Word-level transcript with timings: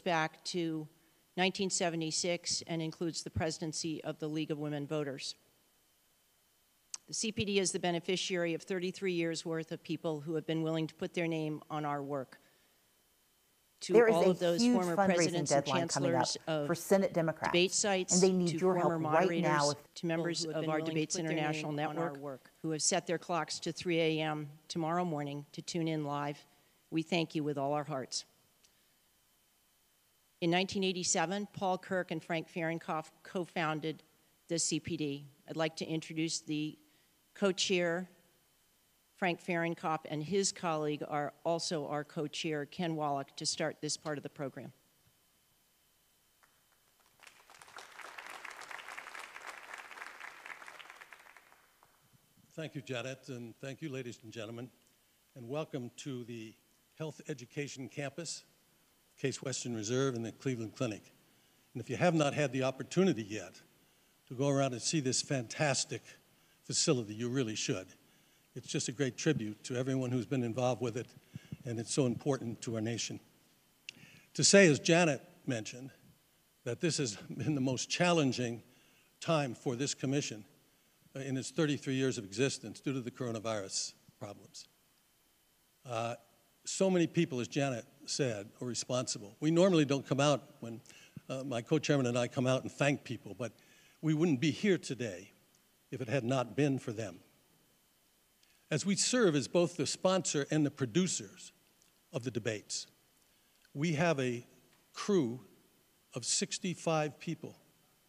back 0.00 0.44
to 0.44 0.86
1976 1.34 2.62
and 2.68 2.80
includes 2.80 3.24
the 3.24 3.30
presidency 3.30 4.04
of 4.04 4.20
the 4.20 4.28
League 4.28 4.52
of 4.52 4.58
Women 4.58 4.86
Voters. 4.86 5.34
The 7.08 7.14
CPD 7.14 7.56
is 7.56 7.72
the 7.72 7.80
beneficiary 7.80 8.54
of 8.54 8.62
33 8.62 9.12
years' 9.12 9.44
worth 9.44 9.72
of 9.72 9.82
people 9.82 10.20
who 10.20 10.36
have 10.36 10.46
been 10.46 10.62
willing 10.62 10.86
to 10.86 10.94
put 10.94 11.12
their 11.14 11.26
name 11.26 11.60
on 11.68 11.84
our 11.84 12.00
work. 12.00 12.38
To 13.80 13.92
There 13.94 14.06
is 14.06 14.14
all 14.14 14.26
a 14.26 14.30
of 14.30 14.38
those 14.38 14.60
huge 14.60 14.74
former 14.76 14.94
presidents 14.94 15.50
and 15.50 15.64
deadline 15.64 15.88
coming 15.88 16.14
up 16.14 16.20
chancellors 16.20 16.36
of 16.46 16.66
for 16.66 16.74
Senate 16.74 17.14
Democrats. 17.14 17.48
debate 17.48 17.72
sites, 17.72 18.12
and 18.12 18.22
they 18.22 18.30
need 18.30 18.48
to 18.48 18.58
your 18.58 18.78
former 18.78 19.10
help 19.10 19.28
right 19.30 19.42
now. 19.42 19.72
to 19.94 20.06
members 20.06 20.44
of 20.44 20.68
our 20.68 20.80
Debates 20.80 21.16
International 21.16 21.72
name 21.72 21.88
on 21.88 21.98
our 21.98 22.04
Network 22.12 22.22
work, 22.22 22.50
who 22.62 22.70
have 22.70 22.82
set 22.82 23.06
their 23.06 23.18
clocks 23.18 23.58
to 23.60 23.72
3 23.72 23.98
a.m. 23.98 24.48
tomorrow 24.68 25.04
morning 25.04 25.46
to 25.52 25.62
tune 25.62 25.88
in 25.88 26.04
live. 26.04 26.38
We 26.90 27.02
thank 27.02 27.34
you 27.34 27.42
with 27.42 27.56
all 27.56 27.72
our 27.72 27.84
hearts. 27.84 28.26
In 30.42 30.50
1987, 30.52 31.48
Paul 31.52 31.76
Kirk 31.76 32.10
and 32.10 32.24
Frank 32.24 32.50
Fahrenkopf 32.50 33.10
co-founded 33.22 34.02
the 34.48 34.54
CPD. 34.54 35.24
I'd 35.46 35.56
like 35.56 35.76
to 35.76 35.84
introduce 35.84 36.40
the 36.40 36.78
co-chair, 37.34 38.08
Frank 39.16 39.44
Fahrenkopf, 39.44 39.98
and 40.08 40.22
his 40.22 40.50
colleague 40.50 41.04
are 41.06 41.34
also 41.44 41.86
our 41.88 42.04
co-chair, 42.04 42.64
Ken 42.64 42.96
Wollack, 42.96 43.36
to 43.36 43.44
start 43.44 43.82
this 43.82 43.98
part 43.98 44.16
of 44.16 44.22
the 44.22 44.30
program. 44.30 44.72
Thank 52.54 52.74
you, 52.74 52.80
Janet, 52.80 53.28
and 53.28 53.54
thank 53.60 53.82
you, 53.82 53.90
ladies 53.90 54.20
and 54.22 54.32
gentlemen, 54.32 54.70
and 55.36 55.46
welcome 55.46 55.90
to 55.98 56.24
the 56.24 56.54
Health 56.96 57.20
Education 57.28 57.90
Campus, 57.90 58.44
Case 59.20 59.42
Western 59.42 59.74
Reserve, 59.74 60.14
and 60.14 60.24
the 60.24 60.32
Cleveland 60.32 60.74
Clinic. 60.74 61.12
And 61.74 61.82
if 61.82 61.90
you 61.90 61.96
have 61.96 62.14
not 62.14 62.32
had 62.32 62.52
the 62.52 62.62
opportunity 62.62 63.22
yet 63.22 63.60
to 64.28 64.34
go 64.34 64.48
around 64.48 64.72
and 64.72 64.80
see 64.80 65.00
this 65.00 65.20
fantastic 65.20 66.02
facility, 66.64 67.14
you 67.14 67.28
really 67.28 67.54
should. 67.54 67.88
It's 68.54 68.68
just 68.68 68.88
a 68.88 68.92
great 68.92 69.16
tribute 69.16 69.62
to 69.64 69.76
everyone 69.76 70.10
who's 70.10 70.26
been 70.26 70.42
involved 70.42 70.80
with 70.80 70.96
it, 70.96 71.06
and 71.64 71.78
it's 71.78 71.92
so 71.92 72.06
important 72.06 72.62
to 72.62 72.76
our 72.76 72.80
nation. 72.80 73.20
To 74.34 74.44
say, 74.44 74.66
as 74.68 74.78
Janet 74.78 75.20
mentioned, 75.46 75.90
that 76.64 76.80
this 76.80 76.96
has 76.96 77.16
been 77.36 77.54
the 77.54 77.60
most 77.60 77.90
challenging 77.90 78.62
time 79.20 79.54
for 79.54 79.76
this 79.76 79.92
commission 79.94 80.44
in 81.14 81.36
its 81.36 81.50
33 81.50 81.94
years 81.94 82.16
of 82.18 82.24
existence 82.24 82.80
due 82.80 82.92
to 82.92 83.00
the 83.00 83.10
coronavirus 83.10 83.92
problems. 84.18 84.68
Uh, 85.88 86.14
so 86.64 86.90
many 86.90 87.06
people, 87.06 87.40
as 87.40 87.48
Janet 87.48 87.84
said, 88.10 88.48
or 88.60 88.68
responsible. 88.68 89.36
We 89.40 89.50
normally 89.50 89.84
don't 89.84 90.06
come 90.06 90.20
out 90.20 90.42
when 90.60 90.80
uh, 91.28 91.44
my 91.44 91.62
co-chairman 91.62 92.06
and 92.06 92.18
I 92.18 92.28
come 92.28 92.46
out 92.46 92.62
and 92.62 92.70
thank 92.70 93.04
people, 93.04 93.34
but 93.38 93.52
we 94.02 94.14
wouldn't 94.14 94.40
be 94.40 94.50
here 94.50 94.78
today 94.78 95.30
if 95.90 96.00
it 96.00 96.08
had 96.08 96.24
not 96.24 96.56
been 96.56 96.78
for 96.78 96.92
them. 96.92 97.20
As 98.70 98.86
we 98.86 98.96
serve 98.96 99.34
as 99.34 99.48
both 99.48 99.76
the 99.76 99.86
sponsor 99.86 100.46
and 100.50 100.64
the 100.64 100.70
producers 100.70 101.52
of 102.12 102.24
the 102.24 102.30
debates, 102.30 102.86
we 103.74 103.94
have 103.94 104.18
a 104.20 104.46
crew 104.92 105.40
of 106.14 106.24
65 106.24 107.18
people, 107.18 107.56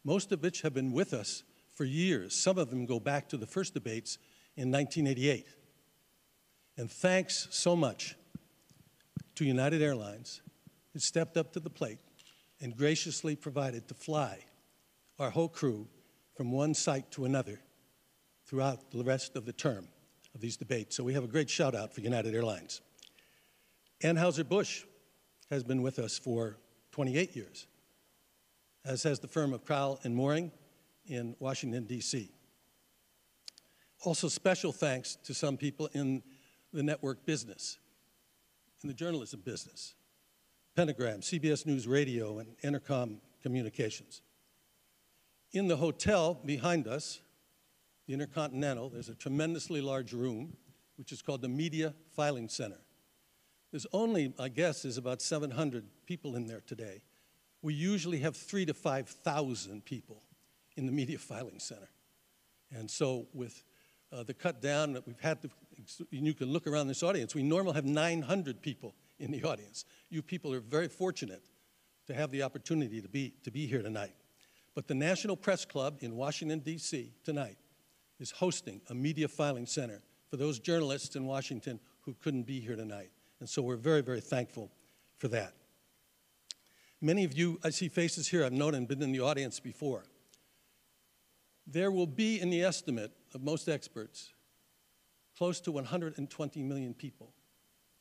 most 0.04 0.32
of 0.32 0.42
which 0.42 0.62
have 0.62 0.74
been 0.74 0.92
with 0.92 1.14
us 1.14 1.44
for 1.72 1.86
years. 1.86 2.36
Some 2.36 2.58
of 2.58 2.70
them 2.70 2.86
go 2.86 3.00
back 3.00 3.30
to 3.30 3.38
the 3.38 3.48
first 3.48 3.74
debates 3.74 4.18
in 4.56 4.72
1988. 4.72 5.46
And 6.78 6.92
thanks 6.92 7.48
so 7.52 7.76
much 7.76 8.16
to 9.36 9.46
United 9.46 9.82
Airlines, 9.82 10.42
who 10.94 11.00
stepped 11.00 11.38
up 11.38 11.54
to 11.54 11.60
the 11.60 11.70
plate 11.70 12.00
and 12.60 12.76
graciously 12.76 13.36
provided 13.36 13.88
to 13.88 13.94
fly 13.94 14.40
our 15.20 15.30
whole 15.30 15.50
crew 15.50 15.88
from 16.36 16.52
one 16.52 16.74
site 16.74 17.12
to 17.12 17.26
another 17.26 17.59
throughout 18.46 18.92
the 18.92 19.04
rest 19.04 19.36
of 19.36 19.46
the 19.46 19.54
term 19.54 19.88
of 20.34 20.42
these 20.42 20.58
debates. 20.58 20.96
So 20.96 21.03
we 21.03 21.14
have 21.14 21.24
a 21.24 21.28
great 21.28 21.50
shout 21.50 21.75
out 21.75 21.94
for 21.94 22.02
United 22.02 22.34
Airlines. 22.34 22.81
Anheuser-Busch 24.03 24.84
has 25.50 25.63
been 25.63 25.81
with 25.81 26.00
us 26.00 26.18
for 26.18 26.58
28 26.92 27.36
years, 27.36 27.68
as 28.86 29.03
has 29.03 29.19
the 29.19 29.28
firm 29.28 29.53
of 29.53 29.63
Crowell 29.63 30.00
and 30.03 30.16
Moring 30.16 30.52
in 31.06 31.36
Washington, 31.40 31.86
D.C. 31.86 32.31
Also, 34.03 34.28
special 34.28 34.72
thanks 34.72 35.16
to 35.24 35.34
some 35.34 35.58
people 35.58 35.90
in 35.94 36.24
the 36.74 36.81
network 36.81 37.25
business, 37.25 37.78
in 38.84 38.88
the 38.88 38.94
journalism 38.94 39.42
business, 39.42 39.96
Pentagram, 40.75 41.22
CBS 41.22 41.66
News 41.66 41.88
Radio, 41.88 42.40
and 42.40 42.56
Intercom 42.64 43.22
Communications. 43.42 44.22
In 45.52 45.68
the 45.68 45.75
hotel 45.75 46.40
behind 46.46 46.88
us, 46.88 47.19
the 48.08 48.14
Intercontinental, 48.14 48.90
there's 48.90 49.09
a 49.09 49.16
tremendously 49.16 49.81
large 49.81 50.14
room, 50.14 50.56
which 50.97 51.12
is 51.12 51.22
called 51.22 51.42
the 51.42 51.50
Media 51.50 51.94
Filing 52.16 52.50
Center. 52.50 52.80
There's 53.72 53.88
only, 53.94 54.34
I 54.40 54.50
guess, 54.50 54.86
is 54.86 54.98
about 54.98 55.22
700 55.22 55.86
people 56.06 56.36
in 56.36 56.48
there 56.48 56.62
today. 56.66 57.02
We 57.62 57.74
usually 57.74 58.19
have 58.19 58.36
three 58.36 58.66
to 58.66 58.74
5,000 58.74 59.86
people 59.86 60.24
in 60.75 60.86
the 60.86 60.92
Media 60.92 61.18
Filing 61.18 61.59
Center. 61.59 61.90
And 62.72 62.90
so 62.90 63.28
with 63.34 63.63
uh, 64.12 64.24
the 64.24 64.34
cut 64.34 64.62
down 64.62 64.94
that 64.94 65.06
we've 65.08 65.20
had 65.20 65.42
to, 65.42 65.50
and 66.12 66.26
you 66.26 66.34
can 66.34 66.52
look 66.52 66.68
around 66.68 66.88
this 66.88 67.04
audience, 67.04 67.34
we 67.34 67.44
normally 67.44 67.76
have 67.76 67.86
900 67.86 68.62
people 68.62 68.94
in 69.20 69.32
the 69.32 69.44
audience. 69.44 69.86
You 70.10 70.22
people 70.22 70.54
are 70.54 70.60
very 70.60 70.88
fortunate 70.88 71.44
to 72.08 72.14
have 72.14 72.32
the 72.32 72.44
opportunity 72.44 73.02
to 73.02 73.08
be, 73.08 73.34
to 73.44 73.52
be 73.52 73.68
here 73.68 73.82
tonight. 73.82 74.14
But 74.76 74.88
the 74.88 74.96
National 74.96 75.36
Press 75.36 75.66
Club 75.66 75.98
in 76.02 76.16
Washington, 76.16 76.60
D.C. 76.60 77.14
tonight 77.24 77.58
is 78.20 78.32
hosting 78.32 78.82
a 78.90 78.94
media 78.94 79.28
filing 79.28 79.66
center 79.66 80.02
for 80.30 80.38
those 80.38 80.60
journalists 80.60 81.16
in 81.16 81.26
Washington 81.26 81.80
who 82.02 82.16
couldn't 82.22 82.44
be 82.44 82.60
here 82.60 82.76
tonight. 82.76 83.12
And 83.40 83.50
so 83.50 83.62
we're 83.62 83.76
very, 83.76 84.02
very 84.02 84.22
thankful 84.22 84.72
for 85.18 85.28
that. 85.30 85.54
Many 87.02 87.24
of 87.24 87.34
you, 87.34 87.60
I 87.64 87.72
see 87.72 87.90
faces 87.90 88.28
here 88.28 88.46
I've 88.46 88.54
known 88.54 88.76
and 88.76 88.88
been 88.88 89.02
in 89.02 89.12
the 89.12 89.22
audience 89.22 89.60
before. 89.60 90.04
There 91.66 91.92
will 91.92 92.08
be, 92.08 92.40
in 92.40 92.50
the 92.50 92.64
estimate 92.64 93.12
of 93.34 93.42
most 93.42 93.69
experts, 93.69 94.34
close 95.38 95.59
to 95.62 95.72
120 95.72 96.64
million 96.64 96.94
people 96.94 97.34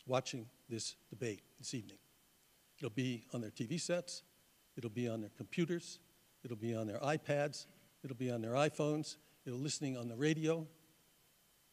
watching 0.07 0.47
this 0.69 0.97
debate 1.09 1.43
this 1.59 1.75
evening. 1.75 1.99
It'll 2.79 2.91
be 2.91 3.25
on 3.33 3.41
their 3.41 3.51
TV 3.51 3.81
sets, 3.81 4.23
it'll 4.77 4.91
be 4.91 5.09
on 5.09 5.21
their 5.21 5.31
computers, 5.37 5.99
it'll 6.45 6.57
be 6.57 6.75
on 6.75 6.87
their 6.87 6.99
iPads, 6.99 7.67
it'll 8.03 8.17
be 8.17 8.31
on 8.31 8.41
their 8.41 8.53
iPhones, 8.53 9.17
it'll 9.45 9.59
be 9.59 9.63
listening 9.65 9.97
on 9.97 10.09
the 10.09 10.17
radio. 10.17 10.67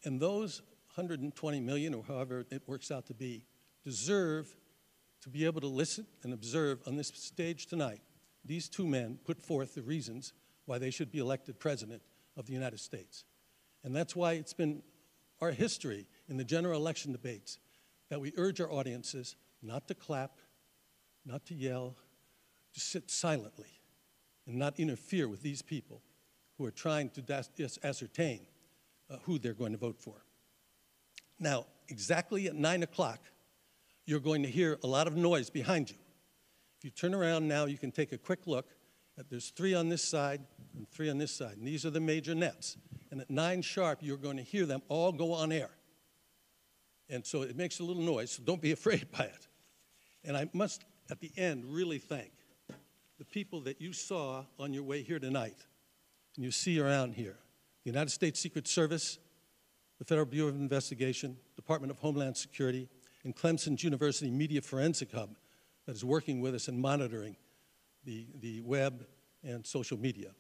And 0.03 0.19
those 0.19 0.61
120 0.95 1.59
million, 1.61 1.93
or 1.93 2.03
however 2.03 2.45
it 2.51 2.63
works 2.67 2.91
out 2.91 3.05
to 3.07 3.13
be, 3.13 3.45
deserve 3.83 4.55
to 5.21 5.29
be 5.29 5.45
able 5.45 5.61
to 5.61 5.67
listen 5.67 6.05
and 6.23 6.33
observe 6.33 6.79
on 6.85 6.95
this 6.95 7.11
stage 7.15 7.67
tonight. 7.67 8.01
These 8.45 8.69
two 8.69 8.85
men 8.85 9.19
put 9.25 9.41
forth 9.41 9.75
the 9.75 9.81
reasons 9.81 10.33
why 10.65 10.77
they 10.77 10.89
should 10.89 11.11
be 11.11 11.19
elected 11.19 11.59
president 11.59 12.01
of 12.35 12.45
the 12.45 12.53
United 12.53 12.79
States. 12.79 13.23
And 13.83 13.95
that's 13.95 14.15
why 14.15 14.33
it's 14.33 14.53
been 14.53 14.81
our 15.41 15.51
history 15.51 16.07
in 16.27 16.37
the 16.37 16.43
general 16.43 16.79
election 16.79 17.11
debates 17.11 17.59
that 18.09 18.19
we 18.19 18.33
urge 18.37 18.59
our 18.61 18.71
audiences 18.71 19.35
not 19.61 19.87
to 19.87 19.93
clap, 19.93 20.39
not 21.25 21.45
to 21.45 21.53
yell, 21.53 21.95
to 22.73 22.79
sit 22.79 23.09
silently 23.09 23.79
and 24.45 24.55
not 24.57 24.79
interfere 24.79 25.27
with 25.27 25.41
these 25.41 25.61
people 25.61 26.01
who 26.57 26.65
are 26.65 26.71
trying 26.71 27.09
to 27.09 27.45
ascertain 27.83 28.41
uh, 29.09 29.17
who 29.23 29.37
they're 29.37 29.53
going 29.53 29.73
to 29.73 29.77
vote 29.77 29.99
for. 29.99 30.23
Now, 31.39 31.65
exactly 31.87 32.47
at 32.47 32.55
9 32.55 32.83
o'clock, 32.83 33.19
you're 34.05 34.19
going 34.19 34.43
to 34.43 34.49
hear 34.49 34.79
a 34.83 34.87
lot 34.87 35.07
of 35.07 35.15
noise 35.15 35.49
behind 35.49 35.89
you. 35.89 35.97
If 36.77 36.85
you 36.85 36.91
turn 36.91 37.13
around 37.13 37.47
now, 37.47 37.65
you 37.65 37.77
can 37.77 37.91
take 37.91 38.11
a 38.11 38.17
quick 38.17 38.47
look. 38.47 38.67
At, 39.17 39.29
there's 39.29 39.49
three 39.49 39.73
on 39.73 39.89
this 39.89 40.03
side 40.03 40.41
and 40.75 40.89
three 40.89 41.09
on 41.09 41.17
this 41.17 41.31
side, 41.31 41.57
and 41.57 41.67
these 41.67 41.85
are 41.85 41.89
the 41.89 41.99
major 41.99 42.33
nets. 42.33 42.77
And 43.11 43.21
at 43.21 43.29
9 43.29 43.61
sharp, 43.61 43.99
you're 44.01 44.17
going 44.17 44.37
to 44.37 44.43
hear 44.43 44.65
them 44.65 44.81
all 44.89 45.11
go 45.11 45.33
on 45.33 45.51
air. 45.51 45.69
And 47.09 47.25
so 47.25 47.43
it 47.43 47.55
makes 47.55 47.79
a 47.79 47.83
little 47.83 48.03
noise, 48.03 48.31
so 48.31 48.43
don't 48.43 48.61
be 48.61 48.71
afraid 48.73 49.07
by 49.11 49.25
it. 49.25 49.47
And 50.23 50.35
I 50.35 50.49
must, 50.53 50.83
at 51.09 51.19
the 51.19 51.31
end, 51.37 51.63
really 51.65 51.99
thank 51.99 52.31
the 53.17 53.25
people 53.25 53.61
that 53.61 53.81
you 53.81 53.93
saw 53.93 54.43
on 54.59 54.73
your 54.73 54.83
way 54.83 55.01
here 55.01 55.19
tonight 55.19 55.57
and 56.35 56.45
you 56.45 56.51
see 56.51 56.79
around 56.79 57.15
here 57.15 57.37
the 57.83 57.89
United 57.89 58.11
States 58.11 58.39
Secret 58.39 58.67
Service, 58.67 59.17
the 59.97 60.05
Federal 60.05 60.25
Bureau 60.25 60.49
of 60.49 60.55
Investigation, 60.55 61.37
Department 61.55 61.89
of 61.89 61.99
Homeland 61.99 62.35
Security, 62.37 62.89
and 63.23 63.35
Clemson 63.35 63.81
University 63.81 64.29
Media 64.29 64.61
Forensic 64.61 65.11
Hub 65.13 65.35
that 65.85 65.95
is 65.95 66.03
working 66.03 66.41
with 66.41 66.53
us 66.53 66.67
and 66.67 66.79
monitoring 66.79 67.35
the, 68.03 68.27
the 68.39 68.61
web 68.61 69.05
and 69.43 69.65
social 69.65 69.97
media. 69.97 70.31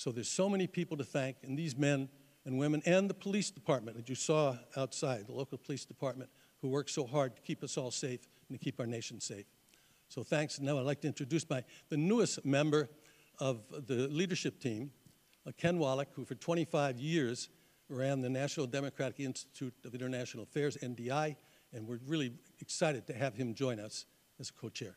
So 0.00 0.10
there's 0.10 0.30
so 0.30 0.48
many 0.48 0.66
people 0.66 0.96
to 0.96 1.04
thank, 1.04 1.36
and 1.42 1.58
these 1.58 1.76
men 1.76 2.08
and 2.46 2.58
women, 2.58 2.80
and 2.86 3.10
the 3.10 3.12
police 3.12 3.50
department 3.50 3.98
that 3.98 4.08
you 4.08 4.14
saw 4.14 4.56
outside, 4.74 5.26
the 5.26 5.34
local 5.34 5.58
police 5.58 5.84
department, 5.84 6.30
who 6.62 6.68
work 6.68 6.88
so 6.88 7.06
hard 7.06 7.36
to 7.36 7.42
keep 7.42 7.62
us 7.62 7.76
all 7.76 7.90
safe 7.90 8.20
and 8.48 8.58
to 8.58 8.64
keep 8.64 8.80
our 8.80 8.86
nation 8.86 9.20
safe. 9.20 9.44
So 10.08 10.22
thanks. 10.22 10.58
Now 10.58 10.78
I'd 10.78 10.86
like 10.86 11.02
to 11.02 11.06
introduce 11.06 11.46
my, 11.50 11.62
the 11.90 11.98
newest 11.98 12.46
member 12.46 12.88
of 13.40 13.60
the 13.88 14.08
leadership 14.08 14.58
team, 14.58 14.90
uh, 15.46 15.52
Ken 15.58 15.78
Wollack, 15.78 16.06
who 16.14 16.24
for 16.24 16.34
25 16.34 16.98
years 16.98 17.50
ran 17.90 18.22
the 18.22 18.30
National 18.30 18.66
Democratic 18.66 19.20
Institute 19.20 19.74
of 19.84 19.94
International 19.94 20.44
Affairs, 20.44 20.78
NDI, 20.82 21.36
and 21.74 21.86
we're 21.86 22.00
really 22.06 22.32
excited 22.60 23.06
to 23.08 23.12
have 23.12 23.34
him 23.34 23.52
join 23.52 23.78
us 23.78 24.06
as 24.38 24.48
a 24.48 24.52
co-chair. 24.54 24.96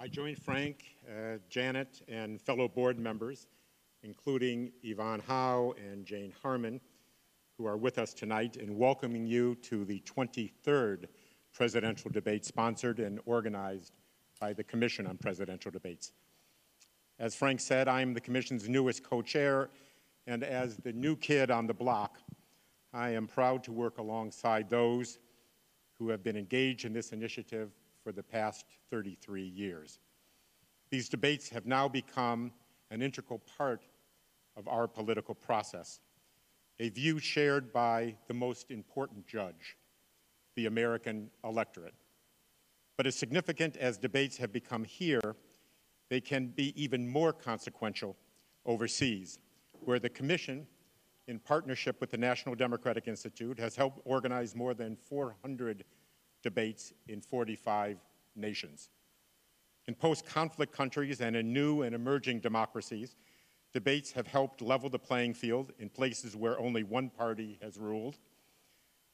I 0.00 0.06
join 0.06 0.36
Frank, 0.36 0.84
uh, 1.08 1.38
Janet, 1.50 2.02
and 2.06 2.40
fellow 2.40 2.68
board 2.68 3.00
members, 3.00 3.48
including 4.04 4.70
Yvonne 4.84 5.18
Howe 5.18 5.74
and 5.76 6.06
Jane 6.06 6.32
Harman, 6.40 6.80
who 7.56 7.66
are 7.66 7.76
with 7.76 7.98
us 7.98 8.14
tonight, 8.14 8.54
in 8.54 8.78
welcoming 8.78 9.26
you 9.26 9.56
to 9.62 9.84
the 9.84 10.00
23rd 10.02 11.06
presidential 11.52 12.12
debate 12.12 12.44
sponsored 12.44 13.00
and 13.00 13.18
organized 13.26 13.90
by 14.40 14.52
the 14.52 14.62
Commission 14.62 15.04
on 15.04 15.16
Presidential 15.16 15.72
Debates. 15.72 16.12
As 17.18 17.34
Frank 17.34 17.58
said, 17.58 17.88
I 17.88 18.00
am 18.00 18.14
the 18.14 18.20
Commission's 18.20 18.68
newest 18.68 19.02
co-chair, 19.02 19.68
and 20.28 20.44
as 20.44 20.76
the 20.76 20.92
new 20.92 21.16
kid 21.16 21.50
on 21.50 21.66
the 21.66 21.74
block, 21.74 22.18
I 22.92 23.10
am 23.10 23.26
proud 23.26 23.64
to 23.64 23.72
work 23.72 23.98
alongside 23.98 24.70
those 24.70 25.18
who 25.98 26.08
have 26.10 26.22
been 26.22 26.36
engaged 26.36 26.84
in 26.84 26.92
this 26.92 27.10
initiative 27.10 27.72
for 28.08 28.12
the 28.12 28.22
past 28.22 28.64
33 28.90 29.42
years. 29.42 29.98
These 30.88 31.10
debates 31.10 31.50
have 31.50 31.66
now 31.66 31.88
become 31.88 32.52
an 32.90 33.02
integral 33.02 33.42
part 33.58 33.82
of 34.56 34.66
our 34.66 34.88
political 34.88 35.34
process, 35.34 36.00
a 36.80 36.88
view 36.88 37.18
shared 37.18 37.70
by 37.70 38.14
the 38.26 38.32
most 38.32 38.70
important 38.70 39.26
judge, 39.26 39.76
the 40.56 40.64
American 40.64 41.28
electorate. 41.44 41.92
But 42.96 43.06
as 43.06 43.14
significant 43.14 43.76
as 43.76 43.98
debates 43.98 44.38
have 44.38 44.54
become 44.54 44.84
here, 44.84 45.36
they 46.08 46.22
can 46.22 46.46
be 46.46 46.72
even 46.82 47.06
more 47.06 47.34
consequential 47.34 48.16
overseas, 48.64 49.38
where 49.84 49.98
the 49.98 50.08
Commission, 50.08 50.66
in 51.26 51.38
partnership 51.38 52.00
with 52.00 52.10
the 52.10 52.16
National 52.16 52.54
Democratic 52.54 53.06
Institute, 53.06 53.58
has 53.58 53.76
helped 53.76 54.00
organize 54.06 54.56
more 54.56 54.72
than 54.72 54.96
400 54.96 55.84
debates 56.42 56.92
in 57.08 57.20
45 57.20 57.98
nations. 58.36 58.90
In 59.86 59.94
post-conflict 59.94 60.72
countries 60.72 61.20
and 61.20 61.34
in 61.34 61.52
new 61.52 61.82
and 61.82 61.94
emerging 61.94 62.40
democracies, 62.40 63.16
debates 63.72 64.12
have 64.12 64.26
helped 64.26 64.60
level 64.60 64.90
the 64.90 64.98
playing 64.98 65.34
field 65.34 65.72
in 65.78 65.88
places 65.88 66.36
where 66.36 66.58
only 66.58 66.82
one 66.82 67.10
party 67.10 67.58
has 67.62 67.78
ruled. 67.78 68.18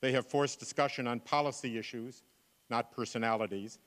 They 0.00 0.12
have 0.12 0.26
forced 0.26 0.58
discussion 0.58 1.06
on 1.06 1.20
policy 1.20 1.78
issues, 1.78 2.22
not 2.70 2.92
personalities, 2.92 3.78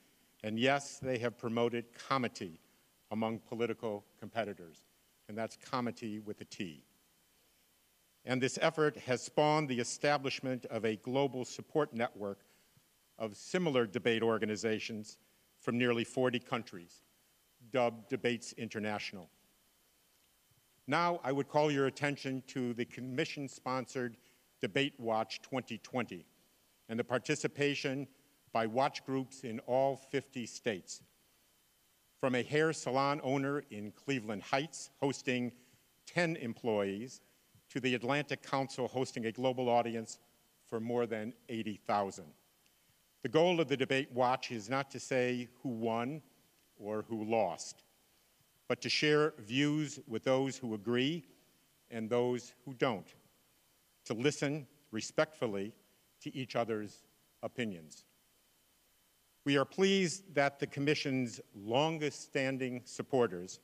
and 0.43 0.57
yes, 0.59 0.99
they 0.99 1.17
have 1.17 1.37
promoted 1.37 1.85
comity 1.93 2.59
among 3.11 3.39
political 3.39 4.05
competitors, 4.19 4.85
and 5.27 5.37
that's 5.37 5.57
comity 5.57 6.19
with 6.19 6.39
a 6.41 6.45
T. 6.45 6.83
And 8.25 8.41
this 8.41 8.59
effort 8.61 8.97
has 8.97 9.21
spawned 9.21 9.69
the 9.69 9.79
establishment 9.79 10.65
of 10.65 10.85
a 10.85 10.97
global 10.97 11.45
support 11.45 11.93
network 11.93 12.39
of 13.19 13.35
similar 13.35 13.85
debate 13.85 14.23
organizations 14.23 15.17
from 15.59 15.77
nearly 15.77 16.03
40 16.03 16.39
countries, 16.39 17.01
dubbed 17.71 18.09
Debates 18.09 18.53
International. 18.53 19.29
Now 20.87 21.19
I 21.23 21.31
would 21.31 21.49
call 21.49 21.71
your 21.71 21.87
attention 21.87 22.43
to 22.47 22.73
the 22.73 22.85
Commission-sponsored 22.85 24.17
Debate 24.61 24.93
Watch 24.97 25.41
2020 25.41 26.25
and 26.89 26.99
the 26.99 27.03
participation 27.03 28.07
by 28.53 28.65
watch 28.65 29.05
groups 29.05 29.43
in 29.43 29.59
all 29.61 29.95
50 29.95 30.45
states. 30.45 31.03
From 32.19 32.35
a 32.35 32.41
hair 32.41 32.73
salon 32.73 33.19
owner 33.23 33.63
in 33.69 33.91
Cleveland 33.91 34.43
Heights 34.43 34.89
hosting 34.99 35.51
10 36.07 36.37
employees 36.37 37.21
to 37.69 37.79
the 37.79 37.93
Atlantic 37.95 38.41
Council 38.41 38.87
hosting 38.87 39.25
a 39.25 39.31
global 39.31 39.69
audience 39.69 40.19
for 40.65 40.79
more 40.79 41.05
than 41.05 41.33
80,000. 41.49 42.25
The 43.23 43.29
goal 43.29 43.59
of 43.59 43.67
the 43.67 43.77
debate 43.77 44.11
watch 44.11 44.51
is 44.51 44.69
not 44.69 44.89
to 44.91 44.99
say 44.99 45.49
who 45.61 45.69
won 45.69 46.21
or 46.77 47.03
who 47.09 47.23
lost, 47.23 47.83
but 48.67 48.81
to 48.81 48.89
share 48.89 49.33
views 49.39 49.99
with 50.07 50.23
those 50.23 50.57
who 50.57 50.73
agree 50.73 51.25
and 51.89 52.09
those 52.09 52.53
who 52.65 52.73
don't, 52.73 53.07
to 54.05 54.13
listen 54.13 54.67
respectfully 54.91 55.73
to 56.21 56.35
each 56.35 56.55
other's 56.55 57.03
opinions. 57.43 58.05
We 59.45 59.57
are 59.57 59.65
pleased 59.65 60.35
that 60.35 60.59
the 60.59 60.67
Commission's 60.67 61.39
longest-standing 61.55 62.81
supporters, 62.83 63.59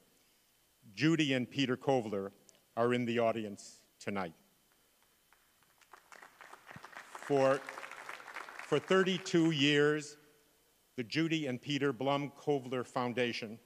Judy 0.96 1.34
and 1.34 1.50
Peter 1.50 1.76
Kovler, 1.76 2.32
are 2.78 2.94
in 2.94 3.06
the 3.06 3.20
audience 3.20 3.82
tonight. 4.00 4.34
For 7.28 7.60
for 8.74 8.80
32 8.80 9.52
years, 9.52 10.18
the 10.98 11.04
Judy 11.04 11.46
and 11.46 11.62
Peter 11.62 11.94
Blum 11.94 12.32
Kovler 12.44 12.84
Foundation 12.84 13.60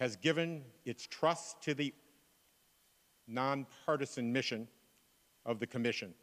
has 0.00 0.16
given 0.16 0.64
its 0.86 1.06
trust 1.06 1.60
to 1.64 1.74
the 1.74 1.92
nonpartisan 3.28 4.32
mission 4.32 4.68
of 5.44 5.58
the 5.60 5.66
Commission. 5.66 6.14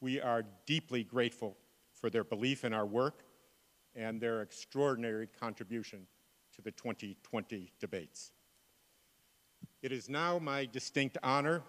We 0.00 0.20
are 0.20 0.44
deeply 0.66 1.02
grateful 1.02 1.56
for 1.94 2.10
their 2.10 2.22
belief 2.22 2.64
in 2.64 2.72
our 2.72 2.86
work 2.86 3.24
and 3.96 4.20
their 4.20 4.42
extraordinary 4.42 5.26
contribution 5.26 6.06
to 6.54 6.62
the 6.62 6.70
2020 6.70 7.72
debates. 7.80 8.30
It 9.82 9.90
is 9.90 10.08
now 10.08 10.38
my 10.38 10.64
distinct 10.66 11.18
honor 11.24 11.60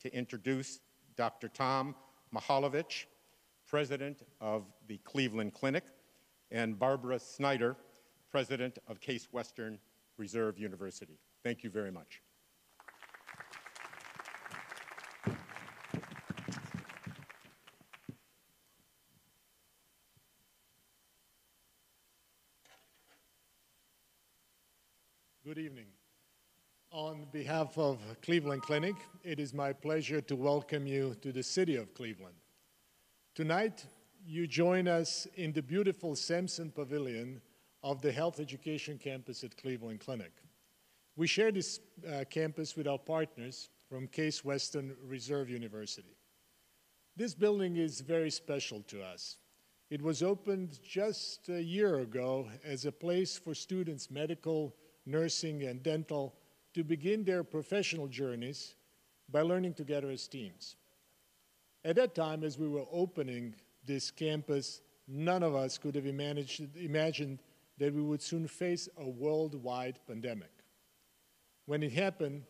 to 0.00 0.12
introduce 0.12 0.80
Dr. 1.14 1.46
Tom 1.46 1.94
Mihaljevic, 2.34 3.04
president 3.66 4.22
of 4.40 4.64
the 4.86 4.98
Cleveland 4.98 5.52
Clinic, 5.52 5.84
and 6.50 6.78
Barbara 6.78 7.18
Snyder, 7.18 7.76
president 8.30 8.78
of 8.88 9.00
Case 9.00 9.28
Western 9.32 9.78
Reserve 10.16 10.58
University. 10.58 11.18
Thank 11.42 11.64
you 11.64 11.70
very 11.70 11.90
much. 11.90 12.22
Good 25.44 25.58
evening. 25.58 25.86
On 26.90 27.26
behalf 27.32 27.78
of 27.78 27.98
Cleveland 28.20 28.62
Clinic, 28.62 28.96
it 29.22 29.38
is 29.38 29.54
my 29.54 29.72
pleasure 29.72 30.20
to 30.22 30.34
welcome 30.34 30.86
you 30.86 31.14
to 31.22 31.30
the 31.30 31.42
city 31.42 31.76
of 31.76 31.94
Cleveland. 31.94 32.34
Tonight, 33.36 33.84
you 34.26 34.46
join 34.46 34.88
us 34.88 35.28
in 35.34 35.52
the 35.52 35.60
beautiful 35.60 36.16
Samson 36.16 36.70
Pavilion 36.70 37.42
of 37.82 38.00
the 38.00 38.10
Health 38.10 38.40
Education 38.40 38.96
Campus 38.96 39.44
at 39.44 39.58
Cleveland 39.58 40.00
Clinic. 40.00 40.32
We 41.16 41.26
share 41.26 41.52
this 41.52 41.80
uh, 42.10 42.24
campus 42.30 42.76
with 42.76 42.88
our 42.88 42.96
partners 42.98 43.68
from 43.90 44.08
Case 44.08 44.42
Western 44.42 44.96
Reserve 45.04 45.50
University. 45.50 46.16
This 47.14 47.34
building 47.34 47.76
is 47.76 48.00
very 48.00 48.30
special 48.30 48.80
to 48.84 49.02
us. 49.02 49.36
It 49.90 50.00
was 50.00 50.22
opened 50.22 50.80
just 50.82 51.50
a 51.50 51.62
year 51.62 51.98
ago 51.98 52.48
as 52.64 52.86
a 52.86 52.90
place 52.90 53.36
for 53.36 53.54
students, 53.54 54.10
medical, 54.10 54.74
nursing, 55.04 55.64
and 55.64 55.82
dental, 55.82 56.36
to 56.72 56.82
begin 56.82 57.22
their 57.22 57.44
professional 57.44 58.08
journeys 58.08 58.76
by 59.28 59.42
learning 59.42 59.74
together 59.74 60.08
as 60.08 60.26
teams. 60.26 60.76
At 61.86 61.94
that 61.96 62.16
time, 62.16 62.42
as 62.42 62.58
we 62.58 62.66
were 62.66 62.84
opening 62.90 63.54
this 63.84 64.10
campus, 64.10 64.80
none 65.06 65.44
of 65.44 65.54
us 65.54 65.78
could 65.78 65.94
have 65.94 66.04
imagined 66.04 67.38
that 67.78 67.94
we 67.94 68.02
would 68.02 68.20
soon 68.20 68.48
face 68.48 68.88
a 68.98 69.08
worldwide 69.08 70.00
pandemic. 70.04 70.50
When 71.66 71.84
it 71.84 71.92
happened, 71.92 72.42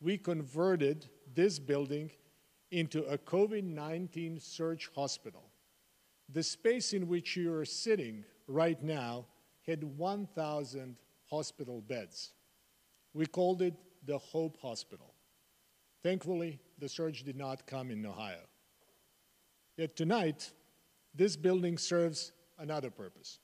we 0.00 0.18
converted 0.18 1.08
this 1.32 1.60
building 1.60 2.10
into 2.72 3.04
a 3.04 3.16
COVID 3.16 3.62
19 3.62 4.40
surge 4.40 4.90
hospital. 4.96 5.44
The 6.28 6.42
space 6.42 6.92
in 6.92 7.06
which 7.06 7.36
you 7.36 7.54
are 7.54 7.64
sitting 7.64 8.24
right 8.48 8.82
now 8.82 9.26
had 9.64 9.84
1,000 9.84 10.96
hospital 11.30 11.82
beds. 11.82 12.32
We 13.14 13.26
called 13.26 13.62
it 13.62 13.74
the 14.04 14.18
Hope 14.18 14.58
Hospital. 14.60 15.14
Thankfully, 16.02 16.58
the 16.80 16.88
surge 16.88 17.22
did 17.22 17.36
not 17.36 17.64
come 17.64 17.92
in 17.92 18.04
Ohio. 18.04 18.40
Yet 19.76 19.96
tonight, 19.96 20.52
this 21.14 21.36
building 21.36 21.78
serves 21.78 22.32
another 22.58 22.90
purpose 22.90 23.38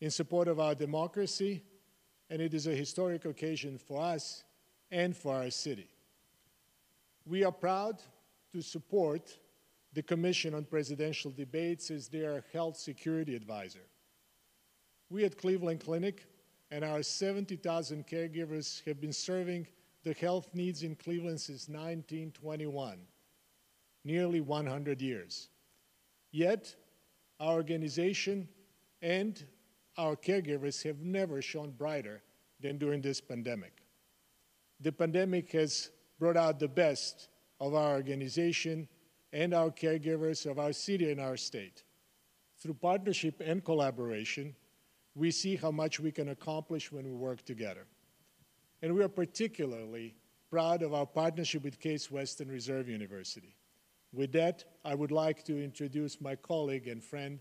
in 0.00 0.10
support 0.10 0.48
of 0.48 0.58
our 0.58 0.74
democracy, 0.74 1.62
and 2.30 2.40
it 2.40 2.54
is 2.54 2.66
a 2.66 2.74
historic 2.74 3.24
occasion 3.24 3.78
for 3.78 4.02
us 4.02 4.44
and 4.90 5.16
for 5.16 5.34
our 5.34 5.50
city. 5.50 5.88
We 7.24 7.44
are 7.44 7.52
proud 7.52 8.02
to 8.52 8.62
support 8.62 9.38
the 9.92 10.02
Commission 10.02 10.54
on 10.54 10.64
Presidential 10.64 11.30
Debates 11.30 11.90
as 11.90 12.08
their 12.08 12.44
health 12.52 12.76
security 12.76 13.36
advisor. 13.36 13.86
We 15.10 15.24
at 15.24 15.36
Cleveland 15.36 15.84
Clinic 15.84 16.26
and 16.70 16.84
our 16.84 17.02
70,000 17.02 18.06
caregivers 18.06 18.82
have 18.86 19.00
been 19.00 19.12
serving 19.12 19.66
the 20.04 20.14
health 20.14 20.48
needs 20.54 20.82
in 20.82 20.96
Cleveland 20.96 21.40
since 21.40 21.68
1921, 21.68 22.98
nearly 24.04 24.40
100 24.40 25.00
years. 25.00 25.48
Yet, 26.30 26.74
our 27.40 27.54
organization 27.54 28.48
and 29.00 29.44
our 29.98 30.16
caregivers 30.16 30.82
have 30.84 31.00
never 31.00 31.42
shone 31.42 31.70
brighter 31.70 32.22
than 32.60 32.78
during 32.78 33.02
this 33.02 33.20
pandemic. 33.20 33.82
The 34.80 34.92
pandemic 34.92 35.52
has 35.52 35.90
brought 36.18 36.36
out 36.36 36.58
the 36.58 36.68
best 36.68 37.28
of 37.60 37.74
our 37.74 37.94
organization 37.94 38.88
and 39.32 39.54
our 39.54 39.70
caregivers 39.70 40.50
of 40.50 40.58
our 40.58 40.72
city 40.72 41.10
and 41.10 41.20
our 41.20 41.36
state. 41.36 41.84
Through 42.58 42.74
partnership 42.74 43.42
and 43.44 43.64
collaboration, 43.64 44.54
we 45.14 45.30
see 45.30 45.56
how 45.56 45.70
much 45.70 46.00
we 46.00 46.12
can 46.12 46.30
accomplish 46.30 46.90
when 46.92 47.04
we 47.04 47.12
work 47.12 47.44
together. 47.44 47.86
And 48.80 48.94
we 48.94 49.02
are 49.02 49.08
particularly 49.08 50.14
proud 50.50 50.82
of 50.82 50.94
our 50.94 51.06
partnership 51.06 51.64
with 51.64 51.80
Case 51.80 52.10
Western 52.10 52.48
Reserve 52.48 52.88
University. 52.88 53.56
With 54.12 54.32
that, 54.32 54.64
I 54.84 54.94
would 54.94 55.10
like 55.10 55.42
to 55.44 55.62
introduce 55.62 56.20
my 56.20 56.36
colleague 56.36 56.86
and 56.86 57.02
friend, 57.02 57.38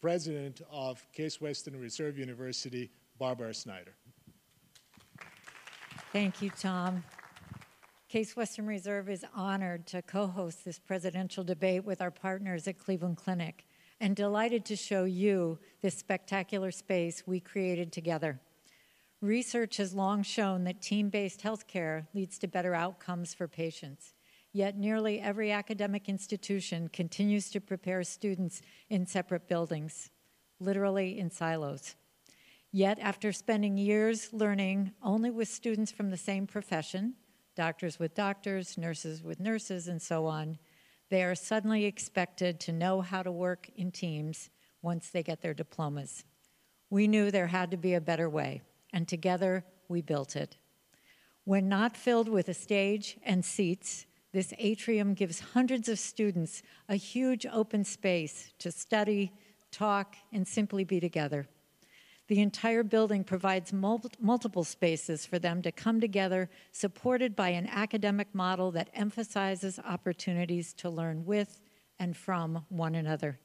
President 0.00 0.60
of 0.70 1.04
Case 1.12 1.40
Western 1.40 1.80
Reserve 1.80 2.18
University, 2.18 2.90
Barbara 3.18 3.54
Snyder. 3.54 3.94
Thank 6.12 6.42
you, 6.42 6.50
Tom. 6.50 7.04
Case 8.08 8.36
Western 8.36 8.66
Reserve 8.66 9.08
is 9.08 9.24
honored 9.34 9.86
to 9.86 10.02
co 10.02 10.26
host 10.26 10.64
this 10.64 10.78
presidential 10.78 11.44
debate 11.44 11.84
with 11.84 12.02
our 12.02 12.10
partners 12.10 12.66
at 12.66 12.76
Cleveland 12.76 13.16
Clinic 13.16 13.66
and 14.00 14.16
delighted 14.16 14.64
to 14.64 14.76
show 14.76 15.04
you 15.04 15.58
this 15.80 15.94
spectacular 15.96 16.70
space 16.70 17.22
we 17.26 17.38
created 17.38 17.92
together. 17.92 18.40
Research 19.20 19.76
has 19.76 19.94
long 19.94 20.22
shown 20.22 20.64
that 20.64 20.82
team 20.82 21.08
based 21.08 21.42
healthcare 21.42 22.06
leads 22.12 22.38
to 22.38 22.48
better 22.48 22.74
outcomes 22.74 23.32
for 23.32 23.46
patients. 23.46 24.14
Yet, 24.52 24.76
nearly 24.76 25.20
every 25.20 25.52
academic 25.52 26.08
institution 26.08 26.88
continues 26.88 27.50
to 27.50 27.60
prepare 27.60 28.02
students 28.02 28.62
in 28.88 29.06
separate 29.06 29.46
buildings, 29.46 30.10
literally 30.58 31.18
in 31.18 31.30
silos. 31.30 31.94
Yet, 32.72 32.98
after 33.00 33.32
spending 33.32 33.76
years 33.76 34.32
learning 34.32 34.92
only 35.02 35.30
with 35.30 35.48
students 35.48 35.92
from 35.92 36.10
the 36.10 36.16
same 36.16 36.46
profession, 36.46 37.14
doctors 37.56 37.98
with 37.98 38.14
doctors, 38.14 38.76
nurses 38.76 39.22
with 39.22 39.40
nurses, 39.40 39.86
and 39.86 40.00
so 40.00 40.26
on, 40.26 40.58
they 41.10 41.22
are 41.24 41.34
suddenly 41.34 41.84
expected 41.84 42.60
to 42.60 42.72
know 42.72 43.00
how 43.00 43.22
to 43.22 43.32
work 43.32 43.68
in 43.76 43.90
teams 43.90 44.50
once 44.82 45.10
they 45.10 45.22
get 45.22 45.42
their 45.42 45.54
diplomas. 45.54 46.24
We 46.88 47.06
knew 47.06 47.30
there 47.30 47.48
had 47.48 47.70
to 47.72 47.76
be 47.76 47.94
a 47.94 48.00
better 48.00 48.28
way, 48.28 48.62
and 48.92 49.06
together 49.06 49.64
we 49.88 50.02
built 50.02 50.34
it. 50.36 50.56
When 51.44 51.68
not 51.68 51.96
filled 51.96 52.28
with 52.28 52.48
a 52.48 52.54
stage 52.54 53.18
and 53.24 53.44
seats, 53.44 54.06
this 54.32 54.54
atrium 54.58 55.14
gives 55.14 55.40
hundreds 55.40 55.88
of 55.88 55.98
students 55.98 56.62
a 56.88 56.94
huge 56.94 57.46
open 57.46 57.84
space 57.84 58.52
to 58.58 58.70
study, 58.70 59.32
talk, 59.72 60.16
and 60.32 60.46
simply 60.46 60.84
be 60.84 61.00
together. 61.00 61.46
The 62.28 62.40
entire 62.40 62.84
building 62.84 63.24
provides 63.24 63.72
mul- 63.72 64.04
multiple 64.20 64.62
spaces 64.62 65.26
for 65.26 65.40
them 65.40 65.62
to 65.62 65.72
come 65.72 66.00
together, 66.00 66.48
supported 66.70 67.34
by 67.34 67.48
an 67.48 67.66
academic 67.66 68.32
model 68.32 68.70
that 68.70 68.90
emphasizes 68.94 69.80
opportunities 69.80 70.72
to 70.74 70.88
learn 70.88 71.24
with 71.24 71.60
and 71.98 72.16
from 72.16 72.64
one 72.68 72.94
another. 72.94 73.40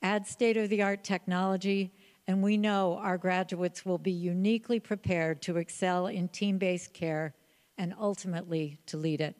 Add 0.00 0.26
state 0.26 0.56
of 0.56 0.70
the 0.70 0.80
art 0.80 1.04
technology, 1.04 1.92
and 2.26 2.42
we 2.42 2.56
know 2.56 2.96
our 3.02 3.18
graduates 3.18 3.84
will 3.84 3.98
be 3.98 4.12
uniquely 4.12 4.80
prepared 4.80 5.42
to 5.42 5.58
excel 5.58 6.06
in 6.06 6.28
team 6.28 6.56
based 6.56 6.94
care 6.94 7.34
and 7.76 7.94
ultimately 8.00 8.78
to 8.86 8.96
lead 8.96 9.20
it. 9.20 9.36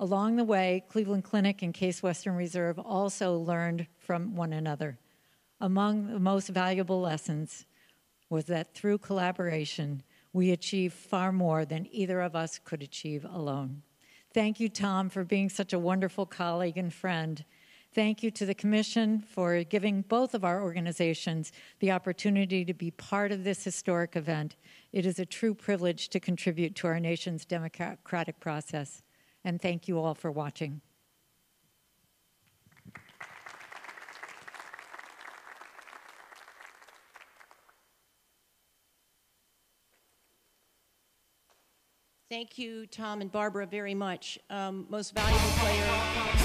Along 0.00 0.36
the 0.36 0.44
way, 0.44 0.84
Cleveland 0.88 1.24
Clinic 1.24 1.60
and 1.60 1.74
Case 1.74 2.02
Western 2.02 2.36
Reserve 2.36 2.78
also 2.78 3.36
learned 3.36 3.88
from 3.98 4.36
one 4.36 4.52
another. 4.52 4.96
Among 5.60 6.12
the 6.12 6.20
most 6.20 6.48
valuable 6.48 7.00
lessons 7.00 7.66
was 8.30 8.44
that 8.44 8.74
through 8.74 8.98
collaboration, 8.98 10.04
we 10.32 10.52
achieve 10.52 10.92
far 10.92 11.32
more 11.32 11.64
than 11.64 11.88
either 11.90 12.20
of 12.20 12.36
us 12.36 12.60
could 12.62 12.80
achieve 12.80 13.24
alone. 13.24 13.82
Thank 14.32 14.60
you, 14.60 14.68
Tom, 14.68 15.08
for 15.08 15.24
being 15.24 15.48
such 15.48 15.72
a 15.72 15.78
wonderful 15.78 16.26
colleague 16.26 16.78
and 16.78 16.94
friend. 16.94 17.44
Thank 17.92 18.22
you 18.22 18.30
to 18.32 18.46
the 18.46 18.54
Commission 18.54 19.18
for 19.18 19.64
giving 19.64 20.02
both 20.02 20.32
of 20.32 20.44
our 20.44 20.62
organizations 20.62 21.50
the 21.80 21.90
opportunity 21.90 22.64
to 22.64 22.74
be 22.74 22.92
part 22.92 23.32
of 23.32 23.42
this 23.42 23.64
historic 23.64 24.14
event. 24.14 24.54
It 24.92 25.06
is 25.06 25.18
a 25.18 25.26
true 25.26 25.54
privilege 25.54 26.08
to 26.10 26.20
contribute 26.20 26.76
to 26.76 26.86
our 26.86 27.00
nation's 27.00 27.44
democratic 27.44 28.38
process. 28.38 29.02
And 29.48 29.58
thank 29.62 29.88
you 29.88 29.98
all 29.98 30.14
for 30.14 30.30
watching. 30.30 30.82
Thank 42.28 42.58
you, 42.58 42.86
Tom 42.88 43.22
and 43.22 43.32
Barbara, 43.32 43.64
very 43.64 43.94
much. 43.94 44.38
Um, 44.50 44.84
most 44.90 45.14
valuable 45.14 45.38
player 45.38 45.82
uh, 45.82 46.36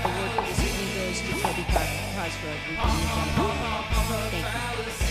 award 0.00 0.32
for 0.32 0.42
this 0.46 0.60
evening 0.64 0.94
goes 0.96 1.20
to 1.20 1.32
Toby 1.42 1.66
Cosgrove. 1.68 2.56
Thank 4.30 5.00
you. 5.00 5.05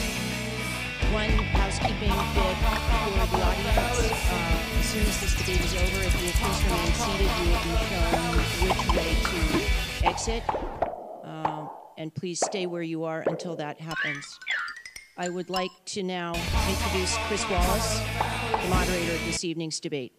One 1.15 1.29
housekeeping 1.29 2.10
bit 2.10 2.17
for 2.36 3.38
the 3.38 3.41
audience. 3.41 4.12
Uh, 4.29 4.79
as 4.79 4.86
soon 4.86 5.01
as 5.03 5.22
this 5.22 5.34
debate 5.38 5.62
is 5.62 5.74
over, 5.74 6.03
if 6.03 6.13
you 6.22 6.29
please 6.34 6.63
remain 6.65 6.91
seated, 6.91 7.31
you 7.39 7.45
will 7.51 7.63
be 7.63 7.75
shown 7.88 8.36
which 8.67 8.84
way 8.98 9.12
to 9.24 10.07
exit. 10.07 10.43
Uh, 11.24 11.67
and 11.98 12.13
please 12.13 12.41
stay 12.41 12.65
where 12.65 12.81
you 12.81 13.05
are 13.05 13.24
until 13.27 13.55
that 13.55 13.79
happens. 13.79 14.25
I 15.15 15.29
would 15.29 15.50
like 15.50 15.72
to 15.86 16.03
now 16.03 16.34
introduce 16.67 17.15
Chris 17.27 17.50
Wallace, 17.50 18.00
the 18.62 18.67
moderator 18.67 19.13
of 19.13 19.25
this 19.25 19.45
evening's 19.45 19.79
debate. 19.79 20.12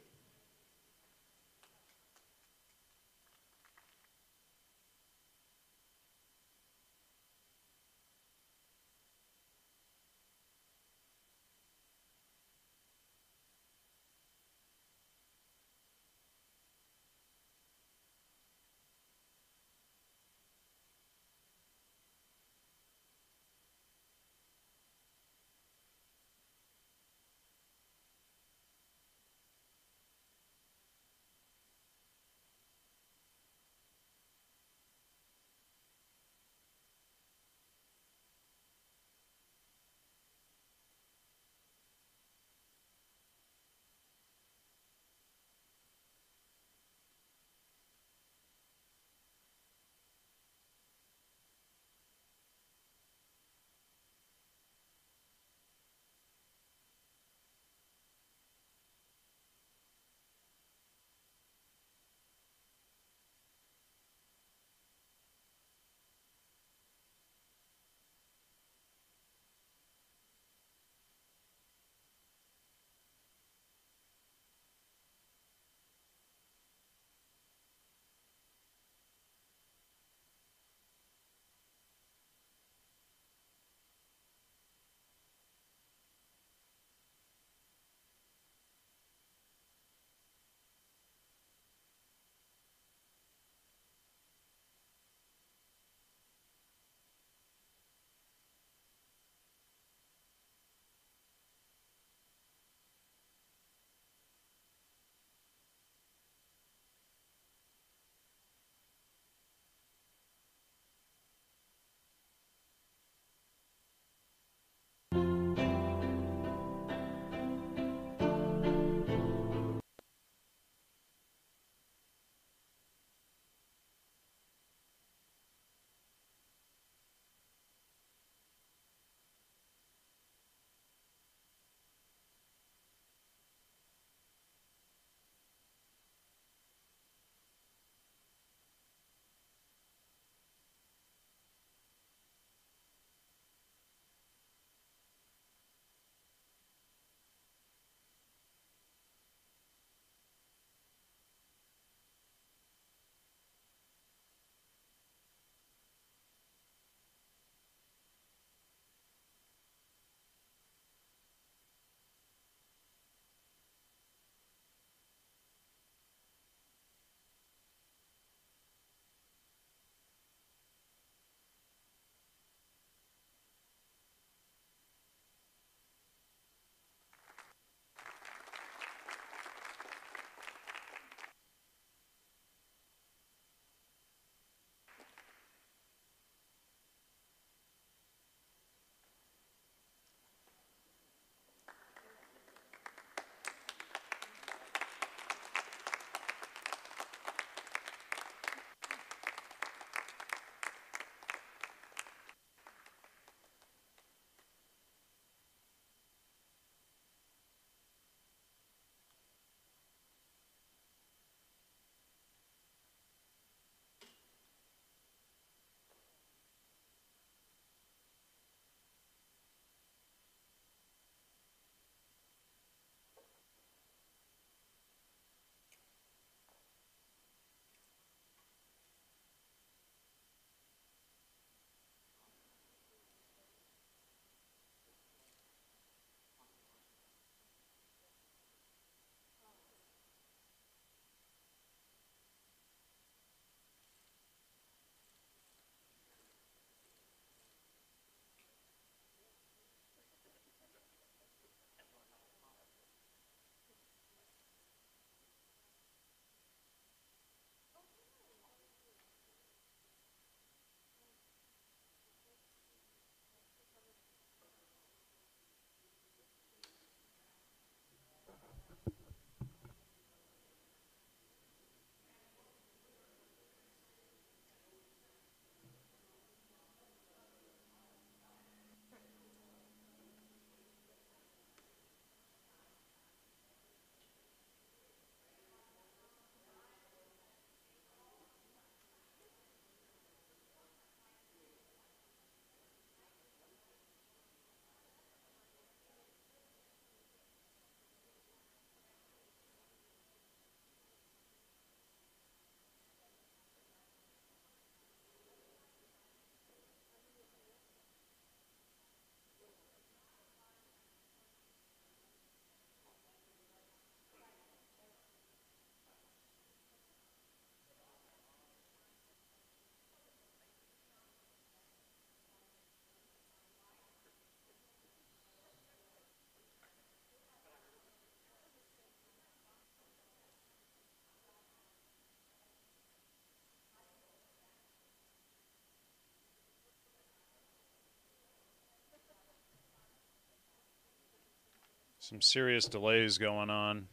Some 342.08 342.22
serious 342.22 342.66
delays 342.66 343.18
going 343.18 343.50
on. 343.50 343.88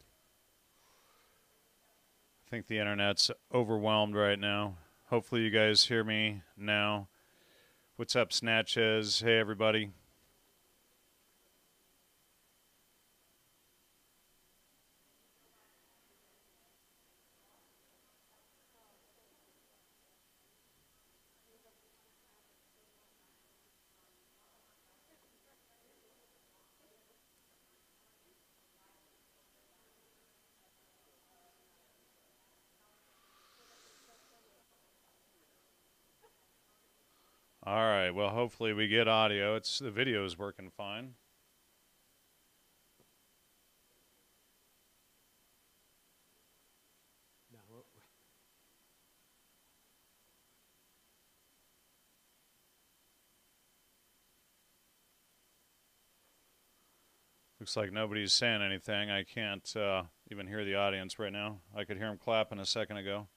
I 2.46 2.50
think 2.52 2.68
the 2.68 2.78
internet's 2.78 3.32
overwhelmed 3.52 4.14
right 4.14 4.38
now. 4.38 4.76
Hopefully, 5.08 5.42
you 5.42 5.50
guys 5.50 5.86
hear 5.86 6.04
me 6.04 6.44
now. 6.56 7.08
What's 7.96 8.16
up, 8.16 8.32
Snatches? 8.32 9.22
Hey, 9.22 9.40
everybody. 9.40 9.94
All 37.74 37.80
right. 37.82 38.12
Well, 38.12 38.30
hopefully 38.30 38.72
we 38.72 38.88
get 38.88 39.08
audio. 39.08 39.56
It's 39.56 39.80
the 39.80 39.90
video 39.90 40.24
is 40.26 40.38
working 40.38 40.70
fine. 40.70 41.16
Looks 57.60 57.76
like 57.76 57.92
nobody's 57.92 58.34
saying 58.34 58.62
anything. 58.62 59.10
I 59.10 59.24
can't 59.24 59.76
uh, 59.76 60.04
even 60.30 60.46
hear 60.46 60.64
the 60.64 60.76
audience 60.76 61.18
right 61.18 61.34
now. 61.34 61.62
I 61.76 61.86
could 61.86 61.98
hear 61.98 62.06
them 62.06 62.20
clapping 62.20 62.60
a 62.60 62.68
second 62.68 62.98
ago. 62.98 63.30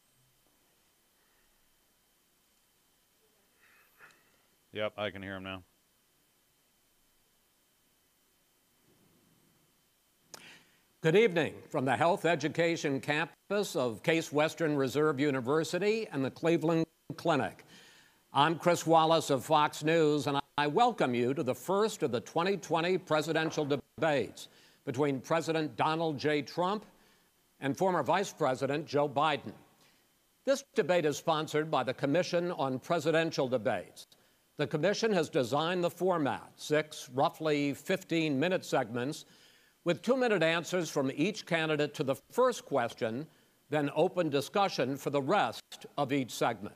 Yep, 4.76 4.92
I 4.98 5.08
can 5.08 5.22
hear 5.22 5.36
him 5.36 5.44
now. 5.44 5.62
Good 11.00 11.16
evening 11.16 11.54
from 11.70 11.86
the 11.86 11.96
Health 11.96 12.26
Education 12.26 13.00
campus 13.00 13.74
of 13.74 14.02
Case 14.02 14.30
Western 14.30 14.76
Reserve 14.76 15.18
University 15.18 16.06
and 16.12 16.22
the 16.22 16.30
Cleveland 16.30 16.84
Clinic. 17.16 17.64
I'm 18.34 18.58
Chris 18.58 18.86
Wallace 18.86 19.30
of 19.30 19.46
Fox 19.46 19.82
News, 19.82 20.26
and 20.26 20.38
I 20.58 20.66
welcome 20.66 21.14
you 21.14 21.32
to 21.32 21.42
the 21.42 21.54
first 21.54 22.02
of 22.02 22.12
the 22.12 22.20
2020 22.20 22.98
presidential 22.98 23.64
debates 23.64 24.48
between 24.84 25.22
President 25.22 25.74
Donald 25.76 26.18
J. 26.18 26.42
Trump 26.42 26.84
and 27.60 27.74
former 27.74 28.02
Vice 28.02 28.30
President 28.30 28.84
Joe 28.86 29.08
Biden. 29.08 29.54
This 30.44 30.64
debate 30.74 31.06
is 31.06 31.16
sponsored 31.16 31.70
by 31.70 31.82
the 31.82 31.94
Commission 31.94 32.52
on 32.52 32.78
Presidential 32.78 33.48
Debates. 33.48 34.06
The 34.58 34.66
Commission 34.66 35.12
has 35.12 35.28
designed 35.28 35.84
the 35.84 35.90
format 35.90 36.50
six, 36.56 37.10
roughly 37.12 37.74
15 37.74 38.40
minute 38.40 38.64
segments 38.64 39.26
with 39.84 40.00
two 40.00 40.16
minute 40.16 40.42
answers 40.42 40.88
from 40.88 41.12
each 41.14 41.44
candidate 41.44 41.92
to 41.94 42.02
the 42.02 42.14
first 42.32 42.64
question, 42.64 43.26
then 43.68 43.90
open 43.94 44.30
discussion 44.30 44.96
for 44.96 45.10
the 45.10 45.20
rest 45.20 45.84
of 45.98 46.10
each 46.10 46.30
segment. 46.30 46.74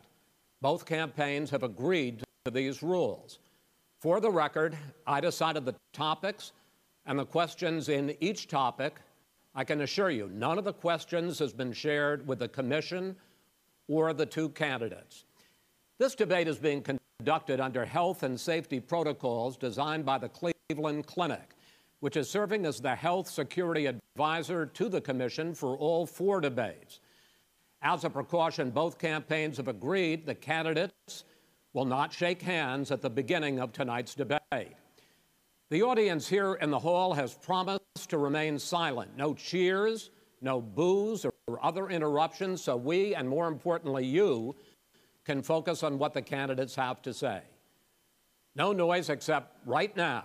Both 0.60 0.84
campaigns 0.84 1.48
have 1.50 1.62
agreed 1.62 2.22
to 2.44 2.50
these 2.50 2.82
rules. 2.82 3.38
For 3.98 4.20
the 4.20 4.30
record, 4.30 4.76
I 5.06 5.20
decided 5.20 5.64
the 5.64 5.74
topics 5.94 6.52
and 7.06 7.18
the 7.18 7.24
questions 7.24 7.88
in 7.88 8.14
each 8.20 8.46
topic. 8.46 8.96
I 9.54 9.64
can 9.64 9.80
assure 9.80 10.10
you, 10.10 10.28
none 10.34 10.58
of 10.58 10.64
the 10.64 10.72
questions 10.74 11.38
has 11.38 11.54
been 11.54 11.72
shared 11.72 12.26
with 12.28 12.40
the 12.40 12.48
Commission 12.48 13.16
or 13.88 14.12
the 14.12 14.26
two 14.26 14.50
candidates. 14.50 15.24
This 15.98 16.14
debate 16.14 16.46
is 16.46 16.58
being 16.58 16.82
conducted 16.82 17.00
under 17.28 17.84
health 17.84 18.22
and 18.22 18.38
safety 18.38 18.80
protocols 18.80 19.56
designed 19.56 20.04
by 20.04 20.18
the 20.18 20.28
Cleveland 20.28 21.06
Clinic, 21.06 21.56
which 22.00 22.16
is 22.16 22.28
serving 22.28 22.64
as 22.66 22.80
the 22.80 22.94
health 22.94 23.28
security 23.28 23.86
advisor 23.86 24.66
to 24.66 24.88
the 24.88 25.00
Commission 25.00 25.54
for 25.54 25.76
all 25.76 26.06
four 26.06 26.40
debates. 26.40 27.00
As 27.82 28.04
a 28.04 28.10
precaution, 28.10 28.70
both 28.70 28.98
campaigns 28.98 29.56
have 29.56 29.68
agreed 29.68 30.26
the 30.26 30.34
candidates 30.34 31.24
will 31.72 31.84
not 31.84 32.12
shake 32.12 32.42
hands 32.42 32.90
at 32.90 33.00
the 33.00 33.10
beginning 33.10 33.60
of 33.60 33.72
tonight's 33.72 34.14
debate. 34.14 34.74
The 35.70 35.82
audience 35.82 36.26
here 36.28 36.54
in 36.54 36.70
the 36.70 36.78
hall 36.78 37.14
has 37.14 37.32
promised 37.32 38.08
to 38.08 38.18
remain 38.18 38.58
silent. 38.58 39.16
No 39.16 39.34
cheers, 39.34 40.10
no 40.42 40.60
boos, 40.60 41.24
or 41.24 41.32
other 41.62 41.88
interruptions, 41.88 42.62
so 42.62 42.76
we, 42.76 43.14
and 43.14 43.28
more 43.28 43.46
importantly, 43.46 44.04
you, 44.04 44.56
can 45.30 45.42
focus 45.42 45.84
on 45.84 45.96
what 45.96 46.12
the 46.12 46.20
candidates 46.20 46.74
have 46.74 47.00
to 47.00 47.14
say. 47.14 47.40
No 48.56 48.72
noise 48.72 49.10
except 49.10 49.56
right 49.64 49.96
now 49.96 50.24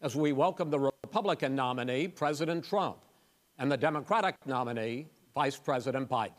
as 0.00 0.16
we 0.16 0.32
welcome 0.32 0.68
the 0.68 0.80
Republican 0.80 1.54
nominee, 1.54 2.08
President 2.08 2.64
Trump, 2.64 2.96
and 3.60 3.70
the 3.70 3.76
Democratic 3.76 4.34
nominee, 4.44 5.06
Vice 5.32 5.56
President 5.56 6.10
Biden. 6.10 6.32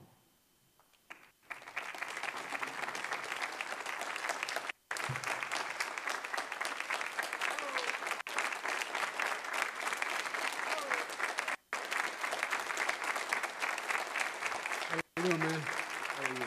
How 14.89 14.99
you 15.15 15.23
doing, 15.23 15.39
man? 15.39 15.61
How 15.61 16.29
are 16.29 16.33
you? 16.33 16.45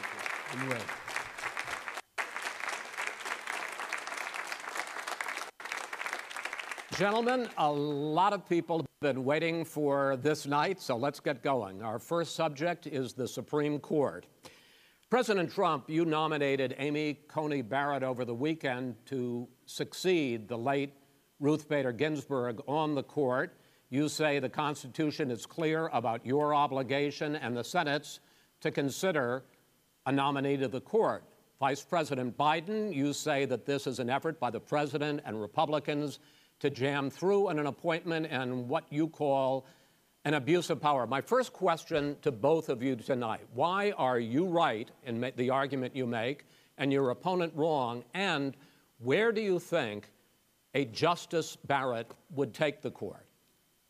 I'm 0.53 0.69
well. 0.69 0.83
Gentlemen, 7.07 7.49
a 7.57 7.71
lot 7.71 8.33
of 8.33 8.49
people 8.49 8.79
have 8.79 8.87
been 9.01 9.25
waiting 9.25 9.65
for 9.65 10.17
this 10.23 10.45
night, 10.45 10.81
so 10.81 10.97
let's 10.97 11.21
get 11.21 11.41
going. 11.41 11.81
Our 11.81 12.01
first 12.01 12.35
subject 12.35 12.89
is 12.89 13.13
the 13.13 13.29
Supreme 13.29 13.79
Court. 13.79 14.27
President 15.09 15.53
Trump, 15.53 15.89
you 15.89 16.05
nominated 16.05 16.75
Amy 16.79 17.21
Coney 17.29 17.63
Barrett 17.63 18.03
over 18.03 18.25
the 18.25 18.35
weekend 18.35 18.97
to 19.07 19.47
succeed 19.67 20.49
the 20.49 20.59
late 20.59 20.95
Ruth 21.39 21.69
Bader 21.69 21.93
Ginsburg 21.93 22.61
on 22.67 22.97
the 22.97 23.05
court. 23.05 23.57
You 23.89 24.09
say 24.09 24.41
the 24.41 24.49
Constitution 24.49 25.31
is 25.31 25.47
clear 25.47 25.87
about 25.93 26.27
your 26.27 26.57
obligation 26.57 27.37
and 27.37 27.57
the 27.57 27.63
Senate's 27.63 28.19
to 28.63 28.73
consider 28.73 29.45
a 30.07 30.11
nominee 30.11 30.57
to 30.57 30.67
the 30.67 30.81
court. 30.81 31.23
Vice 31.61 31.85
President 31.85 32.37
Biden, 32.37 32.93
you 32.93 33.13
say 33.13 33.45
that 33.45 33.65
this 33.65 33.87
is 33.87 34.01
an 34.01 34.11
effort 34.11 34.41
by 34.41 34.51
the 34.51 34.59
president 34.59 35.21
and 35.25 35.41
Republicans 35.41 36.19
to 36.61 36.71
jam 36.71 37.11
through 37.11 37.49
on 37.49 37.59
an 37.59 37.67
appointment 37.67 38.27
and 38.31 38.69
what 38.69 38.85
you 38.91 39.09
call 39.09 39.67
an 40.25 40.35
abuse 40.35 40.71
of 40.71 40.81
power. 40.81 41.07
My 41.07 41.21
first 41.21 41.53
question 41.53 42.17
to 42.23 42.33
both 42.33 42.69
of 42.69 42.83
you 42.83 42.97
tonight 42.97 43.43
why 43.55 43.93
are 43.93 44.19
you 44.19 44.47
right 44.47 44.91
in 45.05 45.33
the 45.37 45.51
argument 45.51 45.95
you 45.95 46.07
make 46.07 46.45
and 46.79 46.93
your 46.93 47.11
opponent 47.11 47.53
wrong? 47.55 48.05
And 48.15 48.57
where 48.99 49.33
do 49.33 49.41
you 49.41 49.59
think 49.59 50.11
a 50.75 50.85
Justice 50.87 51.57
Barrett 51.67 52.11
would 52.35 52.55
take 52.55 52.83
the 52.83 52.91
court? 52.91 53.25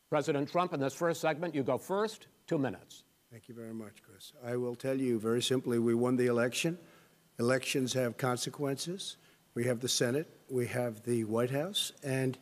President 0.09 0.49
Trump, 0.49 0.73
in 0.73 0.79
this 0.79 0.93
first 0.93 1.19
segment, 1.19 1.53
you 1.53 1.63
go 1.63 1.77
first, 1.77 2.27
two 2.45 2.57
minutes. 2.57 3.03
Thank 3.31 3.49
you 3.49 3.55
very 3.55 3.73
much, 3.73 4.01
Chris. 4.01 4.31
I 4.45 4.55
will 4.55 4.75
tell 4.75 4.95
you 4.95 5.19
very 5.19 5.41
simply 5.41 5.79
we 5.79 5.93
won 5.93 6.15
the 6.15 6.27
election. 6.27 6.77
Elections 7.39 7.93
have 7.93 8.17
consequences. 8.17 9.17
We 9.53 9.65
have 9.65 9.79
the 9.79 9.89
Senate, 9.89 10.27
we 10.49 10.67
have 10.67 11.01
the 11.01 11.23
White 11.23 11.49
House, 11.49 11.91
and 12.03 12.37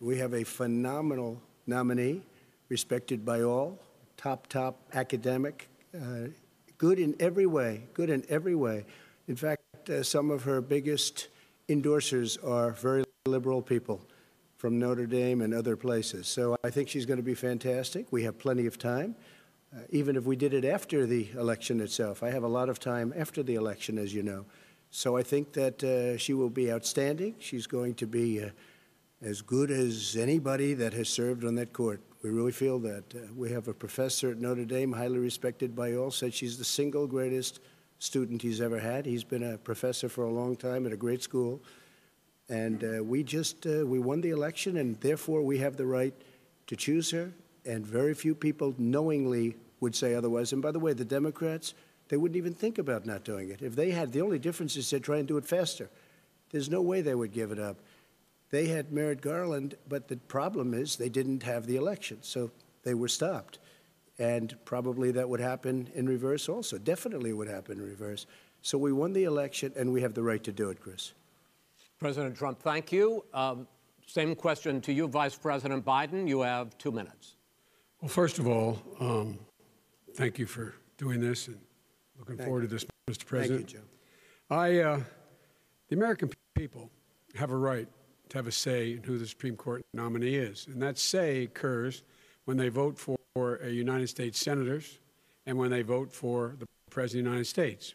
we 0.00 0.18
have 0.18 0.34
a 0.34 0.44
phenomenal 0.44 1.40
nominee, 1.66 2.22
respected 2.68 3.24
by 3.24 3.42
all, 3.42 3.78
top, 4.16 4.46
top 4.46 4.80
academic, 4.94 5.68
uh, 5.94 6.28
good 6.76 6.98
in 6.98 7.14
every 7.20 7.46
way, 7.46 7.82
good 7.94 8.10
in 8.10 8.24
every 8.28 8.54
way. 8.54 8.84
In 9.26 9.36
fact, 9.36 9.62
uh, 9.88 10.02
some 10.02 10.30
of 10.30 10.44
her 10.44 10.60
biggest 10.60 11.28
endorsers 11.68 12.42
are 12.46 12.72
very 12.72 13.04
liberal 13.26 13.62
people 13.62 14.00
from 14.56 14.78
Notre 14.78 15.06
Dame 15.06 15.42
and 15.42 15.54
other 15.54 15.76
places. 15.76 16.26
So 16.26 16.56
I 16.64 16.70
think 16.70 16.88
she's 16.88 17.06
going 17.06 17.18
to 17.18 17.22
be 17.22 17.34
fantastic. 17.34 18.10
We 18.10 18.24
have 18.24 18.38
plenty 18.38 18.66
of 18.66 18.78
time. 18.78 19.14
Uh, 19.74 19.80
even 19.90 20.16
if 20.16 20.24
we 20.24 20.34
did 20.34 20.54
it 20.54 20.64
after 20.64 21.04
the 21.04 21.28
election 21.32 21.80
itself. 21.80 22.22
I 22.22 22.30
have 22.30 22.42
a 22.42 22.48
lot 22.48 22.70
of 22.70 22.78
time 22.78 23.12
after 23.14 23.42
the 23.42 23.56
election, 23.56 23.98
as 23.98 24.14
you 24.14 24.22
know. 24.22 24.46
So 24.90 25.18
I 25.18 25.22
think 25.22 25.52
that 25.52 25.84
uh, 25.84 26.16
she 26.16 26.32
will 26.32 26.48
be 26.48 26.72
outstanding. 26.72 27.34
She's 27.38 27.66
going 27.66 27.94
to 27.96 28.06
be 28.06 28.42
uh, 28.42 28.48
as 29.20 29.42
good 29.42 29.70
as 29.70 30.16
anybody 30.16 30.74
that 30.74 30.92
has 30.92 31.08
served 31.08 31.44
on 31.44 31.56
that 31.56 31.72
court. 31.72 32.00
We 32.22 32.30
really 32.30 32.52
feel 32.52 32.78
that. 32.80 33.04
Uh, 33.14 33.32
we 33.36 33.50
have 33.50 33.68
a 33.68 33.74
professor 33.74 34.30
at 34.30 34.38
Notre 34.38 34.64
Dame, 34.64 34.92
highly 34.92 35.18
respected 35.18 35.74
by 35.74 35.94
all, 35.94 36.10
said 36.10 36.34
she's 36.34 36.58
the 36.58 36.64
single 36.64 37.06
greatest 37.06 37.60
student 37.98 38.42
he's 38.42 38.60
ever 38.60 38.78
had. 38.78 39.06
He's 39.06 39.24
been 39.24 39.42
a 39.42 39.58
professor 39.58 40.08
for 40.08 40.24
a 40.24 40.30
long 40.30 40.56
time 40.56 40.86
at 40.86 40.92
a 40.92 40.96
great 40.96 41.22
school. 41.22 41.60
And 42.48 42.82
uh, 42.82 43.02
we 43.02 43.22
just, 43.22 43.66
uh, 43.66 43.84
we 43.84 43.98
won 43.98 44.20
the 44.20 44.30
election, 44.30 44.78
and 44.78 44.98
therefore 45.00 45.42
we 45.42 45.58
have 45.58 45.76
the 45.76 45.86
right 45.86 46.14
to 46.68 46.76
choose 46.76 47.10
her, 47.10 47.30
and 47.66 47.86
very 47.86 48.14
few 48.14 48.34
people 48.34 48.74
knowingly 48.78 49.56
would 49.80 49.94
say 49.94 50.14
otherwise. 50.14 50.52
And 50.52 50.62
by 50.62 50.70
the 50.70 50.78
way, 50.78 50.92
the 50.92 51.04
Democrats, 51.04 51.74
they 52.08 52.16
wouldn't 52.16 52.36
even 52.36 52.54
think 52.54 52.78
about 52.78 53.04
not 53.04 53.24
doing 53.24 53.50
it. 53.50 53.62
If 53.62 53.76
they 53.76 53.90
had, 53.90 54.12
the 54.12 54.22
only 54.22 54.38
difference 54.38 54.76
is 54.76 54.88
they'd 54.88 55.02
try 55.02 55.18
and 55.18 55.28
do 55.28 55.36
it 55.36 55.44
faster. 55.44 55.90
There's 56.50 56.70
no 56.70 56.80
way 56.80 57.00
they 57.00 57.14
would 57.14 57.32
give 57.32 57.52
it 57.52 57.58
up. 57.58 57.76
They 58.50 58.66
had 58.66 58.92
Merrick 58.92 59.20
Garland, 59.20 59.76
but 59.88 60.08
the 60.08 60.16
problem 60.16 60.72
is 60.72 60.96
they 60.96 61.08
didn't 61.08 61.42
have 61.42 61.66
the 61.66 61.76
election, 61.76 62.18
so 62.22 62.50
they 62.82 62.94
were 62.94 63.08
stopped. 63.08 63.58
And 64.18 64.56
probably 64.64 65.10
that 65.12 65.28
would 65.28 65.40
happen 65.40 65.90
in 65.94 66.08
reverse 66.08 66.48
also. 66.48 66.78
Definitely 66.78 67.32
would 67.32 67.48
happen 67.48 67.78
in 67.78 67.84
reverse. 67.84 68.26
So 68.62 68.78
we 68.78 68.92
won 68.92 69.12
the 69.12 69.24
election, 69.24 69.72
and 69.76 69.92
we 69.92 70.00
have 70.02 70.14
the 70.14 70.22
right 70.22 70.42
to 70.44 70.52
do 70.52 70.70
it, 70.70 70.80
Chris. 70.80 71.12
President 71.98 72.36
Trump, 72.36 72.60
thank 72.60 72.90
you. 72.90 73.24
Um, 73.34 73.68
same 74.06 74.34
question 74.34 74.80
to 74.82 74.92
you, 74.92 75.06
Vice 75.06 75.36
President 75.36 75.84
Biden. 75.84 76.26
You 76.26 76.40
have 76.40 76.76
two 76.78 76.90
minutes. 76.90 77.36
Well, 78.00 78.08
first 78.08 78.38
of 78.38 78.46
all, 78.46 78.80
um, 79.00 79.38
thank 80.14 80.38
you 80.38 80.46
for 80.46 80.74
doing 80.96 81.20
this 81.20 81.48
and 81.48 81.58
looking 82.18 82.36
Thank 82.36 82.46
forward 82.46 82.62
you. 82.62 82.68
to 82.68 82.74
this, 82.74 82.86
Mr. 83.08 83.26
President. 83.26 83.60
Thank 83.60 83.72
you, 83.72 83.78
Joe. 83.80 83.84
I, 84.56 84.78
uh, 84.78 85.00
the 85.88 85.96
American 85.96 86.30
people 86.54 86.90
have 87.34 87.50
a 87.50 87.56
right 87.56 87.88
to 88.30 88.38
have 88.38 88.46
a 88.46 88.52
say 88.52 88.92
in 88.92 89.02
who 89.02 89.18
the 89.18 89.26
Supreme 89.26 89.56
Court 89.56 89.84
nominee 89.92 90.34
is, 90.34 90.66
and 90.66 90.82
that 90.82 90.98
say 90.98 91.44
occurs 91.44 92.02
when 92.44 92.56
they 92.56 92.68
vote 92.68 92.98
for 92.98 93.18
a 93.56 93.70
United 93.70 94.08
States 94.08 94.38
senators 94.38 94.98
and 95.46 95.56
when 95.56 95.70
they 95.70 95.82
vote 95.82 96.12
for 96.12 96.54
the 96.58 96.66
President 96.90 97.26
of 97.26 97.32
the 97.32 97.36
United 97.36 97.48
States. 97.48 97.94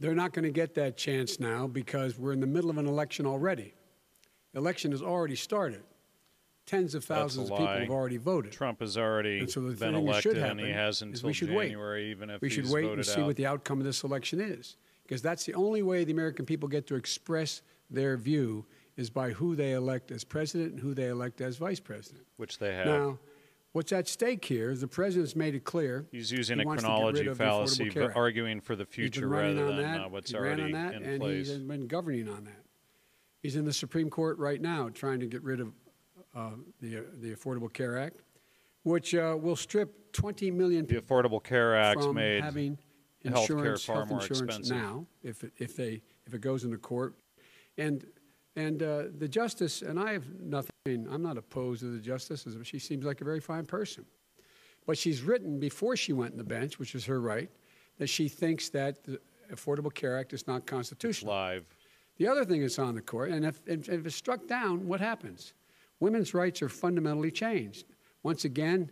They're 0.00 0.14
not 0.14 0.32
going 0.32 0.44
to 0.44 0.50
get 0.50 0.74
that 0.74 0.96
chance 0.96 1.40
now 1.40 1.66
because 1.66 2.18
we're 2.18 2.32
in 2.32 2.40
the 2.40 2.46
middle 2.46 2.70
of 2.70 2.78
an 2.78 2.86
election 2.86 3.26
already. 3.26 3.74
The 4.52 4.58
election 4.58 4.90
has 4.90 5.02
already 5.02 5.36
started. 5.36 5.82
Tens 6.66 6.94
of 6.94 7.04
thousands 7.04 7.50
of 7.50 7.58
people 7.58 7.74
have 7.74 7.90
already 7.90 8.16
voted. 8.16 8.52
Trump 8.52 8.80
has 8.80 8.96
already 8.96 9.40
And 9.40 9.50
so 9.50 9.60
the 9.60 9.74
been 9.74 9.94
thing 9.94 10.06
that 10.06 10.22
should 10.22 10.36
elected, 10.36 10.58
and 10.58 10.66
he 10.68 10.72
has 10.72 11.02
until 11.02 11.26
we 11.26 11.32
should 11.32 11.52
wait. 11.52 11.72
Even 11.72 12.30
if 12.30 12.40
we 12.40 12.48
should 12.48 12.70
wait 12.70 12.86
and 12.86 13.04
see 13.04 13.20
out. 13.20 13.26
what 13.26 13.36
the 13.36 13.46
outcome 13.46 13.78
of 13.78 13.84
this 13.84 14.02
election 14.02 14.40
is, 14.40 14.76
because 15.02 15.20
that's 15.20 15.44
the 15.44 15.54
only 15.54 15.82
way 15.82 16.04
the 16.04 16.12
American 16.12 16.46
people 16.46 16.68
get 16.68 16.86
to 16.86 16.94
express 16.94 17.62
their 17.90 18.16
view 18.16 18.64
is 18.96 19.10
by 19.10 19.30
who 19.30 19.56
they 19.56 19.72
elect 19.72 20.10
as 20.10 20.24
president 20.24 20.72
and 20.72 20.80
who 20.80 20.94
they 20.94 21.08
elect 21.08 21.40
as 21.40 21.56
vice 21.56 21.80
president. 21.80 22.24
which 22.36 22.58
they 22.58 22.74
have. 22.74 22.86
Now, 22.86 23.18
what's 23.72 23.92
at 23.92 24.08
stake 24.08 24.44
here 24.44 24.70
is 24.70 24.80
the 24.80 24.88
president's 24.88 25.34
made 25.34 25.54
it 25.54 25.64
clear 25.64 26.06
He's 26.12 26.30
using 26.30 26.58
he 26.58 26.64
a 26.64 26.66
wants 26.66 26.82
to 26.82 26.88
get 26.88 26.94
rid 26.94 27.02
chronology 27.02 27.34
fallacy, 27.34 27.90
but 27.90 28.16
arguing 28.16 28.60
for 28.60 28.76
the 28.76 28.86
future 28.86 29.28
rather 29.28 29.54
than 29.54 29.76
that. 29.78 30.00
uh, 30.00 30.08
what's 30.08 30.30
he 30.30 30.38
ran 30.38 30.60
already 30.60 30.62
on 30.62 30.72
that, 30.72 30.94
in 30.94 31.02
and 31.04 31.20
place. 31.20 31.48
he's 31.48 31.58
been 31.58 31.86
governing 31.86 32.28
on 32.28 32.44
that. 32.44 32.62
He's 33.42 33.56
in 33.56 33.64
the 33.64 33.72
Supreme 33.72 34.08
Court 34.08 34.38
right 34.38 34.60
now 34.60 34.88
trying 34.88 35.20
to 35.20 35.26
get 35.26 35.42
rid 35.42 35.60
of 35.60 35.72
uh, 36.34 36.50
the, 36.80 36.98
uh, 36.98 37.00
the 37.20 37.34
Affordable 37.34 37.72
Care 37.72 37.98
Act, 37.98 38.22
which 38.84 39.14
uh, 39.14 39.36
will 39.38 39.56
strip 39.56 40.12
20 40.12 40.50
million 40.50 40.86
The 40.86 40.94
people 40.94 41.16
Affordable 41.16 41.42
Care 41.42 41.76
Act 41.76 42.02
from 42.02 42.14
made 42.16 42.42
having 42.42 42.78
insurance, 43.22 43.84
far 43.84 43.96
health 43.96 44.10
more 44.10 44.20
insurance 44.20 44.40
expensive. 44.40 44.76
now, 44.76 45.06
if 45.22 45.44
it, 45.44 45.52
if 45.58 45.76
they 45.76 46.02
if 46.26 46.34
it 46.34 46.40
goes 46.40 46.64
into 46.64 46.78
court, 46.78 47.14
and 47.76 48.06
and 48.56 48.82
uh, 48.82 49.04
the 49.18 49.28
justice 49.28 49.82
and 49.82 49.98
I 49.98 50.12
have 50.12 50.24
nothing. 50.40 50.70
I'm 50.86 51.22
not 51.22 51.36
opposed 51.36 51.80
to 51.80 51.86
the 51.86 51.98
justice. 51.98 52.46
She 52.62 52.78
seems 52.78 53.04
like 53.04 53.20
a 53.20 53.24
very 53.24 53.40
fine 53.40 53.66
person, 53.66 54.04
but 54.86 54.98
she's 54.98 55.22
written 55.22 55.58
before 55.58 55.96
she 55.96 56.12
went 56.12 56.32
in 56.32 56.38
the 56.38 56.44
bench, 56.44 56.78
which 56.78 56.94
is 56.94 57.04
her 57.06 57.20
right, 57.20 57.50
that 57.98 58.08
she 58.08 58.28
thinks 58.28 58.68
that 58.70 59.04
the 59.04 59.20
Affordable 59.52 59.92
Care 59.92 60.18
Act 60.18 60.32
is 60.32 60.46
not 60.46 60.66
constitutional. 60.66 61.32
live. 61.32 61.64
The 62.16 62.28
other 62.28 62.44
thing 62.44 62.60
that's 62.60 62.78
on 62.78 62.94
the 62.94 63.00
court, 63.00 63.30
and 63.30 63.44
if, 63.44 63.60
if, 63.66 63.88
if 63.88 64.06
it's 64.06 64.14
struck 64.14 64.46
down, 64.46 64.86
what 64.86 65.00
happens? 65.00 65.52
Women's 66.00 66.32
rights 66.32 66.62
are 66.62 66.68
fundamentally 66.68 67.30
changed. 67.30 67.86
Once 68.22 68.44
again, 68.44 68.90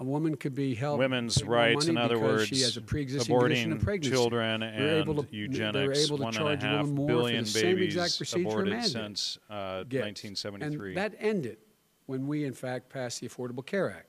a 0.00 0.04
woman 0.04 0.34
could 0.34 0.54
be 0.54 0.74
held 0.74 0.98
Women's 0.98 1.44
rights, 1.44 1.86
in 1.86 1.98
other 1.98 2.18
words, 2.18 2.48
she 2.48 2.62
has 2.62 2.78
a 2.78 2.80
pre-existing 2.80 3.38
condition 3.38 3.72
of 3.72 3.78
aborting 3.78 3.84
pregnancy. 3.84 4.10
children 4.10 4.62
and 4.62 4.90
able 5.08 5.22
to, 5.22 5.28
They're 5.30 5.92
able 5.92 6.16
to 6.16 6.22
One 6.22 6.32
charge 6.32 6.64
and 6.64 6.72
a 6.72 6.74
a 6.74 6.78
half 6.78 6.86
woman 6.86 6.94
more 6.94 7.06
billion 7.06 7.44
for 7.44 7.52
the 7.52 7.58
same 7.58 7.78
exact 7.78 8.16
procedure 8.16 8.48
aborted 8.48 8.84
since 8.84 9.38
uh, 9.50 9.84
1973. 9.84 10.88
And 10.88 10.96
that 10.96 11.14
ended 11.20 11.58
when 12.06 12.26
we, 12.26 12.46
in 12.46 12.54
fact, 12.54 12.88
passed 12.88 13.20
the 13.20 13.28
Affordable 13.28 13.64
Care 13.64 13.90
Act. 13.90 14.08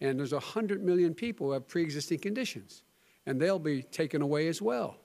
And 0.00 0.18
there's 0.18 0.32
100 0.32 0.82
million 0.82 1.12
people 1.12 1.48
who 1.48 1.52
have 1.52 1.68
pre-existing 1.68 2.20
conditions, 2.20 2.82
and 3.26 3.38
they'll 3.38 3.58
be 3.58 3.82
taken 3.82 4.22
away 4.22 4.48
as 4.48 4.62
well. 4.62 4.96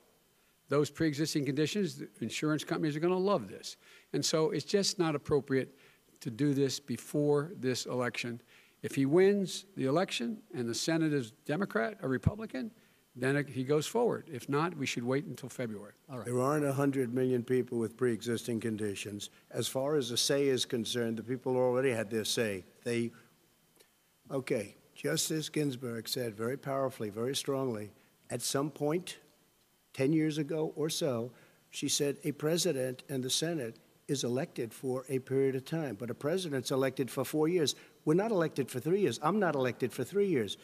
Those 0.69 0.89
pre-existing 0.89 1.45
conditions, 1.45 1.97
the 1.97 2.08
insurance 2.21 2.63
companies 2.63 2.95
are 2.95 3.01
going 3.01 3.13
to 3.13 3.19
love 3.19 3.49
this. 3.49 3.75
And 4.13 4.23
so 4.23 4.51
it's 4.51 4.65
just 4.65 4.97
not 4.97 5.13
appropriate 5.13 5.78
to 6.21 6.32
do 6.32 6.54
this 6.54 6.80
before 6.80 7.51
this 7.60 7.86
election. 7.86 8.41
If 8.86 8.93
he 8.93 9.08
wins 9.08 9.65
the 9.76 9.86
election 9.86 10.43
and 10.54 10.69
the 10.69 10.76
Senate 10.76 11.12
is 11.12 11.32
Democrat 11.45 11.98
or 12.04 12.10
Republican, 12.10 12.69
then 13.15 13.36
it- 13.36 13.50
he 13.50 13.63
goes 13.63 13.88
forward. 13.88 14.30
If 14.32 14.48
not, 14.48 14.78
we 14.78 14.86
should 14.86 15.04
wait 15.04 15.26
until 15.26 15.50
February. 15.50 15.93
All 16.08 16.17
right. 16.19 16.26
There 16.26 16.39
aren't 16.39 16.65
100 16.65 17.12
million 17.12 17.43
people 17.43 17.80
with 17.80 17.98
pre-existing 17.98 18.60
conditions. 18.60 19.32
As 19.50 19.67
far 19.67 19.95
as 19.95 20.10
the 20.10 20.17
say 20.17 20.48
is 20.50 20.65
concerned, 20.65 21.17
the 21.17 21.24
people 21.24 21.56
already 21.58 21.89
had 21.89 22.12
their 22.12 22.26
say. 22.26 22.63
They, 22.84 23.12
okay, 24.30 24.76
Justice 24.93 25.50
Ginsburg 25.50 26.08
said 26.08 26.36
very 26.36 26.58
powerfully, 26.58 27.10
very 27.10 27.36
strongly, 27.36 27.91
at 28.30 28.43
some 28.43 28.69
point, 28.69 29.17
10 29.93 30.13
years 30.13 30.38
ago 30.38 30.74
or 30.76 30.91
so, 30.91 31.32
she 31.71 31.89
said 31.89 32.19
a 32.24 32.34
president 32.34 33.04
and 33.10 33.24
the 33.24 33.32
Senate 33.32 33.80
is 34.08 34.24
elected 34.24 34.71
for 34.71 35.04
a 35.10 35.17
period 35.19 35.56
of 35.56 35.65
time, 35.65 35.95
but 35.95 36.12
a 36.12 36.13
president's 36.13 36.69
elected 36.69 37.10
for 37.10 37.26
four 37.26 37.48
years. 37.48 37.76
We're 38.06 38.13
not 38.13 38.32
elected 38.32 38.70
for 38.70 38.80
three 38.80 39.02
years. 39.02 39.20
I'm 39.22 39.39
not 39.39 39.56
elected 39.56 39.91
for 39.91 40.04
three 40.04 40.28
years. 40.28 40.58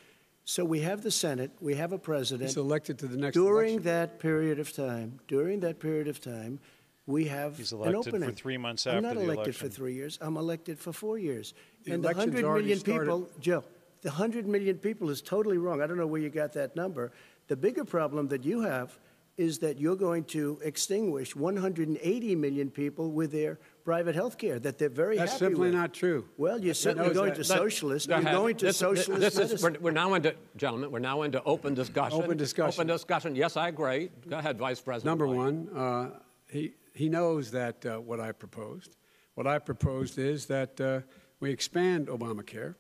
So 0.46 0.66
we 0.66 0.80
have 0.82 1.02
the 1.02 1.12
Senate, 1.12 1.52
we 1.60 1.76
have 1.76 1.92
a 1.92 1.98
president. 1.98 2.50
He's 2.50 2.58
elected 2.58 2.98
to 3.00 3.08
the 3.08 3.18
next 3.18 3.34
During 3.36 3.74
election. 3.74 3.84
that 3.84 4.20
period 4.20 4.60
of 4.60 4.74
time, 4.74 5.20
during 5.28 5.60
that 5.62 5.80
period 5.80 6.08
of 6.08 6.20
time, 6.20 6.60
we 7.06 7.26
have 7.26 7.58
He's 7.58 7.72
an 7.72 7.82
elected 7.82 8.24
for 8.24 8.32
three 8.32 8.58
months 8.58 8.86
I'm 8.88 8.98
after 8.98 9.02
not 9.02 9.16
the 9.16 9.22
elected 9.22 9.56
for 9.56 9.68
three 9.68 9.94
years. 9.94 10.18
I'm 10.22 10.38
elected 10.38 10.80
for 10.80 10.94
four 10.94 11.18
years. 11.18 11.54
The 11.84 11.94
and 11.94 12.04
the 12.04 12.10
election's 12.10 12.36
100 12.36 12.48
already 12.48 12.64
million 12.64 12.80
started. 12.80 13.06
people, 13.06 13.30
Joe, 13.40 13.64
the 14.02 14.10
100 14.10 14.48
million 14.48 14.78
people 14.78 15.10
is 15.10 15.22
totally 15.22 15.58
wrong. 15.58 15.82
I 15.82 15.88
don't 15.88 15.98
know 15.98 16.08
where 16.08 16.22
you 16.22 16.30
got 16.30 16.54
that 16.54 16.76
number. 16.76 17.12
The 17.48 17.56
bigger 17.56 17.86
problem 17.86 18.28
that 18.30 18.44
you 18.44 18.62
have 18.62 18.98
is 19.38 19.60
that 19.60 19.80
you're 19.80 19.96
going 19.96 20.24
to 20.26 20.60
extinguish 20.64 21.36
180 21.36 22.36
million 22.36 22.70
people 22.70 23.12
with 23.12 23.32
their 23.32 23.60
private 23.84 24.16
health 24.16 24.38
care 24.38 24.60
that 24.60 24.78
they're 24.78 24.90
very 24.90 25.18
happy. 25.18 25.28
That's 25.28 25.40
happy 25.40 25.54
simply 25.54 25.68
with. 25.68 25.76
not 25.76 25.94
true. 25.94 26.28
Well, 26.38 26.60
you're 26.60 26.74
certainly 26.74 27.14
going 27.14 27.30
that. 27.30 27.38
to 27.38 27.44
socialist. 27.44 28.08
Go 28.08 28.16
You're 28.18 28.32
going 28.32 28.58
to 28.58 28.66
This- 28.68 28.78
socialist 28.78 29.22
this 29.22 29.52
is, 29.52 29.64
we're, 29.64 29.76
we're 29.80 29.92
now 29.92 30.14
into, 30.14 30.36
gentlemen, 30.56 30.92
we're 30.92 31.00
now 31.00 31.24
into 31.24 31.44
open 31.44 31.74
discussion. 31.74 32.22
Open 32.22 32.38
discussion. 32.38 32.82
Open 32.82 32.88
discussion. 32.88 33.36
Yes, 33.36 33.58
I 33.58 33.70
agree. 33.70 34.10
Go 34.28 34.38
ahead, 34.38 34.58
Vice 34.58 34.82
President. 34.82 35.06
Number 35.06 35.28
Biden. 35.28 35.36
one, 35.36 35.70
uh, 35.76 36.20
he, 36.50 36.74
he 36.94 37.10
knows 37.10 37.52
that 37.52 37.86
uh, 37.86 37.98
what 37.98 38.20
I 38.20 38.32
proposed. 38.32 38.96
What 39.36 39.48
I 39.48 39.60
proposed 39.60 40.18
is 40.20 40.46
that 40.48 40.80
uh, 40.80 41.02
we 41.40 41.52
expand 41.52 42.08
Obamacare 42.08 42.76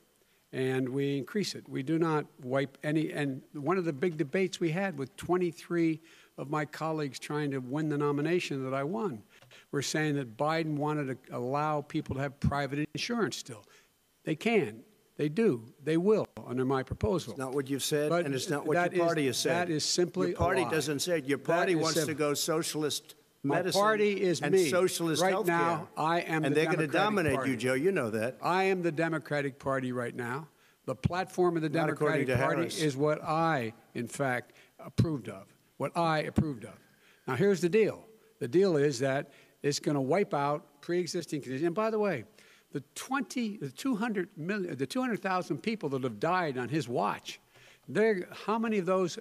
and 0.53 0.89
we 0.89 1.17
increase 1.17 1.55
it. 1.55 1.67
We 1.69 1.81
do 1.81 1.97
not 1.97 2.25
wipe 2.43 2.77
any. 2.83 3.11
And 3.11 3.41
one 3.53 3.77
of 3.77 3.85
the 3.85 3.93
big 3.93 4.17
debates 4.17 4.59
we 4.59 4.71
had 4.71 4.97
with 4.97 5.15
23 5.15 6.01
of 6.37 6.49
my 6.49 6.65
colleagues 6.65 7.19
trying 7.19 7.51
to 7.51 7.59
win 7.59 7.87
the 7.89 7.97
nomination 7.97 8.63
that 8.65 8.73
I 8.73 8.83
won 8.83 9.23
were 9.71 9.81
saying 9.81 10.15
that 10.15 10.37
Biden 10.37 10.75
wanted 10.75 11.07
to 11.25 11.35
allow 11.35 11.81
people 11.81 12.15
to 12.15 12.21
have 12.21 12.39
private 12.39 12.87
insurance 12.93 13.37
still. 13.37 13.63
They 14.23 14.35
can. 14.35 14.83
They 15.17 15.29
do. 15.29 15.63
They 15.83 15.97
will 15.97 16.27
under 16.47 16.65
my 16.65 16.83
proposal. 16.83 17.33
It's 17.33 17.39
not 17.39 17.53
what 17.53 17.69
you've 17.69 17.83
said, 17.83 18.09
But 18.09 18.25
and 18.25 18.33
it's 18.33 18.49
not 18.49 18.65
what 18.65 18.75
your 18.75 18.85
is- 18.93 18.99
party 18.99 19.25
has 19.27 19.37
said. 19.37 19.67
that 19.67 19.73
is 19.73 19.83
simply 19.85 20.29
Your 20.29 20.37
party 20.37 20.65
doesn't 20.65 20.99
say 20.99 21.19
it. 21.19 21.25
Your 21.25 21.37
party 21.37 21.73
is 21.73 21.79
wants 21.79 22.05
to 22.05 22.13
go 22.13 22.33
socialist 22.33 23.15
medicine. 23.43 23.79
My 23.79 23.85
party 23.87 24.21
is 24.21 24.41
and 24.41 24.53
me. 24.53 24.67
socialist 24.69 25.21
Right 25.21 25.33
healthcare. 25.33 25.45
now, 25.47 25.89
I 25.95 26.21
am 26.21 26.43
And 26.43 26.55
the 26.55 26.61
they're 26.61 26.65
going 26.73 26.79
to 26.79 26.87
dominate 26.87 27.35
Party. 27.35 27.51
you, 27.51 27.57
Joe. 27.57 27.73
You 27.73 27.91
know 27.91 28.09
that. 28.09 28.37
I 28.41 28.63
am 28.65 28.81
the 28.81 28.91
Democratic 28.91 29.59
Party 29.59 29.91
right 29.91 30.15
now. 30.15 30.47
The 30.85 30.95
platform 30.95 31.55
of 31.55 31.61
the 31.61 31.69
Not 31.69 31.85
Democratic 31.85 32.27
Party 32.27 32.55
Harris. 32.55 32.81
is 32.81 32.97
what 32.97 33.23
I, 33.23 33.73
in 33.93 34.07
fact, 34.07 34.53
approved 34.79 35.29
of. 35.29 35.45
What 35.77 35.95
I 35.95 36.19
approved 36.19 36.63
of. 36.65 36.73
Now, 37.27 37.35
here's 37.35 37.61
the 37.61 37.69
deal. 37.69 38.05
The 38.39 38.47
deal 38.47 38.75
is 38.75 38.99
that 38.99 39.31
it's 39.63 39.79
going 39.79 39.95
to 39.95 40.01
wipe 40.01 40.33
out 40.33 40.81
pre-existing 40.81 41.41
conditions. 41.41 41.65
And 41.65 41.75
by 41.75 41.89
the 41.89 41.99
way, 41.99 42.25
the 42.71 42.81
20, 42.95 43.57
the 43.57 43.69
200 43.69 44.29
million, 44.37 44.75
the 44.75 44.85
200,000 44.85 45.57
people 45.57 45.89
that 45.89 46.03
have 46.03 46.19
died 46.19 46.57
on 46.57 46.69
his 46.69 46.87
watch, 46.87 47.39
how 48.45 48.57
many 48.57 48.77
of 48.77 48.85
those 48.85 49.19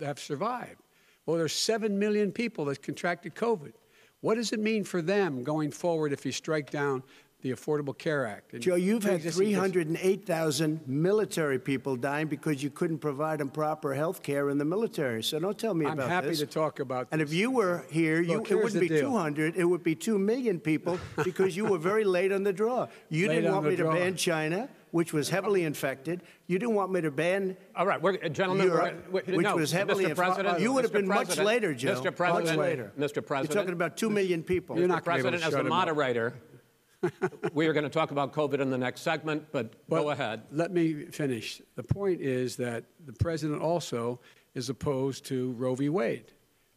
have 0.00 0.18
survived? 0.18 0.80
Well, 1.26 1.36
there's 1.36 1.52
7 1.52 1.98
million 1.98 2.32
people 2.32 2.64
that 2.66 2.82
contracted 2.82 3.34
COVID. 3.34 3.72
What 4.20 4.36
does 4.36 4.52
it 4.52 4.60
mean 4.60 4.84
for 4.84 5.02
them 5.02 5.42
going 5.42 5.72
forward 5.72 6.12
if 6.12 6.24
you 6.24 6.30
strike 6.30 6.70
down 6.70 7.02
the 7.42 7.50
Affordable 7.52 7.96
Care 7.96 8.24
Act. 8.26 8.52
and 8.54 8.62
Joe, 8.62 8.76
you've 8.76 9.02
had 9.02 9.20
308,000 9.22 10.80
military 10.86 11.58
people 11.58 11.96
dying 11.96 12.28
because 12.28 12.62
you 12.62 12.70
couldn't 12.70 12.98
provide 12.98 13.40
them 13.40 13.50
proper 13.50 13.94
health 13.94 14.22
care 14.22 14.48
in 14.50 14.58
the 14.58 14.64
military. 14.64 15.22
So 15.22 15.38
don't 15.38 15.58
tell 15.58 15.74
me 15.74 15.84
about 15.84 15.96
that. 15.98 16.04
I'm 16.04 16.10
happy 16.10 16.36
to 16.36 16.46
talk 16.46 16.78
about 16.80 17.10
that. 17.10 17.14
And 17.14 17.20
if 17.22 17.32
you 17.32 17.50
were 17.50 17.84
here, 17.90 18.20
you, 18.20 18.40
it 18.48 18.54
wouldn't 18.54 18.80
be 18.80 18.88
deal. 18.88 19.10
200, 19.10 19.56
it 19.56 19.64
would 19.64 19.82
be 19.82 19.94
2 19.94 20.18
million 20.18 20.60
people 20.60 20.98
because 21.24 21.56
you 21.56 21.64
were 21.64 21.78
very 21.78 22.04
late 22.04 22.32
on 22.32 22.44
the 22.44 22.52
draw. 22.52 22.86
You 23.08 23.28
Late 23.28 23.34
didn't 23.36 23.52
want 23.52 23.64
the 23.64 23.70
me 23.70 23.76
to 23.76 23.84
ban 23.90 24.14
China, 24.16 24.68
which 24.92 25.12
was 25.12 25.28
heavily 25.28 25.64
infected. 25.64 26.22
You 26.46 26.60
didn't 26.60 26.76
want 26.76 26.92
me 26.92 27.00
to 27.00 27.10
ban 27.10 27.56
All 27.74 27.86
right, 27.86 28.00
we're, 28.00 28.18
uh, 28.24 28.28
gentlemen, 28.28 28.68
Europe, 28.68 29.04
we're, 29.10 29.22
we- 29.26 29.36
which 29.38 29.44
no, 29.44 29.56
was 29.56 29.72
heavily 29.72 30.04
Mr. 30.04 30.08
inf- 30.10 30.16
President, 30.18 30.60
You 30.60 30.72
would 30.74 30.84
have 30.84 30.92
Mr. 30.92 30.94
been 30.94 31.08
much 31.08 31.38
later, 31.38 31.74
Joe. 31.74 32.00
Mr. 32.00 32.14
President, 32.14 32.56
much 32.56 32.66
later. 32.68 32.92
Mr. 32.96 33.24
President, 33.26 33.52
You're 33.54 33.62
talking 33.62 33.72
about 33.72 33.96
2 33.96 34.10
million 34.10 34.44
people. 34.44 34.78
You're 34.78 34.86
not 34.86 35.04
gonna 35.04 35.16
be 35.16 35.20
able 35.20 35.30
President, 35.30 35.42
as 35.46 35.50
shut 35.58 35.60
a 35.64 35.64
up. 35.64 35.68
moderator, 35.68 36.34
we 37.52 37.66
are 37.66 37.72
going 37.72 37.84
to 37.84 37.90
talk 37.90 38.10
about 38.10 38.32
COVID 38.32 38.60
in 38.60 38.70
the 38.70 38.78
next 38.78 39.00
segment, 39.02 39.46
but 39.52 39.74
But 39.88 40.02
go 40.02 40.10
ahead. 40.10 40.42
Let 40.50 40.72
me 40.72 41.06
finish. 41.06 41.60
The 41.76 41.82
point 41.82 42.20
is 42.20 42.56
that 42.56 42.84
the 43.04 43.12
president 43.12 43.60
also 43.62 44.20
is 44.54 44.68
opposed 44.68 45.24
to 45.26 45.52
Roe 45.52 45.74
v. 45.74 45.88
Wade. 45.88 46.32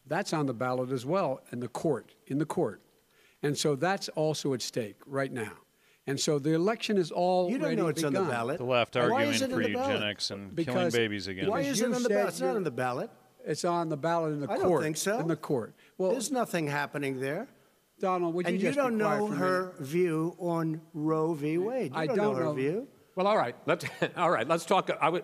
That's 0.07 0.33
on 0.33 0.45
the 0.45 0.53
ballot 0.53 0.91
as 0.91 1.05
well 1.05 1.41
in 1.51 1.59
the 1.59 1.67
court, 1.67 2.15
in 2.27 2.37
the 2.37 2.45
court. 2.45 2.81
And 3.41 3.57
so 3.57 3.75
that's 3.75 4.07
also 4.09 4.53
at 4.53 4.61
stake 4.61 4.97
right 5.05 5.31
now. 5.31 5.51
And 6.07 6.19
so 6.19 6.37
the 6.37 6.53
election 6.53 6.97
is 6.97 7.11
all 7.11 7.49
You 7.49 7.57
don't 7.57 7.75
know 7.75 7.87
it's 7.87 8.03
on 8.03 8.13
the 8.13 8.21
ballot. 8.21 8.59
The 8.59 8.63
left 8.63 8.95
Why 8.95 9.01
arguing 9.01 9.33
for 9.33 9.43
in 9.43 9.49
the 9.49 9.73
ballot? 9.73 9.91
eugenics 9.93 10.31
and 10.31 10.57
killing 10.57 10.91
babies 10.91 11.27
again. 11.27 11.49
Why 11.49 11.61
is 11.61 11.81
it 11.81 11.91
on 11.91 12.03
the 12.03 12.09
ballot? 12.09 12.27
It's 12.29 12.39
not 12.39 12.47
you're- 12.47 12.57
on 12.57 12.63
the 12.63 12.71
ballot. 12.71 13.09
It's 13.47 13.63
on 13.63 13.89
the 13.89 13.97
ballot 13.97 14.33
in 14.33 14.39
the 14.39 14.51
I 14.51 14.57
court. 14.57 14.65
I 14.65 14.69
don't 14.69 14.81
think 14.81 14.97
so. 14.97 15.19
In 15.19 15.27
the 15.27 15.35
court. 15.35 15.75
Well, 15.99 16.11
There's 16.11 16.31
nothing 16.31 16.67
happening 16.67 17.19
there. 17.19 17.47
Donald, 17.99 18.33
would 18.33 18.45
you 18.45 18.53
And 18.53 18.61
you 18.61 18.67
just 18.69 18.77
be 18.77 18.81
don't 18.83 18.97
know 18.97 19.27
her 19.27 19.63
minute? 19.73 19.79
view 19.79 20.35
on 20.37 20.81
Roe 20.93 21.33
v. 21.33 21.57
Wade. 21.57 21.91
You 21.91 21.97
I 21.97 22.07
don't, 22.07 22.17
don't 22.17 22.33
know 22.33 22.39
her 22.39 22.43
know. 22.45 22.53
view. 22.53 22.87
Well, 23.15 23.27
all 23.27 23.37
right. 23.37 23.55
Let's 23.65 23.85
all 24.17 24.29
right. 24.31 24.47
Let's 24.47 24.65
talk. 24.65 24.89
I 25.01 25.09
would. 25.09 25.23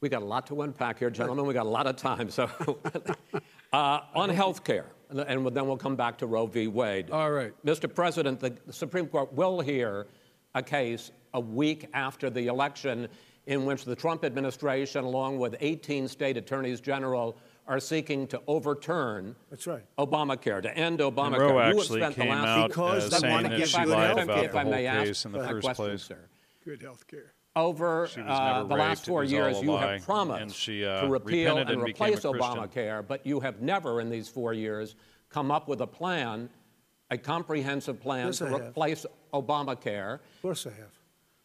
We 0.00 0.08
got 0.08 0.22
a 0.22 0.26
lot 0.26 0.46
to 0.46 0.62
unpack 0.62 0.98
here, 0.98 1.10
gentlemen. 1.10 1.44
We 1.46 1.52
got 1.54 1.66
a 1.66 1.68
lot 1.68 1.86
of 1.86 1.96
time. 1.96 2.30
So, 2.30 2.48
uh, 3.72 4.00
on 4.14 4.30
health 4.30 4.64
care, 4.64 4.86
and 5.10 5.18
then 5.18 5.66
we'll 5.66 5.76
come 5.76 5.94
back 5.96 6.16
to 6.18 6.26
Roe 6.26 6.46
v. 6.46 6.68
Wade. 6.68 7.10
All 7.10 7.30
right. 7.30 7.52
Mr. 7.66 7.92
President, 7.92 8.40
the 8.40 8.56
Supreme 8.70 9.06
Court 9.06 9.32
will 9.34 9.60
hear 9.60 10.06
a 10.54 10.62
case 10.62 11.10
a 11.34 11.40
week 11.40 11.86
after 11.92 12.30
the 12.30 12.46
election 12.46 13.08
in 13.46 13.64
which 13.66 13.84
the 13.84 13.94
Trump 13.96 14.24
administration, 14.24 15.04
along 15.04 15.38
with 15.38 15.54
18 15.60 16.08
state 16.08 16.36
attorneys 16.38 16.80
general, 16.80 17.36
are 17.70 17.78
seeking 17.78 18.26
to 18.26 18.42
overturn 18.48 19.36
That's 19.48 19.64
right. 19.64 19.84
Obamacare, 19.96 20.60
to 20.62 20.76
end 20.76 20.98
Obamacare. 20.98 21.26
And 21.26 21.36
Roe 21.38 21.52
You 21.52 21.60
actually 21.80 22.00
spent 22.00 22.16
the 22.16 22.22
came 22.22 22.30
last 22.30 22.46
out 22.48 22.68
Because 22.68 23.06
uh, 23.06 23.08
they 23.10 23.18
saying 23.20 23.32
wanna 23.32 23.48
that 23.50 23.58
give 23.58 23.68
she 23.68 23.78
good 23.78 23.88
lied 23.88 24.06
health 24.08 24.22
about 24.24 24.36
care. 24.36 24.44
if 24.46 24.52
the 24.52 24.58
I 24.58 24.62
whole 24.62 24.70
may 24.72 24.86
ask 24.86 25.06
case 25.06 25.24
in 25.24 25.32
the 25.32 25.38
first 25.38 25.64
question, 25.64 25.84
place. 25.86 26.02
sir. 26.02 26.18
Good 26.64 26.82
health 26.82 27.06
care. 27.06 27.32
Over 27.54 28.08
uh, 28.26 28.64
the 28.64 28.74
last 28.74 29.06
four 29.06 29.22
years, 29.22 29.62
you 29.62 29.76
have 29.76 30.02
promised 30.02 30.42
And 30.42 30.52
she, 30.52 30.84
uh, 30.84 31.02
to 31.02 31.08
repeal 31.08 31.58
and 31.58 31.70
and 31.70 31.80
replace 31.82 32.20
Obamacare, 32.20 33.06
but 33.06 33.24
you 33.24 33.38
have 33.38 33.60
never, 33.62 34.00
in 34.00 34.10
these 34.10 34.28
four 34.28 34.52
years, 34.52 34.96
come 35.28 35.52
up 35.52 35.68
with 35.68 35.80
a 35.80 35.86
plan, 35.86 36.48
a 37.10 37.18
comprehensive 37.18 38.00
plan 38.00 38.26
Yes, 38.26 38.38
to 38.38 38.46
I 38.46 38.50
have. 38.50 38.60
replace 38.62 39.06
Obamacare. 39.32 40.14
Of 40.14 40.42
course 40.42 40.66
I 40.66 40.70
have. 40.70 40.90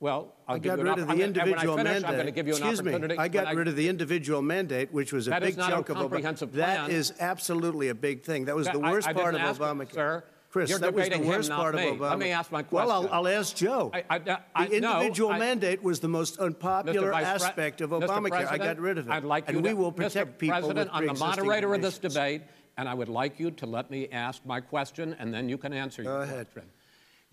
Well, 0.01 0.35
I'll 0.47 0.55
I 0.57 0.59
got 0.59 0.77
rid 0.79 0.87
of 0.99 1.07
the 1.07 1.13
and 1.13 1.21
individual 1.21 1.77
finish, 1.77 1.93
mandate. 1.93 2.05
I'm 2.09 2.13
going 2.15 2.25
to 2.25 2.31
give 2.31 2.47
you 2.47 2.55
an 2.55 2.61
Excuse 2.63 2.83
me. 2.83 3.17
I 3.17 3.27
got 3.29 3.55
rid 3.55 3.67
of 3.69 3.75
the 3.77 3.87
individual 3.87 4.41
mandate, 4.41 4.91
which 4.93 5.13
was 5.13 5.27
a 5.27 5.39
big 5.39 5.55
chunk 5.55 5.89
of 5.89 5.95
Obama. 5.95 6.01
comprehensive 6.01 6.51
That 6.53 6.89
is 6.89 7.13
absolutely 7.19 7.87
a 7.89 7.95
big 7.95 8.23
thing. 8.23 8.45
That 8.45 8.55
was 8.55 8.67
the 8.67 8.79
worst 8.79 9.07
I 9.07 9.13
part 9.13 9.35
of 9.35 9.41
Obamacare. 9.41 9.93
sir. 9.93 10.23
Chris, 10.51 10.69
You're 10.69 10.79
that 10.79 10.93
was 10.93 11.03
the 11.05 11.09
debating 11.09 11.23
him, 11.25 11.35
worst 11.35 11.51
part 11.51 11.75
me. 11.75 11.89
of 11.89 11.97
Obama. 11.97 12.09
Let 12.11 12.19
me 12.19 12.31
ask 12.31 12.49
my 12.51 12.63
question. 12.63 12.87
Well, 12.87 13.09
I'll. 13.11 13.25
I'll 13.25 13.27
ask 13.27 13.53
Joe. 13.55 13.91
I- 13.93 14.03
I- 14.09 14.37
I- 14.55 14.67
the 14.67 14.79
no, 14.79 14.93
individual 14.99 15.31
I- 15.31 15.39
mandate 15.39 15.83
was 15.83 15.99
the 15.99 16.07
most 16.07 16.39
unpopular 16.39 17.13
aspect 17.13 17.81
of 17.81 17.89
Obamacare. 17.89 18.47
I 18.49 18.57
got 18.57 18.79
rid 18.79 18.97
of 18.97 19.07
it. 19.07 19.11
I'd 19.11 19.23
like 19.25 19.47
and 19.49 19.57
you 19.57 19.63
we 19.63 19.69
to, 19.69 19.75
will 19.75 19.91
Mr. 19.91 19.95
protect 19.97 20.37
people 20.39 20.55
President, 20.59 20.89
I'm 20.93 21.07
the 21.07 21.13
moderator 21.13 21.73
of 21.73 21.81
this 21.81 21.97
debate, 21.97 22.43
and 22.77 22.87
I 22.87 22.93
would 22.93 23.09
like 23.09 23.37
you 23.39 23.51
to 23.51 23.65
let 23.65 23.89
me 23.91 24.07
ask 24.13 24.45
my 24.45 24.61
question, 24.61 25.15
and 25.19 25.33
then 25.33 25.49
you 25.49 25.57
can 25.57 25.73
answer 25.73 26.03
Go 26.03 26.09
your 26.13 26.21
ahead. 26.21 26.47
question. 26.53 26.69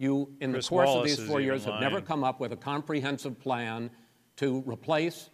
You, 0.02 0.28
in 0.40 0.50
Chris 0.52 0.66
the 0.66 0.68
course 0.70 0.86
Wallace 0.88 1.12
of 1.12 1.18
these 1.18 1.28
four 1.28 1.38
even 1.38 1.52
years, 1.52 1.64
have 1.64 1.80
never 1.80 2.00
come 2.00 2.24
up 2.24 2.40
with 2.40 2.50
a 2.50 2.56
comprehensive 2.56 3.38
plan 3.38 3.88
to 4.34 4.64
replace 4.66 5.30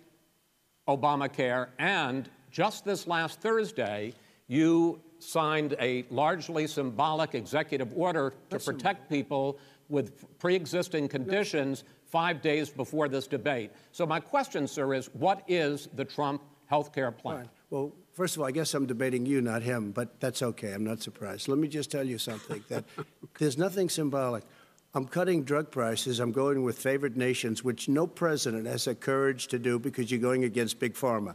Obamacare, 0.86 1.68
and 1.78 2.28
just 2.50 2.84
this 2.84 3.06
last 3.06 3.40
Thursday, 3.40 4.12
you 4.46 5.00
signed 5.20 5.74
a 5.80 6.04
largely 6.10 6.66
symbolic 6.66 7.34
executive 7.34 7.96
order 7.96 8.34
to 8.50 8.58
protect 8.58 9.08
people 9.08 9.58
with 9.88 10.38
pre-existing 10.38 11.08
conditions 11.08 11.84
five 12.04 12.42
days 12.42 12.68
before 12.68 13.08
this 13.08 13.26
debate. 13.26 13.70
So 13.92 14.04
my 14.04 14.20
question, 14.20 14.68
sir, 14.68 14.92
is 14.92 15.06
what 15.14 15.44
is 15.48 15.88
the 15.94 16.04
Trump 16.04 16.42
health 16.66 16.92
care 16.92 17.10
plan? 17.10 17.36
Fine. 17.36 17.50
Well, 17.70 17.92
first 18.12 18.36
of 18.36 18.42
all, 18.42 18.48
I 18.48 18.50
guess 18.50 18.74
I'm 18.74 18.86
debating 18.86 19.24
you, 19.26 19.40
not 19.40 19.62
him, 19.62 19.92
but 19.92 20.20
that's 20.20 20.42
okay. 20.42 20.72
I'm 20.72 20.84
not 20.84 21.02
surprised. 21.02 21.48
Let 21.48 21.58
me 21.58 21.68
just 21.68 21.90
tell 21.90 22.04
you 22.04 22.18
something 22.18 22.64
that 22.68 22.84
there's 23.38 23.58
nothing 23.58 23.88
symbolic. 23.88 24.44
I'm 24.94 25.06
cutting 25.06 25.44
drug 25.44 25.70
prices. 25.70 26.18
I'm 26.18 26.32
going 26.32 26.62
with 26.62 26.78
favored 26.78 27.16
nations, 27.16 27.62
which 27.62 27.88
no 27.88 28.06
president 28.06 28.66
has 28.66 28.86
the 28.86 28.94
courage 28.94 29.48
to 29.48 29.58
do 29.58 29.78
because 29.78 30.10
you're 30.10 30.20
going 30.20 30.44
against 30.44 30.78
big 30.78 30.94
pharma. 30.94 31.34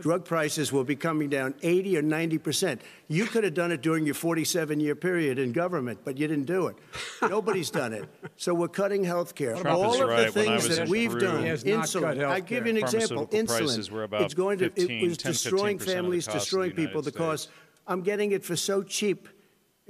Drug 0.00 0.24
prices 0.24 0.72
will 0.72 0.84
be 0.84 0.94
coming 0.94 1.28
down 1.28 1.52
80 1.62 1.98
or 1.98 2.02
90 2.02 2.38
percent. 2.38 2.80
You 3.08 3.26
could 3.26 3.42
have 3.42 3.54
done 3.54 3.72
it 3.72 3.82
during 3.82 4.06
your 4.06 4.14
47-year 4.14 4.94
period 4.94 5.40
in 5.40 5.50
government, 5.52 5.98
but 6.04 6.16
you 6.16 6.28
didn't 6.28 6.44
do 6.44 6.68
it. 6.68 6.76
Nobody's 7.22 7.70
done 7.70 7.92
it. 7.92 8.08
So 8.36 8.54
we're 8.54 8.68
cutting 8.68 9.02
health 9.02 9.34
care. 9.34 9.56
All 9.66 10.00
of 10.00 10.08
right. 10.08 10.26
the 10.26 10.32
things 10.32 10.76
that 10.76 10.88
we've 10.88 11.10
Peru- 11.10 11.20
done, 11.20 11.42
He 11.42 11.48
has 11.48 11.64
not 11.64 11.86
insulin. 11.86 12.24
I 12.24 12.38
give 12.38 12.66
you 12.66 12.70
an 12.70 12.76
example. 12.78 13.26
Insulin. 13.26 13.46
prices 13.48 13.90
were 13.90 14.04
about 14.04 14.22
it's 14.22 14.34
going 14.34 14.58
to. 14.58 14.70
15, 14.70 14.90
it 14.90 15.08
was 15.08 15.18
10, 15.18 15.32
destroying 15.32 15.78
15% 15.78 15.80
of 15.80 15.86
the 15.86 15.92
families, 15.92 16.26
cost 16.26 16.34
the 16.34 16.40
destroying 16.40 16.72
people 16.72 17.02
because 17.02 17.42
States. 17.42 17.56
I'm 17.88 18.02
getting 18.02 18.30
it 18.30 18.44
for 18.44 18.54
so 18.54 18.84
cheap. 18.84 19.28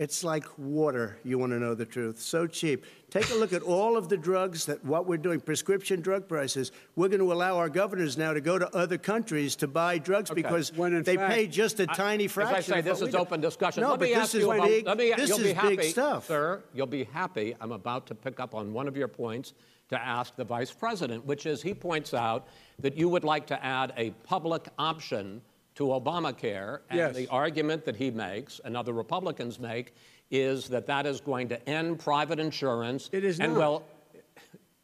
It's 0.01 0.25
like 0.25 0.47
water. 0.57 1.19
You 1.25 1.37
want 1.37 1.53
to 1.53 1.59
know 1.59 1.75
the 1.75 1.85
truth? 1.85 2.19
So 2.19 2.47
cheap. 2.47 2.87
Take 3.11 3.29
a 3.29 3.35
look 3.35 3.53
at 3.53 3.61
all 3.61 3.99
of 3.99 4.09
the 4.09 4.17
drugs 4.17 4.65
that 4.65 4.83
what 4.83 5.07
we're 5.07 5.19
doing. 5.19 5.41
Prescription 5.41 6.01
drug 6.01 6.27
prices. 6.27 6.73
We're 6.97 7.09
going 7.09 7.21
to 7.21 7.31
allow 7.31 7.59
our 7.59 7.69
governors 7.69 8.17
now 8.17 8.33
to 8.33 8.41
go 8.41 8.59
to 8.59 8.75
other 8.75 8.97
countries 8.97 9.55
to 9.57 9.69
buy 9.69 9.99
drugs 9.99 10.31
because 10.31 10.73
When 10.73 11.03
they 11.03 11.17
fact- 11.17 11.35
pay 11.35 11.47
just 11.47 11.81
a 11.81 11.83
I- 11.87 11.93
tiny 11.95 12.29
fraction. 12.29 12.57
As 12.57 12.71
I 12.71 12.75
say, 12.77 12.81
this 12.81 13.03
is 13.03 13.15
open 13.15 13.43
discussion. 13.43 13.83
No, 13.83 13.91
let 13.91 13.99
but 14.01 14.09
me 14.09 14.15
this 14.15 14.35
is 14.35 14.45
about, 14.45 14.67
big. 14.69 14.87
let 14.87 14.97
me, 14.97 15.13
this 15.15 15.29
you'll 15.29 15.39
is 15.41 15.45
be 15.49 15.53
happy, 15.53 15.77
big 15.77 15.91
stuff. 15.91 16.27
sir. 16.29 16.63
You'll 16.73 16.87
be 16.87 17.05
happy. 17.05 17.55
I'm 17.61 17.73
about 17.73 18.07
to 18.07 18.15
pick 18.15 18.41
up 18.41 18.55
on 18.55 18.73
one 18.73 18.89
of 18.89 18.97
your 18.97 19.09
points 19.09 19.53
to 19.91 20.01
ask 20.01 20.35
the 20.35 20.45
vice 20.45 20.71
president, 20.73 21.27
which 21.27 21.45
is 21.45 21.61
he 21.61 21.75
points 21.75 22.15
out 22.15 22.49
that 22.79 22.97
you 22.97 23.11
would 23.11 23.25
like 23.25 23.47
to 23.49 23.63
add 23.63 23.93
a 23.99 24.13
public 24.25 24.67
option 24.79 25.43
to 25.81 25.87
Obamacare, 25.87 26.81
and 26.91 26.99
Yes. 26.99 27.17
the 27.17 27.27
argument 27.29 27.87
that 27.87 27.97
he 27.97 28.11
makes 28.11 28.61
and 28.67 28.77
other 28.77 28.93
Republicans 28.93 29.59
make 29.59 29.95
is 30.31 30.69
that 30.69 30.87
that 30.87 31.07
is 31.07 31.23
going 31.23 31.49
to 31.49 31.69
end 31.69 31.99
private 31.99 32.39
insurance. 32.39 33.09
It 33.13 33.25
is 33.25 33.41
and 33.41 33.55
not. 33.55 33.59
will. 33.59 33.83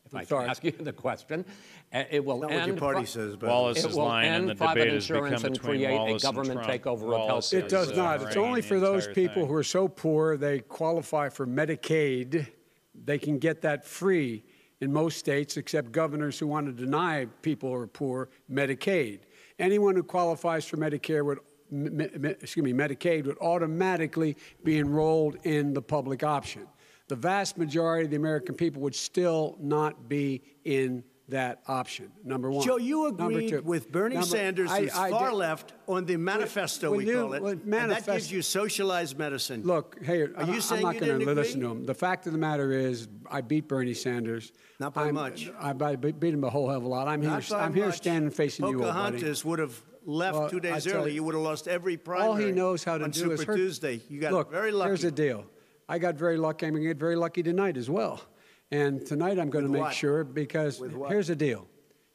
If 0.06 0.14
I 0.14 0.20
can 0.20 0.28
sorry. 0.28 0.48
ask 0.48 0.64
you 0.64 0.70
the 0.70 0.92
question, 0.94 1.44
uh, 1.92 2.04
it 2.10 2.24
will 2.24 2.38
Not 2.40 2.50
end. 2.52 2.60
what 2.60 2.66
your 2.68 2.76
party 2.78 3.00
pri- 3.00 3.04
says, 3.04 3.36
but 3.36 3.48
Wallace 3.50 3.84
it 3.84 3.90
is 3.90 3.96
will 3.96 4.10
and 4.10 4.26
end 4.26 4.48
the 4.48 4.54
private 4.54 4.78
debate 4.84 4.94
has 4.94 5.04
insurance 5.10 5.42
become 5.42 5.52
and 5.52 5.60
create 5.60 5.84
a 5.90 5.94
Wallace 5.96 6.12
and 6.12 6.34
government 6.34 6.64
Trump. 6.64 6.82
takeover 6.82 6.92
of 6.92 7.02
Wallace 7.28 7.52
healthcare. 7.52 7.58
It 7.58 7.68
does 7.68 7.90
is, 7.90 7.96
not. 7.98 8.22
It's 8.22 8.36
only 8.36 8.62
for 8.62 8.80
those 8.80 9.06
people 9.08 9.42
thing. 9.42 9.46
who 9.48 9.54
are 9.54 9.62
so 9.64 9.88
poor 9.88 10.36
they 10.38 10.60
qualify 10.60 11.28
for 11.28 11.46
Medicaid. 11.46 12.46
They 12.94 13.18
can 13.18 13.38
get 13.38 13.60
that 13.62 13.84
free 13.84 14.44
in 14.80 14.92
most 14.92 15.18
states, 15.18 15.56
except 15.58 15.92
governors 15.92 16.38
who 16.38 16.46
want 16.46 16.66
to 16.66 16.72
deny 16.72 17.26
people 17.42 17.68
who 17.70 17.74
are 17.76 17.86
poor 17.86 18.30
Medicaid. 18.50 19.20
Anyone 19.58 19.94
who 19.94 20.02
qualifies 20.02 20.66
for 20.66 20.76
Medicare 20.76 21.24
would, 21.24 21.38
excuse 22.40 22.64
me, 22.64 22.72
Medicaid 22.72 23.26
would 23.26 23.38
automatically 23.38 24.36
be 24.62 24.78
enrolled 24.78 25.36
in 25.44 25.72
the 25.72 25.82
public 25.82 26.22
option. 26.22 26.66
The 27.08 27.16
vast 27.16 27.56
majority 27.56 28.04
of 28.04 28.10
the 28.10 28.16
American 28.16 28.54
people 28.54 28.82
would 28.82 28.94
still 28.94 29.56
not 29.60 30.08
be 30.08 30.42
in 30.64 31.04
that 31.28 31.60
option. 31.66 32.12
Number 32.24 32.50
one. 32.50 32.64
Joe, 32.64 32.76
you 32.76 33.06
agreed 33.06 33.64
with 33.64 33.90
Bernie 33.90 34.14
Number- 34.14 34.26
Sanders, 34.28 34.70
I- 34.70 34.88
I 34.94 35.10
far 35.10 35.30
did- 35.30 35.36
left, 35.36 35.72
on 35.88 36.04
the 36.04 36.16
manifesto, 36.16 36.90
when 36.90 36.98
we 36.98 37.06
you- 37.08 37.14
call 37.14 37.32
it. 37.32 37.42
when 37.42 37.60
and 37.74 37.90
that 37.90 38.06
gives 38.06 38.30
you 38.30 38.42
socialized 38.42 39.18
medicine. 39.18 39.62
Look, 39.64 39.98
hey, 40.02 40.22
Are 40.22 40.44
you 40.44 40.54
I- 40.54 40.58
saying 40.60 40.86
I'm 40.86 40.94
not 40.94 41.00
going 41.04 41.20
to 41.20 41.34
listen 41.34 41.60
to 41.60 41.70
him. 41.70 41.84
The 41.84 41.94
fact 41.94 42.26
of 42.26 42.32
the 42.32 42.38
matter 42.38 42.72
is, 42.72 43.08
I 43.30 43.40
beat 43.40 43.66
Bernie 43.66 43.94
Sanders. 43.94 44.52
Not 44.78 44.94
by 44.94 45.06
I'm- 45.06 45.14
much. 45.14 45.50
I, 45.58 45.70
I 45.70 45.96
beat 45.96 46.22
him 46.34 46.44
a 46.44 46.50
whole 46.50 46.68
hell 46.68 46.78
of 46.78 46.84
a 46.84 46.88
lot. 46.88 47.08
I'm 47.08 47.20
Not 47.20 47.42
here. 47.42 47.56
I'm 47.56 47.74
here 47.74 47.90
standing 47.92 48.30
facing 48.30 48.66
you, 48.66 48.74
old 48.74 48.78
buddy. 48.82 48.92
Pocahontas 48.92 49.44
would 49.44 49.58
have 49.58 49.82
left 50.04 50.38
Well, 50.38 50.48
two 50.50 50.60
days 50.60 50.86
early. 50.86 51.10
you- 51.10 51.16
You 51.16 51.24
would 51.24 51.34
have 51.34 51.42
lost 51.42 51.66
every 51.66 51.96
primary. 51.96 52.28
All 52.28 52.36
he 52.36 52.52
knows 52.52 52.84
how 52.84 52.98
to 52.98 53.04
on 53.04 53.10
do 53.10 53.18
Super 53.20 53.34
is 53.34 53.42
hurt. 53.42 53.56
Tuesday. 53.56 54.00
You 54.08 54.20
got 54.20 54.32
Look, 54.32 54.52
very 54.52 54.70
lucky. 54.70 54.90
here's 54.90 55.02
the 55.02 55.10
deal. 55.10 55.44
I 55.88 55.98
got 55.98 56.14
very 56.16 56.36
lucky. 56.36 56.66
I'm 56.66 56.72
going 56.72 56.82
to 56.84 56.88
get 56.90 56.98
very 56.98 57.16
lucky 57.16 57.42
tonight 57.42 57.76
as 57.76 57.88
well. 57.90 58.20
And 58.70 59.06
tonight 59.06 59.38
I'm 59.38 59.50
going 59.50 59.64
to 59.64 59.70
make 59.70 59.82
what? 59.82 59.94
sure 59.94 60.24
because 60.24 60.82
here's 61.08 61.28
the 61.28 61.36
deal. 61.36 61.66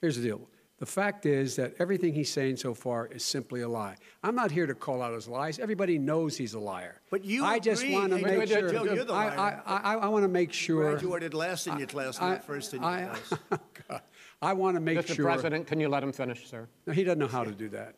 Here's 0.02 0.18
the 0.18 0.24
deal. 0.24 0.42
The 0.80 0.86
fact 0.88 1.28
is 1.28 1.56
that 1.58 1.76
everything 1.78 2.12
he's 2.16 2.32
saying 2.32 2.58
so 2.58 2.74
far 2.74 3.06
is 3.06 3.24
simply 3.24 3.62
a 3.62 3.70
lie. 3.70 3.98
I'm 4.24 4.34
not 4.34 4.50
here 4.50 4.66
to 4.66 4.74
call 4.74 5.04
out 5.04 5.14
his 5.14 5.28
lies. 5.28 5.60
Everybody 5.60 6.00
knows 6.00 6.36
he's 6.36 6.56
a 6.56 6.60
liar. 6.60 7.02
But 7.12 7.24
you 7.24 7.46
I 7.46 7.60
just 7.60 7.84
agree- 7.84 7.94
want 7.94 8.10
to 8.10 8.16
make 8.16 8.26
wait, 8.26 8.40
wait, 8.40 8.50
sure. 8.50 8.72
Joe, 8.72 8.84
you're 8.86 9.04
the 9.06 9.14
I, 9.14 9.36
liar. 9.36 9.62
I, 9.64 9.76
I, 9.78 9.96
I 9.98 10.08
want 10.08 10.24
to 10.24 10.28
make 10.28 10.52
sure. 10.52 10.90
Graduated 10.90 11.36
last 11.36 11.68
in 11.68 11.78
your 11.78 11.88
class, 11.88 12.20
I- 12.20 12.30
not 12.32 12.44
first 12.44 12.74
in 12.74 12.82
your 12.82 12.90
I- 12.90 13.16
class. 13.48 14.02
I 14.42 14.54
want 14.54 14.76
to 14.76 14.82
make 14.82 14.98
Mr. 14.98 15.14
sure. 15.16 15.26
President, 15.26 15.68
can 15.68 15.80
you 15.80 15.88
let 15.88 16.02
him 16.02 16.12
finish, 16.12 16.50
sir? 16.50 16.68
No, 16.88 16.94
he 16.94 17.04
doesn't 17.04 17.20
know 17.20 17.28
how 17.28 17.44
to 17.44 17.52
do 17.52 17.70
that. 17.70 17.94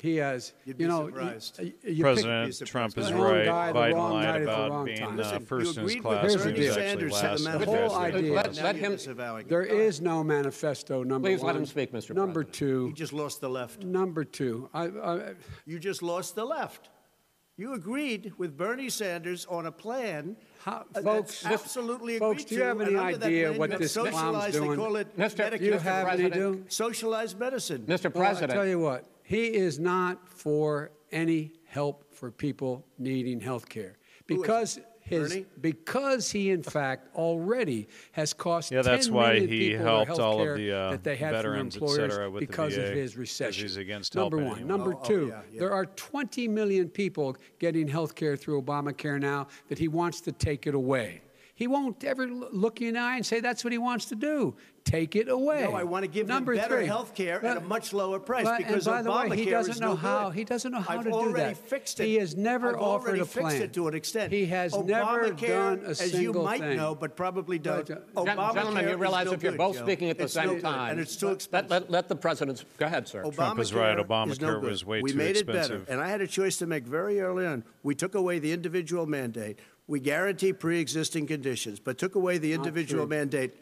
He 0.00 0.16
has, 0.16 0.52
You'd 0.64 0.78
be 0.78 0.84
you 0.84 0.88
know, 0.88 1.06
surprised. 1.08 1.58
you, 1.60 1.72
you 1.84 2.02
President 2.04 2.54
surprised. 2.54 2.70
Trump 2.70 2.98
is 2.98 3.12
right. 3.12 3.44
guy, 3.46 3.72
the 3.72 3.78
Biden 3.78 3.94
wrong 3.94 4.12
lied 4.12 4.24
night 4.24 4.34
at 4.36 4.38
the 4.44 4.52
about 4.52 4.70
wrong 4.70 4.84
being 4.84 4.98
time. 4.98 5.08
uh, 5.14 5.16
Listen, 5.16 5.44
first 5.44 5.64
you 5.76 5.82
in 5.82 5.88
his 5.88 5.94
agreed 5.94 5.94
with 5.96 6.02
class 6.04 6.22
Here's 6.32 6.44
the 6.44 6.52
deal. 6.52 6.74
Sanders 6.74 7.16
said 7.16 7.40
last. 7.40 7.44
the 7.58 7.64
whole 7.66 7.96
idea- 7.96 8.32
Let- 8.32 8.54
let 8.62 8.76
him- 8.76 9.46
There 9.48 9.64
is 9.64 10.00
no 10.00 10.22
manifesto, 10.22 11.02
number 11.02 11.28
Please 11.28 11.40
one. 11.40 11.46
let 11.48 11.56
him 11.56 11.66
speak, 11.66 11.88
Mr. 11.90 11.92
President. 11.92 12.16
Number 12.16 12.44
President. 12.44 12.54
two. 12.54 12.86
You 12.88 12.92
just 12.94 13.12
lost 13.12 13.40
the 13.40 13.50
left. 13.50 13.82
Number 13.82 14.24
two. 14.24 14.70
I, 14.72 14.84
I, 14.86 15.20
You 15.66 15.80
just 15.80 16.00
lost 16.02 16.36
the 16.36 16.44
left. 16.44 16.90
You 17.56 17.74
agreed 17.74 18.34
with 18.38 18.56
Bernie 18.56 18.88
Sanders 18.90 19.44
on 19.50 19.66
a 19.66 19.72
plan 19.72 20.36
How- 20.60 20.84
uh, 20.94 21.02
folks- 21.02 21.42
that's 21.42 21.46
absolutely 21.64 22.20
folks, 22.20 22.44
agreed 22.44 22.48
do 22.50 22.54
you 22.54 22.62
have 22.62 22.78
to, 22.78 22.84
any 22.84 22.94
that 22.94 23.02
idea 23.24 23.46
plan, 23.48 23.58
what 23.58 23.78
this 23.80 23.94
clown's 23.94 24.10
socialized, 24.14 24.54
doing? 24.54 24.70
They 24.70 24.76
call 24.76 24.94
it 24.96 25.16
Mr. 25.18 25.50
Medicare. 25.50 25.58
do 25.58 25.64
you 25.64 25.72
have 25.72 26.06
any 26.08 26.28
President. 26.30 26.72
socialized 26.72 27.36
medicine. 27.40 27.82
Mr. 27.88 28.14
Well, 28.14 28.22
I 28.22 28.26
President. 28.28 28.52
tell 28.52 28.64
you 28.66 28.78
what, 28.78 29.04
he 29.28 29.44
is 29.54 29.78
not 29.78 30.26
for 30.26 30.90
any 31.12 31.52
help 31.66 32.14
for 32.14 32.30
people 32.30 32.86
needing 32.98 33.40
health 33.40 33.68
care 33.68 33.98
because 34.26 34.80
his 35.00 35.28
Bernie? 35.28 35.46
because 35.60 36.30
he 36.30 36.50
in 36.50 36.62
fact 36.62 37.14
already 37.14 37.88
has 38.12 38.32
cost 38.32 38.72
Yeah, 38.72 38.80
that's 38.80 39.10
why 39.10 39.38
he 39.40 39.46
people 39.46 39.78
their 39.84 39.86
helped 39.86 40.06
health 40.08 40.20
all 40.20 40.40
of 40.40 40.46
care 40.46 40.56
the, 40.56 40.72
uh, 40.72 40.90
that 40.92 41.04
they 41.04 41.16
had 41.16 41.32
veterans, 41.32 41.76
et 41.76 41.78
from 41.78 41.88
employers 41.88 42.12
cetera, 42.14 42.30
with 42.30 42.40
the 42.40 42.46
because 42.46 42.74
VA, 42.74 42.88
of 42.88 42.94
his 42.94 43.16
recession. 43.18 43.64
he's 43.64 43.76
against 43.76 44.14
Number 44.14 44.38
one. 44.38 44.46
anyone. 44.46 44.66
Number 44.66 44.94
Oh, 44.94 45.00
oh, 45.02 45.06
two, 45.06 45.26
yeah, 45.28 45.42
yeah. 45.52 45.60
there 45.60 45.72
are 45.72 45.84
20 45.84 46.48
million 46.48 46.88
people 46.88 47.36
getting 47.58 47.86
health 47.86 48.14
care 48.14 48.34
through 48.34 48.62
Obamacare 48.62 49.20
now 49.20 49.46
that 49.68 49.78
he 49.78 49.88
wants 49.88 50.22
to 50.22 50.32
take 50.32 50.66
it 50.66 50.74
away. 50.74 51.20
He 51.58 51.66
won't 51.66 52.04
ever 52.04 52.28
look 52.28 52.80
you 52.80 52.86
in 52.86 52.94
the 52.94 53.00
eye 53.00 53.16
and 53.16 53.26
say 53.26 53.40
that's 53.40 53.64
what 53.64 53.72
he 53.72 53.78
wants 53.78 54.04
to 54.06 54.14
do. 54.14 54.54
Take 54.84 55.16
it 55.16 55.28
away. 55.28 55.64
No, 55.64 55.72
I 55.74 55.82
want 55.82 56.04
to 56.04 56.08
give 56.08 56.28
Number 56.28 56.54
them 56.54 56.62
better 56.62 56.86
health 56.86 57.16
care 57.16 57.44
at 57.44 57.56
a 57.56 57.60
much 57.60 57.92
lower 57.92 58.20
price 58.20 58.44
but- 58.44 58.58
because 58.58 58.86
and 58.86 58.94
by 58.94 59.02
the 59.02 59.10
way, 59.30 59.36
he 59.36 59.46
Obamacare 59.46 59.50
doesn't 59.50 59.72
is 59.74 59.80
know 59.80 59.88
no 59.88 59.96
how. 59.96 60.28
good. 60.28 60.36
He 60.38 60.44
doesn't 60.44 60.70
know 60.70 60.80
how 60.80 60.94
I've 60.98 61.02
to 61.04 61.10
do 61.10 61.16
already 61.16 61.54
that. 61.54 61.68
fixed 61.68 61.98
it. 61.98 62.06
He 62.06 62.14
has 62.14 62.36
never 62.36 62.68
I've 62.76 62.80
offered 62.80 63.08
already 63.08 63.20
a 63.22 63.24
fixed 63.24 63.40
plan. 63.48 63.62
it 63.62 63.72
to 63.72 63.88
an 63.88 63.94
extent. 63.94 64.32
He 64.32 64.46
has 64.46 64.72
never 64.78 65.32
Obamacare, 65.32 65.48
done 65.48 65.82
a 65.84 65.88
as 65.90 66.14
you 66.14 66.32
might 66.32 66.60
thing. 66.60 66.76
know, 66.76 66.94
but 66.94 67.16
probably 67.16 67.58
don't. 67.58 67.84
Gen- 67.88 68.02
Obamacare 68.14 68.54
Gentlemen, 68.54 68.84
you 68.84 68.90
is 68.92 68.96
realize 68.96 69.26
no 69.26 69.32
if 69.32 69.42
you're 69.42 69.50
good, 69.52 69.58
both 69.58 69.76
Joe. 69.78 69.82
speaking 69.82 70.10
at 70.10 70.16
the 70.18 70.24
It's 70.24 70.32
same 70.34 70.48
good, 70.50 70.62
time, 70.62 70.92
and 70.92 71.00
it's 71.00 71.16
too 71.16 71.26
let, 71.26 71.34
expensive. 71.34 71.70
let, 71.72 71.90
let 71.90 72.08
the 72.08 72.16
president 72.16 72.64
go 72.78 72.86
ahead, 72.86 73.08
sir. 73.08 73.24
Trump 73.32 73.58
is 73.58 73.74
right. 73.74 73.98
Obamacare 73.98 74.30
is 74.30 74.40
no 74.40 74.46
Obamacare 74.48 74.60
good. 74.60 74.70
was 74.70 74.84
way 74.86 75.02
we 75.02 75.10
too 75.10 75.18
made 75.18 75.36
it 75.36 75.46
better, 75.46 75.82
and 75.88 76.00
I 76.00 76.06
had 76.08 76.20
a 76.20 76.28
choice 76.28 76.56
to 76.58 76.66
make 76.66 76.84
very 76.84 77.20
early 77.20 77.44
on. 77.44 77.64
We 77.82 77.96
took 77.96 78.14
away 78.14 78.38
the 78.38 78.52
individual 78.52 79.06
mandate. 79.06 79.58
We 79.88 80.00
guarantee 80.00 80.52
pre-existing 80.52 81.26
conditions, 81.26 81.80
but 81.80 81.98
took 81.98 82.14
away 82.14 82.38
the 82.38 82.52
individual 82.52 83.06
mandate. 83.06 83.54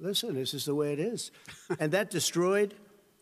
Listen, 0.00 0.34
this 0.34 0.54
is 0.54 0.64
the 0.64 0.74
way 0.74 0.92
it 0.94 0.98
is, 0.98 1.30
and 1.78 1.92
that 1.92 2.10
destroyed. 2.10 2.74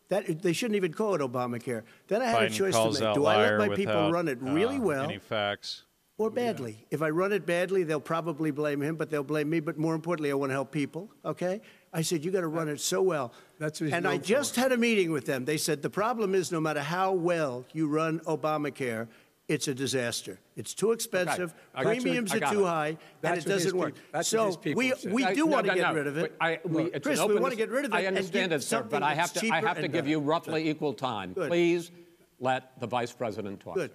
That 0.09 0.41
they 0.41 0.55
shouldn't 0.55 0.77
even 0.77 0.95
call 0.95 1.17
it 1.17 1.21
Obamacare. 1.21 1.83
Then 2.07 2.23
I 2.23 2.27
had 2.27 2.43
a 2.45 2.51
choice 2.51 2.75
to 2.75 2.91
make. 2.91 3.15
Do 3.15 3.27
I 3.27 3.51
let 3.51 3.69
my 3.69 3.77
people 3.77 4.11
run 4.11 4.27
it 4.29 4.39
really 4.41 4.77
uh, 4.77 4.81
well, 4.81 5.03
Any 5.03 5.19
facts? 5.19 5.83
or 6.19 6.31
badly. 6.31 6.85
If 6.91 7.01
I 7.01 7.11
run 7.11 7.33
it 7.33 7.47
badly, 7.47 7.85
they'll 7.85 8.01
probably 8.01 8.51
blame 8.51 8.83
him, 8.83 8.97
but 8.97 9.09
they'll 9.09 9.23
blame 9.23 9.49
me. 9.49 9.61
But 9.61 9.79
more 9.79 9.95
importantly, 9.95 10.31
I 10.31 10.35
want 10.35 10.51
to 10.51 10.55
help 10.55 10.73
people. 10.73 11.11
Okay? 11.25 11.61
I 11.93 12.03
said 12.03 12.25
you 12.25 12.31
got 12.31 12.41
to 12.41 12.49
run 12.49 12.69
it 12.69 12.81
so 12.81 13.01
well. 13.01 13.33
That's 13.59 13.81
what 13.81 13.93
and 13.93 14.07
I 14.07 14.19
just 14.19 14.55
for. 14.55 14.61
had 14.61 14.73
a 14.73 14.77
meeting 14.77 15.13
with 15.13 15.25
them. 15.27 15.45
They 15.45 15.57
said 15.57 15.81
the 15.81 15.91
problem 15.91 16.35
is 16.35 16.53
no 16.53 16.61
matter 16.61 16.81
how 16.81 17.13
well 17.13 17.65
you 17.73 17.87
run 17.87 18.21
Obamacare, 18.21 19.09
it's 19.49 19.67
a 19.67 19.75
disaster. 19.75 20.39
It's 20.57 20.75
too 20.75 20.93
expensive. 20.93 21.55
I 21.75 21.83
got 21.83 21.97
you. 21.97 22.03
Premiums 22.03 22.35
are 22.35 22.41
too 22.41 22.65
it. 22.65 22.69
high, 22.69 22.99
and 23.23 23.39
it 23.39 23.47
doesn't 23.47 23.77
work. 23.77 23.95
so 24.23 24.51
what 24.51 24.65
we 24.65 24.91
said. 24.91 25.13
we 25.13 25.25
I- 25.25 25.35
do 25.35 25.47
no, 25.47 25.53
want 25.53 25.67
to 25.67 25.73
no, 25.73 25.75
get 25.75 25.89
no. 25.89 25.95
rid 25.95 26.07
of 26.07 26.19
it. 26.19 26.35
I, 26.41 26.61
we, 26.65 26.85
it's 26.85 27.07
Chris, 27.07 27.25
we 27.25 27.39
want 27.39 27.53
to 27.53 27.57
get 27.57 27.71
rid 27.71 27.87
of 27.87 27.93
it. 27.93 27.97
I 27.97 28.07
understand 28.07 28.53
it, 28.53 28.63
sir, 28.63 28.83
but 28.83 29.03
I 29.03 29.15
have 29.15 29.33
to, 29.33 29.51
I 29.51 29.61
have 29.61 29.77
to 29.77 29.83
give 29.83 29.93
better. 29.93 30.09
you 30.09 30.21
roughly 30.21 30.69
equal 30.69 30.93
time. 30.93 31.33
Good. 31.33 31.49
Please 31.49 31.91
let 32.39 32.79
the 32.79 32.87
vice 32.87 33.13
president 33.13 33.61
talk. 33.61 33.75
Good. 33.75 33.91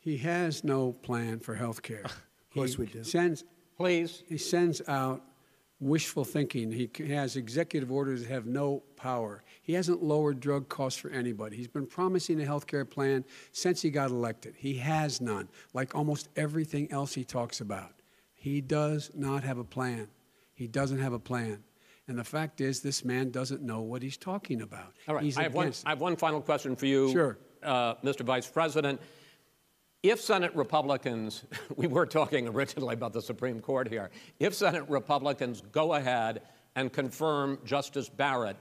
He 0.00 0.16
has 0.18 0.64
no 0.64 0.92
plan 0.92 1.38
for 1.38 1.54
health 1.54 1.82
care. 1.82 2.04
Of 2.04 2.54
course 2.54 2.76
we 2.76 2.86
do. 2.86 3.04
Sends, 3.04 3.44
Please. 3.76 4.24
he 4.28 4.36
sends 4.36 4.82
out 4.88 5.22
wishful 5.82 6.24
thinking. 6.24 6.70
He 6.70 6.88
has 7.12 7.36
executive 7.36 7.90
orders 7.90 8.22
that 8.22 8.30
have 8.30 8.46
no 8.46 8.84
power. 8.96 9.42
He 9.62 9.72
hasn't 9.74 10.02
lowered 10.02 10.38
drug 10.40 10.68
costs 10.68 10.98
for 10.98 11.10
anybody. 11.10 11.56
He's 11.56 11.68
been 11.68 11.86
promising 11.86 12.40
a 12.40 12.44
health 12.44 12.66
care 12.66 12.84
plan 12.84 13.24
since 13.50 13.82
he 13.82 13.90
got 13.90 14.10
elected. 14.10 14.54
He 14.56 14.74
has 14.78 15.20
none, 15.20 15.48
like 15.74 15.94
almost 15.94 16.28
everything 16.36 16.90
else 16.92 17.12
he 17.14 17.24
talks 17.24 17.60
about. 17.60 17.92
He 18.34 18.60
does 18.60 19.10
not 19.14 19.42
have 19.42 19.58
a 19.58 19.64
plan. 19.64 20.08
He 20.54 20.68
doesn't 20.68 20.98
have 20.98 21.12
a 21.12 21.18
plan. 21.18 21.64
And 22.08 22.18
the 22.18 22.24
fact 22.24 22.60
is, 22.60 22.80
this 22.80 23.04
man 23.04 23.30
doesn't 23.30 23.62
know 23.62 23.80
what 23.80 24.02
he's 24.02 24.16
talking 24.16 24.62
about. 24.62 24.94
All 25.08 25.16
right. 25.16 25.24
He's 25.24 25.38
I 25.38 25.44
have, 25.44 25.54
one. 25.54 25.72
I 25.84 25.90
have 25.90 26.00
one 26.00 26.16
final 26.16 26.40
question 26.40 26.76
for 26.76 26.86
you, 26.86 27.10
Sure. 27.12 27.38
uh, 27.62 27.94
Mr. 27.96 28.20
Vice 28.22 28.46
President. 28.48 29.00
If 30.02 30.20
Senate 30.20 30.52
Republicans, 30.56 31.44
we 31.76 31.86
were 31.86 32.06
talking 32.06 32.48
originally 32.48 32.94
about 32.94 33.12
the 33.12 33.22
Supreme 33.22 33.60
Court 33.60 33.86
here, 33.86 34.10
if 34.40 34.52
Senate 34.52 34.88
Republicans 34.88 35.62
go 35.70 35.94
ahead 35.94 36.42
and 36.74 36.92
confirm 36.92 37.60
Justice 37.64 38.08
Barrett, 38.08 38.56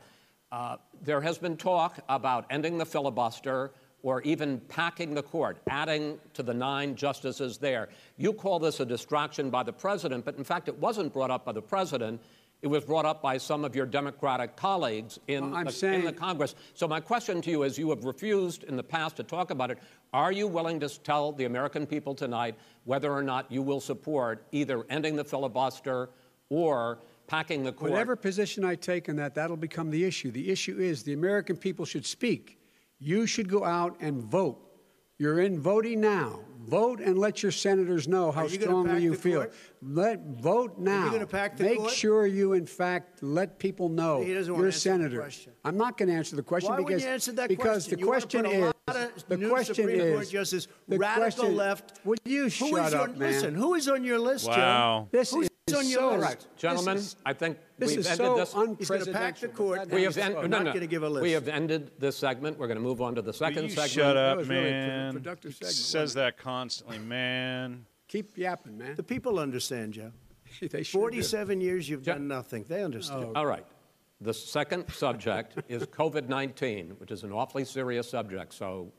uh, 0.51 0.77
there 1.01 1.19
has 1.19 1.39
been 1.39 1.57
talk 1.57 1.99
about 2.09 2.45
ending 2.51 2.77
the 2.77 2.85
filibuster 2.85 3.71
or 4.03 4.21
even 4.21 4.59
packing 4.67 5.15
the 5.15 5.23
court, 5.23 5.57
adding 5.67 6.19
to 6.33 6.43
the 6.43 6.53
nine 6.53 6.95
justices 6.95 7.57
there. 7.57 7.89
You 8.17 8.33
call 8.33 8.59
this 8.59 8.79
a 8.79 8.85
distraction 8.85 9.49
by 9.49 9.63
the 9.63 9.73
president, 9.73 10.25
but 10.25 10.37
in 10.37 10.43
fact, 10.43 10.67
it 10.67 10.77
wasn't 10.77 11.11
brought 11.11 11.31
up 11.31 11.45
by 11.45 11.53
the 11.53 11.61
president. 11.61 12.21
It 12.61 12.67
was 12.67 12.85
brought 12.85 13.05
up 13.05 13.23
by 13.23 13.37
some 13.37 13.65
of 13.65 13.75
your 13.75 13.87
Democratic 13.87 14.55
colleagues 14.55 15.19
in, 15.27 15.49
Well, 15.51 15.65
the, 15.65 15.71
saying- 15.71 16.01
in 16.01 16.05
the 16.05 16.13
Congress. 16.13 16.53
So 16.75 16.87
my 16.87 16.99
question 16.99 17.41
to 17.41 17.49
you 17.49 17.63
is, 17.63 17.77
you 17.77 17.89
have 17.89 18.03
refused 18.05 18.63
in 18.63 18.75
the 18.75 18.83
past 18.83 19.15
to 19.17 19.23
talk 19.23 19.49
about 19.49 19.71
it. 19.71 19.79
Are 20.13 20.31
you 20.31 20.47
willing 20.47 20.79
to 20.81 20.89
tell 20.89 21.31
the 21.31 21.45
American 21.45 21.87
people 21.87 22.13
tonight 22.13 22.55
whether 22.83 23.11
or 23.11 23.23
not 23.23 23.51
you 23.51 23.63
will 23.63 23.81
support 23.81 24.45
either 24.51 24.85
ending 24.89 25.15
the 25.15 25.23
filibuster 25.23 26.09
or 26.49 26.99
packing 27.25 27.63
the 27.63 27.71
court? 27.71 27.91
Whatever 27.91 28.15
position 28.15 28.63
I 28.63 28.75
take 28.75 29.09
on 29.09 29.15
that, 29.15 29.33
that'll 29.33 29.57
become 29.57 29.89
the 29.89 30.03
issue. 30.05 30.29
The 30.29 30.51
issue 30.51 30.77
is 30.77 31.01
the 31.01 31.13
American 31.13 31.57
people 31.57 31.85
should 31.85 32.05
speak. 32.05 32.59
You 32.99 33.25
should 33.25 33.49
go 33.49 33.65
out 33.65 33.97
and 34.01 34.21
vote. 34.21 34.70
You're 35.21 35.41
in 35.41 35.59
voting 35.59 36.01
now. 36.01 36.39
Vote 36.65 36.99
and 36.99 37.15
let 37.15 37.43
your 37.43 37.51
senators 37.51 38.07
know 38.07 38.31
how 38.31 38.47
you 38.47 38.59
strongly 38.59 39.03
you 39.03 39.13
feel. 39.13 39.41
court? 39.41 39.53
Let 39.83 40.19
vote 40.41 40.79
now. 40.79 41.11
gonna 41.11 41.27
pack 41.27 41.57
the 41.57 41.63
Make 41.65 41.77
court? 41.77 41.91
sure 41.91 42.25
you, 42.25 42.53
in 42.53 42.65
fact, 42.65 43.21
let 43.21 43.59
people 43.59 43.87
know 43.87 44.23
He 44.23 44.31
you're 44.31 44.67
a 44.67 44.71
senator. 44.71 45.29
I'm 45.63 45.77
not 45.77 45.99
going 45.99 46.09
to 46.09 46.15
answer 46.15 46.35
the 46.35 46.41
question 46.41 46.71
Why 46.71 46.77
because 46.77 47.03
you 47.03 47.09
answer 47.09 47.33
that 47.33 47.49
because 47.49 47.85
question? 47.85 47.93
the 47.93 47.99
You 47.99 48.07
wanna 48.07 48.19
question 48.21 48.41
put 48.45 48.51
a 48.51 48.55
is 48.55 48.73
lot 48.87 48.95
of 48.95 49.27
the 49.27 49.37
new 49.37 49.49
question 49.49 49.75
Supreme 49.75 50.11
Court 50.13 50.33
is 50.33 50.67
the 50.87 50.97
radical 50.97 51.19
question- 51.29 51.55
left. 51.55 51.99
Would 52.03 52.19
you 52.25 52.49
shut 52.49 52.87
is 52.87 52.93
up, 52.95 53.09
on, 53.09 53.19
man? 53.19 53.31
Listen, 53.31 53.53
who 53.53 53.75
is 53.75 53.87
on 53.87 54.03
your 54.03 54.17
list, 54.17 54.47
Wow. 54.47 55.07
Joe? 55.11 55.17
This 55.19 55.31
Who's 55.33 55.43
is 55.45 55.50
on 55.73 55.87
your 55.87 55.99
so- 55.99 56.07
list? 56.09 56.13
All 56.23 56.29
right, 56.29 56.45
gentlemen, 56.57 56.97
is- 56.97 57.15
I 57.25 57.33
think 57.33 57.57
This 57.77 57.89
we've 57.89 57.99
is 57.99 58.07
ended 58.07 58.25
so 58.25 58.35
this. 58.37 58.77
He's 58.79 58.89
gonna 58.89 59.05
pack 59.05 59.39
the 59.39 59.47
unpresidential. 59.47 59.53
court. 59.55 59.89
We 59.89 60.03
have 60.03 60.15
He's 60.15 60.23
en- 60.23 60.33
not 60.33 60.49
no, 60.49 60.61
no. 60.63 60.73
gonna 60.73 60.87
give 60.87 61.03
a 61.03 61.09
list. 61.09 61.23
We 61.23 61.31
have 61.31 61.47
ended 61.47 61.91
this 61.99 62.17
segment. 62.17 62.57
We're 62.59 62.67
going 62.67 62.77
to 62.77 62.83
move 62.83 63.01
on 63.01 63.15
to 63.15 63.21
the 63.21 63.33
second 63.33 63.63
you 63.63 63.69
segment. 63.69 63.91
shut 63.91 64.15
That 64.15 64.25
up, 64.25 64.37
was 64.37 64.49
really 64.49 64.69
a 64.69 64.71
man. 64.71 65.13
productive 65.13 65.53
segment, 65.55 65.73
Says 65.75 66.13
that 66.15 66.37
constantly, 66.37 66.99
man. 66.99 67.85
Keep 68.07 68.37
yapping, 68.37 68.77
man. 68.77 68.95
The 68.95 69.03
people 69.03 69.39
understand, 69.39 69.93
Joe. 69.93 70.11
they 70.61 70.83
sure 70.83 71.09
do. 71.09 71.15
47 71.21 71.61
years 71.61 71.87
you've 71.89 72.03
done 72.03 72.27
nothing. 72.27 72.65
They 72.67 72.83
understand. 72.83 73.25
Oh. 73.25 73.31
All 73.35 73.45
right. 73.45 73.65
The 74.19 74.33
second 74.33 74.89
subject 74.93 75.55
is 75.69 75.83
COVID 75.83 76.27
19, 76.27 76.91
which 76.99 77.09
is 77.11 77.23
an 77.23 77.31
awfully 77.31 77.65
serious 77.65 78.09
subject, 78.09 78.53
so 78.53 78.91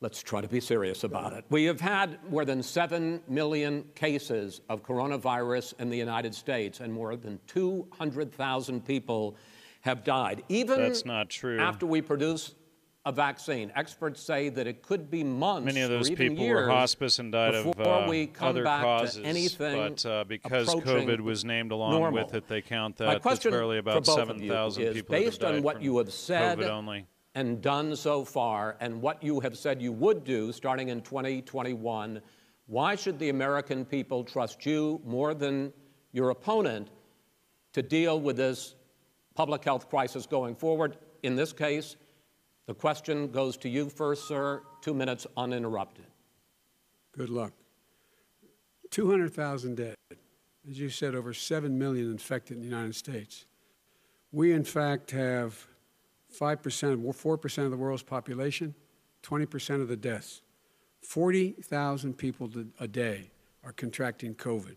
let's 0.00 0.22
try 0.22 0.40
to 0.40 0.48
be 0.48 0.60
serious 0.60 1.04
about 1.04 1.32
it. 1.32 1.44
We 1.50 1.64
have 1.64 1.80
had 1.80 2.18
more 2.30 2.44
than 2.44 2.62
7 2.62 3.22
million 3.28 3.84
cases 3.94 4.60
of 4.68 4.82
coronavirus 4.82 5.74
in 5.78 5.88
the 5.88 5.96
United 5.96 6.34
States, 6.34 6.80
and 6.80 6.92
more 6.92 7.16
than 7.16 7.38
200,000 7.46 8.84
people 8.84 9.36
have 9.82 10.04
died. 10.04 10.42
Even 10.48 10.80
That's 10.80 11.04
not 11.04 11.30
true. 11.30 11.58
after 11.58 11.86
we 11.86 12.02
produce 12.02 12.54
a 13.06 13.12
vaccine, 13.12 13.70
experts 13.76 14.20
say 14.20 14.48
that 14.48 14.66
it 14.66 14.82
could 14.82 15.08
be 15.08 15.22
months 15.22 15.66
Many 15.66 15.80
of 15.82 15.90
those 15.90 16.10
people 16.10 16.44
were 16.46 16.68
hospice 16.68 17.20
and 17.20 17.30
died 17.30 17.54
of 17.54 17.80
uh, 17.80 18.06
we 18.08 18.26
come 18.26 18.48
other 18.48 18.64
back 18.64 18.82
causes. 18.82 19.22
to 19.22 19.24
anything 19.24 19.78
but 19.78 20.04
uh, 20.04 20.24
because 20.24 20.68
COVID 20.68 21.20
was 21.20 21.44
named 21.44 21.70
along 21.70 21.92
normal. 21.92 22.24
with 22.24 22.34
it, 22.34 22.48
they 22.48 22.60
count 22.60 22.96
that. 22.96 23.06
That's 23.06 23.22
question 23.22 23.52
barely 23.52 23.78
about 23.78 24.04
7,000 24.04 24.82
you 24.82 24.88
is, 24.88 24.94
people 24.96 25.12
based 25.14 25.44
on 25.44 25.62
what 25.62 25.80
you 25.80 25.98
have 25.98 26.12
said 26.12 26.58
COVID 26.58 26.68
only. 26.68 27.06
And 27.36 27.62
done 27.62 27.94
so 27.94 28.24
far, 28.24 28.76
and 28.80 29.00
what 29.00 29.22
you 29.22 29.38
have 29.40 29.56
said 29.56 29.80
you 29.80 29.92
would 29.92 30.24
do 30.24 30.50
starting 30.50 30.88
in 30.88 31.02
2021, 31.02 32.20
why 32.66 32.96
should 32.96 33.18
the 33.20 33.28
American 33.28 33.84
people 33.84 34.24
trust 34.24 34.66
you 34.66 35.00
more 35.04 35.34
than 35.34 35.72
your 36.12 36.30
opponent 36.30 36.88
to 37.74 37.82
deal 37.82 38.18
with 38.18 38.38
this 38.38 38.74
public 39.34 39.62
health 39.62 39.90
crisis 39.90 40.24
going 40.24 40.56
forward. 40.56 40.96
In 41.22 41.36
this 41.36 41.52
case, 41.52 41.96
the 42.66 42.72
question 42.72 43.28
goes 43.28 43.58
to 43.58 43.68
you 43.68 43.90
first, 43.90 44.26
sir. 44.26 44.62
Two 44.80 44.94
minutes 44.94 45.26
uninterrupted. 45.36 46.06
Good 47.12 47.28
luck. 47.28 47.52
200,000 48.90 49.76
dead. 49.76 49.94
As 50.68 50.78
you 50.78 50.88
said, 50.88 51.14
over 51.14 51.34
7 51.34 51.78
million 51.78 52.10
infected 52.10 52.56
in 52.56 52.62
the 52.62 52.68
United 52.68 52.94
States. 52.94 53.44
We, 54.32 54.52
in 54.52 54.64
fact, 54.64 55.10
have 55.10 55.66
5%, 56.32 56.60
4% 56.62 57.64
of 57.64 57.70
the 57.70 57.76
world's 57.76 58.02
population, 58.02 58.74
20% 59.22 59.80
of 59.80 59.88
the 59.88 59.96
deaths. 59.96 60.42
40,000 61.02 62.14
people 62.14 62.50
a 62.80 62.88
day 62.88 63.30
are 63.64 63.72
contracting 63.72 64.34
COVID. 64.34 64.76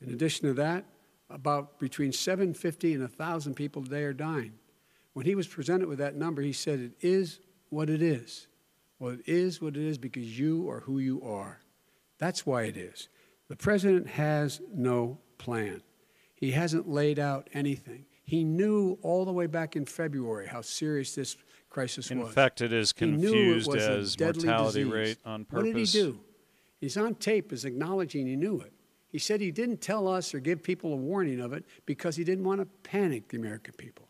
In 0.00 0.12
addition 0.12 0.48
to 0.48 0.54
that, 0.54 0.84
about 1.30 1.78
between 1.78 2.12
750 2.12 2.94
and 2.94 3.02
1,000 3.02 3.54
people 3.54 3.82
a 3.82 3.86
day 3.86 4.02
are 4.02 4.12
dying. 4.12 4.52
When 5.14 5.26
he 5.26 5.34
was 5.34 5.46
presented 5.46 5.88
with 5.88 5.98
that 5.98 6.16
number, 6.16 6.42
he 6.42 6.52
said, 6.52 6.80
It 6.80 6.92
is 7.00 7.40
what 7.70 7.88
it 7.88 8.02
is. 8.02 8.48
Well, 8.98 9.12
it 9.12 9.22
is 9.26 9.60
what 9.60 9.76
it 9.76 9.82
is 9.82 9.98
because 9.98 10.38
you 10.38 10.68
are 10.70 10.80
who 10.80 10.98
you 10.98 11.22
are. 11.22 11.60
That's 12.18 12.46
why 12.46 12.64
it 12.64 12.76
is. 12.76 13.08
The 13.48 13.56
president 13.56 14.06
has 14.08 14.60
no 14.72 15.18
plan. 15.38 15.82
He 16.34 16.52
hasn't 16.52 16.88
laid 16.88 17.18
out 17.18 17.48
anything. 17.52 18.04
He 18.24 18.44
knew 18.44 18.98
all 19.02 19.24
the 19.24 19.32
way 19.32 19.46
back 19.46 19.76
in 19.76 19.84
February 19.84 20.46
how 20.46 20.62
serious 20.62 21.14
this 21.14 21.36
crisis 21.70 22.10
was. 22.10 22.28
Is 22.30 22.92
He 22.92 23.06
knew 23.06 23.28
it 23.28 23.32
confused 23.32 23.68
was 23.68 23.84
a 23.84 23.90
as 23.90 24.18
mortality 24.18 24.84
disease. 24.84 24.92
rate 24.92 25.18
on 25.24 25.44
purpose. 25.44 25.56
What 25.56 25.74
did 25.74 25.76
he 25.76 25.84
do? 25.86 26.20
He's 26.80 26.96
on 26.96 27.14
tape 27.16 27.52
as 27.52 27.64
acknowledging 27.64 28.26
he 28.26 28.36
knew 28.36 28.60
it. 28.60 28.72
He 29.08 29.18
said 29.18 29.40
he 29.40 29.50
didn't 29.50 29.80
tell 29.80 30.08
us 30.08 30.34
or 30.34 30.40
give 30.40 30.62
people 30.62 30.92
a 30.92 30.96
warning 30.96 31.40
of 31.40 31.52
it 31.52 31.64
because 31.84 32.16
he 32.16 32.24
didn't 32.24 32.44
want 32.44 32.60
to 32.60 32.66
panic 32.88 33.28
the 33.28 33.36
American 33.36 33.74
people. 33.74 34.08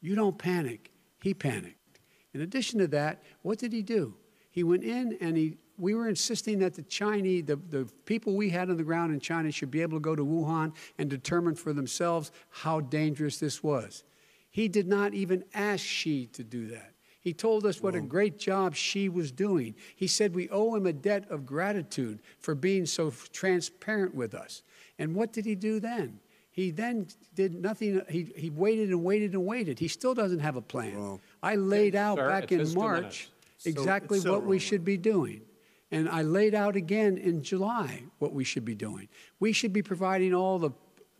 You 0.00 0.16
don't 0.16 0.36
panic. 0.36 0.90
He 1.22 1.34
panicked. 1.34 2.00
In 2.34 2.40
addition 2.40 2.78
to 2.80 2.88
that, 2.88 3.22
what 3.42 3.58
did 3.58 3.72
he 3.72 3.82
do? 3.82 4.16
He 4.50 4.64
went 4.64 4.82
in 4.84 5.16
and 5.20 5.36
he 5.36 5.58
we 5.80 5.94
were 5.94 6.08
insisting 6.08 6.58
that 6.60 6.74
the 6.74 6.82
Chinese, 6.82 7.44
the, 7.46 7.56
the 7.56 7.88
people 8.04 8.36
we 8.36 8.50
had 8.50 8.70
on 8.70 8.76
the 8.76 8.84
ground 8.84 9.12
in 9.12 9.20
China 9.20 9.50
should 9.50 9.70
be 9.70 9.82
able 9.82 9.96
to 9.96 10.02
go 10.02 10.14
to 10.14 10.24
Wuhan 10.24 10.74
and 10.98 11.08
determine 11.08 11.54
for 11.54 11.72
themselves 11.72 12.30
how 12.50 12.80
dangerous 12.80 13.38
this 13.38 13.62
was. 13.62 14.04
He 14.50 14.68
did 14.68 14.86
not 14.86 15.14
even 15.14 15.44
ask 15.54 15.84
Xi 15.84 16.26
to 16.26 16.44
do 16.44 16.66
that. 16.68 16.92
He 17.22 17.34
told 17.34 17.66
us 17.66 17.82
what 17.82 17.94
a 17.94 18.00
great 18.00 18.38
job 18.38 18.74
she 18.74 19.10
was 19.10 19.30
doing. 19.30 19.74
He 19.94 20.06
said 20.06 20.34
we 20.34 20.48
owe 20.48 20.74
him 20.74 20.86
a 20.86 20.92
debt 20.92 21.30
of 21.30 21.44
gratitude 21.44 22.20
for 22.38 22.54
being 22.54 22.86
so 22.86 23.12
transparent 23.32 24.14
with 24.14 24.34
us. 24.34 24.62
And 24.98 25.14
what 25.14 25.32
did 25.32 25.44
he 25.44 25.54
do 25.54 25.80
then? 25.80 26.18
He 26.50 26.70
then 26.70 27.06
did 27.34 27.54
nothing. 27.54 28.00
He, 28.08 28.32
he 28.34 28.50
waited 28.50 28.88
and 28.88 29.04
waited 29.04 29.32
and 29.32 29.44
waited. 29.44 29.78
He 29.78 29.86
still 29.86 30.14
doesn't 30.14 30.40
have 30.40 30.56
a 30.56 30.62
plan. 30.62 31.20
I 31.42 31.56
laid 31.56 31.94
out 31.94 32.16
Sir, 32.16 32.28
back 32.28 32.52
in 32.52 32.72
March 32.74 33.30
minutes. 33.62 33.66
exactly 33.66 34.18
so 34.20 34.32
what 34.32 34.44
we 34.44 34.58
should 34.58 34.84
be 34.84 34.96
doing. 34.96 35.42
And 35.90 36.08
I 36.08 36.22
laid 36.22 36.54
out 36.54 36.76
again 36.76 37.18
in 37.18 37.42
July 37.42 38.04
what 38.18 38.32
we 38.32 38.44
should 38.44 38.64
be 38.64 38.74
doing. 38.74 39.08
We 39.40 39.52
should 39.52 39.72
be 39.72 39.82
providing 39.82 40.34
all 40.34 40.58
the 40.58 40.70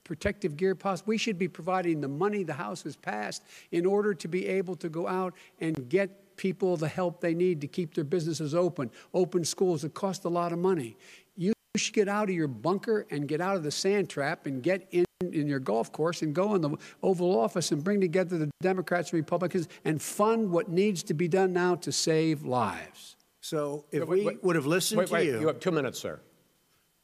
protective 0.04 0.56
gear 0.56 0.74
possible. 0.74 1.10
We 1.10 1.18
should 1.18 1.38
be 1.38 1.48
providing 1.48 2.00
the 2.00 2.08
money 2.08 2.42
the 2.42 2.54
House 2.54 2.82
has 2.82 2.96
passed 2.96 3.44
in 3.72 3.86
order 3.86 4.14
to 4.14 4.28
be 4.28 4.46
able 4.46 4.76
to 4.76 4.88
go 4.88 5.06
out 5.06 5.34
and 5.60 5.88
get 5.88 6.36
people 6.36 6.76
the 6.76 6.88
help 6.88 7.20
they 7.20 7.34
need 7.34 7.60
to 7.60 7.66
keep 7.66 7.94
their 7.94 8.04
businesses 8.04 8.54
open, 8.54 8.90
open 9.12 9.44
schools. 9.44 9.84
It 9.84 9.94
costs 9.94 10.24
a 10.24 10.28
lot 10.28 10.52
of 10.52 10.58
money. 10.58 10.96
You 11.36 11.52
should 11.76 11.94
get 11.94 12.08
out 12.08 12.28
of 12.28 12.34
your 12.34 12.48
bunker 12.48 13.06
and 13.10 13.28
get 13.28 13.40
out 13.40 13.56
of 13.56 13.62
the 13.62 13.70
sand 13.70 14.08
trap 14.08 14.46
and 14.46 14.62
get 14.62 14.88
in 14.90 15.04
in 15.32 15.46
your 15.46 15.60
golf 15.60 15.92
course 15.92 16.22
and 16.22 16.34
go 16.34 16.54
in 16.54 16.62
the 16.62 16.76
Oval 17.02 17.38
Office 17.38 17.72
and 17.72 17.84
bring 17.84 18.00
together 18.00 18.38
the 18.38 18.50
Democrats 18.62 19.10
and 19.10 19.18
Republicans 19.18 19.68
and 19.84 20.00
fund 20.00 20.50
what 20.50 20.70
needs 20.70 21.02
to 21.04 21.14
be 21.14 21.28
done 21.28 21.52
now 21.52 21.74
to 21.74 21.92
save 21.92 22.42
lives. 22.42 23.16
So 23.40 23.84
if 23.90 24.06
Wait, 24.06 24.24
we 24.24 24.38
would 24.42 24.56
have 24.56 24.66
listened 24.66 24.98
Wait, 24.98 25.08
to 25.08 25.24
you, 25.24 25.40
you 25.40 25.46
have 25.46 25.60
two 25.60 25.70
minutes, 25.70 25.98
sir. 25.98 26.20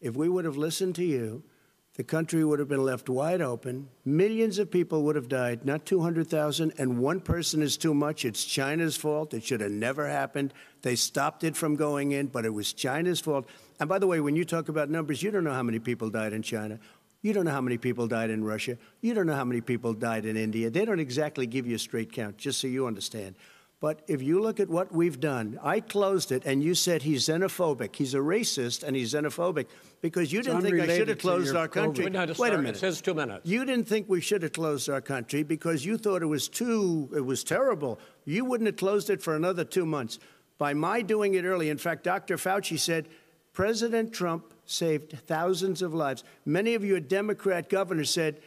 if 0.01 0.15
we 0.15 0.29
would 0.29 0.45
have 0.45 0.57
listened 0.57 0.95
to 0.97 1.05
you, 1.05 1.43
the 1.95 2.05
country 2.05 2.45
would 2.45 2.59
have 2.59 2.69
been 2.69 2.85
left 2.85 3.09
wide 3.09 3.41
open. 3.41 3.89
Millions 4.05 4.59
of 4.59 4.71
people 4.71 5.03
would 5.05 5.17
have 5.17 5.31
died, 5.31 5.65
not 5.65 5.87
200,000, 5.87 6.75
and 6.77 6.99
one 6.99 7.21
person 7.21 7.63
is 7.63 7.79
too 7.79 7.95
much. 7.95 8.27
It's 8.27 8.45
China's 8.45 8.99
fault. 8.99 9.33
It 9.33 9.43
should 9.43 9.63
have 9.63 9.71
never 9.71 10.07
happened. 10.07 10.53
They 10.83 10.95
stopped 10.95 11.43
it 11.43 11.57
from 11.57 11.75
going 11.75 12.13
in, 12.13 12.27
but 12.27 12.45
it 12.45 12.53
was 12.53 12.75
China's 12.75 13.19
fault. 13.19 13.49
And 13.81 13.89
by 13.89 13.99
the 13.99 14.07
way, 14.07 14.21
when 14.21 14.37
you 14.37 14.45
talk 14.45 14.69
about 14.69 14.91
numbers, 14.91 15.23
you 15.23 15.31
don't 15.31 15.45
know 15.45 15.55
how 15.55 15.63
many 15.63 15.79
people 15.79 16.11
died 16.11 16.35
in 16.35 16.43
China. 16.43 16.79
You 17.23 17.33
don't 17.33 17.47
know 17.47 17.51
how 17.51 17.63
many 17.63 17.79
people 17.79 18.07
died 18.07 18.29
in 18.29 18.45
Russia. 18.45 18.77
You 19.01 19.15
don't 19.15 19.27
know 19.27 19.35
how 19.35 19.45
many 19.45 19.63
people 19.63 19.95
died 19.95 20.27
in 20.27 20.37
India. 20.37 20.69
They 20.69 20.85
don't 20.85 21.01
exactly 21.01 21.47
give 21.47 21.67
you 21.67 21.77
a 21.77 21.79
straight 21.79 22.13
count, 22.13 22.37
just 22.37 22.61
so 22.61 22.67
you 22.67 22.87
understand. 22.87 23.37
But 23.79 24.01
if 24.09 24.23
you 24.23 24.41
look 24.41 24.59
at 24.59 24.71
what 24.71 24.91
we've 24.91 25.21
done, 25.21 25.59
I 25.63 25.81
closed 25.81 26.33
it, 26.33 26.45
and 26.47 26.63
you 26.63 26.75
said 26.75 27.03
he's 27.03 27.27
xenophobic. 27.29 27.95
He's 27.95 28.15
a 28.15 28.19
racist, 28.19 28.83
and 28.83 28.97
he's 28.97 29.13
xenophobic 29.13 29.67
because 30.01 30.33
you 30.33 30.39
It's 30.39 30.49
didn't 30.49 30.63
think 30.63 30.81
I 30.81 30.97
should 30.97 31.09
have 31.09 31.19
closed 31.19 31.55
our 31.55 31.69
country. 31.69 32.07
COVID. 32.07 32.39
Wait 32.39 32.53
a 32.55 32.57
minute. 32.57 32.71
It's 32.71 32.81
his 32.81 33.03
two 33.03 33.13
minutes. 33.13 33.45
You 33.45 33.67
didn't 33.67 33.87
think 33.87 34.09
we 34.09 34.23
should 34.23 34.43
have 34.43 34.53
closed 34.53 34.89
our 34.89 35.03
country 35.03 35.43
because 35.43 35.85
you 35.85 35.99
thought 35.99 36.23
it 36.23 36.27
was 36.27 36.49
too, 36.49 37.11
it 37.15 37.21
was 37.21 37.45
terrible. 37.45 38.01
You 38.25 38.47
wouldn't 38.47 38.67
have 38.67 38.77
closed 38.77 39.11
it 39.11 39.23
for 39.23 39.37
another 39.37 39.65
two 39.65 39.85
months. 39.85 40.19
By 40.57 40.73
my 40.73 41.03
doing 41.03 41.35
it 41.35 41.45
early, 41.45 41.69
in 41.69 41.77
fact, 41.77 42.03
Dr. 42.03 42.39
Fauci 42.39 42.79
said 42.79 43.09
President 43.53 44.11
Trump 44.11 44.55
saved 44.65 45.19
thousands 45.27 45.83
of 45.83 45.93
lives. 45.93 46.25
Many 46.47 46.75
of 46.75 46.85
your 46.85 47.01
Democrat 47.01 47.69
governors 47.69 48.09
said 48.11 48.41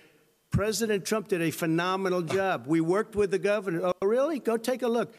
President 0.51 1.05
Trump 1.05 1.27
did 1.27 1.41
a 1.41 1.51
phenomenal 1.51 2.21
job. 2.21 2.65
We 2.67 2.81
worked 2.81 3.15
with 3.15 3.31
the 3.31 3.39
governor. 3.39 3.81
Oh, 3.83 4.07
really? 4.07 4.39
Go 4.39 4.57
take 4.57 4.81
a 4.81 4.87
look. 4.87 5.13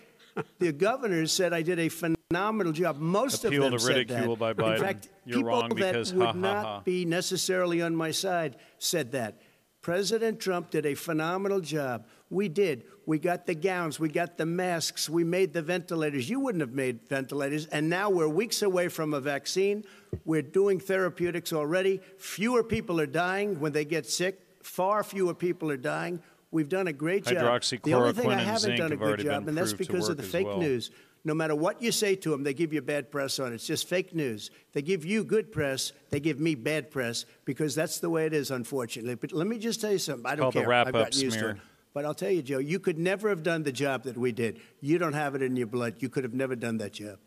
The 0.58 0.72
governors 0.72 1.32
said 1.32 1.52
I 1.52 1.62
did 1.62 1.78
a 1.78 1.88
phenomenal 1.88 2.72
job. 2.72 2.98
Most 2.98 3.44
Appeal 3.44 3.64
of 3.64 3.70
them 3.70 3.78
to 3.78 3.84
said 3.84 3.96
ridicule 3.96 4.36
that. 4.36 4.56
by 4.56 4.62
Biden. 4.62 4.76
In 4.76 4.82
fact, 4.82 5.08
You're 5.24 5.38
people 5.38 5.48
wrong 5.48 5.68
that 5.70 5.92
because 5.92 6.14
would 6.14 6.26
ha, 6.26 6.32
ha, 6.32 6.38
not 6.38 6.64
ha. 6.64 6.80
be 6.80 7.04
necessarily 7.04 7.82
on 7.82 7.96
my 7.96 8.10
side 8.10 8.56
said 8.78 9.12
that. 9.12 9.40
President 9.82 10.40
Trump 10.40 10.70
did 10.70 10.84
a 10.84 10.94
phenomenal 10.94 11.60
job. 11.60 12.06
We 12.28 12.48
did. 12.48 12.84
We 13.06 13.18
got 13.18 13.46
the 13.46 13.54
gowns, 13.54 13.98
we 13.98 14.08
got 14.08 14.36
the 14.36 14.46
masks, 14.46 15.08
we 15.08 15.24
made 15.24 15.52
the 15.52 15.62
ventilators. 15.62 16.28
You 16.30 16.38
wouldn't 16.38 16.60
have 16.60 16.74
made 16.74 17.08
ventilators. 17.08 17.66
And 17.66 17.88
now 17.88 18.10
we're 18.10 18.28
weeks 18.28 18.62
away 18.62 18.88
from 18.88 19.14
a 19.14 19.20
vaccine. 19.20 19.84
We're 20.24 20.42
doing 20.42 20.78
therapeutics 20.78 21.52
already. 21.52 22.00
Fewer 22.18 22.62
people 22.62 23.00
are 23.00 23.06
dying 23.06 23.58
when 23.58 23.72
they 23.72 23.84
get 23.84 24.06
sick. 24.06 24.38
Far 24.62 25.02
fewer 25.02 25.34
people 25.34 25.70
are 25.70 25.76
dying. 25.76 26.20
We've 26.50 26.68
done 26.68 26.88
a 26.88 26.92
great 26.92 27.24
job. 27.24 27.62
the 27.82 27.94
only 27.94 28.12
thing 28.12 28.30
I 28.30 28.40
haven't 28.42 28.76
done 28.76 28.92
a 28.92 28.96
good 28.96 29.20
job, 29.20 29.48
and 29.48 29.56
that's 29.56 29.72
because 29.72 30.08
of 30.08 30.16
the 30.16 30.22
fake 30.22 30.46
well. 30.46 30.58
news. 30.58 30.90
No 31.22 31.34
matter 31.34 31.54
what 31.54 31.82
you 31.82 31.92
say 31.92 32.16
to 32.16 32.30
them, 32.30 32.44
they 32.44 32.54
give 32.54 32.72
you 32.72 32.80
bad 32.80 33.10
press 33.10 33.38
on 33.38 33.52
it. 33.52 33.56
It's 33.56 33.66
just 33.66 33.86
fake 33.86 34.14
news. 34.14 34.50
They 34.72 34.80
give 34.80 35.04
you 35.04 35.22
good 35.22 35.52
press, 35.52 35.92
they 36.08 36.18
give 36.18 36.40
me 36.40 36.54
bad 36.54 36.90
press 36.90 37.26
because 37.44 37.74
that's 37.74 37.98
the 38.00 38.08
way 38.08 38.24
it 38.24 38.32
is, 38.32 38.50
unfortunately. 38.50 39.16
But 39.16 39.32
let 39.32 39.46
me 39.46 39.58
just 39.58 39.82
tell 39.82 39.92
you 39.92 39.98
something. 39.98 40.24
I 40.24 40.30
don't 40.34 40.44
Called 40.44 40.54
the 40.54 40.60
care. 40.60 40.68
wrap-up 40.68 40.94
I've 40.94 41.04
gotten 41.04 41.20
used 41.20 41.34
to 41.34 41.38
smear. 41.40 41.50
it. 41.52 41.56
But 41.92 42.04
I'll 42.06 42.14
tell 42.14 42.30
you, 42.30 42.40
Joe, 42.40 42.58
you 42.58 42.78
could 42.78 42.98
never 42.98 43.28
have 43.28 43.42
done 43.42 43.64
the 43.64 43.72
job 43.72 44.04
that 44.04 44.16
we 44.16 44.32
did. 44.32 44.60
You 44.80 44.96
don't 44.96 45.12
have 45.12 45.34
it 45.34 45.42
in 45.42 45.56
your 45.56 45.66
blood. 45.66 45.96
You 45.98 46.08
could 46.08 46.24
have 46.24 46.34
never 46.34 46.56
done 46.56 46.78
that 46.78 46.92
job. 46.94 47.18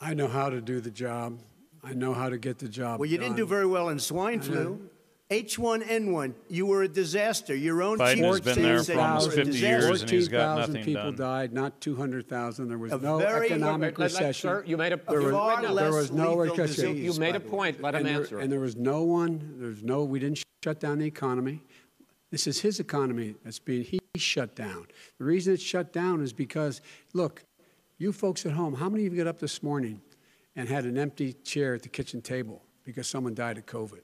I 0.00 0.14
know 0.14 0.28
how 0.28 0.48
to 0.48 0.60
do 0.60 0.80
the 0.80 0.90
job. 0.90 1.40
I 1.82 1.92
know 1.92 2.14
how 2.14 2.28
to 2.28 2.38
get 2.38 2.58
the 2.58 2.68
job 2.68 2.98
Well, 2.98 3.08
you 3.08 3.18
didn't 3.18 3.36
do 3.36 3.46
very 3.46 3.66
well 3.66 3.88
in 3.88 3.98
swine 3.98 4.40
flu. 4.40 4.88
H1N1, 5.30 6.32
you 6.48 6.64
were 6.64 6.82
a 6.84 6.88
disaster. 6.88 7.54
Your 7.54 7.82
own 7.82 7.98
Biden 7.98 8.14
chief 8.14 8.24
has 8.24 8.38
of 8.38 8.44
been 8.44 8.62
there 8.62 8.82
for 8.82 8.98
almost 8.98 9.30
you 9.30 9.36
were 9.36 9.42
a 9.42 9.44
50 9.44 9.58
years 9.58 10.00
and 10.02 10.10
he's 10.10 10.28
got 10.28 10.54
14,000 10.56 10.72
nothing 10.72 10.84
people 10.86 11.02
done. 11.12 11.16
died, 11.16 11.52
not 11.52 11.80
200,000. 11.82 12.68
There 12.68 12.78
was 12.78 12.92
A 12.92 12.98
no 12.98 13.18
very- 13.18 13.46
economic 13.46 13.98
Let- 13.98 14.12
let- 14.12 14.20
recession. 14.20 14.48
Sir, 14.48 14.64
you 14.66 14.78
made 14.78 14.94
a, 14.94 14.96
There 15.06 15.20
you- 15.20 15.26
was- 15.26 15.32
far 15.34 15.60
no, 15.62 15.72
less 15.74 15.84
there 15.84 15.92
was 15.92 16.10
no 16.12 16.34
recession. 16.36 16.66
disease, 16.94 17.04
you 17.14 17.20
made 17.20 17.36
a 17.36 17.40
by 17.40 17.44
the 17.44 17.44
way. 17.44 17.50
point. 17.50 17.82
Let 17.82 17.94
him 17.94 17.98
and 17.98 18.08
there, 18.08 18.20
answer 18.22 18.38
and 18.38 18.50
there 18.50 18.60
was 18.60 18.76
no 18.76 19.02
one, 19.02 19.56
there's 19.58 19.82
no, 19.82 20.02
we 20.04 20.18
didn't 20.18 20.42
shut 20.64 20.80
down 20.80 20.98
the 20.98 21.06
economy. 21.06 21.62
This 22.30 22.46
is 22.46 22.60
his 22.62 22.80
economy 22.80 23.34
that's 23.44 23.58
being, 23.58 23.84
he 23.84 23.98
shut 24.16 24.54
down. 24.56 24.86
The 25.18 25.24
reason 25.24 25.52
it's 25.52 25.62
shut 25.62 25.92
down 25.92 26.22
is 26.22 26.32
because, 26.32 26.80
look, 27.12 27.44
you 27.98 28.14
folks 28.14 28.46
at 28.46 28.52
home, 28.52 28.74
how 28.74 28.88
many 28.88 29.04
of 29.04 29.12
you 29.12 29.18
got 29.22 29.28
up 29.28 29.40
this 29.40 29.62
morning 29.62 30.00
and 30.56 30.70
had 30.70 30.86
an 30.86 30.96
empty 30.96 31.34
chair 31.34 31.74
at 31.74 31.82
the 31.82 31.88
kitchen 31.90 32.22
table 32.22 32.62
because 32.82 33.06
someone 33.06 33.34
died 33.34 33.58
of 33.58 33.66
COVID? 33.66 34.00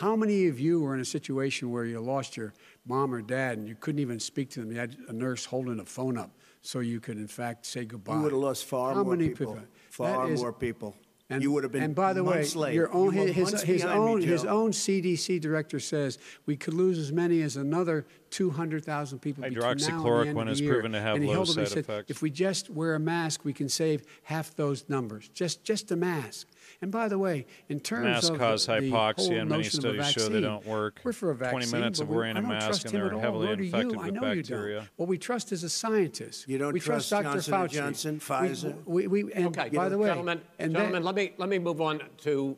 How 0.00 0.16
many 0.16 0.48
of 0.48 0.58
you 0.58 0.80
were 0.80 0.92
in 0.94 1.00
a 1.00 1.04
situation 1.04 1.70
where 1.70 1.84
you 1.84 2.00
lost 2.00 2.36
your 2.36 2.52
mom 2.84 3.14
or 3.14 3.22
dad 3.22 3.58
and 3.58 3.68
you 3.68 3.76
couldn't 3.76 4.00
even 4.00 4.18
speak 4.18 4.50
to 4.50 4.60
them? 4.60 4.72
You 4.72 4.78
had 4.78 4.96
a 5.08 5.12
nurse 5.12 5.44
holding 5.44 5.78
a 5.78 5.84
phone 5.84 6.18
up 6.18 6.32
so 6.62 6.80
you 6.80 6.98
could, 6.98 7.16
in 7.16 7.28
fact, 7.28 7.64
say 7.64 7.84
goodbye. 7.84 8.16
You 8.16 8.22
would 8.22 8.32
have 8.32 8.40
lost 8.40 8.64
far 8.64 8.94
How 8.94 9.04
more 9.04 9.14
many 9.16 9.28
people. 9.28 9.54
That 9.54 9.68
Far 9.90 10.28
is- 10.30 10.40
more 10.40 10.52
people. 10.52 10.96
and, 11.30 11.42
you 11.44 11.52
would 11.52 11.62
have 11.62 11.70
been 11.72 11.82
and 11.84 11.94
by 11.94 12.12
the 12.12 12.24
way, 12.24 12.44
late. 12.56 12.74
your 12.74 12.92
own 12.92 13.14
You 13.14 13.20
were 13.20 13.26
his, 13.28 13.62
his 13.62 13.82
behind 13.82 14.04
me, 14.04 14.10
own 14.10 14.20
his 14.22 14.44
own 14.44 14.72
CDC 14.72 15.40
director 15.40 15.78
says 15.78 16.18
we 16.44 16.56
could 16.56 16.74
lose 16.74 16.98
as 16.98 17.12
many 17.12 17.40
as 17.42 17.56
another 17.56 18.04
200,000 18.30 19.20
people 19.20 19.42
between 19.44 19.58
now 19.60 19.70
and 19.70 19.78
the 19.80 19.84
Hydroxychloroquine 19.86 20.40
end 20.40 20.48
has 20.48 20.60
year. 20.60 20.72
proven 20.72 20.92
to 20.92 21.00
have 21.00 21.14
and 21.14 21.24
he 21.24 21.28
low 21.28 21.34
held 21.36 21.50
up 21.50 21.56
and 21.56 21.66
side 21.68 21.72
said, 21.74 21.84
effects. 21.84 22.10
If 22.10 22.20
we 22.20 22.30
just 22.30 22.68
wear 22.68 22.94
a 22.96 23.00
mask, 23.00 23.44
we 23.44 23.52
can 23.52 23.68
save 23.68 24.02
half 24.24 24.54
those 24.56 24.88
numbers. 24.88 25.28
Just, 25.32 25.62
just 25.64 25.90
a 25.92 25.96
mask. 25.96 26.48
And 26.82 26.90
by 26.92 27.08
the 27.08 27.18
way, 27.18 27.46
in 27.68 27.80
terms 27.80 28.04
Masks 28.04 28.28
of 28.28 28.38
cause 28.38 28.66
the, 28.66 28.80
the 28.80 28.90
hypoxia, 28.90 29.16
whole 29.16 29.38
and 29.38 29.48
many 29.50 29.62
notion 29.62 29.78
of 29.86 29.94
a 29.98 30.02
studies 30.04 30.12
show 30.12 30.20
they 30.22 30.26
vaccine, 30.40 30.42
don't 30.42 30.66
work. 30.66 31.00
We're 31.04 31.12
for 31.12 31.30
a 31.30 31.34
20 31.36 31.54
vaccine. 31.54 31.78
minutes 31.80 31.98
but 31.98 32.04
of 32.04 32.08
we- 32.10 32.16
wearing 32.16 32.36
I 32.36 32.38
a 32.40 32.42
don't 32.42 32.50
mask 32.50 32.66
trust 32.66 32.84
and 32.86 32.94
him 32.94 33.00
they're 33.10 33.18
heavily 33.20 33.46
nor 33.46 33.54
infected 33.54 33.92
you. 33.92 34.00
I 34.00 34.04
with 34.06 34.14
know 34.14 34.30
you 34.32 34.36
bacteria. 34.42 34.76
don't. 34.78 34.88
What 34.96 35.08
we 35.08 35.18
trust 35.18 35.52
is 35.52 35.62
a 35.64 35.68
scientist. 35.68 36.48
You 36.48 36.58
don't 36.58 36.72
we 36.72 36.80
trust 36.80 37.10
Dr. 37.10 37.22
Johnson 37.40 37.52
Fauci. 37.54 37.62
and 37.62 37.70
Johnson, 37.72 38.14
We- 38.14 38.20
Pfizer? 38.20 38.84
We, 38.84 39.06
we, 39.06 39.32
and 39.32 39.46
Okay, 39.56 39.68
by 39.70 39.88
the 39.88 39.98
way, 39.98 40.08
gentlemen, 40.08 40.40
and 40.58 40.72
gentlemen, 40.72 41.02
that, 41.02 41.06
let 41.06 41.14
me 41.14 41.32
let 41.38 41.48
me 41.48 41.58
move 41.58 41.80
on 41.80 42.00
to 42.18 42.56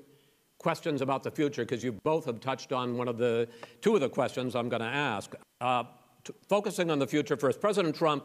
questions 0.59 1.03
about 1.03 1.23
the 1.23 1.31
future 1.31 1.63
because 1.65 1.85
you 1.85 1.93
both 2.03 2.25
have 2.25 2.41
touched 2.41 2.73
on 2.73 2.97
one 2.97 3.09
of 3.09 3.19
the 3.19 3.47
two 3.83 3.95
of 3.95 4.01
the 4.01 4.09
questions 4.09 4.57
I'm 4.57 4.69
going 4.69 4.81
to 4.83 4.87
ask. 4.89 5.35
Uh, 5.61 5.85
t- 6.25 6.33
focusing 6.49 6.91
on 6.91 6.99
the 6.99 7.07
future 7.07 7.37
first, 7.37 7.61
President 7.61 7.95
Trump, 7.95 8.25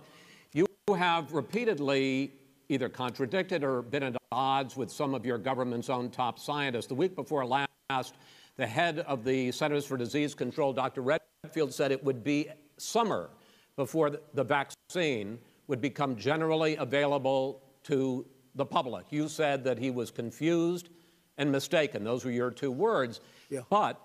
you 0.53 0.65
have 0.97 1.31
repeatedly 1.33 2.31
either 2.69 2.89
contradicted 2.89 3.63
or 3.63 3.81
been 3.81 4.03
at 4.03 4.15
odds 4.31 4.77
with 4.77 4.89
some 4.89 5.13
of 5.13 5.25
your 5.25 5.37
government's 5.37 5.89
own 5.89 6.09
top 6.09 6.39
scientists. 6.39 6.87
The 6.87 6.95
week 6.95 7.15
before 7.15 7.45
last, 7.45 8.15
the 8.55 8.65
head 8.65 8.99
of 8.99 9.25
the 9.25 9.51
Centers 9.51 9.85
for 9.85 9.97
Disease 9.97 10.33
Control, 10.33 10.71
Dr. 10.71 11.01
Redfield, 11.01 11.73
said 11.73 11.91
it 11.91 12.01
would 12.03 12.23
be 12.23 12.47
summer 12.77 13.29
before 13.75 14.09
the- 14.33 14.43
vaccine 14.43 15.37
would 15.67 15.81
become 15.81 16.15
generally 16.15 16.77
available 16.77 17.61
to 17.83 18.25
the 18.55 18.65
public. 18.65 19.05
You 19.09 19.27
said 19.27 19.63
that 19.65 19.77
he 19.77 19.91
was 19.91 20.11
confused 20.11 20.89
and 21.37 21.51
mistaken. 21.51 22.03
Those 22.03 22.23
were 22.23 22.31
your 22.31 22.51
two 22.51 22.71
words. 22.71 23.19
Yeah. 23.49 23.61
But 23.69 23.99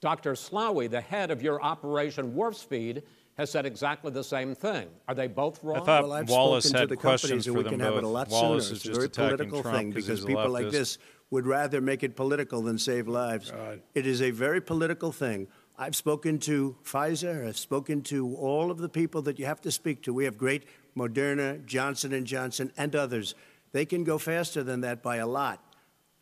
Dr. 0.00 0.32
Slaoui, 0.32 0.90
the 0.90 1.00
head 1.00 1.30
of 1.30 1.42
your 1.42 1.62
Operation 1.62 2.34
Warp 2.34 2.54
Speed, 2.54 3.02
has 3.40 3.50
said 3.50 3.64
exactly 3.66 4.10
the 4.10 4.22
same 4.22 4.54
thing. 4.54 4.86
Are 5.08 5.14
they 5.14 5.26
both 5.26 5.64
wrong? 5.64 5.78
I 5.80 5.84
thought 5.84 6.02
Well, 6.04 6.12
I've 6.12 6.28
Wallace 6.28 6.64
spoken 6.64 6.74
to 6.74 6.80
had 6.80 6.88
the 6.90 6.96
questions 6.96 7.30
companies, 7.30 7.46
and 7.46 7.54
for 7.54 7.58
we 7.58 7.64
them 7.64 7.72
can 7.72 7.80
have 7.80 7.96
it 7.96 8.04
a 8.04 8.08
lot 8.08 8.28
Wallace 8.28 8.66
sooner. 8.66 8.76
is 8.76 8.78
It's 8.78 8.84
a 8.84 8.88
just 8.88 8.94
very 8.96 9.06
attacking 9.06 9.36
political 9.36 9.62
Trump 9.62 9.76
thing 9.78 9.92
'cause 9.92 9.94
because 10.04 10.18
he's 10.18 10.24
a 10.24 10.26
people 10.26 10.50
like 10.50 10.70
this 10.70 10.98
would 11.30 11.46
rather 11.46 11.80
make 11.80 12.02
it 12.02 12.16
political 12.16 12.60
than 12.62 12.78
save 12.78 13.08
lives. 13.08 13.52
It 13.94 14.06
is 14.06 14.20
a 14.20 14.30
very 14.30 14.60
political 14.60 15.10
thing. 15.10 15.48
I've 15.78 15.96
spoken 15.96 16.38
to 16.40 16.76
Pfizer. 16.84 17.48
I've 17.48 17.56
spoken 17.56 18.02
to 18.02 18.34
all 18.36 18.70
of 18.70 18.78
the 18.78 18.88
people 18.90 19.22
that 19.22 19.38
you 19.38 19.46
have 19.46 19.62
to 19.62 19.70
speak 19.70 20.02
to. 20.02 20.12
We 20.12 20.26
have 20.26 20.36
great 20.36 20.64
Moderna, 20.96 21.64
Johnson 21.64 22.12
and 22.12 22.26
Johnson, 22.26 22.70
and 22.76 22.94
others. 22.94 23.34
They 23.72 23.86
can 23.86 24.04
go 24.04 24.18
faster 24.18 24.62
than 24.62 24.82
that 24.82 25.02
by 25.02 25.16
a 25.16 25.26
lot. 25.26 25.64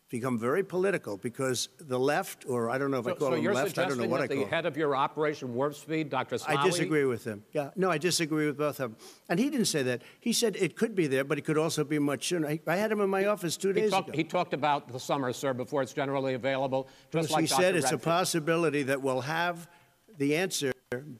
Become 0.09 0.39
very 0.39 0.63
political 0.63 1.17
because 1.17 1.69
the 1.79 1.99
left, 1.99 2.43
or 2.47 2.71
I 2.71 2.79
don't 2.79 2.89
know 2.89 2.97
if 2.97 3.05
I 3.05 3.11
call 3.11 3.29
so 3.29 3.35
them 3.35 3.43
left. 3.53 3.77
I 3.77 3.85
don't 3.87 3.99
know 3.99 4.07
what 4.07 4.21
I 4.21 4.25
the 4.25 4.33
call 4.33 4.43
them. 4.45 4.49
head 4.49 4.65
of 4.65 4.75
your 4.75 4.95
Operation 4.95 5.53
Warp 5.53 5.75
Speed, 5.75 6.09
Dr. 6.09 6.37
Slaoui, 6.37 6.57
I 6.57 6.65
disagree 6.65 7.05
with 7.05 7.23
him. 7.23 7.43
Yeah, 7.53 7.69
no, 7.75 7.91
I 7.91 7.99
disagree 7.99 8.47
with 8.47 8.57
both 8.57 8.79
of 8.79 8.91
them. 8.97 8.99
And 9.29 9.39
he 9.39 9.51
didn't 9.51 9.67
say 9.67 9.83
that. 9.83 10.01
He 10.19 10.33
said 10.33 10.55
it 10.55 10.75
could 10.75 10.95
be 10.95 11.05
there, 11.05 11.23
but 11.23 11.37
it 11.37 11.41
could 11.45 11.59
also 11.59 11.83
be 11.83 11.99
much 11.99 12.27
sooner. 12.27 12.47
I, 12.47 12.59
I 12.65 12.77
had 12.77 12.91
him 12.91 13.01
in 13.01 13.09
my 13.11 13.25
office 13.25 13.55
two 13.55 13.67
He 13.67 13.81
days 13.81 13.91
talked, 13.91 14.09
ago. 14.09 14.17
he 14.17 14.23
talked 14.23 14.55
about 14.55 14.91
the 14.91 14.99
summer, 14.99 15.31
sir, 15.31 15.53
before 15.53 15.83
it's 15.83 15.93
generally 15.93 16.33
available. 16.33 16.87
Just 17.11 17.27
Because 17.27 17.31
like 17.31 17.41
he 17.43 17.47
Dr. 17.49 17.61
said 17.61 17.75
it's 17.75 17.91
a 17.91 17.97
possibility 17.99 18.81
that 18.81 19.03
we'll 19.03 19.21
have 19.21 19.69
the 20.17 20.35
answer 20.37 20.73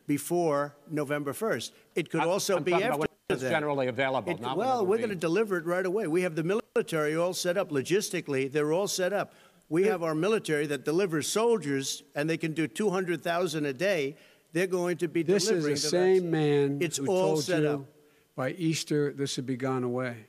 before 0.07 0.75
November 0.89 1.33
1st. 1.33 1.73
It 1.93 2.09
could 2.09 2.21
I'm- 2.21 2.29
also 2.29 2.57
I'm 2.57 2.63
be 2.63 2.73
after 2.73 3.05
it's 3.29 3.41
generally 3.43 3.87
available, 3.87 4.31
It- 4.31 4.41
not 4.41 4.57
well, 4.57 4.85
we're 4.85 4.97
going 4.97 5.09
to 5.09 5.15
deliver 5.15 5.57
it 5.57 5.65
right 5.65 5.85
away. 5.85 6.07
We 6.07 6.21
have 6.23 6.35
the 6.35 6.43
military 6.75 7.15
all 7.15 7.33
set 7.33 7.57
up 7.57 7.69
logistically. 7.69 8.51
They're 8.51 8.73
all 8.73 8.87
set 8.87 9.13
up. 9.13 9.33
We 9.69 9.83
have 9.83 10.01
our 10.01 10.15
military 10.15 10.65
that 10.67 10.83
delivers 10.83 11.27
soldiers, 11.27 12.01
and 12.15 12.27
they 12.27 12.37
can 12.37 12.53
do 12.53 12.67
200,000 12.67 13.65
a 13.67 13.73
day. 13.73 14.15
They're 14.51 14.65
going 14.65 14.97
to 14.97 15.07
be 15.07 15.21
this 15.21 15.43
is 15.43 15.49
delivering 15.49 15.75
the 15.75 15.81
the 15.81 15.87
same 15.87 16.13
vaccine. 16.15 16.31
man 16.31 16.77
It's 16.81 16.97
who 16.97 17.05
all 17.07 17.27
told 17.33 17.43
set 17.43 17.61
you 17.61 17.69
up. 17.69 17.81
by 18.35 18.51
Easter 18.53 19.13
this 19.13 19.37
would 19.37 19.45
be 19.45 19.57
gone 19.57 19.83
away. 19.83 20.25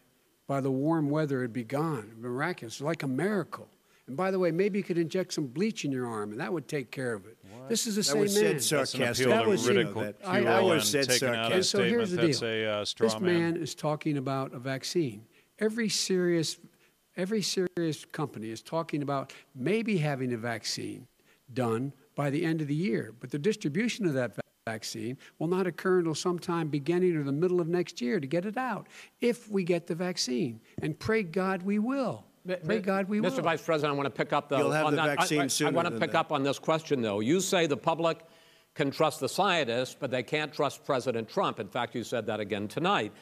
By 0.46 0.60
the 0.60 0.70
warm 0.70 1.08
weather, 1.08 1.38
it'd 1.38 1.54
be 1.54 1.64
gone. 1.64 2.12
Miraculous, 2.20 2.82
like 2.82 3.02
a 3.02 3.06
miracle. 3.08 3.68
And 4.10 4.16
by 4.16 4.32
the 4.32 4.40
way, 4.40 4.50
maybe 4.50 4.76
you 4.76 4.82
could 4.82 4.98
inject 4.98 5.32
some 5.32 5.46
bleach 5.46 5.84
in 5.84 5.92
your 5.92 6.08
arm, 6.08 6.32
and 6.32 6.40
that 6.40 6.52
would 6.52 6.66
take 6.66 6.90
care 6.90 7.12
of 7.14 7.26
it. 7.26 7.38
This 7.68 7.86
is 7.86 7.94
the 7.94 8.00
That 8.00 8.04
same 8.08 8.20
was 8.22 8.34
man. 8.34 8.42
said 8.42 8.54
That's 8.80 8.90
sarcastic. 8.90 9.28
That 9.28 9.46
was, 9.46 9.64
you 9.64 9.72
know, 9.72 9.78
ridicule 9.82 10.02
that- 10.02 10.16
I- 10.24 10.44
I 10.44 10.58
always 10.58 10.82
said 10.86 11.08
taking 11.08 11.28
out 11.28 11.34
sarcastic. 11.44 11.64
so 11.64 11.84
here's 11.84 12.10
the 12.10 12.16
deal. 12.26 12.44
a 12.44 12.66
uh, 12.66 12.84
straw 12.84 13.08
this 13.08 13.20
man 13.20 13.56
is 13.56 13.76
talking 13.76 14.16
about 14.16 14.52
a 14.52 14.58
vaccine. 14.58 15.26
Every 15.60 15.88
serious, 15.88 16.58
every 17.16 17.40
serious 17.40 18.04
company 18.06 18.50
is 18.50 18.62
talking 18.62 19.00
about 19.00 19.32
maybe 19.54 19.98
having 19.98 20.32
a 20.32 20.36
vaccine 20.36 21.06
done 21.54 21.92
by 22.16 22.30
the 22.30 22.44
end 22.44 22.60
of 22.60 22.66
the 22.66 22.74
year, 22.74 23.14
but 23.20 23.30
the 23.30 23.38
distribution 23.38 24.06
of 24.06 24.14
that 24.14 24.36
vaccine 24.66 25.16
will 25.38 25.46
not 25.46 25.68
occur 25.68 26.00
until 26.00 26.16
sometime 26.16 26.66
beginning 26.66 27.14
or 27.14 27.22
the 27.22 27.30
middle 27.30 27.60
of 27.60 27.68
next 27.68 28.00
year 28.00 28.18
to 28.18 28.26
get 28.26 28.44
it 28.44 28.56
out. 28.56 28.88
If 29.20 29.48
we 29.48 29.62
get 29.62 29.86
the 29.86 29.94
vaccine, 29.94 30.60
and 30.82 30.98
pray 30.98 31.22
God 31.22 31.62
we 31.62 31.78
will. 31.78 32.24
Pray 32.64 32.80
God 32.80 33.08
we 33.08 33.20
will. 33.20 33.30
Mr. 33.30 33.42
Vice 33.42 33.62
President, 33.62 33.92
I 33.94 33.96
want 33.96 34.06
to 34.06 34.10
pick 34.10 34.32
up 34.32 34.48
though. 34.48 34.58
You'll 34.58 34.70
have 34.72 34.86
on 34.86 34.92
the 34.92 34.96
that- 34.96 35.10
I- 35.10 35.16
vaccine 35.16 35.66
I, 35.66 35.68
I, 35.68 35.72
want 35.72 35.88
to 35.88 35.98
pick 35.98 36.12
that. 36.12 36.18
up 36.20 36.32
on 36.32 36.42
this 36.42 36.58
question 36.58 37.02
though. 37.02 37.20
You 37.20 37.40
say 37.40 37.66
the 37.66 37.76
public 37.76 38.20
can 38.74 38.90
trust 38.90 39.20
the 39.20 39.28
scientists, 39.28 39.96
but 39.98 40.10
they 40.10 40.22
can't 40.22 40.52
trust 40.52 40.84
President 40.84 41.28
Trump. 41.28 41.60
In 41.60 41.68
fact, 41.68 41.94
you 41.94 42.04
said 42.04 42.26
that 42.26 42.40
again 42.40 42.68
tonight. 42.68 43.12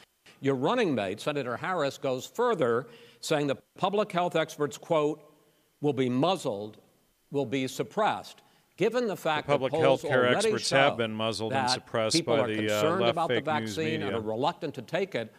Your 0.41 0.55
running 0.55 0.95
mate, 0.95 1.19
Senator 1.19 1.57
Harris, 1.57 1.97
goes 1.97 2.25
further, 2.25 2.87
saying 3.19 3.47
the 3.47 3.57
public 3.77 4.11
health 4.11 4.35
experts, 4.35 4.77
quote, 4.77 5.21
will 5.81 5.93
be 5.93 6.07
muzzled, 6.09 6.77
will 7.31 7.45
be 7.45 7.67
suppressed. 7.67 8.41
Given 8.77 9.07
the 9.07 9.17
fact 9.17 9.47
that 9.47 9.53
The 9.53 9.57
public 9.57 9.71
that 9.73 9.81
polls 9.81 10.01
health 10.03 10.11
care 10.11 10.25
experts 10.27 10.69
have 10.69 10.95
been 10.95 11.11
muzzled 11.11 11.51
and 11.51 11.67
that 11.67 11.71
suppressed 11.71 12.15
people 12.15 12.37
by 12.37 12.43
are 12.43 12.47
the, 12.47 12.53
uh, 12.53 12.81
concerned 12.81 13.01
left 13.01 13.11
about 13.11 13.27
the 13.27 13.35
fake 13.35 13.45
news 13.45 13.75
vaccine 13.75 14.01
and 14.03 14.15
are 14.15 14.21
reluctant 14.21 14.73
to 14.75 14.81
take 14.81 15.15
it, 15.15 15.33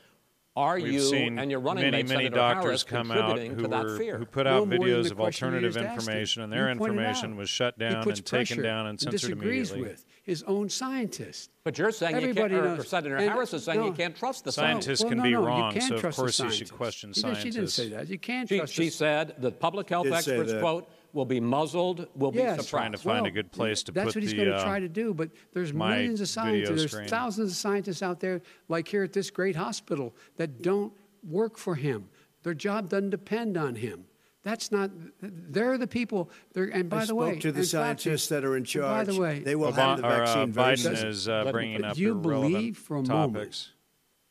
are 0.56 0.76
We've 0.76 0.92
you 0.94 1.00
seen 1.00 1.38
and 1.38 1.50
your 1.50 1.60
running 1.60 1.84
many, 1.84 1.98
mate, 1.98 2.08
many 2.08 2.24
Senator 2.24 2.34
doctors 2.36 2.64
Harris, 2.64 2.84
come 2.84 3.10
out 3.12 3.38
who, 3.38 3.54
to 3.62 3.68
that 3.68 3.84
were, 3.84 3.96
fear? 3.98 4.18
who 4.18 4.24
put 4.26 4.46
out 4.46 4.66
more 4.68 4.78
than 4.78 4.80
videos 4.80 5.10
of 5.10 5.20
alternative 5.20 5.74
just 5.74 5.84
asked 5.84 5.86
him. 5.92 5.98
information, 6.14 6.42
and 6.42 6.52
their 6.52 6.70
information 6.70 7.36
was 7.36 7.48
shut 7.48 7.78
down 7.78 8.06
and 8.08 8.26
taken 8.26 8.62
down 8.62 8.86
and 8.88 9.00
censored 9.00 9.20
disagrees 9.20 9.70
immediately. 9.70 9.92
with 9.92 10.04
his 10.24 10.42
own 10.44 10.68
scientists. 10.68 11.48
But 11.64 11.78
you're 11.78 11.92
saying 11.92 12.16
you 12.16 12.22
Everybody 12.30 12.54
can't, 12.56 12.80
or. 12.80 12.84
Senator 12.84 13.16
And- 13.16 13.30
Harris 13.30 13.54
is 13.54 13.64
saying 13.64 13.84
you 13.84 13.92
can't 13.92 14.16
trust 14.16 14.44
the 14.44 14.52
Scientists 14.52 15.00
scientists. 15.00 15.02
Well, 15.04 15.08
can 15.10 15.18
no, 15.18 15.24
be 15.24 15.30
no, 15.32 15.46
wrong, 15.46 15.74
you 15.74 15.80
can't 15.80 16.00
so 16.00 16.08
of 16.08 16.16
course 16.16 16.40
you 16.40 16.50
should 16.50 16.72
question 16.72 17.12
She 17.12 17.22
didn't- 17.22 17.36
She 17.38 17.50
didn't 17.50 17.68
say 17.68 17.88
that. 17.90 18.08
You 18.08 18.18
can't 18.18 18.48
She, 18.48 18.58
trust 18.58 18.72
she 18.74 18.84
the 18.86 18.90
said 18.90 19.34
the 19.38 19.52
public 19.52 19.88
health 19.88 20.04
Did 20.04 20.12
say 20.22 20.32
experts, 20.32 20.52
that. 20.52 20.60
quote, 20.60 20.88
will 21.12 21.24
be 21.24 21.40
muzzled, 21.40 22.06
will 22.14 22.32
Yes. 22.34 22.56
be 22.58 22.62
suppressed. 22.62 22.68
Trying 22.70 22.92
to 22.92 22.98
find 22.98 23.26
a 23.26 23.30
good 23.30 23.50
place 23.52 23.82
to 23.84 23.92
put 23.92 23.94
the 23.94 24.00
vaccine. 24.00 24.06
that's 24.06 24.14
what 24.16 24.22
he's 24.22 24.30
the, 24.32 24.36
going 24.36 24.48
to 24.48 24.56
uh, 24.56 24.64
try 24.64 24.80
to 24.80 24.88
do. 24.88 25.12
But 25.14 25.30
there's 25.52 25.72
millions 25.72 26.20
of 26.20 26.28
scientists. 26.28 26.68
There's 26.78 26.90
screen. 26.92 27.08
thousands 27.08 27.50
of 27.52 27.56
scientists 27.56 28.02
out 28.02 28.20
there, 28.20 28.42
like 28.68 28.88
here 28.88 29.02
at 29.02 29.12
this 29.12 29.30
great 29.30 29.56
hospital, 29.56 30.14
that 30.36 30.62
don't 30.62 30.92
work 31.28 31.56
for 31.58 31.74
him. 31.74 32.08
Their 32.42 32.54
job 32.54 32.88
doesn't 32.88 33.10
depend 33.10 33.56
on 33.56 33.74
him. 33.74 34.04
That's 34.42 34.72
not. 34.72 34.90
They're 35.20 35.76
the 35.76 35.86
people. 35.86 36.30
They're, 36.54 36.68
and 36.68 36.88
by 36.88 37.02
I 37.02 37.04
the 37.04 37.14
way, 37.14 37.32
spoke 37.32 37.40
to 37.42 37.52
the 37.52 37.58
in 37.60 37.64
fact, 37.66 38.00
scientists 38.00 38.28
that 38.28 38.42
are 38.42 38.56
in 38.56 38.64
charge. 38.64 39.06
By 39.06 39.12
the 39.12 39.20
way, 39.20 39.40
they 39.40 39.54
will 39.54 39.70
Obama, 39.70 39.76
have 39.76 39.96
the 39.98 40.06
or, 40.06 40.10
uh, 40.12 40.18
vaccine 40.24 40.52
very 40.52 40.74
Biden 40.76 40.96
soon. 40.98 41.08
is 41.08 41.28
uh, 41.28 41.44
But- 41.44 41.52
bringing 41.52 41.80
but 41.82 41.90
up 41.90 41.96
do 41.96 42.02
you 42.02 42.14
believe 42.14 42.78
for 42.78 42.96
a 42.96 43.02
moment 43.02 43.72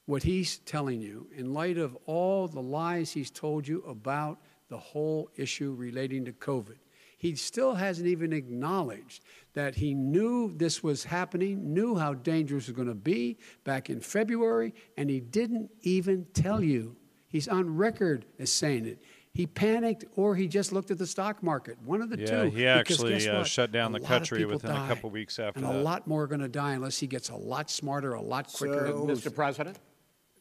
what 0.08 0.24
he's 0.24 0.58
telling 0.60 1.00
you 1.02 1.28
in 1.36 1.54
light 1.54 1.78
of 1.78 1.96
all 2.08 2.48
the 2.48 2.60
lies 2.62 3.12
he's 3.12 3.30
told 3.30 3.68
you 3.68 3.84
about 3.84 4.40
the 4.70 4.78
whole 4.78 5.30
issue 5.36 5.74
relating 5.74 6.26
to 6.26 6.32
COVID. 6.32 6.76
He 7.18 7.36
still 7.36 7.76
hasn't 7.76 8.08
even 8.08 8.32
acknowledged 8.32 9.24
that 9.54 9.76
he 9.76 9.94
knew 9.94 10.54
this 10.56 10.82
was 10.82 11.04
happening, 11.04 11.74
knew 11.74 11.96
how 11.98 12.14
dangerous 12.14 12.70
it 12.70 12.72
was 12.72 12.76
going 12.78 12.88
to 12.88 12.94
be 12.94 13.38
back 13.66 13.90
in 13.90 14.00
February, 14.00 14.74
and 14.96 15.10
he 15.10 15.20
didn't 15.20 15.70
even 15.82 16.26
tell 16.34 16.64
you. 16.64 16.96
He's 17.28 17.48
on 17.48 17.76
record 17.76 18.26
as 18.40 18.52
saying 18.52 18.86
it. 18.86 19.00
He 19.34 19.46
panicked 19.46 20.06
or 20.16 20.36
he 20.36 20.48
just 20.48 20.72
looked 20.72 20.92
at 20.92 20.98
the 20.98 21.06
stock 21.06 21.44
market. 21.44 21.78
One 21.84 22.02
of 22.02 22.10
the 22.10 22.18
Yeah, 22.20 22.44
two. 22.46 22.50
he 22.52 22.66
actually, 22.66 23.28
uh, 23.30 23.44
shut 23.44 23.72
down 23.72 23.94
A 23.94 24.00
the 24.00 24.04
lot 24.04 24.08
country 24.08 24.40
people 24.40 24.54
within 24.54 24.72
a 24.72 24.88
couple 24.88 25.10
weeks 25.12 25.38
after 25.40 25.60
and 25.60 25.68
that. 25.70 25.76
a 25.76 25.82
lot 25.84 26.08
more 26.08 26.24
are 26.24 26.28
going 26.28 26.40
to 26.42 26.48
die 26.48 26.74
unless 26.74 26.98
he 27.00 27.06
gets 27.06 27.30
a 27.30 27.36
lot 27.36 27.70
smarter, 27.70 28.14
a 28.14 28.22
lot 28.22 28.52
quicker. 28.52 28.88
So- 28.88 29.06
Mr. 29.06 29.34
President? 29.34 29.78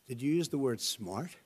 Did 0.07 0.23
you 0.23 0.33
use 0.33 0.49
the 0.49 0.57
word 0.59 0.81
smart? 0.81 1.37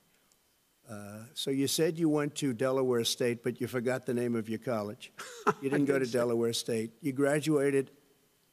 Uh, 0.89 1.19
so 1.33 1.49
you 1.49 1.67
said 1.67 1.97
you 1.97 2.09
went 2.09 2.35
to 2.35 2.53
Delaware 2.53 3.03
State, 3.05 3.43
but 3.43 3.61
you 3.61 3.67
forgot 3.67 4.05
the 4.05 4.13
name 4.13 4.35
of 4.35 4.49
your 4.49 4.59
college. 4.59 5.11
You 5.61 5.69
didn't 5.69 5.85
go 5.85 5.99
to 5.99 6.05
Delaware 6.05 6.53
State. 6.53 6.91
You 7.01 7.11
graduated 7.11 7.91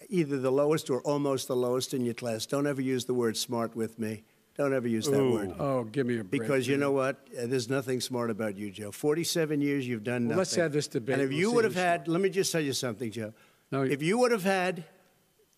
either 0.08 0.38
the 0.38 0.50
lowest 0.50 0.90
or 0.90 1.00
almost 1.02 1.46
the 1.48 1.54
lowest 1.56 1.94
in 1.94 2.04
your 2.04 2.14
class. 2.14 2.46
Don't 2.46 2.66
ever 2.66 2.80
use 2.80 3.04
the 3.04 3.14
word 3.14 3.36
smart 3.36 3.76
with 3.76 3.98
me. 3.98 4.22
Don't 4.56 4.74
ever 4.74 4.88
use 4.88 5.06
that 5.06 5.20
Ooh. 5.20 5.32
word. 5.32 5.54
Oh, 5.58 5.84
give 5.84 6.06
me 6.06 6.18
a 6.18 6.24
break. 6.24 6.42
Because 6.42 6.66
you 6.66 6.76
know 6.76 6.90
what? 6.92 7.16
Uh, 7.38 7.46
There's 7.46 7.68
nothing 7.70 8.00
smart 8.00 8.28
about 8.30 8.56
you, 8.56 8.70
Joe. 8.70 8.90
47 8.90 9.60
years 9.60 9.86
you've 9.86 10.02
done 10.04 10.22
Well, 10.22 10.28
nothing. 10.30 10.38
let's 10.38 10.54
have 10.56 10.72
this 10.72 10.88
debate. 10.88 11.14
And 11.14 11.22
if 11.22 11.28
We'll 11.30 11.38
you 11.38 11.52
would 11.52 11.64
have 11.64 11.76
had, 11.76 12.08
let 12.08 12.20
me 12.20 12.28
just 12.28 12.50
tell 12.52 12.60
you 12.60 12.72
something, 12.72 13.10
Joe. 13.10 13.32
No, 13.70 13.82
if 13.82 14.02
you 14.02 14.18
would 14.18 14.32
have 14.32 14.42
had 14.44 14.84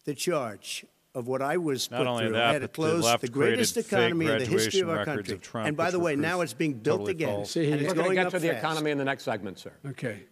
the 0.04 0.14
charge 0.14 0.84
of 1.14 1.28
what 1.28 1.42
I 1.42 1.56
was 1.58 1.90
Not 1.90 1.98
put 1.98 2.06
only 2.06 2.24
through, 2.24 2.32
that, 2.34 2.42
I 2.42 2.52
had 2.54 2.62
to 2.62 2.68
but 2.68 3.20
the 3.20 3.26
the 3.26 3.28
greatest 3.28 3.76
economy 3.76 4.26
in 4.26 4.38
the 4.38 4.46
history 4.46 4.80
of 4.80 4.88
our 4.88 5.04
country. 5.04 5.34
of 5.34 5.42
Trump, 5.42 5.68
and 5.68 5.76
by 5.76 5.90
the 5.90 5.98
way, 5.98 6.16
now 6.16 6.40
it's 6.40 6.54
being 6.54 6.72
built 6.74 7.00
totally 7.00 7.12
again. 7.12 7.44
See, 7.44 7.70
and 7.70 7.80
it's 7.80 7.88
We're 7.88 7.94
going 7.94 7.96
to 7.96 8.02
going 8.02 8.16
get 8.16 8.26
up 8.26 8.32
to 8.32 8.38
the 8.38 8.56
economy 8.56 8.90
in 8.90 8.98
the 8.98 9.04
next 9.04 9.24
segment, 9.24 9.58
sir. 9.58 9.72
Okay. 9.86 10.22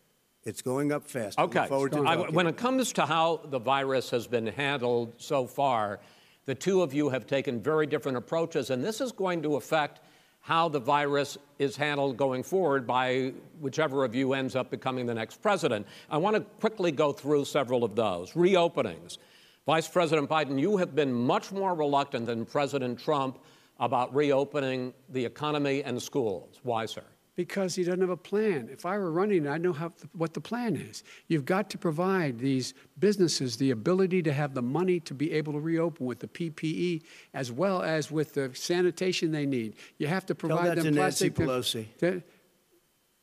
It's 0.44 0.62
going 0.62 0.90
up 0.90 1.06
fast. 1.06 1.38
Okay. 1.38 1.66
forward 1.66 1.92
to 1.92 2.02
I- 2.06 2.16
When 2.30 2.46
it 2.46 2.56
comes 2.56 2.92
to 2.94 3.04
how 3.04 3.42
the 3.44 3.58
virus 3.58 4.08
has 4.10 4.26
been 4.26 4.46
handled 4.46 5.12
so 5.18 5.46
far, 5.46 6.00
the 6.46 6.54
two 6.54 6.80
of 6.80 6.94
you 6.94 7.10
have 7.10 7.26
taken 7.26 7.60
very 7.60 7.86
different 7.86 8.16
approaches, 8.16 8.70
and 8.70 8.82
this 8.82 9.02
is 9.02 9.12
going 9.12 9.42
to 9.42 9.56
affect 9.56 10.00
how 10.40 10.70
the 10.70 10.80
virus 10.80 11.36
is 11.58 11.76
handled 11.76 12.16
going 12.16 12.42
forward 12.42 12.86
by 12.86 13.34
whichever 13.60 14.02
of 14.02 14.14
you 14.14 14.32
ends 14.32 14.56
up 14.56 14.70
becoming 14.70 15.04
the 15.04 15.12
next 15.12 15.42
president. 15.42 15.86
I 16.10 16.16
want 16.16 16.36
to 16.36 16.40
quickly 16.58 16.90
go 16.90 17.12
through 17.12 17.44
several 17.44 17.84
of 17.84 17.94
those. 17.94 18.32
Reopenings. 18.32 19.18
Vice 19.66 19.88
President 19.88 20.28
Biden, 20.28 20.58
you 20.58 20.76
have 20.78 20.94
been 20.94 21.12
much 21.12 21.52
more 21.52 21.74
reluctant 21.74 22.26
than 22.26 22.44
President 22.44 22.98
Trump 22.98 23.38
about 23.78 24.14
reopening 24.14 24.92
the 25.08 25.24
economy 25.24 25.82
and 25.82 26.00
schools. 26.02 26.61
Why, 26.62 26.86
sir? 26.86 27.02
Because 27.36 27.74
he 27.74 27.84
doesn't 27.84 28.00
have 28.00 28.11
a 28.11 28.16
plan. 28.16 28.68
If 28.70 28.84
I 28.84 28.98
were 28.98 29.12
running, 29.12 29.46
I'd 29.46 29.62
know 29.62 29.72
how, 29.72 29.92
what 30.12 30.34
the 30.34 30.40
plan 30.40 30.76
is. 30.76 31.02
You've 31.28 31.44
got 31.44 31.70
to 31.70 31.78
provide 31.78 32.38
these 32.38 32.74
businesses 32.98 33.56
the 33.56 33.70
ability 33.70 34.22
to 34.24 34.32
have 34.32 34.52
the 34.52 34.61
money 34.62 35.00
to 35.00 35.14
be 35.14 35.32
able 35.32 35.54
to 35.54 35.61
reopen 35.61 36.04
with 36.04 36.18
the 36.18 36.26
PPE 36.26 37.02
as 37.32 37.50
well 37.50 37.82
as 37.82 38.11
with 38.11 38.34
the 38.34 38.50
sanitation 38.54 39.30
they 39.30 39.46
need. 39.46 39.76
You 39.96 40.08
have 40.08 40.26
to 40.26 40.34
provide 40.34 40.56
Tell 40.56 40.74
that 40.74 40.82
them 40.82 40.94
to 40.94 41.00
Nancy. 41.00 41.30
Pelosi. 41.30 41.86
That- 41.98 42.22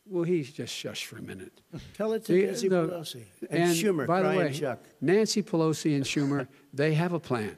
well, 0.09 0.23
he's 0.23 0.51
just 0.51 0.73
shush 0.73 1.05
for 1.05 1.17
a 1.17 1.21
minute. 1.21 1.61
Tell 1.95 2.13
it 2.13 2.25
to 2.25 2.33
The- 2.33 2.45
Nancy 2.47 2.67
the- 2.69 2.87
Pelosi 2.87 3.23
and, 3.49 3.71
Schumer, 3.75 4.07
by 4.07 4.21
the 4.21 4.29
Brian 4.29 4.37
way, 4.37 4.53
Chuck. 4.53 4.79
Nancy 5.01 5.43
Pelosi 5.43 5.95
and 5.95 6.03
Schumer, 6.03 6.47
they 6.73 6.93
have 6.93 7.13
a 7.13 7.19
plan. 7.19 7.57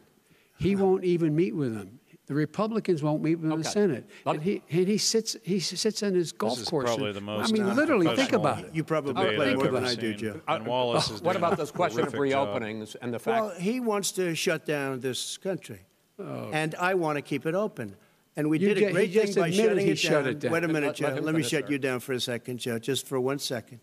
He 0.58 0.76
won't 0.76 1.04
even 1.06 1.36
meet 1.36 1.56
with 1.56 1.74
them. 1.76 2.00
The 2.28 2.36
Republicans 2.36 3.02
won't 3.02 3.24
meet 3.24 3.36
with 3.38 3.46
him 3.46 3.54
in 3.54 3.58
the 3.60 3.64
Senate, 3.64 4.08
and 4.24 4.40
he 4.44 4.62
and 4.70 4.88
he 4.88 5.00
sits 5.00 5.36
he 5.42 5.60
sits 5.60 6.04
on 6.04 6.14
his 6.14 6.32
golf 6.32 6.54
This 6.58 6.64
is 6.64 6.70
course. 6.70 6.86
probably 6.86 7.08
and- 7.08 7.16
the 7.16 7.22
most 7.22 7.50
I 7.50 7.54
mean, 7.54 7.76
literally, 7.76 8.16
think 8.16 8.34
about 8.34 8.66
it. 8.66 8.76
You 8.76 8.84
probably 8.84 9.14
debate 9.16 9.36
play 9.38 9.56
more 9.56 9.68
than 9.70 9.84
I 9.86 9.96
do. 9.96 10.14
Joe. 10.14 10.40
And 10.48 10.68
Wallace 10.68 11.10
oh, 11.10 11.16
is 11.16 11.22
What 11.24 11.36
about 11.36 11.58
this 11.58 11.72
question 11.72 12.02
of 12.02 12.12
terrific 12.12 12.32
job. 12.34 12.62
reopenings 12.62 12.96
and 13.02 13.12
the 13.12 13.18
fact 13.18 13.44
Well, 13.46 13.56
he 13.56 13.80
wants 13.80 14.12
to 14.12 14.36
shut 14.36 14.66
down 14.68 15.00
this 15.00 15.38
country, 15.38 15.80
Oh. 16.20 16.52
and 16.54 16.76
I 16.76 16.94
want 16.94 17.16
to 17.16 17.24
keep 17.24 17.48
it 17.48 17.56
open. 17.56 17.96
And 18.36 18.50
we 18.50 18.60
You 18.60 18.74
did 18.74 18.84
a 18.84 18.88
he 18.88 18.94
great 18.94 19.14
thing 19.14 19.26
just 19.26 19.38
by 19.38 19.48
admitted 19.48 19.70
shutting 19.70 19.86
he 19.86 19.92
it 19.92 19.98
shut 20.00 20.24
down. 20.24 20.28
it 20.28 20.40
down. 20.40 20.52
Wait 20.52 20.64
a 20.64 20.68
minute, 20.68 20.84
let 20.88 20.96
Joe. 20.96 21.16
him 21.16 21.26
Let 21.26 21.36
me 21.36 21.44
shut 21.44 21.66
sir. 21.66 21.72
you 21.72 21.78
down 21.80 22.00
for 22.00 22.14
a 22.14 22.20
second, 22.20 22.60
Joe, 22.60 22.80
just 22.80 23.08
for 23.08 23.20
one 23.20 23.40
second. 23.40 23.80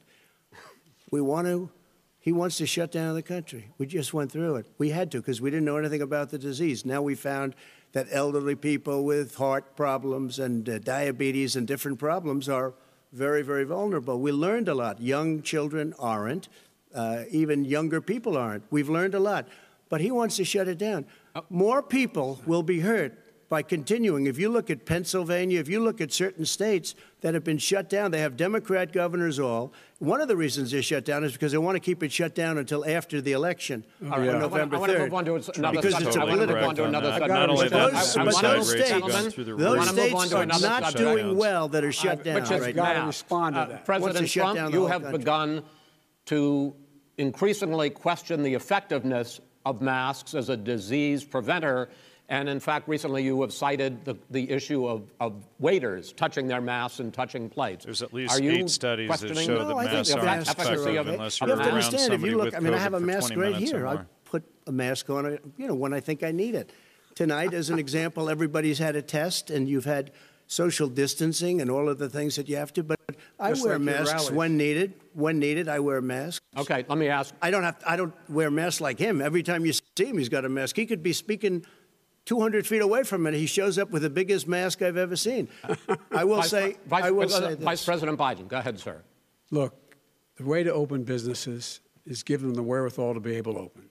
We 1.11 1.21
want 1.21 1.47
to. 1.47 1.71
He 2.21 2.33
wants 2.33 2.57
to 2.59 2.67
shut 2.67 2.91
down 2.91 3.15
the 3.15 3.23
country. 3.23 3.71
We 3.79 3.87
just 3.87 4.13
went 4.13 4.33
through 4.33 4.57
it. 4.57 4.67
We 4.79 4.91
had 4.91 5.13
to 5.13 5.19
because 5.19 5.41
we 5.41 5.51
didn't 5.51 5.65
know 5.65 5.77
anything 5.77 6.03
about 6.03 6.31
the 6.31 6.39
disease. 6.39 6.85
Now 6.85 7.01
we 7.01 7.15
found 7.15 7.55
that 7.93 8.09
elderly 8.11 8.57
people 8.57 9.05
with 9.05 9.37
heart 9.37 9.77
problems 9.77 10.41
and 10.41 10.69
uh, 10.69 10.79
diabetes 10.81 11.55
and 11.55 11.69
different 11.69 11.99
problems 12.01 12.49
are 12.49 12.75
very, 13.13 13.43
very 13.43 13.63
vulnerable. 13.65 14.21
We 14.21 14.33
learned 14.33 14.69
a 14.69 14.75
lot. 14.75 15.01
Young 15.01 15.41
children 15.43 15.95
aren't. 15.99 16.49
Uh, 16.93 17.25
even 17.31 17.65
younger 17.65 18.01
people 18.01 18.37
aren't. 18.37 18.65
We've 18.71 18.89
learned 18.89 19.15
a 19.15 19.21
lot. 19.21 19.47
But 19.89 20.01
he 20.01 20.11
wants 20.11 20.37
to 20.37 20.45
shut 20.45 20.67
it 20.67 20.79
down. 20.79 21.07
More 21.49 21.81
people 21.83 22.41
will 22.45 22.65
be 22.65 22.81
hurt 22.81 23.17
by 23.49 23.63
continuing. 23.63 24.27
If 24.27 24.39
you 24.39 24.49
look 24.49 24.71
at 24.71 24.85
Pennsylvania, 24.87 25.61
if 25.61 25.69
you 25.69 25.79
look 25.81 26.01
at 26.01 26.13
certain 26.13 26.45
states 26.45 26.95
that 27.21 27.35
have 27.35 27.45
been 27.45 27.59
shut 27.59 27.89
down, 27.89 28.11
they 28.11 28.19
have 28.21 28.37
Democrat 28.37 28.93
governors 28.93 29.39
all. 29.39 29.73
One 30.01 30.21
of 30.21 30.27
the 30.27 30.37
reasons 30.37 30.73
they're 30.73 30.83
shut 30.83 31.05
down 31.05 31.23
is 31.23 31.33
because 31.33 31.53
they 31.53 31.59
want 31.59 31.77
to 31.77 31.81
keep 31.81 32.03
it 32.03 32.11
shut 32.11 32.35
down 32.35 32.59
until 32.59 32.85
after 32.85 33.21
the 33.21 33.33
election 33.33 33.85
All 34.05 34.15
on 34.15 34.21
right, 34.21 34.29
I 34.29 34.33
wanna- 34.33 34.39
November 34.41 34.77
I 34.77 34.79
want 34.81 34.93
to 34.93 34.99
3rd. 34.99 35.03
move 35.05 35.15
on 35.15 35.25
to 35.27 35.35
another 35.35 35.77
Because 35.77 35.93
subject. 35.93 36.09
it's 36.09 36.17
a 36.17 36.21
I 36.21 36.25
want 36.25 36.41
to 36.41 36.47
move 36.49 36.57
on 36.65 36.75
to 36.75 36.85
another 36.85 37.11
subject. 37.13 37.29
Not 37.29 37.51
only 37.51 37.69
that, 37.69 37.93
those, 37.93 38.17
I- 38.17 38.21
I 38.21 38.25
but 38.25 38.43
those 38.43 38.69
states, 38.71 38.91
I 38.91 39.01
those 39.01 39.13
wanna 39.13 39.25
roof. 39.25 39.37
move 39.39 39.87
states 39.87 40.33
are 40.33 40.47
not 40.47 40.61
subject. 40.61 40.97
doing 40.97 41.37
well 41.37 41.69
that 41.69 41.85
are 41.85 41.93
shut 41.93 42.25
down 42.25 42.35
Which 42.43 42.51
is 42.51 42.61
right 42.61 42.75
gotta 42.75 43.07
respond 43.07 43.55
to 43.55 43.61
Uh, 43.61 43.65
that. 43.67 43.79
To 43.79 43.85
President 43.85 44.29
Trump, 44.29 44.73
you 44.73 44.87
have 44.87 45.03
country. 45.03 45.19
begun 45.19 45.63
to 46.27 46.75
increasingly 47.17 47.91
question 47.91 48.43
the 48.43 48.55
effectiveness 48.55 49.41
of 49.65 49.81
masks 49.81 50.35
as 50.35 50.49
a 50.49 50.57
disease 50.57 51.25
preventer. 51.25 51.89
And 52.29 52.49
in 52.49 52.59
fact, 52.59 52.89
recently 52.89 53.23
you 53.23 53.41
have 53.43 53.53
cited 53.53 54.05
the, 54.05 54.17
the 54.31 54.51
issue 54.51 54.87
of, 54.87 55.13
of 55.21 55.47
waiters 55.61 56.13
touching 56.13 56.49
their 56.49 56.61
masks 56.61 56.99
and 56.99 57.15
touching 57.15 57.49
plates. 57.49 57.85
There's 57.85 58.03
at 58.03 58.13
least 58.13 58.35
Are 58.35 58.43
you 58.43 58.51
eight 58.51 58.71
studies 58.71 59.09
that 59.09 59.19
questioning 59.19 59.47
show 59.47 59.59
the 59.59 59.67
that 59.67 59.77
I 59.77 59.83
think 59.85 59.93
masks 59.93 60.13
aren't 60.13 60.25
masks 60.25 60.49
are 60.49 60.53
effective 60.63 60.87
okay. 60.87 61.15
unless 61.15 61.41
You 61.41 61.47
you're 61.47 61.57
have 61.57 61.65
to 61.65 61.71
around 61.71 61.85
understand 61.85 62.03
if 62.03 62.13
somebody 62.13 62.31
you 62.33 62.37
look. 62.37 62.45
with 62.47 62.55
I 62.57 62.59
mean, 62.61 62.75
I 62.75 62.77
COVID 62.79 62.81
have 62.81 62.95
a 62.95 63.01
for 63.01 63.07
mask 63.07 63.27
20 63.33 63.41
right 63.41 63.53
minutes 63.53 63.73
or 63.73 63.77
here. 63.77 63.87
I 63.87 63.95
more. 63.95 64.07
put 64.25 64.45
a 64.67 64.73
mask 64.73 65.11
on, 65.11 65.27
uh, 65.27 65.37
you 65.57 65.69
know, 65.69 65.75
when 65.75 65.93
I 65.95 66.01
think 66.01 66.25
I 66.25 66.33
need 66.33 66.55
it. 66.57 66.73
Tonight, 67.15 67.55
as 67.55 67.71
an 67.71 67.79
example, 67.79 68.29
everybody's 68.29 68.79
had 68.79 68.95
a 68.95 69.01
test, 69.01 69.49
and 69.51 69.67
you've 69.69 69.87
had 69.87 70.11
social 70.49 70.89
distancing 70.89 71.61
and 71.63 71.71
all 71.71 71.89
of 71.89 71.99
the 71.99 72.11
things 72.11 72.37
that 72.37 72.49
you 72.49 72.57
have 72.57 72.73
to. 72.75 72.83
But 72.83 72.99
I 73.39 73.51
Just 73.51 73.65
wear 73.65 73.79
like 73.79 73.87
your 73.87 73.97
masks 73.97 74.13
rallies. 74.13 74.31
when 74.33 74.57
needed. 74.57 74.95
When 75.15 75.39
needed, 75.39 75.69
I 75.69 75.79
wear 75.81 76.03
masks. 76.03 76.45
Okay, 76.59 76.85
let 76.89 76.99
me 76.99 77.09
ask. 77.09 77.35
I 77.41 77.51
don't 77.51 77.63
have. 77.63 77.83
I 77.87 77.97
don't 77.97 78.13
wear 78.29 78.51
masks 78.51 78.81
like 78.81 78.99
him. 78.99 79.23
Every 79.23 79.43
time 79.43 79.65
you 79.65 79.73
see 79.73 80.05
him, 80.05 80.19
he's 80.19 80.29
got 80.29 80.45
a 80.45 80.49
mask. 80.49 80.77
He 80.77 80.85
could 80.85 81.03
be 81.03 81.13
speaking 81.15 81.65
200 82.27 82.67
feet 82.67 82.83
away 82.83 83.03
from 83.05 83.27
it. 83.27 83.35
He 83.35 83.47
shows 83.47 83.79
up 83.79 83.91
with 83.91 84.03
the 84.03 84.11
biggest 84.11 84.47
mask 84.47 84.83
I've 84.83 84.97
ever 84.97 85.17
seen. 85.17 85.49
I 86.13 86.25
will 86.25 86.37
Vice, 86.37 86.51
say. 86.51 86.77
Vice, 86.87 87.05
I 87.05 87.11
will 87.11 87.29
say 87.29 87.55
Vice. 87.55 87.85
President 87.85 88.19
Biden, 88.19 88.49
go 88.49 88.59
ahead, 88.59 88.79
sir. 88.79 89.03
Look, 89.51 89.75
the 90.37 90.45
way 90.45 90.63
to 90.63 90.73
open 90.73 91.05
businesses 91.05 91.81
is 92.05 92.23
give 92.23 92.43
them 92.43 92.55
the 92.55 92.63
wherewithal 92.63 93.15
to 93.15 93.21
be 93.21 93.37
able 93.37 93.55
to 93.55 93.61
open. 93.61 93.89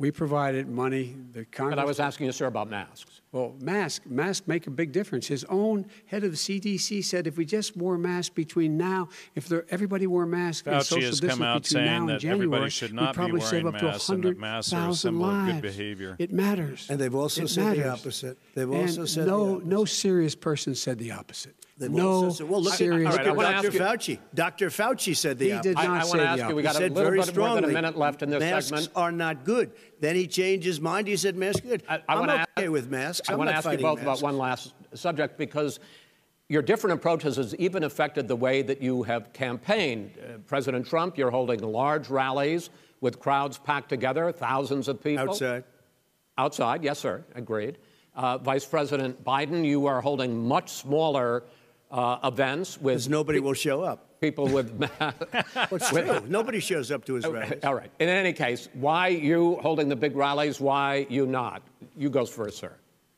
We 0.00 0.10
provided 0.10 0.66
money. 0.66 1.14
The 1.34 1.44
Congress. 1.44 1.76
But 1.76 1.82
I 1.82 1.84
was 1.84 2.00
asking 2.00 2.24
you, 2.24 2.32
sir, 2.32 2.46
about 2.46 2.70
masks. 2.70 3.20
Well, 3.32 3.54
masks 3.60 4.06
masks 4.08 4.48
make 4.48 4.66
a 4.66 4.70
big 4.70 4.92
difference. 4.92 5.26
His 5.26 5.44
own 5.44 5.84
head 6.06 6.24
of 6.24 6.30
the 6.30 6.38
CDC 6.38 7.04
said 7.04 7.26
if 7.26 7.36
we 7.36 7.44
just 7.44 7.76
wore 7.76 7.98
masks 7.98 8.30
between 8.34 8.78
now, 8.78 9.10
if 9.34 9.46
there, 9.46 9.66
everybody 9.68 10.06
wore 10.06 10.24
masks 10.24 10.66
and 10.66 10.76
Fauci 10.76 10.82
social 10.84 11.02
has 11.10 11.20
come 11.20 11.28
distance 11.28 11.42
out 11.44 11.62
between 11.64 11.84
now 11.84 11.90
saying 11.90 12.00
and 12.00 12.08
that 12.08 12.20
January, 12.20 12.46
everybody 12.46 12.70
should 12.70 12.94
not 12.94 13.02
we'd 13.02 13.10
be 13.10 13.14
probably 13.14 13.40
save 13.42 13.52
wearing 13.64 13.66
up 13.74 13.78
to 13.78 13.84
masks 13.86 14.08
and 14.08 14.24
100,000 14.24 14.40
masks 14.40 14.72
are 14.72 14.88
a 14.88 14.94
symbol 14.94 15.24
of 15.26 15.44
good 15.46 15.52
lives. 15.52 15.60
behavior. 15.76 16.16
It 16.18 16.32
matters. 16.32 16.86
And 16.88 16.98
they've 16.98 17.14
also 17.14 17.42
It 17.42 17.48
said 17.48 17.64
the 17.74 17.76
matters. 17.80 18.00
opposite. 18.00 18.38
They've 18.54 18.70
And 18.70 18.80
also 18.88 19.04
said 19.04 19.26
the 19.26 19.30
no, 19.30 19.50
opposite. 19.56 19.66
no 19.66 19.84
serious 19.84 20.34
person 20.34 20.74
said 20.74 20.98
the 20.98 21.10
opposite. 21.12 21.54
They've 21.80 21.90
no 21.90 22.08
also 22.24 22.30
said- 22.44 22.48
well, 22.50 22.60
look 22.60 22.72
at, 22.74 22.78
serious. 22.78 23.06
all 23.06 23.24
look 23.24 23.36
right, 23.38 23.46
I 23.46 23.56
at 23.58 23.62
Dr. 23.62 23.72
you- 23.74 23.80
Fauci. 23.80 24.18
Dr. 24.34 24.68
Fauci 24.68 25.16
said 25.16 25.38
the 25.38 25.46
He 25.46 25.52
opposite. 25.52 25.68
did 25.70 25.76
I, 25.78 25.86
not 25.86 25.96
I 25.96 26.02
say 26.04 26.08
want 26.08 26.12
to 26.12 26.16
the 26.18 26.24
ask 26.28 26.38
you, 26.50 26.56
we 26.56 26.66
opposite. 26.66 26.72
got 26.74 26.82
He 26.82 26.86
a 26.86 26.88
little 26.94 27.04
very 27.10 27.18
bit 27.24 27.36
more 27.36 27.54
than 27.54 27.64
a 27.64 27.68
minute 27.68 27.96
left 27.96 28.22
in 28.22 28.28
this 28.30 28.40
masks 28.40 28.68
segment. 28.68 28.88
are 28.94 29.10
not 29.12 29.44
good. 29.44 29.72
Then 29.98 30.14
he 30.14 30.26
changed 30.26 30.66
his 30.66 30.78
mind. 30.80 31.06
He 31.08 31.16
said 31.16 31.36
masks 31.36 31.64
are 31.64 31.68
good. 31.68 31.82
I, 31.88 32.02
I 32.06 32.12
am 32.12 32.20
wanna 32.20 32.32
okay 32.34 32.44
ask, 32.64 32.70
with 32.70 32.90
masks. 32.90 33.28
I 33.28 33.32
I'm 33.32 33.38
want 33.38 33.48
to 33.48 33.54
not 33.54 33.64
ask 33.66 33.72
you 33.78 33.82
both 33.82 33.98
masks. 34.04 34.20
about 34.20 34.22
one 34.22 34.36
last 34.38 34.74
subject 34.92 35.38
because 35.38 35.80
your 36.50 36.60
different 36.60 36.94
approaches 36.98 37.36
has 37.36 37.54
even 37.54 37.82
affected 37.84 38.28
the 38.28 38.36
way 38.36 38.60
that 38.60 38.82
you 38.82 39.02
have 39.04 39.32
campaigned. 39.32 40.10
Uh, 40.18 40.36
President 40.46 40.86
Trump, 40.86 41.16
you're 41.16 41.30
holding 41.30 41.60
large 41.60 42.10
rallies 42.10 42.68
with 43.00 43.18
crowds 43.18 43.56
packed 43.56 43.88
together, 43.88 44.30
thousands 44.32 44.86
of 44.86 45.02
people. 45.02 45.30
outside. 45.30 45.64
Outside, 46.36 46.84
yes, 46.84 46.98
sir, 46.98 47.24
agreed. 47.34 47.78
Uh, 48.14 48.36
Vice 48.38 48.64
President 48.66 49.22
Biden, 49.24 49.64
you 49.64 49.86
are 49.86 50.00
holding 50.00 50.46
much 50.46 50.70
smaller 50.70 51.44
uh, 51.90 52.18
events 52.24 52.76
with 52.80 52.84
Because 52.94 53.08
nobody 53.08 53.40
will 53.40 53.54
show 53.54 53.82
up. 53.82 54.20
people 54.20 54.46
with. 54.48 54.68
It's 55.72 55.88
true. 55.88 56.20
Nobody 56.28 56.60
shows 56.60 56.90
up 56.90 57.04
to 57.06 57.14
his 57.14 57.26
rallies. 57.26 57.64
All 57.64 57.74
right. 57.74 57.90
In 57.98 58.08
any 58.08 58.32
case, 58.32 58.68
why 58.74 59.08
you 59.08 59.56
holding 59.62 59.88
the 59.88 59.96
big 59.96 60.14
rallies? 60.16 60.60
Why 60.60 61.06
you 61.08 61.26
not? 61.26 61.62
You 61.96 62.10
goes 62.10 62.30
first, 62.30 62.58
sir. 62.58 62.72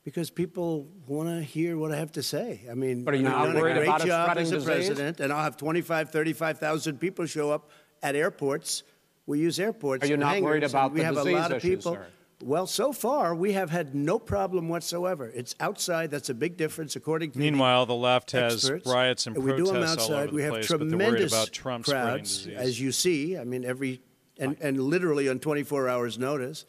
Because 0.04 0.30
people 0.30 0.88
want 1.06 1.28
to 1.28 1.42
hear 1.42 1.76
what 1.78 1.92
I 1.92 1.96
have 1.96 2.12
to 2.12 2.22
say. 2.22 2.62
I 2.70 2.74
mean, 2.74 3.04
But 3.04 3.14
are 3.14 3.16
you 3.18 3.22
not 3.24 3.54
worried 3.54 3.72
a 3.72 3.74
great 3.80 3.88
about 3.88 4.04
job 4.06 4.30
spreading 4.30 4.42
as 4.44 4.50
a 4.52 4.54
disease? 4.56 4.66
president, 4.74 5.20
and 5.20 5.32
I'll 5.32 5.44
have 5.44 5.56
25, 5.56 6.10
35,000 6.10 6.98
people 6.98 7.24
show 7.26 7.50
up 7.52 7.70
at 8.02 8.16
airports. 8.16 8.82
We 9.26 9.38
use 9.38 9.60
airports. 9.60 10.02
Are 10.04 10.08
you 10.08 10.16
not 10.16 10.40
worried 10.42 10.64
about 10.64 10.94
the 10.94 11.04
have 11.04 11.14
a 11.16 11.20
disease 11.20 11.34
lot 11.34 11.52
of 11.52 11.58
issue, 11.58 11.76
people. 11.76 11.92
sir? 11.94 12.06
Well, 12.42 12.66
so 12.66 12.92
far 12.92 13.34
we 13.34 13.52
have 13.52 13.70
had 13.70 13.94
no 13.94 14.18
problem 14.18 14.68
whatsoever. 14.68 15.30
It's 15.34 15.54
outside. 15.60 16.10
That's 16.10 16.28
a 16.28 16.34
big 16.34 16.56
difference, 16.56 16.96
according 16.96 17.30
to 17.32 17.38
Meanwhile, 17.38 17.86
the 17.86 17.94
left 17.94 18.32
has 18.32 18.64
experts. 18.64 18.86
riots 18.86 19.26
and 19.26 19.36
protests. 19.36 19.52
we 19.52 19.56
do 19.58 19.64
them 19.66 19.74
protests 19.76 19.96
all 19.96 20.02
outside. 20.02 20.14
over 20.16 20.26
the 20.26 20.34
we 20.34 20.42
have 20.42 20.50
place, 20.52 20.68
but 20.68 20.78
they're 20.78 20.86
worried 20.88 20.98
tremendous 20.98 21.32
about 21.32 21.52
Trump 21.52 21.84
crowds, 21.84 22.46
as 22.48 22.80
you 22.80 22.90
see. 22.92 23.38
I 23.38 23.44
mean, 23.44 23.64
every 23.64 24.00
and, 24.38 24.56
and 24.60 24.80
literally 24.82 25.28
on 25.28 25.38
24 25.38 25.88
hours' 25.88 26.18
notice. 26.18 26.64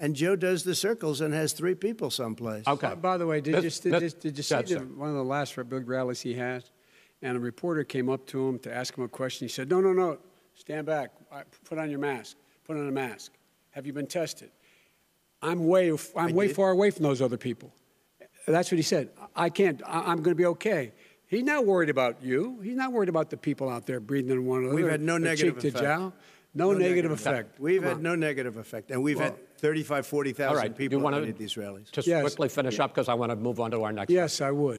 And 0.00 0.14
Joe 0.14 0.36
does 0.36 0.62
the 0.62 0.76
circles 0.76 1.20
and 1.20 1.34
has 1.34 1.52
three 1.52 1.74
people 1.74 2.10
someplace. 2.10 2.66
Okay. 2.68 2.86
Uh, 2.86 2.94
by 2.94 3.16
the 3.18 3.26
way, 3.26 3.40
did 3.40 3.56
This- 3.56 3.84
you, 3.84 3.90
did, 3.90 4.00
this- 4.00 4.14
you- 4.14 4.20
did 4.30 4.36
you 4.36 4.42
see 4.44 4.62
the, 4.62 4.78
one 4.80 5.08
of 5.10 5.16
the 5.16 5.24
last 5.24 5.56
big 5.68 5.88
rallies 5.88 6.20
he 6.20 6.34
had? 6.34 6.64
And 7.20 7.36
a 7.36 7.40
reporter 7.40 7.82
came 7.82 8.08
up 8.08 8.24
to 8.28 8.48
him 8.48 8.60
to 8.60 8.72
ask 8.72 8.96
him 8.96 9.02
a 9.02 9.08
question. 9.08 9.48
He 9.48 9.52
said, 9.52 9.68
No, 9.68 9.80
no, 9.80 9.92
no, 9.92 10.18
stand 10.54 10.86
back. 10.86 11.10
Put 11.64 11.78
on 11.78 11.90
your 11.90 11.98
mask. 11.98 12.36
Put 12.64 12.76
on 12.76 12.86
a 12.88 12.92
mask. 12.92 13.32
Have 13.72 13.86
you 13.86 13.92
been 13.92 14.06
tested? 14.06 14.50
I'm 15.42 15.66
way, 15.66 15.92
I'm 16.16 16.34
way 16.34 16.48
did. 16.48 16.56
far 16.56 16.70
away 16.70 16.90
from 16.90 17.04
those 17.04 17.22
other 17.22 17.36
people. 17.36 17.72
That's 18.46 18.70
what 18.70 18.76
he 18.76 18.82
said. 18.82 19.10
I 19.36 19.50
can't, 19.50 19.82
I, 19.86 20.00
I'm 20.10 20.16
going 20.22 20.34
to 20.34 20.34
be 20.34 20.46
okay. 20.46 20.92
He's 21.26 21.42
not 21.42 21.66
worried 21.66 21.90
about 21.90 22.22
you. 22.22 22.58
He's 22.62 22.76
not 22.76 22.92
worried 22.92 23.10
about 23.10 23.30
the 23.30 23.36
people 23.36 23.68
out 23.68 23.86
there 23.86 24.00
breathing 24.00 24.30
in 24.30 24.46
one 24.46 24.60
another. 24.60 24.74
We've 24.74 24.88
had 24.88 25.02
no 25.02 25.18
negative 25.18 25.54
cheek 25.54 25.60
to 25.62 25.68
effect. 25.68 25.84
jowl. 25.84 26.12
No, 26.54 26.72
negative 26.72 27.10
effect. 27.12 27.60
We've 27.60 27.80
Come 27.82 27.88
had 27.88 27.96
on. 27.98 28.02
no 28.02 28.14
negative 28.16 28.56
effect, 28.56 28.90
and 28.90 29.02
we've 29.02 29.18
Well- 29.18 29.26
had 29.32 29.58
35, 29.58 30.06
40,000 30.06 30.48
All 30.48 30.56
right. 30.56 30.72
Do 30.72 30.76
people 30.78 30.98
you 30.98 31.04
want 31.04 31.14
at 31.14 31.18
to 31.18 31.22
any 31.24 31.32
of 31.32 31.38
these 31.38 31.56
rallies. 31.56 31.90
just 31.90 32.08
Yes. 32.08 32.22
quickly 32.22 32.48
finish 32.48 32.80
up 32.80 32.92
because 32.94 33.08
I 33.08 33.14
want 33.14 33.30
to 33.30 33.36
move 33.36 33.60
on 33.60 33.70
to 33.72 33.82
our 33.82 33.92
next. 33.92 34.10
Yes, 34.10 34.40
I 34.40 34.50
would. 34.50 34.78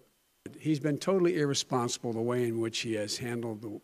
He's 0.57 0.80
been 0.80 0.97
totally 0.97 1.38
irresponsible 1.39 2.12
the 2.14 2.22
way 2.22 2.47
in 2.47 2.60
which 2.60 2.80
he 2.80 2.93
has 2.95 3.18
handled 3.18 3.62
the, 3.62 3.80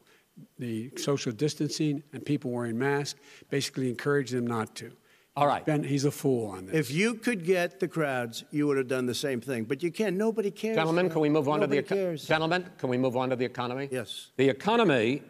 the 0.58 0.92
social 0.98 1.32
distancing 1.32 2.02
and 2.14 2.26
people 2.26 2.50
wearing 2.52 2.78
masks, 2.80 3.20
basically 3.50 3.90
encouraged 3.90 4.34
them 4.34 4.48
not 4.48 4.76
to. 4.78 4.92
All 5.38 5.48
right. 5.48 5.66
Ben, 5.66 5.84
he's 5.84 6.06
a 6.06 6.12
fool 6.12 6.48
on 6.52 6.68
this. 6.68 6.76
If 6.76 6.92
you 6.92 7.16
could 7.16 7.44
get 7.44 7.80
the 7.82 7.90
crowds, 7.90 8.46
you 8.52 8.68
would 8.68 8.78
have 8.78 8.88
done 8.88 9.06
the 9.06 9.14
same 9.16 9.42
thing. 9.42 9.66
But 9.66 9.84
you 9.84 9.92
can't. 9.92 10.16
Nobody 10.16 10.50
cares. 10.50 10.78
Gentlemen, 10.78 11.10
can 11.10 11.20
we 11.20 11.28
move 11.28 11.50
on 11.50 11.60
Nobody 11.60 11.82
to 11.82 11.88
the 11.90 11.94
eco- 11.96 12.06
cares. 12.06 12.26
gentlemen? 12.26 12.66
Can 12.78 12.90
we 12.90 12.98
move 12.98 13.18
on 13.18 13.30
to 13.32 13.36
the 13.36 13.44
economy? 13.44 13.90
Yes. 13.92 14.32
The 14.38 14.48
economy 14.48 15.24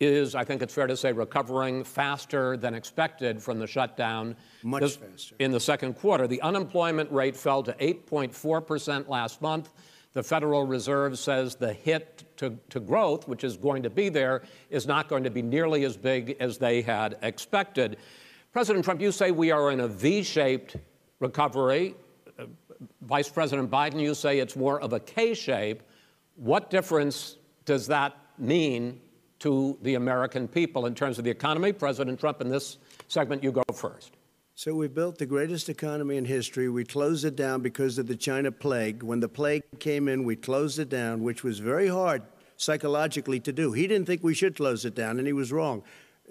is, 0.00 0.34
I 0.34 0.42
think 0.44 0.62
it's 0.62 0.72
fair 0.72 0.86
to 0.86 0.96
say, 0.96 1.12
recovering 1.12 1.84
faster 1.84 2.56
than 2.56 2.72
expected 2.74 3.42
from 3.42 3.58
the 3.58 3.66
shutdown. 3.66 4.36
Much 4.62 4.80
This- 4.82 4.96
faster. 4.96 5.36
In 5.38 5.52
the 5.52 5.60
second 5.60 5.94
quarter, 5.94 6.26
the 6.26 6.40
unemployment 6.40 7.12
rate 7.12 7.36
fell 7.36 7.62
to 7.64 7.74
8.4 7.78 8.62
percent 8.66 9.08
last 9.10 9.42
month. 9.42 9.70
The 10.14 10.22
Federal 10.22 10.64
Reserve 10.66 11.18
says 11.18 11.56
the 11.56 11.74
hit 11.74 12.24
to, 12.38 12.56
to 12.70 12.80
growth, 12.80 13.28
which 13.28 13.44
is 13.44 13.58
going 13.58 13.82
to 13.82 13.90
be 13.90 14.08
there, 14.08 14.44
is 14.70 14.86
not 14.86 15.08
going 15.08 15.24
to 15.24 15.30
be 15.30 15.42
nearly 15.42 15.84
as 15.84 15.98
big 15.98 16.36
as 16.40 16.56
they 16.56 16.80
had 16.80 17.18
expected. 17.20 17.98
President 18.56 18.86
Trump, 18.86 19.02
you 19.02 19.12
say 19.12 19.32
we 19.32 19.50
are 19.50 19.70
in 19.70 19.80
a 19.80 19.86
V-shaped 19.86 20.76
recovery. 21.20 21.94
Uh, 22.38 22.44
Vice 23.02 23.28
President 23.28 23.70
Biden, 23.70 24.00
you 24.00 24.14
say 24.14 24.38
it's 24.38 24.56
more 24.56 24.80
of 24.80 24.94
a 24.94 25.00
K 25.00 25.34
shape. 25.34 25.82
What 26.36 26.70
difference 26.70 27.36
does 27.66 27.86
that 27.88 28.16
mean 28.38 28.98
to 29.40 29.76
the 29.82 29.96
American 29.96 30.48
people 30.48 30.86
in 30.86 30.94
terms 30.94 31.18
of 31.18 31.24
the 31.24 31.30
economy? 31.30 31.70
President 31.70 32.18
Trump, 32.18 32.40
in 32.40 32.48
this 32.48 32.78
segment, 33.08 33.44
you 33.44 33.52
go 33.52 33.62
first. 33.74 34.12
So 34.54 34.74
we 34.74 34.88
built 34.88 35.18
the 35.18 35.26
greatest 35.26 35.68
economy 35.68 36.16
in 36.16 36.24
history. 36.24 36.70
We 36.70 36.84
closed 36.84 37.26
it 37.26 37.36
down 37.36 37.60
because 37.60 37.98
of 37.98 38.06
the 38.06 38.16
China 38.16 38.50
plague. 38.50 39.02
When 39.02 39.20
the 39.20 39.28
plague 39.28 39.64
came 39.80 40.08
in, 40.08 40.24
we 40.24 40.34
closed 40.34 40.78
it 40.78 40.88
down, 40.88 41.22
which 41.22 41.44
was 41.44 41.58
very 41.58 41.88
hard 41.88 42.22
psychologically 42.56 43.38
to 43.40 43.52
do. 43.52 43.72
He 43.72 43.86
didn't 43.86 44.06
think 44.06 44.22
we 44.22 44.32
should 44.32 44.56
close 44.56 44.86
it 44.86 44.94
down, 44.94 45.18
and 45.18 45.26
he 45.26 45.34
was 45.34 45.52
wrong. 45.52 45.82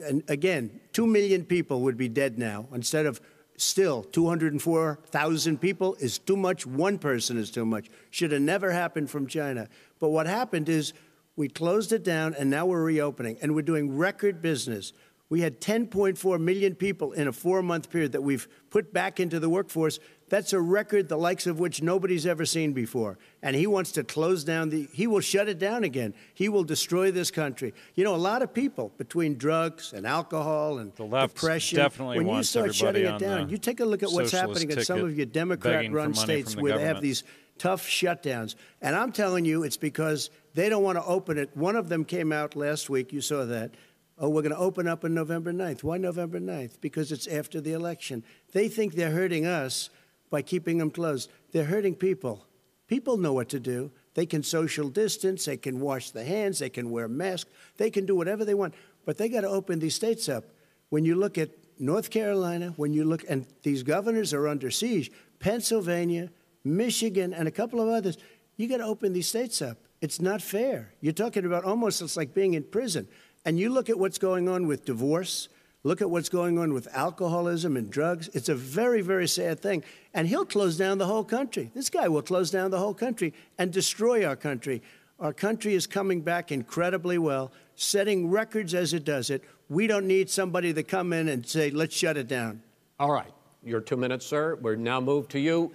And 0.04 0.24
again, 0.28 0.80
2 0.94 1.08
million 1.08 1.46
people 1.46 1.82
would 1.82 1.98
be 1.98 2.10
dead 2.10 2.38
now 2.38 2.68
instead 2.74 3.06
of 3.06 3.22
still 3.58 4.04
204,000 4.04 5.62
people 5.62 5.96
is 5.96 6.20
too 6.20 6.36
much. 6.36 6.66
One 6.66 6.98
person 6.98 7.38
is 7.38 7.52
too 7.52 7.66
much. 7.66 7.90
Should 8.12 8.32
have 8.32 8.42
never 8.42 8.72
happened 8.72 9.10
from 9.10 9.28
China. 9.28 9.68
But 10.00 10.10
what 10.10 10.28
happened 10.28 10.70
is 10.70 10.94
we 11.36 11.48
closed 11.50 11.92
it 11.92 12.04
down, 12.04 12.34
and 12.38 12.50
now 12.50 12.66
we're 12.66 12.84
reopening, 12.84 13.38
and 13.42 13.56
we're 13.56 13.62
doing 13.62 13.98
record 13.98 14.42
business. 14.42 14.94
We 15.30 15.42
had 15.42 15.60
10.4 15.60 16.40
million 16.40 16.76
people 16.76 17.12
in 17.14 17.28
a 17.28 17.34
four 17.34 17.62
month 17.62 17.90
period 17.90 18.12
that 18.12 18.22
we've 18.22 18.48
put 18.70 18.94
back 18.94 19.20
into 19.20 19.40
the 19.40 19.50
workforce. 19.50 20.00
That's 20.28 20.54
a 20.54 20.60
record 20.60 21.08
the 21.08 21.18
likes 21.18 21.46
of 21.46 21.60
which 21.60 21.84
nobody's 21.84 22.26
ever 22.26 22.46
seen 22.46 22.74
before. 22.74 23.20
And 23.44 23.56
he 23.56 23.68
wants 23.68 23.92
to 23.94 24.04
close 24.04 24.44
down 24.44 24.70
the, 24.70 24.88
he 24.92 25.06
will 25.06 25.20
shut 25.20 25.48
it 25.48 25.60
down 25.60 25.84
again. 25.84 26.16
He 26.34 26.50
will 26.50 26.64
destroy 26.64 27.12
this 27.12 27.30
country. 27.30 27.74
You 27.94 28.04
know, 28.04 28.16
a 28.16 28.18
lot 28.18 28.42
of 28.42 28.54
people 28.54 28.92
between 28.98 29.38
drugs 29.38 29.94
and 29.94 30.08
alcohol 30.08 30.80
and 30.80 30.94
The 30.96 31.06
depression, 31.28 31.78
when 31.98 32.28
you 32.28 32.44
start 32.44 32.74
shutting 32.74 33.06
it 33.06 33.20
down, 33.20 33.50
you 33.50 33.58
take 33.60 33.80
a 33.80 33.86
look 33.86 34.02
at 34.02 34.12
what's 34.12 34.32
happening 34.32 34.72
in 34.72 34.84
some 34.84 35.02
of 35.02 35.16
your 35.16 35.28
Democrat 35.28 35.92
run 35.92 36.14
states 36.16 36.56
where 36.56 36.78
they 36.78 36.84
have 36.84 37.02
these 37.02 37.24
tough 37.58 37.88
shutdowns. 37.88 38.56
And 38.82 38.96
I'm 38.96 39.12
telling 39.12 39.46
you, 39.46 39.64
it's 39.64 39.78
because 39.78 40.30
they 40.56 40.70
don't 40.70 40.84
want 40.84 40.98
to 40.98 41.06
open 41.06 41.38
it. 41.38 41.56
One 41.56 41.76
of 41.76 41.90
them 41.90 42.04
came 42.04 42.32
out 42.32 42.56
last 42.56 42.90
week, 42.90 43.14
you 43.14 43.22
saw 43.22 43.46
that. 43.46 43.72
Oh, 44.18 44.30
we're 44.30 44.42
going 44.42 44.54
to 44.54 44.58
open 44.58 44.88
up 44.88 45.04
on 45.04 45.14
November 45.14 45.52
9th. 45.52 45.84
Why 45.84 45.98
November 45.98 46.40
9th? 46.40 46.80
Because 46.80 47.12
it's 47.12 47.28
after 47.28 47.60
the 47.60 47.74
election. 47.74 48.24
They 48.54 48.70
think 48.70 48.94
they're 48.94 49.12
hurting 49.12 49.46
us 49.46 49.90
by 50.36 50.42
keeping 50.42 50.80
them 50.80 50.92
closed. 50.92 51.32
They're 51.54 51.64
hurting 51.64 51.96
people. 51.96 52.46
People 52.88 53.16
know 53.16 53.32
what 53.32 53.48
to 53.48 53.58
do. 53.58 53.90
They 54.16 54.26
can 54.26 54.44
social 54.44 54.90
distance, 54.90 55.46
they 55.46 55.56
can 55.56 55.80
wash 55.80 56.12
their 56.12 56.26
hands, 56.26 56.60
they 56.60 56.70
can 56.70 56.92
wear 56.92 57.08
masks, 57.08 57.50
they 57.78 57.90
can 57.90 58.06
do 58.06 58.18
whatever 58.18 58.44
they 58.44 58.54
want. 58.54 58.74
But 59.06 59.18
they 59.18 59.30
got 59.30 59.42
to 59.42 59.48
open 59.48 59.80
these 59.80 59.96
states 59.96 60.28
up. 60.28 60.44
When 60.90 61.06
you 61.06 61.16
look 61.16 61.38
at 61.38 61.52
North 61.80 62.10
Carolina, 62.10 62.74
when 62.76 62.92
you 62.92 63.06
look, 63.06 63.24
and 63.30 63.46
these 63.64 63.82
governors 63.82 64.34
are 64.34 64.46
under 64.50 64.70
siege, 64.70 65.10
Pennsylvania, 65.40 66.30
Michigan, 66.66 67.34
and 67.34 67.48
a 67.48 67.52
couple 67.52 67.80
of 67.80 67.88
others, 67.88 68.18
you 68.58 68.68
got 68.68 68.80
to 68.80 68.84
open 68.84 69.14
these 69.14 69.30
states 69.30 69.62
up. 69.62 69.78
It's 70.02 70.20
not 70.20 70.42
fair. 70.42 70.92
You're 71.00 71.14
talking 71.14 71.46
about 71.46 71.64
almost 71.64 72.02
it's 72.02 72.18
like 72.18 72.34
being 72.34 72.56
in 72.56 72.64
prison. 72.64 73.08
And 73.46 73.58
you 73.58 73.70
look 73.70 73.90
at 73.90 73.98
what's 73.98 74.18
going 74.18 74.50
on 74.50 74.68
with 74.68 74.84
divorce, 74.84 75.48
look 75.86 76.02
at 76.02 76.10
what's 76.10 76.30
going 76.30 76.58
on 76.58 76.74
with 76.74 76.88
alcoholism 76.94 77.78
and 77.78 77.92
drugs. 77.92 78.28
It's 78.34 78.50
a 78.50 78.56
very, 78.56 79.02
very 79.02 79.28
sad 79.28 79.60
thing. 79.60 79.84
And 80.16 80.28
he'll 80.28 80.44
close 80.44 80.78
down 80.78 80.98
the 80.98 81.06
whole 81.06 81.24
country. 81.24 81.72
This 81.76 81.92
guy 81.92 82.08
will 82.08 82.24
close 82.24 82.50
down 82.50 82.72
the 82.72 82.80
whole 82.80 82.96
country 82.96 83.36
and 83.60 83.72
destroy 83.72 84.26
our 84.26 84.36
country. 84.36 84.82
Our 85.20 85.32
country 85.32 85.76
is 85.76 85.86
coming 85.86 86.22
back 86.22 86.52
incredibly 86.52 87.20
well, 87.20 87.52
setting 87.76 88.32
records 88.32 88.74
as 88.74 88.94
it 88.94 89.06
does 89.06 89.30
it. 89.30 89.44
We 89.70 89.86
don't 89.86 90.08
need 90.08 90.28
somebody 90.30 90.74
to 90.74 90.82
come 90.82 91.14
in 91.14 91.30
and 91.30 91.46
say, 91.48 91.70
let's 91.70 91.96
shut 91.96 92.18
it 92.18 92.28
down. 92.28 92.64
All 93.00 93.12
right, 93.12 93.32
your 93.64 93.80
two 93.80 93.96
minutes, 93.96 94.26
sir. 94.26 94.56
We're 94.56 94.76
now 94.76 95.00
moved 95.00 95.32
to 95.32 95.40
you. 95.40 95.72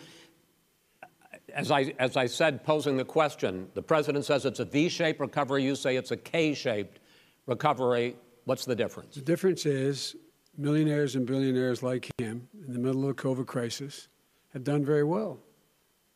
As 1.55 1.71
I, 1.71 1.95
as 2.01 2.17
I 2.17 2.27
said, 2.27 2.65
posing 2.65 2.97
the 2.97 3.05
question, 3.05 3.69
the 3.75 3.83
president 3.83 4.25
says 4.25 4.45
it's 4.45 4.61
a 4.61 4.65
V 4.65 4.89
shaped 4.89 5.21
recovery. 5.21 5.63
You 5.63 5.77
say 5.77 5.97
it's 5.97 6.11
a 6.11 6.17
K 6.17 6.53
shaped 6.53 6.99
recovery. 7.47 8.17
What's 8.45 8.65
the 8.65 8.75
difference? 8.75 9.15
The 9.15 9.23
difference 9.23 9.67
is 9.67 10.17
millionaires 10.57 11.17
and 11.17 11.27
billionaires 11.27 11.83
like 11.83 12.11
him 12.19 12.49
in 12.67 12.73
the 12.73 12.79
middle 12.79 13.09
of 13.09 13.17
the 13.17 13.23
COVID 13.23 13.47
crisis 13.47 14.09
have 14.53 14.65
done 14.65 14.85
very 14.85 15.05
well. 15.05 15.39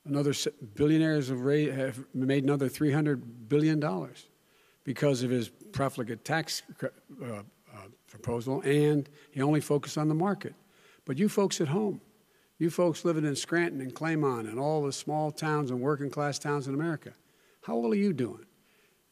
Another 0.06 0.34
billionaires 0.74 1.28
have, 1.28 1.40
ra- 1.40 1.70
have 1.70 2.04
made 2.12 2.44
another 2.44 2.68
$300 2.68 3.22
billion 3.48 3.82
because 4.84 5.22
of 5.22 5.30
his 5.30 5.48
profligate 5.48 6.24
tax 6.24 6.62
uh, 6.82 7.26
uh, 7.26 7.42
proposal, 8.06 8.60
and 8.62 9.08
he 9.30 9.40
only 9.40 9.60
focused 9.60 9.96
on 9.96 10.08
the 10.08 10.14
market. 10.14 10.54
But 11.06 11.18
you 11.18 11.28
folks 11.28 11.60
at 11.60 11.68
home, 11.68 12.00
you 12.58 12.70
folks 12.70 13.04
living 13.04 13.24
in 13.24 13.34
Scranton 13.34 13.80
and 13.80 13.94
Claymont 13.94 14.48
and 14.48 14.58
all 14.58 14.82
the 14.82 14.92
small 14.92 15.30
towns 15.30 15.70
and 15.70 15.80
working 15.80 16.10
class 16.10 16.38
towns 16.38 16.68
in 16.68 16.74
America, 16.74 17.12
how 17.62 17.76
well 17.76 17.92
are 17.92 17.96
you 17.96 18.12
doing? 18.12 18.44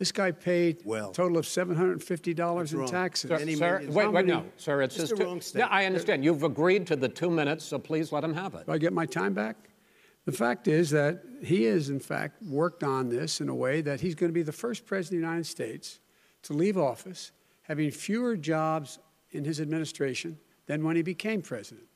This 0.03 0.11
guy 0.11 0.33
paid 0.33 0.79
Well. 0.85 1.11
a 1.11 1.15
total 1.15 1.39
of 1.39 1.45
$750 1.47 2.73
in 2.75 2.87
taxes. 2.87 3.29
Sir, 3.29 3.39
Many 3.39 3.55
sir, 3.55 3.79
wait, 3.87 3.89
wait, 3.95 4.11
many- 4.13 4.27
no, 4.33 4.45
sir, 4.57 4.83
it's 4.83 4.97
It's 4.97 5.03
just 5.05 5.11
the 5.13 5.17
two- 5.19 5.25
wrong 5.31 5.41
state. 5.41 5.61
Yeah, 5.61 5.69
I 5.69 5.85
understand. 5.85 6.25
You've 6.25 6.43
agreed 6.43 6.89
to 6.89 6.97
the 6.97 7.09
two 7.09 7.31
minutes, 7.31 7.65
so 7.65 7.79
please 7.79 8.11
let 8.11 8.25
him 8.25 8.35
have 8.35 8.57
it. 8.57 8.67
Do 8.67 8.73
I 8.73 8.79
get 8.79 8.93
my 8.93 9.07
time 9.07 9.33
back? 9.33 9.57
The 10.25 10.33
fact 10.33 10.67
is 10.67 10.91
that 10.91 11.23
he 11.41 11.63
has, 11.67 11.89
in 11.89 12.01
fact, 12.01 12.43
worked 12.43 12.83
on 12.83 13.11
this 13.11 13.41
in 13.41 13.49
a 13.49 13.55
way 13.55 13.81
that 13.81 14.01
he's 14.01 14.17
going 14.17 14.29
to 14.29 14.35
be 14.35 14.43
the 14.43 14.51
first 14.51 14.87
president 14.87 15.19
of 15.19 15.23
the 15.23 15.29
United 15.29 15.47
States 15.47 16.01
to 16.43 16.53
leave 16.53 16.77
office 16.77 17.31
having 17.61 17.93
fewer 17.93 18.37
jobs 18.37 18.99
in 19.31 19.45
his 19.45 19.61
administration 19.61 20.37
than 20.67 20.83
when 20.83 20.97
he 20.97 21.03
became 21.03 21.43
president. 21.43 21.87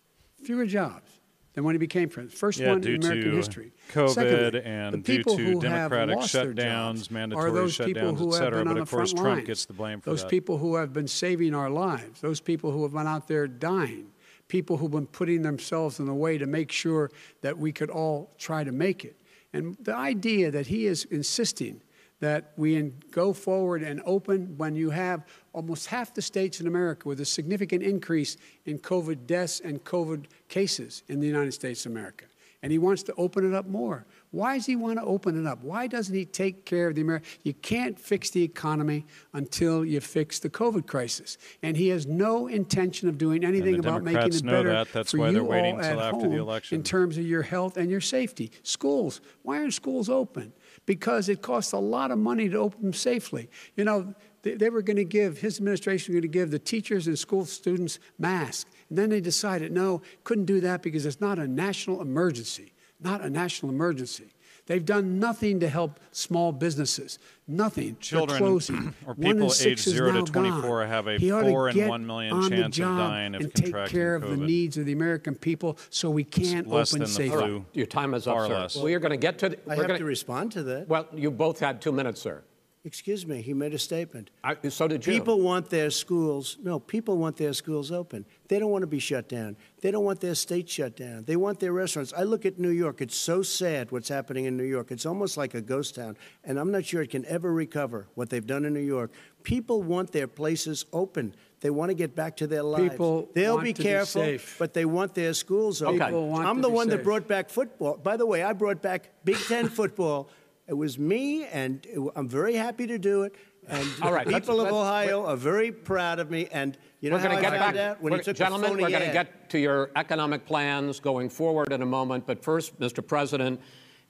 Fewer 0.45 0.67
jobs 0.67 1.16
than 1.57 1.65
when 1.65 1.75
he 1.75 1.79
became 1.79 2.09
president. 2.11 2.39
First 2.39 2.61
Yeah, 2.61 2.69
one 2.69 2.83
due 2.83 2.95
in 2.95 3.03
American 3.03 3.31
to 3.31 3.37
history. 3.37 3.73
COVID 3.93 4.11
Secondly, 4.11 4.63
and 4.63 4.95
the 4.95 4.99
due 4.99 5.17
people 5.17 5.37
to 5.39 5.43
who 5.43 5.61
have 5.61 5.91
democratic 5.91 6.19
shutdowns, 6.19 6.57
jobs 6.97 7.11
mandatory 7.11 7.49
are 7.49 7.53
those 7.53 7.79
people 7.79 8.03
shutdowns, 8.13 8.19
who 8.19 8.37
et 8.37 8.43
have 8.43 8.53
been 8.53 8.65
but 8.65 8.71
on 8.71 8.79
of 8.79 8.91
the 8.91 8.97
course 8.97 9.13
Trump 9.13 9.27
lines. 9.27 9.47
gets 9.47 9.65
the 9.65 9.73
blame 9.73 10.01
for 10.03 10.11
those 10.11 10.21
that. 10.21 10.31
people 10.31 10.59
who 10.59 10.77
have 10.77 10.93
been 10.93 11.09
saving 11.09 11.55
our 11.55 11.71
lives, 11.71 12.21
those 12.21 12.41
people 12.41 12.71
who 12.73 12.83
have 12.83 12.93
been 12.93 13.07
out 13.07 13.27
there 13.27 13.49
dying, 13.49 14.09
people 14.49 14.77
who've 14.77 14.91
been 14.91 15.07
putting 15.07 15.41
themselves 15.41 15.99
in 15.99 16.05
the 16.05 16.15
way 16.15 16.37
to 16.37 16.47
make 16.47 16.71
sure 16.71 17.11
that 17.41 17.57
we 17.57 17.73
could 17.73 17.89
all 17.89 18.31
try 18.37 18.63
to 18.63 18.71
make 18.71 19.05
it. 19.07 19.17
And 19.55 19.79
the 19.81 19.95
idea 19.97 20.51
that 20.51 20.67
he 20.67 20.85
is 20.85 21.05
insisting 21.07 21.81
that 22.21 22.53
we 22.57 22.81
go 23.11 23.33
forward 23.33 23.83
and 23.83 24.01
open 24.07 24.57
when 24.57 24.75
you 24.75 24.91
have 24.91 25.27
almost 25.53 25.87
half 25.87 26.15
the 26.15 26.23
states 26.23 26.61
in 26.61 26.67
America 26.67 27.09
with 27.09 27.21
a 27.21 27.25
significant 27.25 27.83
increase 27.83 28.37
in 28.65 28.79
COVID 28.79 29.27
deaths 29.27 29.61
and 29.61 29.85
COVID 29.85 30.27
cases 30.49 31.03
in 31.09 31.21
the 31.21 31.27
United 31.27 31.53
States 31.53 31.85
of 31.87 31.93
America. 31.93 32.27
And 32.63 32.73
he 32.73 32.79
wants 32.79 33.03
to 33.05 33.15
open 33.17 33.47
it 33.47 33.55
up 33.55 33.67
more. 33.67 34.07
Why 34.31 34.57
does 34.57 34.67
he 34.67 34.77
want 34.77 34.99
to 34.99 35.05
open 35.05 35.39
it 35.39 35.47
up? 35.47 35.63
Why 35.63 35.87
doesn't 35.87 36.15
he 36.15 36.25
take 36.25 36.65
care 36.65 36.89
of 36.89 36.95
the 36.95 37.03
American? 37.03 37.29
You 37.45 37.55
can't 37.55 37.99
fix 37.99 38.31
the 38.31 38.43
economy 38.43 39.07
until 39.35 39.85
you 39.85 40.01
fix 40.01 40.39
the 40.39 40.51
COVID 40.51 40.87
crisis. 40.87 41.39
And 41.63 41.77
he 41.77 41.89
has 41.89 42.07
no 42.07 42.47
intention 42.49 43.09
of 43.09 43.19
doing 43.19 43.45
anything 43.45 43.79
about 43.79 44.03
making 44.03 44.33
it 44.33 44.43
know 44.43 44.53
better 44.53 44.69
that. 44.71 44.93
That's 44.93 45.13
for 45.13 45.19
why 45.19 45.29
you 45.29 45.35
they're 45.35 45.45
waiting 45.45 45.77
all 45.77 45.81
at 45.81 45.99
after 45.99 46.23
the 46.23 46.29
home 46.29 46.39
election. 46.39 46.77
in 46.77 46.83
terms 46.83 47.19
of 47.19 47.27
your 47.27 47.43
health 47.43 47.77
and 47.77 47.91
your 47.91 48.01
safety. 48.01 48.51
Schools. 48.63 49.21
Why 49.43 49.59
aren't 49.59 49.75
schools 49.75 50.09
open? 50.09 50.53
Because 50.87 51.29
it 51.29 51.43
costs 51.43 51.73
a 51.73 51.79
lot 51.79 52.11
of 52.11 52.19
money 52.19 52.49
to 52.49 52.57
open 52.57 52.81
them 52.83 52.93
safely. 52.93 53.51
You 53.77 53.85
know, 53.85 54.15
they, 54.43 54.55
they 54.55 54.71
were 54.71 54.83
going 54.83 54.97
to 54.97 55.05
give, 55.05 55.39
his 55.39 55.59
administration 55.59 56.15
was 56.15 56.21
going 56.21 56.33
to 56.33 56.39
give 56.39 56.51
the 56.51 56.59
teachers 56.59 57.09
and 57.09 57.19
school 57.19 57.45
students 57.45 57.99
masks. 58.19 58.71
And 58.89 58.97
then 58.97 59.11
they 59.11 59.21
decided, 59.21 59.73
no, 59.73 60.03
couldn't 60.23 60.45
do 60.45 60.61
that 60.61 60.83
because 60.83 61.05
it's 61.05 61.21
not 61.21 61.39
a 61.39 61.49
national 61.49 62.01
emergency. 62.01 62.73
Not 63.01 63.21
a 63.21 63.29
national 63.29 63.73
emergency. 63.73 64.33
They've 64.67 64.85
done 64.85 65.21
nothing 65.21 65.61
to 65.61 65.69
help 65.69 66.01
small 66.11 66.51
businesses. 66.53 67.19
Nothing. 67.47 67.85
They're 67.95 67.95
Children 68.01 68.39
closing. 68.39 68.95
or 69.07 69.15
One 69.15 69.35
people 69.35 69.51
six 69.51 69.87
aged 69.87 69.97
0 69.97 70.13
to 70.25 70.33
24 70.33 70.61
gone. 70.81 70.89
have 70.89 71.07
a 71.07 71.19
He 71.19 71.31
4 71.31 71.69
in 71.71 71.89
1 71.89 72.07
million 72.07 72.49
chance 72.49 72.79
of 72.79 72.85
dying 72.85 73.35
of 73.37 73.43
and 73.43 73.55
take 73.55 73.67
contracting 73.67 73.97
care 73.97 74.15
of 74.17 74.23
the 74.23 74.29
COVID. 74.37 74.47
needs 74.47 74.77
of 74.77 74.87
the 74.87 74.93
American 74.93 75.37
people 75.37 75.79
so 75.91 76.11
we 76.11 76.25
can 76.25 76.65
less 76.69 76.93
open 76.93 77.01
than 77.05 77.09
the 77.09 77.15
safely. 77.15 77.39
flu. 77.39 77.65
Your 77.75 77.87
time 77.87 78.13
is 78.15 78.27
up, 78.27 78.35
Far 78.35 78.47
sir. 78.49 78.55
less. 78.59 78.77
we 78.77 78.93
are 78.95 78.99
going 78.99 79.11
to 79.13 79.17
get 79.17 79.39
to. 79.39 79.47
I 79.47 79.51
we're 79.67 79.75
have 79.77 79.87
gonna, 79.87 79.99
to 80.01 80.05
respond 80.05 80.51
to 80.53 80.63
that. 80.65 80.89
Well, 80.89 81.07
you 81.15 81.31
both 81.31 81.61
had 81.61 81.81
two 81.81 81.93
minutes, 81.93 82.21
sir. 82.21 82.43
Excuse 82.87 83.27
me, 83.27 83.43
he 83.43 83.53
made 83.53 83.75
a 83.75 83.81
statement. 83.81 84.31
I, 84.45 84.57
so 84.69 84.87
did 84.87 85.05
you. 85.05 85.13
People 85.13 85.41
want 85.41 85.71
their 85.71 85.91
schools, 85.91 86.57
no, 86.63 86.79
people 86.79 87.19
want 87.19 87.37
their 87.37 87.53
schools 87.53 87.91
open. 87.91 88.25
They 88.47 88.61
don't 88.61 88.71
want 88.71 88.83
to 88.83 88.87
be 88.87 89.01
shut 89.01 89.29
down. 89.29 89.57
They 89.81 89.91
don't 89.91 90.05
want 90.05 90.21
their 90.21 90.37
state 90.37 90.71
shut 90.71 90.95
down. 90.95 91.25
They 91.25 91.35
want 91.35 91.59
their 91.59 91.73
restaurants. 91.73 92.13
I 92.17 92.23
look 92.23 92.47
at 92.47 92.61
New 92.61 92.71
York, 92.71 93.01
it's 93.01 93.17
so 93.17 93.43
sad 93.43 93.91
what's 93.91 94.09
happening 94.09 94.45
in 94.45 94.57
New 94.57 94.63
York. 94.63 94.93
It's 94.93 95.05
almost 95.05 95.37
like 95.37 95.55
a 95.55 95.61
ghost 95.61 95.97
town, 95.97 96.17
and 96.45 96.61
I'm 96.61 96.71
not 96.71 96.85
sure 96.85 97.03
it 97.03 97.11
can 97.11 97.27
ever 97.27 97.53
recover 97.53 98.07
what 98.15 98.31
they've 98.31 98.47
done 98.47 98.65
in 98.65 98.73
New 98.73 98.79
York. 98.79 99.11
People 99.43 99.83
want 99.83 100.13
their 100.13 100.29
places 100.29 100.85
open. 100.93 101.35
They 101.63 101.71
want 101.71 101.91
to 101.91 101.95
get 101.95 102.15
back 102.15 102.37
to 102.37 102.47
their 102.47 102.63
lives. 102.63 102.91
People 102.91 103.29
They'll 103.35 103.55
want 103.55 103.65
be 103.65 103.73
to 103.73 103.83
be 103.83 103.83
careful, 103.83 104.23
safe. 104.23 104.55
but 104.61 104.75
they 104.75 104.85
want 104.85 105.13
their 105.15 105.35
schools 105.35 105.83
open. 105.83 105.99
People 105.99 106.29
want 106.29 106.47
I'm 106.47 106.57
to 106.57 106.63
the 106.63 106.69
be 106.69 106.75
one 106.75 106.89
that 106.91 107.03
brought 107.03 107.27
back 107.27 107.51
football. 107.51 107.97
By 107.97 108.17
the 108.17 108.27
way, 108.27 108.45
I 108.45 108.53
brought 108.53 108.81
back 108.81 109.11
Big 109.25 109.39
Ten 109.39 109.69
football. 109.69 110.31
It 110.69 110.75
was 110.75 110.99
me, 110.99 111.45
and 111.45 111.87
it- 111.87 112.01
I'm 112.17 112.29
very 112.29 112.55
happy 112.55 112.87
to 112.89 112.99
do 112.99 113.23
it. 113.23 113.35
And 113.69 113.89
All 114.03 114.13
right, 114.13 114.27
let's- 114.27 114.47
people 114.47 114.61
of 114.61 114.65
let's- 114.67 114.77
Ohio 114.77 115.25
are 115.27 115.37
very 115.37 115.71
proud 115.73 116.19
of 116.19 116.31
me. 116.31 116.49
And 116.53 116.77
you 117.01 117.11
know 117.11 117.17
we're 117.17 117.21
how 117.21 117.27
going 117.29 117.39
I 117.39 117.43
to 117.45 117.51
get 117.51 117.59
back, 117.59 117.77
out 117.77 118.03
when 118.03 118.13
we're- 118.13 118.33
gentlemen. 118.33 118.73
we're 118.73 118.89
going 118.91 119.03
to 119.07 119.13
get 119.13 119.49
to 119.51 119.59
your 119.59 119.91
economic 119.97 120.45
plans 120.45 120.99
going 121.01 121.29
forward 121.29 121.73
in 121.73 121.83
a 121.83 121.87
moment. 121.87 122.27
But 122.27 122.43
first, 122.43 122.79
Mr. 122.81 123.05
President, 123.07 123.61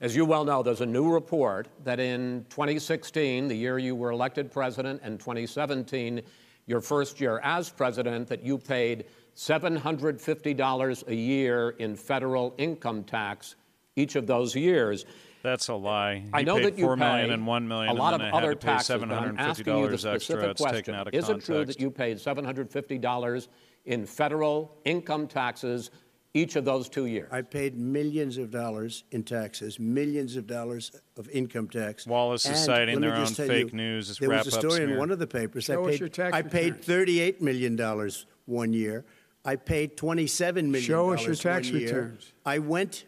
as 0.01 0.15
you 0.15 0.25
well 0.25 0.43
know, 0.45 0.61
there's 0.63 0.81
a 0.81 0.85
new 0.85 1.11
report 1.11 1.67
that 1.83 1.99
in 1.99 2.45
2016, 2.49 3.47
the 3.47 3.55
year 3.55 3.77
you 3.79 3.95
were 3.95 4.11
elected 4.11 4.51
president, 4.51 5.01
and 5.03 5.19
2017, 5.19 6.21
your 6.65 6.81
first 6.81 7.19
year 7.21 7.39
as 7.43 7.69
president, 7.69 8.27
that 8.27 8.43
you 8.43 8.57
paid 8.57 9.05
$750 9.35 11.03
a 11.07 11.15
year 11.15 11.69
in 11.79 11.95
federal 11.95 12.53
income 12.57 13.03
tax 13.03 13.55
each 13.95 14.15
of 14.15 14.27
those 14.27 14.55
years. 14.55 15.05
That's 15.47 15.69
a 15.69 15.75
lie. 15.75 16.25
I 16.33 16.41
know 16.41 16.55
paid 16.57 16.65
that 16.65 16.77
you 16.77 16.83
four 16.83 16.97
million 16.97 17.27
pay 17.27 17.33
and 17.33 17.47
one 17.47 17.69
million, 17.69 17.89
a 17.95 17.97
lot 17.97 18.13
and 18.13 18.23
of 18.23 18.33
I 18.33 18.37
other 18.37 18.49
had 18.49 18.59
to 18.61 18.67
taxes. 18.67 18.87
seven 18.87 19.07
but 19.07 19.15
hundred 19.19 19.39
I'm 19.39 19.49
asking 19.49 19.65
you 19.67 19.73
the 19.73 19.79
dollars 19.87 20.05
extra. 20.05 20.19
specific 20.35 20.51
It's 20.51 20.61
taken 20.61 20.71
question: 20.73 20.95
out 20.95 21.07
of 21.07 21.13
Is 21.13 21.25
context. 21.25 21.49
it 21.49 21.53
true 21.53 21.65
that 21.65 21.79
you 21.79 21.89
paid 21.89 22.19
seven 22.19 22.43
hundred 22.43 22.69
fifty 22.69 22.97
dollars 22.97 23.47
in 23.85 24.05
federal 24.05 24.77
income 24.83 25.25
taxes 25.25 25.89
each 26.33 26.57
of 26.57 26.65
those 26.65 26.89
two 26.89 27.05
years? 27.05 27.29
I 27.31 27.43
paid 27.43 27.77
millions 27.77 28.37
of 28.37 28.51
dollars 28.51 29.05
in 29.11 29.23
taxes, 29.23 29.79
millions 29.79 30.35
of 30.35 30.47
dollars 30.47 30.91
of 31.15 31.29
income 31.29 31.69
tax. 31.69 32.05
Wallace 32.05 32.43
is 32.43 32.51
And 32.51 32.57
citing 32.59 32.99
their 32.99 33.15
own 33.15 33.27
fake 33.27 33.71
you, 33.71 33.77
news 33.77 34.17
There 34.17 34.29
was 34.29 34.47
a 34.47 34.51
story 34.51 34.83
in 34.83 34.97
one 34.97 35.11
of 35.11 35.19
the 35.19 35.27
papers. 35.27 35.63
Show 35.63 35.85
I 35.85 35.87
us 35.87 35.91
paid, 35.91 35.99
your 36.01 36.09
tax 36.09 36.33
I 36.35 36.41
paid 36.41 36.73
returns. 36.75 37.07
$38 37.07 37.41
million 37.41 38.11
one 38.47 38.73
year. 38.73 39.05
I 39.45 39.55
paid 39.55 39.95
$27 39.95 40.55
million 40.65 40.81
Show 40.81 41.13
us 41.13 41.25
your 41.25 41.35
tax 41.35 41.71
returns. 41.71 42.33
I 42.45 42.59
went, 42.59 43.05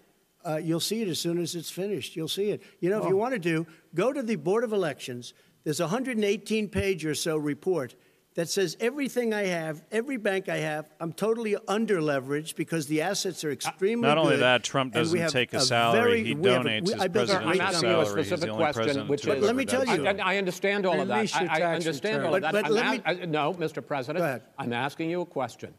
uh, 0.50 0.58
you'll 0.58 0.80
see 0.80 1.02
it 1.02 1.08
as 1.08 1.20
soon 1.20 1.40
as 1.40 1.56
it's 1.56 1.70
finished. 1.70 2.16
You'll 2.16 2.28
see 2.28 2.50
it. 2.50 2.64
You 2.80 2.90
know, 2.90 3.04
if 3.04 3.10
you 3.10 3.16
want 3.16 3.34
to 3.34 3.40
do, 3.40 3.68
go 3.94 4.12
to 4.12 4.24
the 4.24 4.36
Board 4.36 4.64
of 4.64 4.74
Elections. 4.74 5.34
There's 5.64 5.80
a 5.80 5.84
118 5.84 6.70
page 6.70 7.06
or 7.06 7.14
so 7.14 7.38
report 7.38 7.96
that 8.36 8.48
says 8.50 8.78
everything 8.80 9.34
I 9.34 9.44
have, 9.48 9.84
every 9.92 10.18
bank 10.18 10.48
I 10.50 10.58
have, 10.58 10.90
I'm 11.00 11.12
totally 11.12 11.56
under 11.68 12.00
leveraged 12.00 12.56
because 12.56 12.88
the 12.88 13.02
assets 13.02 13.44
are 13.44 13.52
extremely 13.52 14.08
Not 14.08 14.18
only 14.18 14.36
good, 14.36 14.42
that, 14.44 14.64
Trump 14.64 14.94
doesn't 14.94 15.30
take 15.30 15.54
a 15.54 15.58
a 15.58 15.62
salary. 15.62 16.00
very- 16.00 16.24
He 16.24 16.34
we 16.36 16.50
have 16.50 16.66
a- 16.66 16.70
donates 16.70 16.86
we- 16.88 16.94
his 16.94 17.02
I 17.02 17.08
built 17.10 17.30
a 17.30 17.34
I'm 17.38 17.44
great- 17.44 17.58
presidential 17.60 17.62
asking 17.76 17.90
you 17.90 17.96
a 18.00 18.06
salary. 18.06 18.22
He's 18.22 18.30
the 18.30 18.38
specific 18.38 18.56
question, 18.56 19.08
which 19.08 19.28
is. 19.28 19.44
let 19.44 19.56
me 19.56 19.66
tell 19.66 19.86
you. 19.86 20.08
I, 20.08 20.34
I 20.34 20.38
understand 20.38 20.86
all 20.86 21.02
of 21.02 21.08
that. 21.10 21.36
I, 21.36 21.44
I 21.44 21.60
tax 21.60 21.86
understand 21.86 22.24
all 22.26 22.34
return. 22.34 22.36
of 22.36 22.42
that. 22.42 22.64
But- 22.64 22.72
but 22.72 23.12
I'm 23.12 23.18
let 23.18 23.30
no, 23.30 23.54
Mr. 23.54 23.86
President. 23.86 24.20
Go 24.20 24.26
ahead. 24.26 24.42
I'm 24.58 24.74
asking 24.74 25.10
you 25.10 25.22
a 25.22 25.26
question. 25.26 25.74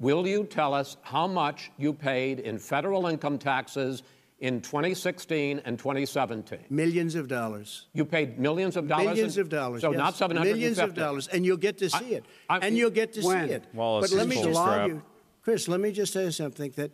Will 0.00 0.26
you 0.26 0.44
tell 0.44 0.74
us 0.74 0.96
how 1.02 1.26
much 1.26 1.70
you 1.78 1.92
paid 1.92 2.40
in 2.40 2.58
federal 2.58 3.06
income 3.06 3.38
taxes 3.38 4.02
in 4.40 4.60
2016 4.60 5.62
and 5.64 5.78
2017? 5.78 6.58
Millions 6.68 7.14
of 7.14 7.28
dollars. 7.28 7.86
You 7.92 8.04
paid 8.04 8.38
millions 8.38 8.76
of 8.76 8.88
dollars. 8.88 9.06
Millions 9.06 9.36
in- 9.36 9.42
of 9.42 9.48
dollars. 9.48 9.80
So 9.82 9.90
yes. 9.92 9.98
not 9.98 10.16
750. 10.16 10.52
Millions 10.60 10.78
of 10.78 10.94
dollars, 10.94 11.28
and 11.28 11.46
you'll 11.46 11.56
get 11.56 11.78
to 11.78 11.88
see 11.90 12.14
it. 12.14 12.24
I- 12.48 12.58
and 12.58 12.76
you'll 12.76 12.90
get 12.90 13.12
to 13.14 13.22
When? 13.22 13.48
see 13.48 13.54
it. 13.54 13.64
Wallace 13.72 14.10
but 14.10 14.16
let 14.18 14.28
me 14.28 14.36
just 14.42 14.58
strap. 14.58 14.76
tell 14.78 14.88
you, 14.88 15.02
Chris. 15.42 15.68
Let 15.68 15.80
me 15.80 15.92
just 15.92 16.12
tell 16.12 16.24
you 16.24 16.30
something. 16.32 16.72
That 16.72 16.90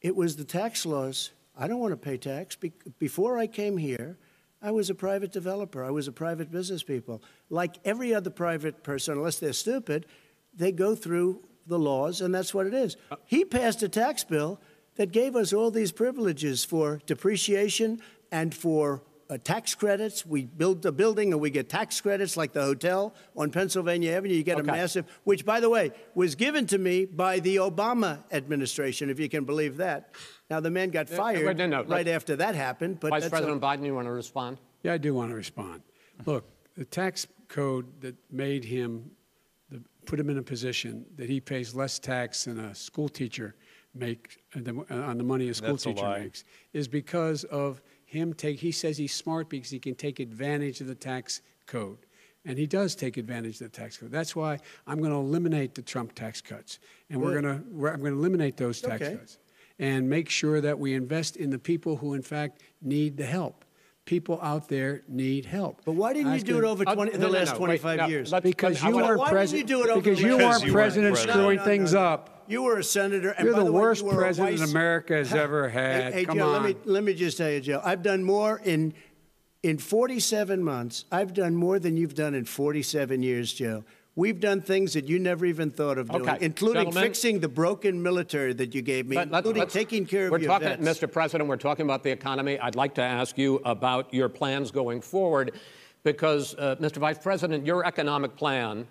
it 0.00 0.14
was 0.14 0.36
the 0.36 0.44
tax 0.44 0.84
laws. 0.84 1.30
I 1.56 1.66
don't 1.66 1.78
want 1.78 1.92
to 1.92 1.96
pay 1.96 2.18
tax. 2.18 2.56
Be- 2.56 2.72
before 2.98 3.38
I 3.38 3.46
came 3.46 3.78
here, 3.78 4.18
I 4.60 4.70
was 4.70 4.90
a 4.90 4.94
private 4.94 5.32
developer. 5.32 5.84
I 5.84 5.90
was 5.90 6.08
a 6.08 6.12
private 6.12 6.50
business 6.50 6.82
people. 6.82 7.22
Like 7.48 7.76
every 7.84 8.12
other 8.14 8.30
private 8.30 8.82
person, 8.82 9.16
unless 9.16 9.38
they're 9.38 9.52
stupid, 9.52 10.06
they 10.54 10.72
go 10.72 10.94
through 10.94 11.42
the 11.66 11.78
laws, 11.78 12.20
and 12.20 12.34
that's 12.34 12.52
what 12.54 12.66
it 12.66 12.74
is. 12.74 12.96
He 13.24 13.44
passed 13.44 13.82
a 13.82 13.88
tax 13.88 14.24
bill 14.24 14.60
that 14.96 15.12
gave 15.12 15.34
us 15.36 15.52
all 15.52 15.70
these 15.70 15.92
privileges 15.92 16.64
for 16.64 17.00
depreciation 17.06 18.00
and 18.30 18.54
for 18.54 19.02
uh, 19.30 19.38
tax 19.42 19.74
credits. 19.74 20.26
We 20.26 20.44
build 20.44 20.84
a 20.84 20.92
building 20.92 21.32
and 21.32 21.40
we 21.40 21.48
get 21.50 21.68
tax 21.70 22.00
credits, 22.00 22.36
like 22.36 22.52
the 22.52 22.62
hotel 22.62 23.14
on 23.36 23.50
Pennsylvania 23.50 24.12
Avenue. 24.12 24.34
You 24.34 24.42
get 24.42 24.58
Okay. 24.58 24.68
a 24.68 24.72
massive, 24.72 25.06
which, 25.24 25.44
by 25.46 25.60
the 25.60 25.70
way, 25.70 25.92
was 26.14 26.34
given 26.34 26.66
to 26.66 26.78
me 26.78 27.06
by 27.06 27.40
the 27.40 27.56
Obama 27.56 28.22
administration, 28.30 29.08
if 29.10 29.18
you 29.18 29.28
can 29.28 29.44
believe 29.44 29.78
that. 29.78 30.14
Now, 30.50 30.60
the 30.60 30.70
man 30.70 30.90
got 30.90 31.08
fired 31.08 31.46
wait, 31.46 31.56
no, 31.56 31.66
no, 31.66 31.78
right 31.84 32.04
let- 32.04 32.08
after 32.08 32.36
that 32.36 32.54
happened. 32.54 33.00
But 33.00 33.10
Vice 33.10 33.28
President 33.30 33.62
a- 33.62 33.66
Biden, 33.66 33.86
you 33.86 33.94
want 33.94 34.06
to 34.06 34.12
respond? 34.12 34.58
Yeah, 34.82 34.92
I 34.92 34.98
do 34.98 35.14
want 35.14 35.30
to 35.30 35.34
respond. 35.36 35.80
Look, 36.26 36.44
the 36.76 36.84
tax 36.84 37.26
code 37.48 37.86
that 38.02 38.16
made 38.30 38.64
him, 38.66 39.10
the, 39.10 39.10
put 40.04 40.20
him 40.20 40.30
in 40.30 40.38
a 40.38 40.42
position 40.42 41.04
that 41.16 41.28
he 41.28 41.40
pays 41.40 41.74
less 41.74 41.98
tax 41.98 42.44
than 42.44 42.58
a 42.58 42.74
school 42.74 43.08
teacher 43.08 43.54
make 43.94 44.38
uh, 44.56 44.60
the- 44.62 44.84
uh, 44.90 44.94
on 45.10 45.18
the 45.18 45.24
money 45.24 45.48
a 45.48 45.54
school 45.54 45.70
That's 45.70 45.84
teacher 45.84 46.02
lie. 46.02 46.20
makes 46.20 46.44
is 46.72 46.88
because 46.88 47.44
of 47.44 47.80
him 48.04 48.32
take. 48.34 48.58
He 48.60 48.72
says 48.72 48.96
he's 48.98 49.14
smart 49.14 49.48
because 49.48 49.70
he 49.70 49.78
can 49.78 49.94
take 49.94 50.20
advantage 50.20 50.80
of 50.80 50.86
the 50.86 50.94
tax 50.94 51.40
code. 51.66 51.98
And 52.46 52.58
he 52.58 52.66
does 52.66 52.94
take 52.94 53.16
advantage 53.16 53.54
of 53.62 53.70
the 53.72 53.76
tax 53.80 53.96
code. 53.96 54.10
That's 54.10 54.36
why 54.36 54.58
I'm 54.86 54.98
going 54.98 55.12
to 55.12 55.16
eliminate 55.16 55.74
the 55.74 55.80
Trump 55.82 56.14
tax 56.14 56.42
cuts, 56.42 56.78
and 57.08 57.18
we're 57.22 57.40
going 57.40 57.44
to 57.44 57.64
I'm 57.90 58.00
going 58.00 58.12
to 58.12 58.18
eliminate 58.18 58.58
those 58.58 58.82
tax 58.82 59.02
Okay. 59.02 59.16
cuts, 59.16 59.38
and 59.78 60.10
make 60.10 60.28
sure 60.28 60.60
that 60.60 60.78
we 60.78 60.92
invest 60.92 61.36
in 61.36 61.48
the 61.48 61.58
people 61.58 61.96
who, 61.96 62.12
in 62.12 62.20
fact, 62.20 62.60
need 62.82 63.16
the 63.16 63.24
help. 63.24 63.64
People 64.06 64.38
out 64.42 64.68
there 64.68 65.02
need 65.08 65.46
help. 65.46 65.80
But 65.86 65.92
why 65.92 66.12
didn't 66.12 66.34
you 66.34 66.40
do 66.42 66.56
it 66.58 66.58
him- 66.58 66.64
over 66.66 66.84
Uh, 66.86 66.94
20, 66.94 67.12
no, 67.12 67.18
the 67.18 67.24
no, 67.26 67.32
last 67.32 67.46
no, 67.54 67.60
wait, 67.60 67.80
25 67.80 67.96
now, 67.96 68.06
years? 68.06 68.34
Because 68.42 68.82
you 68.82 68.96
weren't 68.96 69.18
Why 69.18 69.24
didn't 69.24 69.28
you 69.28 69.32
president. 69.64 69.66
do 69.68 69.82
it 69.82 69.88
over 69.90 70.00
because 70.02 70.20
you 70.20 70.26
weren't 70.28 70.38
Because 70.40 70.62
you 70.62 70.66
weren't 70.66 70.74
president 70.74 71.14
president. 71.14 71.32
screwing 71.34 71.56
No, 71.56 71.62
no, 71.62 71.68
things 71.70 71.92
no. 71.94 72.00
up. 72.00 72.44
You 72.46 72.62
were 72.64 72.78
a 72.78 72.84
senator. 72.84 73.30
And 73.30 73.46
You're 73.46 73.54
by 73.56 73.64
the 73.64 73.72
way, 73.72 73.80
worst 73.80 74.02
you 74.02 74.08
were 74.08 74.16
president 74.16 74.58
vice- 74.58 74.70
America 74.70 75.14
has 75.14 75.32
ever 75.32 75.70
Hey, 75.70 75.80
had. 76.02 76.12
hey, 76.12 76.24
Come 76.26 76.36
Joe, 76.36 76.48
on. 76.48 76.62
Let 76.64 76.76
me, 76.76 76.76
let 76.84 77.02
me 77.02 77.14
just 77.14 77.38
tell 77.38 77.48
you, 77.50 77.60
Joe. 77.60 77.80
I've 77.82 78.02
done 78.02 78.22
more 78.24 78.60
in 78.62 78.92
in 79.62 79.78
47 79.78 80.62
months. 80.62 81.06
I've 81.10 81.32
done 81.32 81.56
more 81.56 81.78
than 81.78 81.96
you've 81.96 82.12
done 82.14 82.34
in 82.34 82.44
47 82.44 83.22
years, 83.22 83.50
Joe. 83.54 83.84
We've 84.16 84.38
done 84.38 84.60
things 84.62 84.92
that 84.92 85.08
you 85.08 85.18
never 85.18 85.44
even 85.44 85.70
thought 85.72 85.98
of 85.98 86.08
doing, 86.08 86.28
Okay, 86.28 86.38
including 86.44 86.84
gentlemen. 86.84 87.02
fixing 87.02 87.40
the 87.40 87.48
broken 87.48 88.00
military 88.00 88.52
that 88.52 88.72
you 88.72 88.80
gave 88.80 89.08
me, 89.08 89.16
Let- 89.16 89.30
let- 89.32 89.38
including 89.44 89.66
taking 89.68 90.06
care 90.06 90.26
of 90.26 90.30
we're 90.32 90.38
your 90.38 90.48
talking, 90.50 90.68
vets. 90.84 91.00
Mr. 91.00 91.10
President, 91.10 91.48
we're 91.48 91.56
talking 91.56 91.84
about 91.84 92.04
the 92.04 92.10
economy. 92.12 92.56
I'd 92.60 92.76
like 92.76 92.94
to 92.94 93.02
ask 93.02 93.36
you 93.36 93.60
about 93.64 94.14
your 94.14 94.28
plans 94.28 94.70
going 94.70 95.00
forward 95.00 95.52
because, 96.04 96.54
uh, 96.58 96.76
Mr. 96.80 96.98
Vice 96.98 97.18
President, 97.18 97.66
your 97.66 97.84
economic 97.84 98.36
plan, 98.36 98.86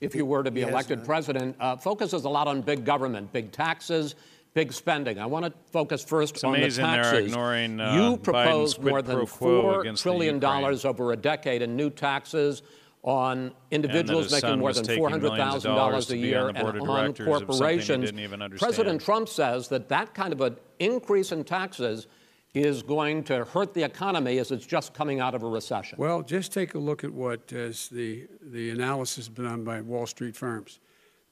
if 0.00 0.14
you 0.14 0.24
were 0.24 0.44
to 0.44 0.50
be 0.52 0.60
Yes, 0.60 0.70
elected 0.70 0.98
ma'am. 0.98 1.06
president, 1.06 1.56
uh, 1.58 1.76
focuses 1.76 2.24
a 2.24 2.28
lot 2.28 2.46
on 2.46 2.60
big 2.62 2.84
government, 2.84 3.32
big 3.32 3.50
taxes, 3.50 4.14
big 4.54 4.72
spending. 4.72 5.18
I 5.18 5.26
want 5.26 5.44
to 5.46 5.52
focus 5.72 6.04
first 6.04 6.36
It's 6.36 6.44
on 6.44 6.52
the 6.52 6.58
amazing 6.58 6.84
they're 6.86 7.02
taxes. 7.02 7.26
ignoring, 7.26 7.80
uh, 7.80 7.94
you 7.94 8.00
Biden's 8.16 8.22
propose 8.22 8.74
quid 8.74 8.86
more 8.86 9.02
than 9.02 9.16
pro 9.16 9.26
quo 9.26 9.62
four 9.62 9.80
against 9.80 10.04
the 10.04 10.08
trillion 10.10 10.36
Ukraine. 10.36 10.40
dollars 10.62 10.84
over 10.84 11.10
a 11.12 11.16
decade 11.16 11.62
in 11.62 11.74
new 11.76 11.90
taxes 11.90 12.62
on 13.02 13.52
individuals 13.70 14.30
making 14.30 14.58
more 14.58 14.72
than 14.72 14.84
taking 14.84 15.00
four 15.02 15.10
millions 15.10 15.28
hundred 15.28 15.40
of 15.40 15.52
thousand 15.52 15.74
dollars 15.74 16.06
dollars 16.06 16.10
a 16.10 16.16
year 16.16 16.48
on 16.48 16.56
and 16.56 16.66
on 16.66 16.74
directors 16.74 17.26
of 17.26 17.32
something 17.32 17.46
he 17.46 17.58
corporations. 17.58 18.04
didn't 18.04 18.20
even 18.20 18.42
understand. 18.42 18.74
President 18.74 19.00
Trump 19.00 19.28
says 19.28 19.68
that 19.68 19.88
that 19.88 20.14
kind 20.14 20.32
of 20.32 20.40
an 20.42 20.56
increase 20.78 21.32
in 21.32 21.44
taxes 21.44 22.06
is 22.52 22.82
going 22.82 23.22
to 23.24 23.44
hurt 23.44 23.72
the 23.74 23.82
economy 23.82 24.38
as 24.38 24.50
it's 24.50 24.66
just 24.66 24.92
coming 24.92 25.20
out 25.20 25.34
of 25.34 25.42
a 25.42 25.46
recession. 25.46 25.96
Well, 25.98 26.22
just 26.22 26.52
take 26.52 26.74
a 26.74 26.78
look 26.78 27.04
at 27.04 27.12
what 27.12 27.52
as 27.52 27.88
the 27.88 28.26
the 28.42 28.70
analysis 28.70 29.28
done 29.28 29.64
by 29.64 29.80
Wall 29.80 30.06
Street 30.06 30.36
firms 30.36 30.80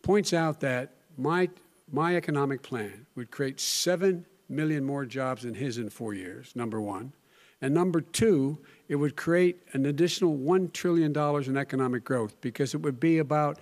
points 0.02 0.32
out 0.32 0.60
that 0.60 0.94
my 1.16 1.48
my 1.92 2.16
economic 2.16 2.62
plan 2.62 3.06
would 3.14 3.30
create 3.30 3.60
seven 3.60 4.24
million 4.48 4.84
more 4.84 5.04
jobs 5.04 5.42
than 5.42 5.54
his 5.54 5.78
in 5.78 5.90
four 5.90 6.14
years. 6.14 6.52
Number 6.54 6.80
one, 6.80 7.12
and 7.60 7.74
number 7.74 8.00
two, 8.00 8.58
it 8.88 8.96
would 8.96 9.16
create 9.16 9.62
an 9.72 9.86
additional 9.86 10.34
one 10.34 10.70
trillion 10.70 11.12
dollars 11.12 11.48
in 11.48 11.56
economic 11.56 12.04
growth 12.04 12.40
because 12.40 12.74
it 12.74 12.78
would 12.82 13.00
be 13.00 13.18
about 13.18 13.58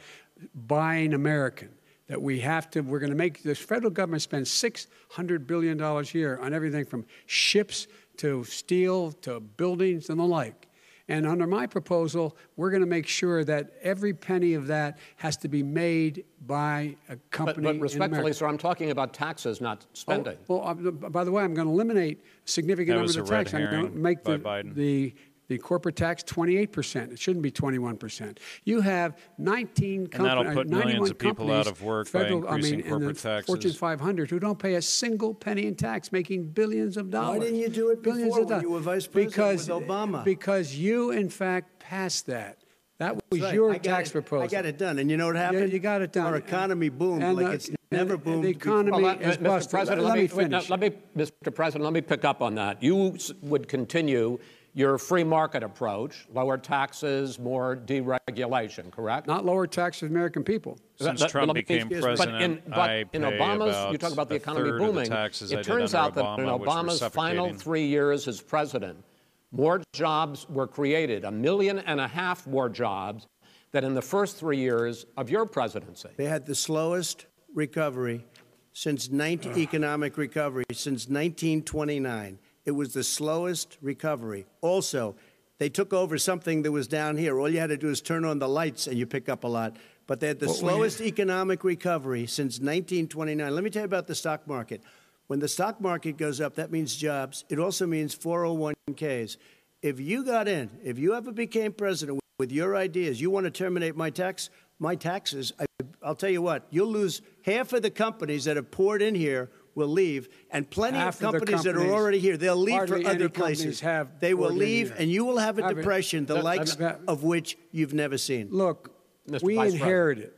buying 0.55 1.15
American. 1.15 1.71
That 2.09 2.23
we 2.23 2.39
have 2.41 2.71
to, 2.71 2.83
we're 2.83 3.01
going 3.01 3.11
to 3.11 3.17
make 3.17 3.43
this 3.43 3.59
federal 3.59 3.91
government 3.91 4.23
spend 4.23 4.47
$600 4.47 5.47
billion 5.47 5.81
a 5.81 6.03
year 6.03 6.39
on 6.39 6.55
everything 6.55 6.85
from 6.85 7.05
ships 7.27 7.89
to 8.19 8.45
steel 8.45 9.11
to 9.23 9.41
buildings 9.41 10.09
and 10.09 10.21
the 10.21 10.25
like. 10.25 10.66
And 11.09 11.25
under 11.25 11.47
my 11.47 11.67
proposal, 11.67 12.37
we're 12.57 12.71
going 12.71 12.81
to 12.81 12.87
make 12.87 13.07
sure 13.07 13.45
that 13.45 13.75
every 13.83 14.13
penny 14.13 14.55
of 14.55 14.67
that 14.67 14.99
has 15.17 15.37
to 15.39 15.49
be 15.49 15.63
made 15.63 16.25
by 16.47 16.97
a 17.09 17.17
company 17.31 17.65
but 17.65 17.75
in 17.77 17.81
respectfully, 17.81 18.19
America. 18.19 18.35
sir, 18.35 18.47
I'm 18.49 18.59
talking 18.59 18.91
about 18.91 19.13
taxes, 19.15 19.61
not 19.61 19.87
spending. 19.93 20.37
Oh, 20.49 20.59
well, 20.59 20.69
uh, 20.69 20.75
by 20.75 21.23
the 21.23 21.31
way, 21.31 21.45
I'm 21.45 21.55
going 21.55 21.69
to 21.69 21.73
eliminate 21.73 22.25
a 22.45 22.51
significant 22.51 22.89
That 22.89 22.95
number 22.95 23.03
was 23.05 23.17
of 23.17 23.25
a 23.25 23.27
the 23.27 23.33
red 23.33 23.47
tax. 23.47 23.55
I'm 23.55 23.61
going 23.61 23.71
to 23.71 23.77
herring 23.77 24.03
make 24.03 24.25
by 24.25 24.37
the, 24.37 24.39
Biden. 24.43 24.75
the 24.75 25.15
The 25.49 25.59
corporate 25.59 25.95
tax, 25.95 26.25
28%. 26.25 27.13
It 27.13 27.19
shouldn't 27.21 27.43
be 27.43 27.53
21%. 27.53 28.39
You 28.65 28.81
have 28.81 29.17
19 29.39 30.09
And 30.13 30.25
that'll 30.25 30.43
companies, 30.45 30.55
put 30.55 30.69
millions 30.69 31.11
of 31.11 31.19
people 31.19 31.53
out 31.53 31.69
of 31.69 31.83
work 31.83 32.11
by 32.11 32.23
federal, 32.23 32.49
I 32.49 32.55
increasing 32.57 32.79
mean, 32.79 32.87
in 32.87 32.91
corporate 32.91 33.17
the 33.17 33.23
taxes. 33.23 33.47
Fortune 33.47 33.73
500 33.73 34.31
who 34.31 34.41
don't 34.41 34.59
pay 34.59 34.75
a 34.75 34.83
single 34.83 35.35
penny 35.35 35.67
in 35.67 35.77
tax, 35.77 36.11
making 36.11 36.49
billions 36.49 36.97
of 36.97 37.11
dollars. 37.11 37.39
Why 37.39 37.45
didn't 37.45 37.61
you 37.61 37.69
do 37.69 37.91
it 37.91 38.03
Billions 38.03 38.25
before 38.31 38.41
of 38.43 38.45
when 38.47 38.49
dollars. 38.51 38.63
you 38.63 38.71
were 38.71 38.81
vice 38.81 39.07
president 39.07 39.35
because, 39.35 39.69
with 39.71 39.89
Obama? 39.89 40.25
Because 40.25 40.77
you, 40.77 41.13
in 41.13 41.29
fact, 41.29 41.79
passed 41.79 42.27
that. 42.27 42.59
That 42.99 43.15
was 43.31 43.41
Right. 43.43 43.55
your 43.55 43.75
tax 43.79 44.09
it- 44.09 44.13
proposal. 44.13 44.45
I 44.45 44.47
got 44.49 44.65
it 44.67 44.79
done. 44.79 44.99
And 44.99 45.11
you 45.11 45.17
know 45.17 45.27
what 45.27 45.37
Yeah, 45.37 45.43
happened? 45.43 45.73
you 45.73 45.79
got 45.79 46.01
it 46.03 46.13
done. 46.13 46.27
Our 46.27 46.37
economy 46.37 46.89
boomed 46.89 47.23
And, 47.23 47.37
like 47.37 47.47
uh, 47.47 47.51
it's 47.51 47.71
never 47.93 48.15
and 48.15 48.25
boomed 48.25 48.45
The 48.45 48.55
before. 48.55 48.73
economy 48.81 49.03
Well, 49.03 49.19
is 49.21 49.37
Mr. 49.37 49.43
busted. 49.45 49.71
President, 49.71 50.03
let, 50.03 50.17
let, 50.19 50.31
me 50.33 50.37
wait, 50.37 50.49
no, 50.49 50.63
let 50.71 50.81
me, 50.81 50.91
Mr. 51.15 51.55
President, 51.55 51.85
let 51.85 51.93
me 51.93 52.01
pick 52.01 52.25
up 52.25 52.41
on 52.43 52.55
that. 52.57 52.83
You 52.83 53.17
would 53.43 53.69
continue 53.69 54.39
your 54.77 54.99
free 54.99 55.25
market 55.25 55.63
approach, 55.63 56.27
lower 56.35 56.59
taxes, 56.59 57.39
more 57.39 57.75
deregulation, 57.77 58.91
correct? 58.91 59.27
Not 59.27 59.43
lower 59.43 59.67
taxes 59.67 60.01
for 60.01 60.07
American 60.07 60.45
people. 60.45 60.79
Since 60.97 61.21
That- 61.21 61.31
Trump 61.31 61.49
let 61.49 61.55
me- 61.55 61.61
became 61.63 61.89
but 61.89 62.01
president, 62.03 62.43
in, 62.43 62.63
but 62.69 62.79
I 62.79 62.97
in 63.15 63.23
pay 63.23 63.39
Obama's, 63.39 63.91
you 63.91 63.97
talk 63.97 64.13
about 64.13 64.29
the 64.29 64.35
economy 64.35 64.69
third 64.69 64.75
of 64.83 64.87
the 64.87 64.93
booming. 64.93 65.09
taxes 65.09 65.51
it 65.51 65.57
did 65.57 65.65
turns 65.65 65.95
under 65.95 66.09
out 66.09 66.15
that 66.17 66.21
in 66.41 66.47
Obama, 66.47 66.59
which 66.61 66.69
were 66.69 66.75
Obama's 66.75 67.03
final 67.15 67.55
three 67.55 67.87
years 67.87 68.29
as 68.29 68.43
president, 68.43 69.03
more 69.51 69.81
jobs 69.95 70.47
were 70.51 70.67
created, 70.67 71.25
a 71.25 71.31
million 71.31 71.79
and 71.79 71.99
a 71.99 72.07
half 72.09 72.47
more 72.47 72.69
jobs 72.69 73.27
than 73.73 73.83
in 73.83 73.95
the 73.95 74.03
first 74.03 74.37
three 74.37 74.59
years 74.59 75.07
of 75.17 75.31
your 75.31 75.47
presidency. 75.47 76.11
They 76.19 76.27
had 76.27 76.45
the 76.45 76.55
slowest 76.55 77.25
recovery 77.55 78.27
since 78.75 79.11
19, 79.11 79.57
economic 79.57 80.19
recovery 80.19 80.65
since 80.71 81.09
1929. 81.09 82.39
It 82.67 82.73
was 82.73 82.93
the 82.93 83.05
slowest 83.05 83.79
recovery. 83.81 84.45
Also, 84.61 85.15
they 85.59 85.69
took 85.69 85.93
over 85.93 86.19
something 86.19 86.63
that 86.63 86.73
was 86.73 86.89
down 86.89 87.17
here. 87.17 87.39
All 87.39 87.49
you 87.49 87.61
had 87.61 87.69
to 87.69 87.77
do 87.77 87.89
is 87.89 88.01
turn 88.03 88.25
on 88.25 88.41
the 88.41 88.49
lights 88.49 88.89
and 88.89 88.99
you 88.99 89.07
pick 89.07 89.29
up 89.29 89.45
a 89.45 89.49
lot. 89.49 89.77
But 90.09 90.21
they 90.21 90.27
had 90.29 90.41
the 90.41 90.47
What 90.47 90.55
we- 90.55 90.59
slowest 90.61 91.01
economic 91.01 91.65
recovery 91.65 92.27
since 92.27 92.59
1929. 92.61 93.55
Let 93.55 93.65
me 93.65 93.71
tell 93.71 93.83
you 93.83 93.87
about 93.87 94.09
the 94.09 94.15
stock 94.15 94.47
market. 94.47 94.83
When 95.29 95.39
the 95.39 95.49
stock 95.49 95.81
market 95.81 96.17
goes 96.19 96.41
up, 96.41 96.55
that 96.57 96.71
means 96.71 96.95
jobs. 96.95 97.45
It 97.49 97.59
also 97.59 97.87
means 97.87 98.15
401ks. 98.15 99.37
If 99.83 100.01
you 100.01 100.25
got 100.25 100.49
in, 100.49 100.71
if 100.85 100.99
you 100.99 101.15
ever 101.15 101.33
became 101.33 101.73
president 101.73 102.21
with 102.39 102.53
your 102.53 102.77
ideas, 102.77 103.21
you 103.21 103.31
want 103.31 103.45
to 103.45 103.51
terminate 103.51 103.97
my 103.97 104.11
tax, 104.11 104.51
my 104.79 104.95
taxes, 104.95 105.53
I, 105.59 105.67
I'll 106.03 106.15
tell 106.15 106.31
you 106.31 106.43
what, 106.43 106.67
you'll 106.71 106.91
lose 106.91 107.23
half 107.43 107.73
of 107.73 107.83
the 107.83 107.91
companies 107.91 108.45
that 108.45 108.57
have 108.57 108.71
poured 108.71 109.03
in 109.03 109.15
here 109.15 109.51
will 109.77 109.87
leave, 109.87 110.29
and 110.51 110.69
plenty 110.69 110.99
Half 110.99 111.21
of 111.21 111.27
of 111.27 111.33
the 111.35 111.39
companies, 111.41 111.63
that 111.65 111.77
are 111.77 111.87
already 111.93 112.19
here, 112.19 112.37
they'll 112.37 112.57
leave 112.57 112.89
for 112.89 112.97
other 113.07 113.29
places. 113.29 113.81
have 113.81 114.19
they 114.19 114.35
will 114.35 114.51
leave, 114.51 114.89
here. 114.89 114.97
and 114.99 115.11
you 115.11 115.25
will 115.25 115.39
have 115.39 115.59
a 115.59 115.63
Haven't- 115.63 115.77
depression, 115.77 116.27
the 116.27 116.35
That- 116.35 116.45
likes 116.45 116.75
that- 116.77 117.01
of 117.07 117.23
which 117.23 117.57
you've 117.71 117.95
never 117.95 118.17
seen. 118.19 118.49
Look, 118.51 118.91
Mr. 119.31 119.43
we 119.43 119.55
Vice 119.55 119.63
President. 119.65 119.83
inherited 119.83 120.31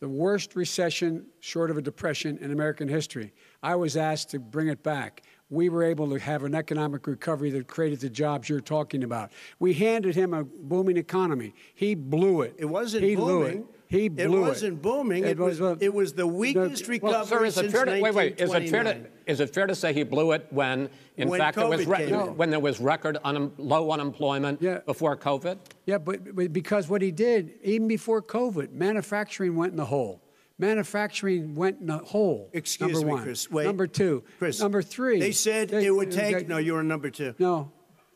the 0.00 0.08
worst 0.08 0.54
recession 0.54 1.26
short 1.40 1.70
of 1.70 1.78
a 1.78 1.82
depression 1.82 2.38
in 2.40 2.52
American 2.52 2.88
history. 2.88 3.32
I 3.62 3.74
was 3.74 3.96
asked 3.96 4.30
to 4.30 4.38
bring 4.38 4.68
it 4.68 4.82
back. 4.82 5.22
We 5.50 5.70
were 5.70 5.82
able 5.82 6.10
to 6.10 6.18
have 6.18 6.44
an 6.44 6.54
economic 6.54 7.06
recovery 7.06 7.50
that 7.52 7.66
created 7.68 8.00
the 8.00 8.10
jobs 8.10 8.50
you're 8.50 8.60
talking 8.60 9.02
about. 9.02 9.32
We 9.58 9.72
handed 9.72 10.14
him 10.14 10.34
a 10.34 10.44
booming 10.44 10.98
economy. 10.98 11.54
He 11.74 11.94
blew 11.94 12.42
it. 12.42 12.54
It 12.58 12.66
wasn't 12.66 13.04
he 13.04 13.16
Blew 13.16 13.44
booming. 13.44 13.68
It. 13.90 13.96
He 13.96 14.08
blew 14.08 14.44
it. 14.44 14.48
wasn't 14.48 14.82
booming. 14.82 15.24
It 15.24 15.38
was- 15.38 15.60
uh, 15.60 15.76
it 15.80 15.92
was 15.92 16.12
the 16.12 16.26
weakest 16.26 16.82
no, 16.86 16.92
recovery 16.92 17.12
Well, 17.12 17.26
sir, 17.26 17.44
is 17.44 17.58
it 17.58 17.70
fair 17.72 17.84
to 17.84 18.00
wait? 18.00 18.14
Wait, 18.14 18.40
is 18.40 18.52
it 18.52 18.68
fair 18.68 18.82
to 18.84 18.96
is 19.26 19.40
it 19.40 19.52
fair 19.54 19.66
to 19.66 19.74
say 19.74 19.92
he 19.92 20.02
blew 20.04 20.32
it 20.32 20.46
when, 20.50 20.88
in 21.18 21.28
When 21.28 21.38
fact, 21.38 21.56
there 21.56 21.66
was 21.68 21.82
COVID 21.84 21.96
came 21.96 22.14
in. 22.14 22.36
when 22.36 22.50
there 22.50 22.60
was 22.60 22.80
record 22.80 23.18
un, 23.24 23.52
low 23.58 23.90
unemployment 23.90 24.62
Yeah. 24.62 24.78
before 24.86 25.16
COVID? 25.16 25.58
Yeah, 25.84 25.98
but, 25.98 26.34
but 26.34 26.52
because 26.52 26.88
what 26.88 27.02
he 27.02 27.10
did, 27.10 27.52
even 27.62 27.88
before 27.88 28.22
COVID, 28.22 28.72
manufacturing 28.72 29.54
went 29.56 29.72
in 29.72 29.76
the 29.76 29.84
hole. 29.84 30.22
Manufacturing 30.58 31.54
went 31.54 31.80
in 31.80 31.86
the 31.86 31.98
hole. 31.98 32.50
Excuse 32.52 32.92
number 32.92 33.06
me, 33.06 33.12
one. 33.12 33.22
Chris. 33.22 33.50
Wait. 33.50 33.64
Number 33.64 33.86
two. 33.86 34.22
Chris. 34.38 34.60
Number 34.60 34.82
three. 34.82 35.20
They 35.20 35.32
said 35.32 35.68
they- 35.68 35.86
it 35.86 35.90
would 35.94 36.10
they- 36.12 36.32
take. 36.32 36.48
No, 36.48 36.58
you 36.58 36.72
were 36.74 36.82
number 36.82 37.10
two. 37.10 37.34
No. 37.38 37.70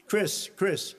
Chris, 0.08 0.50
Chris, 0.56 0.94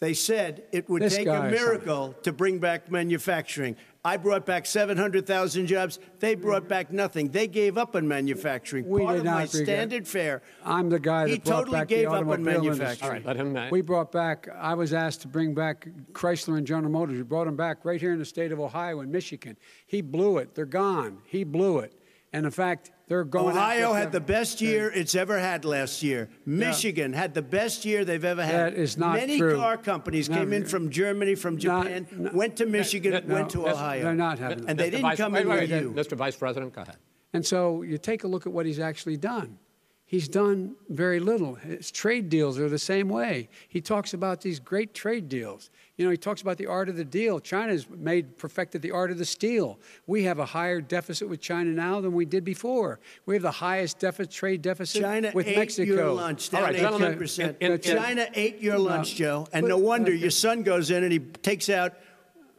they 0.00 0.12
said 0.14 0.64
it 0.72 0.88
would 0.88 1.02
This 1.02 1.16
take 1.16 1.26
a 1.28 1.48
miracle 1.50 2.14
to 2.22 2.32
bring 2.32 2.58
back 2.58 2.90
manufacturing. 2.90 3.76
I 4.04 4.16
brought 4.16 4.46
back 4.46 4.64
700,000 4.64 5.66
jobs. 5.66 5.98
They 6.20 6.34
brought 6.34 6.68
back 6.68 6.92
nothing. 6.92 7.28
They 7.30 7.46
gave 7.48 7.76
up 7.76 7.96
on 7.96 8.06
manufacturing. 8.06 8.88
We 8.88 9.02
Part 9.02 9.14
did 9.14 9.18
of 9.20 9.24
not 9.24 9.42
regret- 9.52 9.64
standard 9.66 10.08
fare. 10.08 10.42
I'm 10.64 10.88
the 10.88 11.00
guy 11.00 11.24
that 11.24 11.30
He 11.32 11.38
brought 11.40 11.58
totally 11.58 11.78
back 11.80 11.88
gave 11.88 12.08
the 12.08 12.14
up 12.16 12.26
on 12.28 12.42
manufacturing. 12.44 13.02
All 13.02 13.10
right, 13.10 13.26
let 13.26 13.36
him. 13.36 13.56
uh, 13.56 13.68
We 13.70 13.80
brought 13.80 14.12
back, 14.12 14.48
I 14.56 14.74
was 14.74 14.92
asked 14.94 15.22
to 15.22 15.28
bring 15.28 15.52
back 15.52 15.88
Chrysler 16.12 16.56
and 16.58 16.66
General 16.66 16.92
Motors. 16.92 17.16
We 17.16 17.22
brought 17.24 17.46
them 17.46 17.56
back 17.56 17.84
right 17.84 18.00
here 18.00 18.12
in 18.12 18.18
the 18.18 18.24
state 18.24 18.52
of 18.52 18.60
Ohio 18.60 19.00
and 19.00 19.10
Michigan. 19.10 19.56
He 19.86 20.00
blew 20.00 20.38
it. 20.38 20.54
They're 20.54 20.64
gone. 20.64 21.18
He 21.26 21.42
blew 21.44 21.80
it. 21.80 21.92
And 22.32 22.46
in 22.46 22.52
fact, 22.52 22.92
they're 23.08 23.24
going 23.24 23.56
Ohio 23.56 23.86
after 23.88 23.98
had 23.98 24.12
the 24.12 24.20
best 24.20 24.60
year 24.60 24.90
it's 24.94 25.14
ever 25.14 25.38
had 25.38 25.64
last 25.64 26.02
year. 26.02 26.28
Michigan 26.44 27.12
had 27.12 27.34
the 27.34 27.42
best 27.42 27.84
year 27.84 28.04
they've 28.04 28.24
ever 28.24 28.44
had. 28.44 28.74
That 28.74 28.78
is 28.78 28.96
not 28.98 29.12
true. 29.12 29.20
Many 29.20 29.38
true. 29.38 29.56
car 29.56 29.76
companies 29.78 30.28
No, 30.28 30.36
came 30.36 30.52
in 30.52 30.64
from 30.66 30.90
Germany, 30.90 31.34
from 31.34 31.54
not- 31.54 31.84
Japan, 31.84 32.06
no- 32.12 32.30
went 32.34 32.56
to 32.56 32.66
Michigan, 32.66 33.24
no, 33.26 33.34
went 33.34 33.50
to 33.50 33.66
Ohio. 33.68 34.02
They're 34.02 34.14
not 34.14 34.38
having 34.38 34.60
And 34.60 34.68
that. 34.68 34.76
they 34.78 34.88
Mr. 34.88 34.90
didn't 34.90 35.02
Vice- 35.02 35.16
come 35.16 35.32
wait, 35.32 35.42
in 35.42 35.48
wait, 35.48 35.60
with 35.62 35.70
wait, 35.70 35.82
you. 35.82 35.92
Mr. 35.92 36.16
Vice 36.16 36.36
President, 36.36 36.72
go 36.74 36.82
ahead. 36.82 36.96
And 37.32 37.44
so 37.44 37.82
you 37.82 37.98
take 37.98 38.24
a 38.24 38.28
look 38.28 38.46
at 38.46 38.52
what 38.52 38.66
he's 38.66 38.78
actually 38.80 39.16
done. 39.16 39.58
He's 40.08 40.26
done 40.26 40.74
very 40.88 41.20
little. 41.20 41.56
His 41.56 41.90
trade 41.90 42.30
deals 42.30 42.58
are 42.58 42.70
the 42.70 42.78
same 42.78 43.10
way. 43.10 43.50
He 43.68 43.82
talks 43.82 44.14
about 44.14 44.40
these 44.40 44.58
great 44.58 44.94
trade 44.94 45.28
deals. 45.28 45.68
You 45.98 46.06
know, 46.06 46.10
he 46.10 46.16
talks 46.16 46.40
about 46.40 46.56
the 46.56 46.64
art 46.64 46.88
of 46.88 46.96
the 46.96 47.04
deal. 47.04 47.40
China's 47.40 47.86
made 47.90 48.38
perfected 48.38 48.80
the 48.80 48.90
art 48.90 49.10
of 49.10 49.18
the 49.18 49.26
steal. 49.26 49.78
We 50.06 50.24
have 50.24 50.38
a 50.38 50.46
higher 50.46 50.80
deficit 50.80 51.28
with 51.28 51.42
China 51.42 51.72
now 51.72 52.00
than 52.00 52.14
we 52.14 52.24
did 52.24 52.42
before. 52.42 53.00
We 53.26 53.34
have 53.34 53.42
the 53.42 53.50
highest 53.50 53.98
deficit, 53.98 54.32
trade 54.32 54.62
deficit 54.62 55.02
China 55.02 55.30
with 55.34 55.46
ate 55.46 55.58
Mexico. 55.58 55.92
your 55.92 56.10
lunch 56.12 56.54
All 56.54 56.62
right, 56.62 56.74
gentlemen, 56.74 57.12
18%. 57.18 57.56
in- 57.60 57.72
in- 57.72 57.80
China 57.82 58.26
ate 58.32 58.62
your 58.62 58.78
lunch, 58.78 59.14
Joe, 59.14 59.46
and 59.52 59.64
but- 59.64 59.68
no 59.68 59.76
wonder 59.76 60.10
but- 60.12 60.20
your 60.20 60.30
son 60.30 60.62
goes 60.62 60.90
in 60.90 61.04
and 61.04 61.12
he 61.12 61.18
takes 61.18 61.68
out 61.68 61.92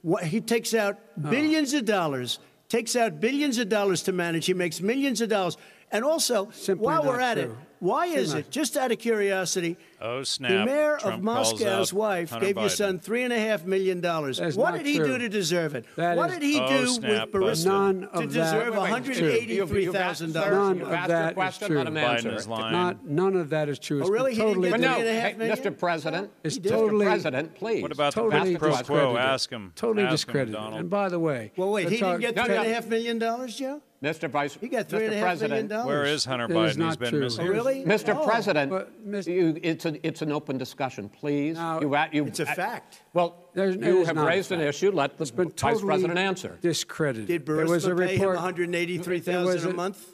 what 0.03 0.23
he 0.23 0.39
takes 0.39 0.75
out 0.75 0.99
oh. 1.17 1.31
billions 1.31 1.73
of 1.73 1.85
dollars, 1.85 2.37
takes 2.67 2.95
out 2.95 3.19
billions 3.19 3.57
of 3.57 3.69
dollars 3.69 4.03
to 4.03 4.11
manage. 4.11 4.45
He 4.45 4.53
makes 4.53 4.81
millions 4.81 5.19
of 5.19 5.29
dollars. 5.29 5.57
And 5.91 6.05
also, 6.05 6.49
Simply 6.51 6.85
while 6.85 7.03
we're 7.03 7.17
not 7.19 7.37
at 7.37 7.37
it, 7.39 7.51
why 7.79 8.05
Simply 8.07 8.21
is 8.21 8.33
not 8.33 8.39
it, 8.41 8.51
just 8.51 8.77
out 8.77 8.91
of 8.91 8.99
curiosity, 8.99 9.75
Oh, 10.01 10.21
the 10.23 10.63
mayor 10.65 10.97
Trump 10.99 11.17
of 11.17 11.23
Moscow's 11.23 11.91
wife 11.91 12.29
Hunter 12.29 12.45
gave 12.45 12.57
your 12.57 12.69
son 12.69 12.99
three 12.99 13.23
and 13.23 13.33
a 13.33 13.39
half 13.39 13.65
million 13.65 13.99
dollars. 13.99 14.37
That 14.37 14.49
is 14.49 14.55
What 14.55 14.75
did 14.75 14.85
he 14.85 14.97
true. 14.97 15.07
do 15.07 15.17
to 15.17 15.29
deserve 15.29 15.73
it? 15.75 15.85
That 15.95 16.15
what 16.15 16.29
is- 16.29 16.35
did 16.37 16.43
he 16.43 16.59
Oh, 16.59 16.67
do 16.69 16.87
snap, 16.87 17.33
with 17.33 17.41
busted. 17.41 17.71
Burisma 17.71 17.73
None 17.73 18.01
to 18.01 18.07
of 18.09 18.13
that- 18.21 18.27
deserve 18.29 18.73
Wait, 18.75 18.81
wait, 18.81 19.05
You've- 19.07 19.09
you've- 19.09 19.61
$183,000? 19.61 19.83
you've 19.83 19.95
asked- 19.95 20.21
None 20.21 20.77
You've 20.77 20.87
of 20.87 20.93
asked 20.93 21.07
that 21.09 21.19
your 21.21 21.29
is 21.29 21.33
question, 21.33 21.67
true. 21.67 21.77
let 21.79 21.87
him 21.87 21.93
Biden 21.95 21.97
answer 22.09 22.35
is 22.35 22.45
it. 22.45 22.49
lying. 22.49 22.71
Not, 22.71 23.05
none 23.07 23.35
of 23.35 23.49
that 23.49 23.69
is 23.69 23.79
true. 23.79 23.97
Oh, 23.97 24.01
it's 24.01 24.09
Oh, 24.09 24.13
really? 24.13 24.31
been 24.31 24.35
He 24.35 24.37
didn't 24.41 24.47
totally 24.53 24.69
get 24.69 24.71
But 24.71 24.77
three 24.79 24.87
no, 24.87 24.99
and 24.99 25.07
a 25.17 25.21
half 25.21 25.31
hey, 25.31 25.37
million? 25.37 25.57
Mr. 25.57 25.77
President, 25.79 26.31
It's 26.43 26.59
Mr. 26.59 26.69
totally- 26.69 27.05
President, 27.05 27.55
please. 27.55 27.81
What 27.81 27.91
about 27.91 28.13
totally 28.13 28.53
the 28.53 28.59
quid 28.59 28.59
pro 28.59 28.69
quo? 28.69 28.77
discredited. 28.77 29.17
Ask 29.17 29.49
him. 29.49 29.71
Totally 29.75 30.03
Ask 30.03 30.09
him, 30.09 30.13
discredited. 30.15 30.53
Donald. 30.53 30.79
and 30.81 30.89
by 30.89 31.09
the 31.09 31.19
way, 31.19 31.51
Well, 31.57 31.71
wait, 31.71 31.83
let's 31.85 31.91
he 31.91 31.97
didn't 31.97 32.11
talk- 32.11 32.21
get 32.21 32.35
No, 32.35 32.43
three 32.45 32.55
no. 32.55 32.61
and 32.61 32.69
a 32.71 32.73
half 32.75 32.87
million 32.87 33.19
dollars, 33.19 33.55
Joe? 33.55 33.81
Mr. 34.01 34.29
Vice, 34.29 34.53
He 34.55 34.69
got 34.69 34.87
three 34.87 35.01
Mr. 35.01 35.05
and 35.07 35.13
a 35.13 35.17
half 35.17 35.41
million 35.41 35.67
President, 35.67 35.69
dollars. 35.69 35.85
Where 35.87 36.05
is 36.05 36.23
Hunter 36.25 36.47
That 36.47 36.53
Biden? 36.55 36.67
is 36.69 36.77
not 36.77 36.85
He's 36.87 36.95
been 36.97 37.09
true. 37.09 37.19
missing. 37.19 37.47
Oh, 37.47 37.49
really? 37.51 37.83
Mr. 37.83 38.15
Oh. 38.15 38.25
President, 38.25 38.71
But, 38.71 39.05
Mr. 39.07 39.27
you, 39.27 39.59
it's, 39.61 39.85
a, 39.85 40.07
it's 40.07 40.21
an 40.21 40.31
open 40.31 40.57
discussion, 40.57 41.09
please. 41.09 41.57
Now, 41.57 41.81
you, 41.81 41.93
you, 42.13 42.25
It's 42.25 42.39
a 42.39 42.45
fact. 42.45 43.01
Well, 43.13 43.49
There's- 43.53 43.75
you 43.75 44.05
have 44.05 44.15
raised 44.15 44.53
an 44.53 44.61
issue. 44.61 44.91
Let 44.91 45.17
the 45.17 45.23
It's 45.23 45.31
Vice 45.31 45.81
President 45.81 46.17
answer. 46.17 46.57
discredited. 46.61 47.27
Did 47.27 47.45
There 47.45 47.57
Burisma 47.65 48.07
pay 48.07 48.15
him 48.15 48.29
183000 48.29 49.57
there 49.59 49.67
a 49.67 49.69
a- 49.69 49.75
month 49.75 50.05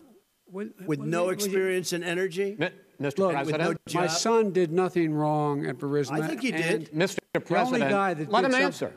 With, 0.52 0.74
with 0.80 0.88
with- 0.88 1.00
no 1.02 1.26
with- 1.28 1.36
experience 1.36 1.94
in 1.94 2.04
energy? 2.04 2.56
Mi- 2.58 2.70
Mr. 3.00 3.20
Look, 3.20 3.34
President, 3.34 3.78
no 3.94 4.00
My 4.02 4.08
son 4.08 4.52
did 4.52 4.72
nothing 4.72 5.14
wrong 5.14 5.66
at 5.68 5.78
Burisma. 5.78 6.22
I 6.24 6.28
think 6.28 6.42
he 6.42 6.52
did. 6.52 6.90
and 6.90 6.92
Mr. 6.92 7.18
The 7.34 7.40
only 7.40 7.46
President, 7.46 7.92
guy 7.92 8.14
that 8.16 8.32
let 8.32 8.42
did 8.42 8.46
him 8.48 8.52
some- 8.54 8.62
answer. 8.64 8.94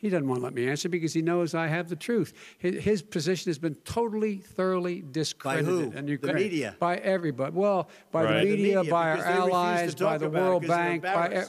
He 0.00 0.08
doesn't 0.08 0.26
want 0.26 0.40
to 0.40 0.44
let 0.44 0.54
me 0.54 0.66
answer 0.66 0.88
because 0.88 1.12
he 1.12 1.20
knows 1.20 1.54
I 1.54 1.66
have 1.66 1.90
the 1.90 1.96
truth. 1.96 2.32
His, 2.58 2.82
his 2.82 3.02
position 3.02 3.50
has 3.50 3.58
been 3.58 3.74
totally, 3.84 4.36
thoroughly 4.38 5.04
discredited. 5.10 5.66
By 5.66 5.70
who? 5.70 5.92
And 5.94 6.08
The 6.20 6.32
media? 6.32 6.74
By 6.78 6.96
everybody. 6.96 7.52
Well, 7.54 7.88
by 8.10 8.24
Right. 8.24 8.32
the 8.32 8.50
The 8.50 8.56
media, 8.56 8.76
media, 8.78 8.90
by 8.90 9.08
our 9.10 9.16
because 9.16 9.26
they 9.26 9.30
refuse 9.32 9.50
to 9.50 9.54
allies, 9.54 9.94
by 9.96 10.18
the 10.18 10.30
World 10.30 10.66
Bank, 10.66 11.02
by, 11.02 11.42
e- 11.42 11.48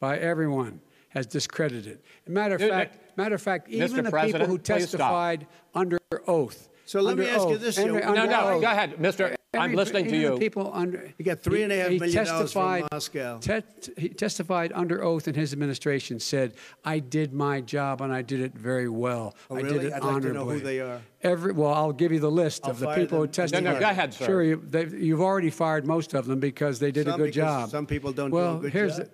by 0.00 0.18
everyone 0.18 0.80
has 1.10 1.26
discredited. 1.26 2.00
Matter 2.26 2.56
of 2.56 2.60
Dude, 2.60 2.70
fact, 2.70 3.16
matter 3.16 3.34
of 3.36 3.42
fact, 3.42 3.68
Mr. 3.70 3.74
even 3.90 4.04
the 4.04 4.10
President, 4.10 4.42
people 4.42 4.46
who 4.48 4.58
testified 4.58 5.46
under 5.74 5.98
oath. 6.26 6.68
So 6.84 7.00
let 7.00 7.16
me 7.16 7.26
under 7.30 7.36
ask 7.38 7.48
you 7.48 7.58
this, 7.58 7.78
under- 7.78 8.00
Joe. 8.00 8.12
No, 8.12 8.24
no, 8.26 8.48
oath, 8.54 8.60
go 8.60 8.66
ahead, 8.70 8.96
Mr. 8.98 9.36
I'm 9.54 9.64
Every- 9.64 9.76
listening 9.76 10.08
to 10.08 10.16
you. 10.16 10.38
people 10.38 10.70
under. 10.74 11.12
You 11.18 11.24
got 11.24 11.40
three 11.40 11.62
and 11.62 11.72
a 11.72 11.76
half 11.76 11.88
he- 11.88 11.94
he 11.94 12.00
million 12.00 12.24
dollars 12.24 12.52
from 12.52 12.62
testified- 12.62 12.84
Moscow. 12.92 13.38
te- 13.38 13.62
he 13.96 14.08
testified 14.08 14.72
under 14.74 15.02
oath 15.02 15.28
in 15.28 15.34
his 15.34 15.52
administration, 15.52 16.20
said, 16.20 16.54
"I 16.84 16.98
did 16.98 17.32
my 17.32 17.60
job 17.60 18.00
and 18.00 18.12
I 18.12 18.22
did 18.22 18.40
it 18.40 18.54
very 18.54 18.88
well. 18.88 19.34
Oh, 19.50 19.56
I 19.56 19.60
really? 19.60 19.78
did 19.78 19.84
it 19.86 19.92
I'd 19.94 20.02
like 20.04 20.22
to 20.22 20.32
know 20.32 20.40
honorably." 20.42 20.58
who 20.58 20.64
they 20.64 20.80
are. 20.80 21.00
Every 21.22 21.52
well, 21.52 21.72
I'll 21.72 21.92
give 21.92 22.12
you 22.12 22.20
the 22.20 22.30
list 22.30 22.62
I'll 22.64 22.72
of 22.72 22.78
the 22.80 22.86
fire 22.86 22.96
people 22.98 23.18
who 23.20 23.26
testified. 23.26 23.64
No, 23.64 23.72
no, 23.74 23.80
go 23.80 23.88
ahead, 23.88 24.12
sir. 24.14 24.24
Sure, 24.26 24.42
you, 24.42 24.62
they've- 24.68 24.92
you've 24.94 25.20
already 25.22 25.50
fired 25.50 25.86
most 25.86 26.14
of 26.14 26.26
them 26.26 26.40
because 26.40 26.78
they 26.78 26.90
did 26.90 27.06
Some 27.06 27.20
a 27.20 27.24
good 27.24 27.32
job. 27.32 27.70
some 27.70 27.86
people 27.86 28.12
don't 28.12 28.30
do 28.30 28.36
a 28.36 28.40
well, 28.40 28.58
good 28.58 28.72
here's 28.72 28.96
job. 28.98 29.06
The, 29.06 29.10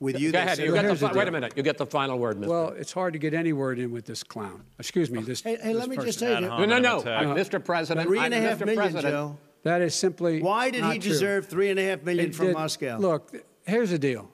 With 0.00 0.18
you, 0.18 0.32
Go 0.32 0.38
ahead. 0.40 0.58
You 0.58 0.72
get 0.72 0.88
the, 0.88 0.96
fi- 0.96 1.12
wait 1.12 1.28
a 1.28 1.30
minute. 1.30 1.52
You 1.54 1.62
get 1.62 1.78
the 1.78 1.86
final 1.86 2.18
word, 2.18 2.36
Mr. 2.36 2.48
well, 2.48 2.68
it's 2.70 2.90
hard 2.90 3.12
to 3.12 3.20
get 3.20 3.34
any 3.34 3.52
word 3.52 3.78
in 3.78 3.92
with 3.92 4.04
this 4.04 4.24
clown. 4.24 4.64
Excuse 4.80 5.08
me, 5.12 5.22
this. 5.22 5.42
Hey, 5.42 5.56
hey, 5.62 5.72
this 5.74 5.76
let 5.78 5.88
me 5.88 5.94
just 5.94 6.18
person. 6.18 6.42
tell 6.42 6.52
Ad 6.54 6.60
you, 6.60 6.66
no, 6.66 6.78
no, 6.80 6.94
no, 6.96 7.00
Attack. 7.02 7.26
uh, 7.26 7.34
Mr. 7.36 7.64
President. 7.64 8.08
three 8.08 8.18
I- 8.18 8.24
and 8.24 8.34
a 8.34 8.40
half 8.40 8.58
Mr. 8.58 8.66
million, 8.66 8.76
President, 8.82 9.12
Joe. 9.14 9.38
That 9.62 9.80
is 9.82 9.94
simply. 9.94 10.42
Why 10.42 10.70
did 10.70 10.84
he 10.84 10.98
true. 10.98 11.10
deserve 11.12 11.46
three 11.46 11.70
and 11.70 11.78
a 11.78 11.84
half 11.84 12.02
million 12.02 12.30
It 12.30 12.34
from 12.34 12.46
did- 12.46 12.54
Moscow? 12.54 12.98
Look, 12.98 13.32
here's 13.66 13.90
the 13.90 13.98
deal. 13.98 14.30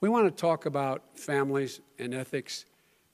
We 0.00 0.08
want 0.08 0.26
to 0.26 0.40
talk 0.40 0.66
about 0.66 1.02
families 1.16 1.80
and 1.98 2.12
ethics. 2.12 2.64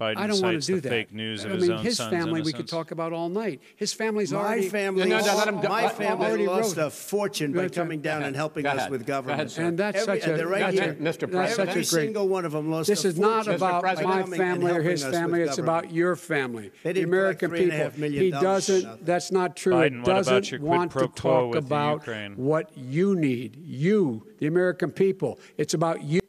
Biden 0.00 0.16
I 0.16 0.28
don't 0.28 0.40
want 0.40 0.62
to 0.62 0.64
do 0.66 0.76
the 0.76 0.80
that. 0.82 0.88
fake 0.90 1.12
news 1.12 1.44
of 1.44 1.50
I 1.50 1.54
his 1.54 1.62
mean, 1.62 1.72
own 1.72 1.84
his 1.84 1.96
son's 1.96 2.12
family 2.12 2.40
we 2.40 2.52
could 2.52 2.68
talk 2.68 2.92
about 2.92 3.12
all 3.12 3.28
night. 3.28 3.60
His 3.74 3.92
family's 3.92 4.32
my 4.32 4.38
already. 4.38 4.68
family, 4.68 5.08
No, 5.08 5.18
no, 5.18 5.26
no, 5.26 5.36
let 5.36 5.48
him 5.48 5.60
go. 5.60 5.68
my 5.68 5.82
Let- 5.86 5.96
family 5.96 6.26
already 6.26 6.46
lost 6.46 6.76
wrote. 6.76 6.86
a 6.86 6.90
fortune 6.90 7.52
by 7.52 7.68
coming 7.68 8.00
down 8.00 8.22
and 8.22 8.36
helping 8.36 8.64
us 8.64 8.76
ahead. 8.76 8.90
with 8.92 9.04
Go 9.06 9.14
ahead, 9.18 9.24
government. 9.26 9.58
And 9.58 9.76
that's 9.76 9.98
Every- 10.02 10.20
such 10.20 10.30
a. 10.30 10.36
they're 10.36 10.46
right 10.46 10.72
Go 10.72 10.82
here. 10.82 10.94
Mr. 11.00 11.28
President. 11.28 11.68
Every 11.70 11.72
great. 11.82 11.86
single 11.86 12.28
one 12.28 12.44
of 12.44 12.52
them 12.52 12.70
lost 12.70 12.86
This 12.86 13.04
is 13.04 13.18
not 13.18 13.48
about 13.48 13.82
my 13.82 14.22
family 14.22 14.70
or 14.70 14.82
his 14.82 15.02
family. 15.04 15.40
It's 15.42 15.58
about 15.58 15.92
your 15.92 16.14
family, 16.14 16.70
the 16.84 17.02
American 17.02 17.50
collect 17.50 17.64
three 17.68 17.76
and 17.76 17.82
a 17.82 17.90
people. 17.90 18.08
He 18.22 18.30
doesn't. 18.30 19.04
That's 19.04 19.32
not 19.32 19.56
true. 19.56 19.74
Biden, 19.74 19.86
It 19.86 19.98
what 19.98 20.08
about 20.10 20.24
doesn't 20.26 20.62
want 20.62 20.92
to 20.92 21.08
talk 21.08 21.56
about 21.56 22.06
what 22.36 22.70
you 22.78 23.16
need. 23.16 23.56
You, 23.56 24.24
the 24.38 24.46
American 24.46 24.92
people. 24.92 25.40
It's 25.56 25.74
about 25.74 26.04
you. 26.04 26.20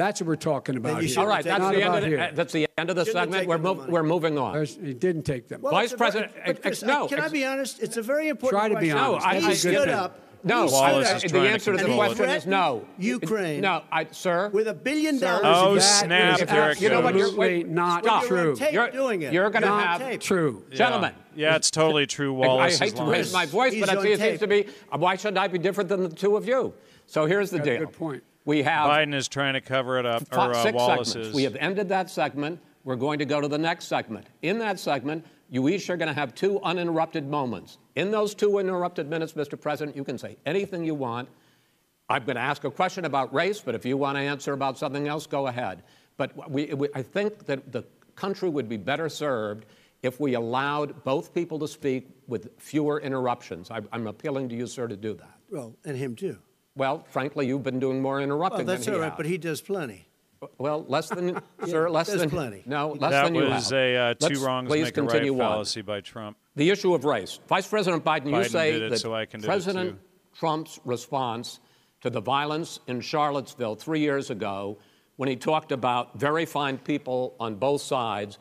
That's 0.00 0.18
what 0.22 0.28
we're 0.28 0.36
talking 0.36 0.76
about 0.78 1.02
here. 1.02 1.20
All 1.20 1.26
right, 1.26 1.44
that's 1.44 1.60
the, 1.60 1.74
end 1.74 1.82
about 1.82 2.02
of 2.02 2.08
here. 2.08 2.16
the, 2.16 2.28
uh, 2.28 2.30
that's 2.32 2.52
the 2.54 2.66
end 2.78 2.88
of 2.88 2.96
the 2.96 3.04
Shouldn't 3.04 3.32
segment. 3.34 3.46
We're, 3.48 3.58
taken 3.58 3.76
the 3.76 3.82
mov- 3.84 3.88
we're 3.90 4.02
moving 4.02 4.38
on. 4.38 4.54
There's- 4.54 4.78
He 4.82 4.94
didn't 4.94 5.24
take 5.24 5.48
them. 5.48 5.60
Well, 5.60 5.72
Vice 5.72 5.92
it's 5.92 5.92
a 5.92 5.96
very- 5.98 6.10
President, 6.10 6.32
but 6.36 6.48
ex- 6.50 6.60
Chris, 6.62 6.82
no, 6.82 7.06
can 7.06 7.20
I 7.20 7.28
be 7.28 7.44
honest? 7.44 7.82
It's 7.82 7.98
a 7.98 8.02
very 8.02 8.28
important 8.28 8.58
Try 8.58 8.68
to 8.70 8.74
be 8.80 8.90
question. 8.92 8.96
honest. 8.98 9.26
No, 9.26 9.30
I- 9.30 9.40
he 9.40 9.46
I- 9.48 9.52
stood 9.52 9.88
up. 9.90 10.20
No, 10.42 10.62
he 10.62 10.68
stood 10.68 10.80
Wallace 10.80 11.10
up 11.10 11.16
is 11.16 11.22
the 11.24 11.28
trying 11.28 11.42
to 11.44 11.50
answer 11.50 11.76
to 11.76 11.84
the 11.86 11.94
question 11.94 12.30
is 12.30 12.46
no. 12.46 12.86
Ukraine. 12.98 13.60
No, 13.60 13.82
I, 13.92 14.06
sir. 14.10 14.48
with 14.54 14.68
a 14.68 14.72
billion 14.72 15.18
dollars. 15.18 15.42
Oh, 15.44 15.74
That 15.74 15.80
snap, 15.82 16.40
is 16.40 16.48
here 16.50 16.72
You 16.78 16.88
know 16.94 17.02
what? 17.02 17.14
You're, 17.14 17.36
wait, 17.36 17.68
not 17.68 18.02
stop. 18.04 18.24
True. 18.24 18.56
You're- 18.72 18.90
doing 18.90 19.20
it. 19.20 19.34
you're 19.34 19.50
gonna 19.50 19.66
You're 19.66 19.74
on 19.74 19.82
have- 19.82 20.00
tape. 20.00 20.20
True. 20.22 20.64
Gentlemen. 20.72 21.12
Yeah, 21.36 21.56
it's 21.56 21.70
totally 21.70 22.06
true. 22.06 22.32
Wallace. 22.32 22.80
I- 22.80 22.84
I 22.86 22.88
hate 22.88 22.96
to 22.96 23.02
raise 23.04 23.34
my 23.34 23.44
voice, 23.44 23.74
He's 23.74 23.84
but 23.84 23.98
on 23.98 24.06
it 24.06 24.18
seems 24.18 24.38
to 24.40 24.46
be, 24.46 24.64
uh, 24.90 24.96
why 24.96 25.16
shouldn't 25.16 25.36
I 25.36 25.46
be 25.48 25.58
different 25.58 25.90
than 25.90 26.04
the 26.04 26.08
two 26.08 26.36
of 26.38 26.48
you? 26.48 26.72
So 27.06 27.26
here's 27.26 27.50
the 27.50 27.58
Got 27.58 27.66
a 27.66 27.70
deal. 27.72 27.78
good 27.80 27.92
point. 27.92 28.22
We 28.44 28.62
have 28.62 28.90
Biden 28.90 29.14
is 29.14 29.28
trying 29.28 29.54
to 29.54 29.60
cover 29.60 29.98
it 29.98 30.06
up, 30.06 30.22
or 30.32 30.54
uh, 30.54 30.62
six 30.62 30.74
Wallace 30.74 31.08
segments. 31.08 31.28
is. 31.28 31.34
We 31.34 31.42
have 31.44 31.56
ended 31.56 31.88
that 31.90 32.10
segment. 32.10 32.60
We're 32.84 32.96
going 32.96 33.18
to 33.18 33.24
go 33.24 33.40
to 33.40 33.48
the 33.48 33.58
next 33.58 33.84
segment. 33.84 34.26
In 34.42 34.58
that 34.58 34.80
segment, 34.80 35.26
you 35.50 35.68
each 35.68 35.90
are 35.90 35.96
going 35.96 36.08
to 36.08 36.14
have 36.14 36.34
two 36.34 36.60
uninterrupted 36.62 37.28
moments. 37.28 37.78
In 37.96 38.10
those 38.10 38.34
two 38.34 38.58
uninterrupted 38.58 39.08
minutes, 39.08 39.34
Mr. 39.34 39.60
President, 39.60 39.96
you 39.96 40.04
can 40.04 40.16
say 40.16 40.36
anything 40.46 40.84
you 40.84 40.94
want. 40.94 41.28
I'm 42.08 42.24
going 42.24 42.36
to 42.36 42.42
ask 42.42 42.64
a 42.64 42.70
question 42.70 43.04
about 43.04 43.32
race, 43.34 43.60
but 43.60 43.74
if 43.74 43.84
you 43.84 43.96
want 43.96 44.16
to 44.16 44.22
answer 44.22 44.52
about 44.52 44.78
something 44.78 45.06
else, 45.06 45.26
go 45.26 45.46
ahead. 45.48 45.82
But 46.16 46.50
we, 46.50 46.72
we, 46.74 46.88
I 46.94 47.02
think 47.02 47.44
that 47.46 47.70
the 47.70 47.84
country 48.16 48.48
would 48.48 48.68
be 48.68 48.76
better 48.76 49.08
served 49.08 49.66
if 50.02 50.18
we 50.18 50.34
allowed 50.34 51.04
both 51.04 51.34
people 51.34 51.58
to 51.58 51.68
speak 51.68 52.08
with 52.26 52.50
fewer 52.58 53.00
interruptions. 53.00 53.70
I, 53.70 53.80
I'm 53.92 54.06
appealing 54.06 54.48
to 54.48 54.56
you, 54.56 54.66
sir, 54.66 54.88
to 54.88 54.96
do 54.96 55.14
that. 55.14 55.36
Well, 55.50 55.76
and 55.84 55.96
him 55.96 56.16
too. 56.16 56.38
Well, 56.80 57.04
frankly, 57.10 57.46
you've 57.46 57.62
been 57.62 57.78
doing 57.78 58.00
more 58.00 58.22
interrupting 58.22 58.64
Well, 58.64 58.74
that's 58.74 58.86
than 58.86 58.94
all 58.94 59.00
he 59.00 59.02
right, 59.02 59.10
has. 59.10 59.16
but 59.18 59.26
he 59.26 59.36
does 59.36 59.60
plenty. 59.60 60.06
Well, 60.56 60.86
less 60.88 61.10
than, 61.10 61.38
sir, 61.66 61.90
less 61.90 62.06
there's 62.06 62.20
than 62.20 62.30
plenty. 62.30 62.62
No, 62.64 62.92
less 62.92 63.10
that 63.10 63.24
than 63.24 63.34
you 63.34 63.42
was 63.42 63.64
have. 63.64 63.72
a 63.74 63.96
uh, 63.96 64.14
2 64.14 64.26
Let's 64.26 64.40
wrongs 64.40 64.68
please 64.68 64.84
make 64.84 64.96
a 64.96 65.02
right 65.02 65.10
continue 65.10 65.34
on. 65.34 65.38
fallacy 65.40 65.82
by 65.82 66.00
Trump. 66.00 66.38
The 66.56 66.70
issue 66.70 66.94
of 66.94 67.04
race. 67.04 67.38
Vice 67.48 67.66
President 67.68 68.02
Biden, 68.02 68.34
you 68.34 68.44
say 68.44 68.72
did 68.72 68.82
it, 68.84 68.90
that 68.92 68.98
so 69.00 69.14
I 69.14 69.26
can 69.26 69.40
do 69.40 69.44
it 69.44 69.48
President. 69.48 69.98
Trump's 70.34 70.80
response 70.86 71.60
to 72.00 72.08
the 72.08 72.22
violence 72.22 72.80
in 72.86 73.02
Charlottesville 73.02 73.74
three 73.74 74.00
years 74.00 74.30
ago, 74.30 74.78
when 75.16 75.28
he 75.28 75.36
talked 75.36 75.72
about 75.72 76.18
very 76.18 76.46
fine 76.46 76.78
people 76.78 77.36
on 77.38 77.56
both 77.56 77.82
sides, 77.82 78.38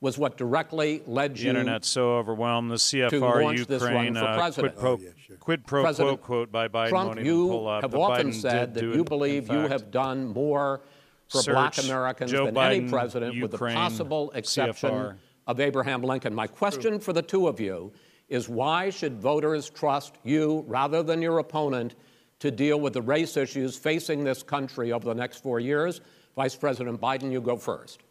was 0.00 0.18
what 0.18 0.36
directly 0.36 1.02
led 1.06 1.36
The 1.36 1.42
you 1.44 1.50
internet's 1.50 1.88
so 1.88 2.16
overwhelmed. 2.16 2.70
The 2.70 2.74
CFR 2.76 3.66
this 3.66 3.82
Ukraine 3.82 4.16
uh, 4.16 4.50
quid 4.52 4.76
pro, 4.76 4.92
Oh, 4.92 4.98
yeah, 5.00 5.08
sure. 5.16 5.36
quid 5.36 5.66
pro 5.66 5.94
quo 5.94 6.16
quote 6.16 6.52
by 6.52 6.68
Biden 6.68 6.88
Trump, 6.90 7.06
won't 7.08 7.18
even 7.20 7.26
you 7.32 7.48
pull 7.48 7.68
up. 7.68 7.82
have 7.82 7.90
but 7.92 8.00
often 8.00 8.28
Biden 8.30 8.34
said 8.34 8.74
that 8.74 8.82
you 8.82 9.00
it, 9.00 9.08
believe 9.08 9.48
you 9.48 9.60
have 9.60 9.90
done 9.90 10.26
more 10.26 10.82
for 11.28 11.42
black 11.44 11.78
Americans 11.78 12.30
Joe 12.30 12.46
than 12.46 12.56
any 12.58 12.80
Biden, 12.82 12.90
president, 12.90 13.40
with 13.40 13.50
the 13.52 13.58
possible 13.58 14.30
exception 14.34 14.90
CFR. 14.90 15.16
of 15.46 15.60
Abraham 15.60 16.02
Lincoln. 16.02 16.34
My 16.34 16.46
question 16.46 17.00
for 17.00 17.12
the 17.12 17.22
two 17.22 17.48
of 17.48 17.58
you 17.58 17.92
is 18.28 18.48
why 18.48 18.90
should 18.90 19.18
voters 19.20 19.70
trust 19.70 20.16
you 20.24 20.64
rather 20.66 21.02
than 21.02 21.22
your 21.22 21.38
opponent 21.38 21.94
to 22.38 22.50
deal 22.50 22.78
with 22.78 22.92
the 22.92 23.02
race 23.02 23.36
issues 23.36 23.76
facing 23.76 24.22
this 24.24 24.42
country 24.42 24.92
over 24.92 25.06
the 25.06 25.14
next 25.14 25.42
four 25.42 25.58
years? 25.58 26.00
Vice 26.36 26.54
President 26.54 27.00
Biden, 27.00 27.32
you 27.32 27.40
go 27.40 27.56
first. 27.56 28.02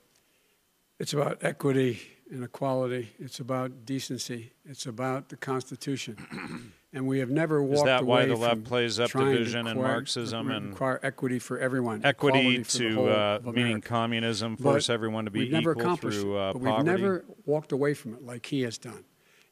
It's 0.99 1.13
about 1.13 1.43
equity 1.43 1.99
and 2.31 2.43
equality. 2.43 3.09
It's 3.19 3.39
about 3.39 3.85
decency. 3.85 4.53
It's 4.65 4.85
about 4.85 5.29
the 5.29 5.35
Constitution. 5.35 6.71
and 6.93 7.05
we 7.05 7.19
have 7.19 7.29
never 7.29 7.61
walked 7.61 7.85
that 7.85 8.05
why 8.05 8.23
away 8.23 8.29
the 8.29 8.37
left 8.37 8.63
plays 8.63 8.99
up 8.99 9.11
division 9.11 9.67
and 9.67 9.79
Marxism 9.79 10.49
and 10.49 10.69
require 10.69 10.99
equity 11.03 11.37
for 11.39 11.59
everyone. 11.59 12.01
Equity 12.05 12.39
equality 12.39 12.63
for 12.63 12.77
the 12.77 12.89
to 12.89 13.49
uh, 13.49 13.51
meaning 13.51 13.81
communism, 13.81 14.55
But 14.55 14.63
force 14.63 14.89
everyone 14.89 15.25
to 15.25 15.31
be 15.31 15.39
we've 15.39 15.51
never 15.51 15.71
equal 15.71 15.83
accomplished 15.83 16.21
through 16.21 16.37
it, 16.37 16.41
uh, 16.41 16.53
but 16.53 16.63
poverty. 16.63 16.91
we've 16.91 17.01
never 17.01 17.25
walked 17.45 17.73
away 17.73 17.93
from 17.93 18.13
it 18.13 18.23
like 18.23 18.45
he 18.45 18.61
has 18.61 18.77
done. 18.77 19.03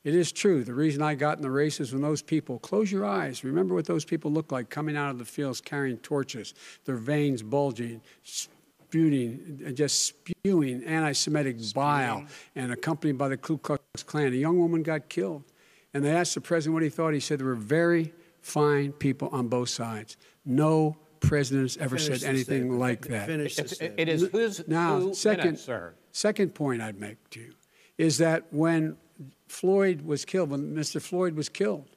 It 0.06 0.15
is 0.15 0.32
true. 0.32 0.64
The 0.64 0.74
reason 0.74 1.02
I 1.02 1.15
got 1.15 1.38
in 1.38 1.44
the 1.44 1.52
race 1.52 1.80
is 1.80 1.94
when 1.94 2.02
those 2.02 2.22
people, 2.22 2.60
close 2.60 2.91
your 2.91 3.06
eyes, 3.06 3.44
remember 3.44 3.74
what 3.74 3.86
those 3.86 4.03
people 4.03 4.32
look 4.32 4.52
like 4.52 4.70
coming 4.70 4.98
out 4.98 5.11
of 5.11 5.18
the 5.18 5.26
fields 5.26 5.61
carrying 5.61 5.98
torches, 5.98 6.53
their 6.86 6.98
veins 6.98 7.41
bulging, 7.41 8.02
spewing, 8.98 9.61
uh, 9.68 9.72
just 9.72 10.06
spewing 10.06 10.84
anti 10.84 11.11
Semitic 11.14 11.57
bile, 11.74 12.26
and 12.56 12.72
accompanied 12.72 13.18
by 13.18 13.28
the 13.30 13.38
Ku 13.38 13.57
Klux 13.57 13.82
Klan. 14.06 14.32
A 14.34 14.36
young 14.36 14.60
woman 14.60 14.84
got 14.84 15.10
killed. 15.10 15.44
And 15.94 16.03
they 16.03 16.11
asked 16.11 16.34
the 16.36 16.41
president 16.41 16.74
what 16.74 16.84
he 16.84 16.90
thought. 16.90 17.14
He 17.14 17.20
said 17.20 17.40
there 17.40 17.45
were 17.48 17.56
very 17.56 18.14
fine 18.41 18.91
people 18.94 19.30
on 19.32 19.48
both 19.48 19.70
sides. 19.70 20.18
No 20.45 20.98
president 21.20 21.64
has 21.65 21.78
ever 21.78 21.98
Finish 21.98 22.22
said 22.22 22.30
anything 22.30 22.44
statement. 22.61 22.80
like 22.80 23.07
that. 23.07 23.28
Finish 23.28 23.56
the 23.56 23.61
It's- 23.64 23.91
it 23.98 24.10
is 24.10 24.28
who's 24.32 24.68
Now, 24.68 24.99
two 24.99 25.14
second, 25.14 25.45
minutes, 25.45 25.64
sir. 25.64 25.94
second 26.11 26.53
point 26.56 26.82
I'd 26.82 26.99
make 26.99 27.18
to 27.32 27.40
you 27.40 27.53
is 27.98 28.18
that 28.18 28.52
when 28.52 28.98
Floyd 29.48 30.02
was 30.02 30.26
killed, 30.26 30.49
when 30.49 30.74
Mr. 30.76 30.99
Floyd 31.02 31.36
was 31.36 31.48
killed, 31.48 31.90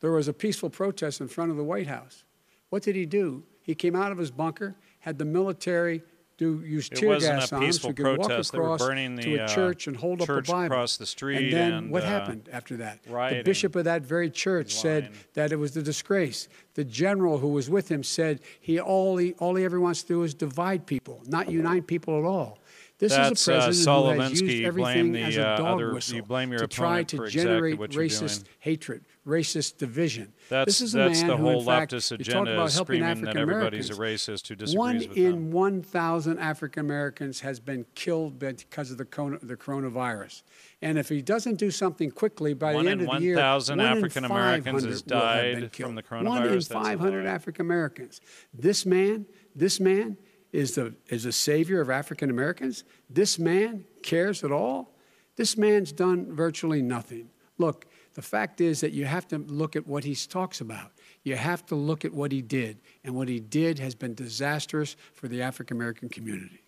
there 0.00 0.12
was 0.12 0.28
a 0.28 0.32
peaceful 0.32 0.70
protest 0.70 1.20
in 1.20 1.28
front 1.28 1.50
of 1.50 1.56
the 1.56 1.64
White 1.64 1.88
House. 1.88 2.24
What 2.70 2.82
did 2.84 2.94
he 2.96 3.04
do? 3.04 3.42
He 3.60 3.74
came 3.74 3.94
out 3.96 4.12
of 4.12 4.18
his 4.18 4.30
bunker, 4.30 4.76
had 5.00 5.18
the 5.18 5.24
military 5.24 6.02
do 6.40 6.62
use 6.66 6.88
It 6.88 6.96
tear 6.96 7.08
wasn't 7.10 7.40
gas 7.40 7.52
a 7.52 7.54
on 7.56 7.60
peaceful 7.60 7.92
could 7.92 8.06
walk 8.06 8.28
protest. 8.28 8.52
They 8.52 8.58
were 8.58 8.64
across 8.64 8.80
burning 8.80 9.16
to 9.18 9.22
the, 9.22 9.36
a 9.36 9.44
uh, 9.44 9.48
church 9.48 9.86
and 9.86 9.96
hold 9.96 10.20
church 10.20 10.30
up 10.30 10.46
the 10.46 10.52
Bible. 10.52 10.64
across 10.64 10.96
the 10.96 11.04
street 11.04 11.36
And 11.36 11.52
then 11.52 11.72
and, 11.72 11.90
what 11.90 12.02
uh, 12.02 12.06
happened 12.06 12.48
after 12.50 12.78
that? 12.78 13.02
The 13.04 13.42
bishop 13.44 13.76
of 13.76 13.84
that 13.84 14.02
very 14.02 14.30
church 14.30 14.74
said 14.74 15.12
that 15.34 15.52
it 15.52 15.56
was 15.56 15.76
a 15.76 15.82
disgrace. 15.82 16.48
The 16.74 16.84
general 16.84 17.38
who 17.38 17.48
was 17.48 17.68
with 17.68 17.90
him 17.90 18.02
said 18.02 18.40
he 18.58 18.80
all 18.80 19.18
he 19.18 19.34
all 19.34 19.54
he 19.54 19.64
ever 19.64 19.78
wants 19.78 20.00
to 20.02 20.08
do 20.08 20.22
is 20.22 20.32
divide 20.32 20.86
people, 20.86 21.22
not 21.26 21.50
unite 21.50 21.86
people 21.86 22.18
at 22.18 22.24
all. 22.24 22.58
This 22.98 23.12
That's, 23.12 23.40
is 23.40 23.48
a 23.48 23.52
uh, 23.52 23.54
president 23.56 23.84
Saul 23.84 24.12
who 24.12 24.20
has 24.20 24.40
used 24.42 24.64
everything 24.64 25.12
blame 25.12 25.24
as 25.24 25.34
the, 25.34 25.42
a 25.42 25.46
uh, 25.46 25.56
dog 25.56 25.66
other- 25.80 25.94
whistle 25.94 26.16
you 26.16 26.22
blame 26.22 26.50
your 26.50 26.60
to 26.60 26.66
try 26.66 27.02
to 27.02 27.16
for 27.16 27.26
exactly 27.26 27.72
generate 27.76 27.90
racist 27.92 28.44
doing. 28.44 28.56
hatred, 28.58 29.04
racist 29.26 29.76
division. 29.76 30.32
That's, 30.48 30.66
this 30.66 30.80
is 30.80 30.94
a 30.94 30.98
that's 30.98 31.20
man 31.20 31.28
the 31.28 31.36
who, 31.36 31.42
whole 31.42 31.60
in 31.60 31.66
fact, 31.66 31.92
leftist 31.92 32.12
agenda 32.12 32.54
about 32.54 32.72
helping 32.72 32.96
screaming 32.96 33.04
African 33.04 33.24
that 33.26 33.36
everybody's 33.36 33.90
a 33.90 33.94
racist 33.94 34.48
who 34.48 34.54
disagrees 34.54 34.76
One 34.76 34.98
with 34.98 35.16
in 35.16 35.32
them. 35.32 35.50
1,000 35.50 36.38
African 36.38 36.80
Americans 36.86 37.40
has 37.40 37.60
been 37.60 37.84
killed 37.94 38.38
because 38.38 38.90
of 38.90 38.98
the, 38.98 39.04
the 39.42 39.56
coronavirus. 39.56 40.42
And 40.80 40.98
if 40.98 41.08
he 41.08 41.20
doesn't 41.20 41.56
do 41.56 41.70
something 41.70 42.10
quickly 42.10 42.54
by 42.54 42.74
One 42.74 42.86
the 42.86 42.90
end 42.92 43.02
in 43.02 43.08
of 43.08 43.18
the 43.18 43.22
year, 43.22 43.34
1,000 43.34 43.78
one 43.78 43.86
in 43.86 43.98
African 43.98 44.24
Americans 44.24 44.64
500 44.64 44.90
has 44.90 45.02
died 45.02 45.74
from 45.74 45.94
the 45.94 46.02
One 46.02 46.42
in 46.42 46.48
coronavirus. 46.48 46.68
That's 46.68 46.70
a 46.70 46.72
500. 46.72 47.26
African 47.26 47.66
Americans. 47.66 48.20
This 48.54 48.86
man, 48.86 49.26
this 49.54 49.78
man 49.78 50.16
is 50.52 50.74
the 50.74 50.94
is 51.08 51.26
a 51.26 51.32
savior 51.32 51.80
of 51.80 51.90
African 51.90 52.30
Americans. 52.30 52.84
This 53.08 53.38
man 53.38 53.84
cares 54.02 54.42
at 54.42 54.50
all. 54.50 54.96
This 55.36 55.56
man's 55.56 55.92
done 55.92 56.34
virtually 56.34 56.82
nothing. 56.82 57.30
Look, 57.58 57.86
the 58.14 58.22
fact 58.22 58.60
is 58.60 58.80
that 58.80 58.92
you 58.92 59.04
have 59.04 59.28
to 59.28 59.38
look 59.38 59.76
at 59.76 59.86
what 59.86 60.04
he 60.04 60.14
talks 60.14 60.60
about. 60.60 60.92
You 61.22 61.36
have 61.36 61.64
to 61.66 61.74
look 61.74 62.04
at 62.04 62.12
what 62.12 62.32
he 62.32 62.42
did, 62.42 62.78
and 63.04 63.14
what 63.14 63.28
he 63.28 63.40
did 63.40 63.78
has 63.78 63.94
been 63.94 64.14
disastrous 64.14 64.96
for 65.12 65.28
the 65.28 65.42
African 65.42 65.76
American 65.76 66.08
community. 66.08 66.62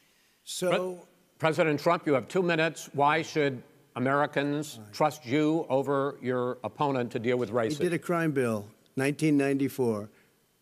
So, 0.45 1.07
President 1.39 1.81
Trump, 1.81 2.07
you 2.07 2.15
have 2.15 2.29
two 2.29 2.43
minutes. 2.43 2.89
Why 2.93 3.23
should 3.23 3.63
Americans 3.97 4.79
trust 4.93 5.27
you 5.27 5.67
over 5.69 6.17
your 6.23 6.59
opponent 6.65 7.11
to 7.13 7.19
deal 7.19 7.37
with 7.37 7.51
racism? 7.51 7.79
he 7.79 7.85
did 7.85 7.93
a 7.93 7.99
crime 7.99 8.33
bill 8.33 8.69
1994, 8.95 10.09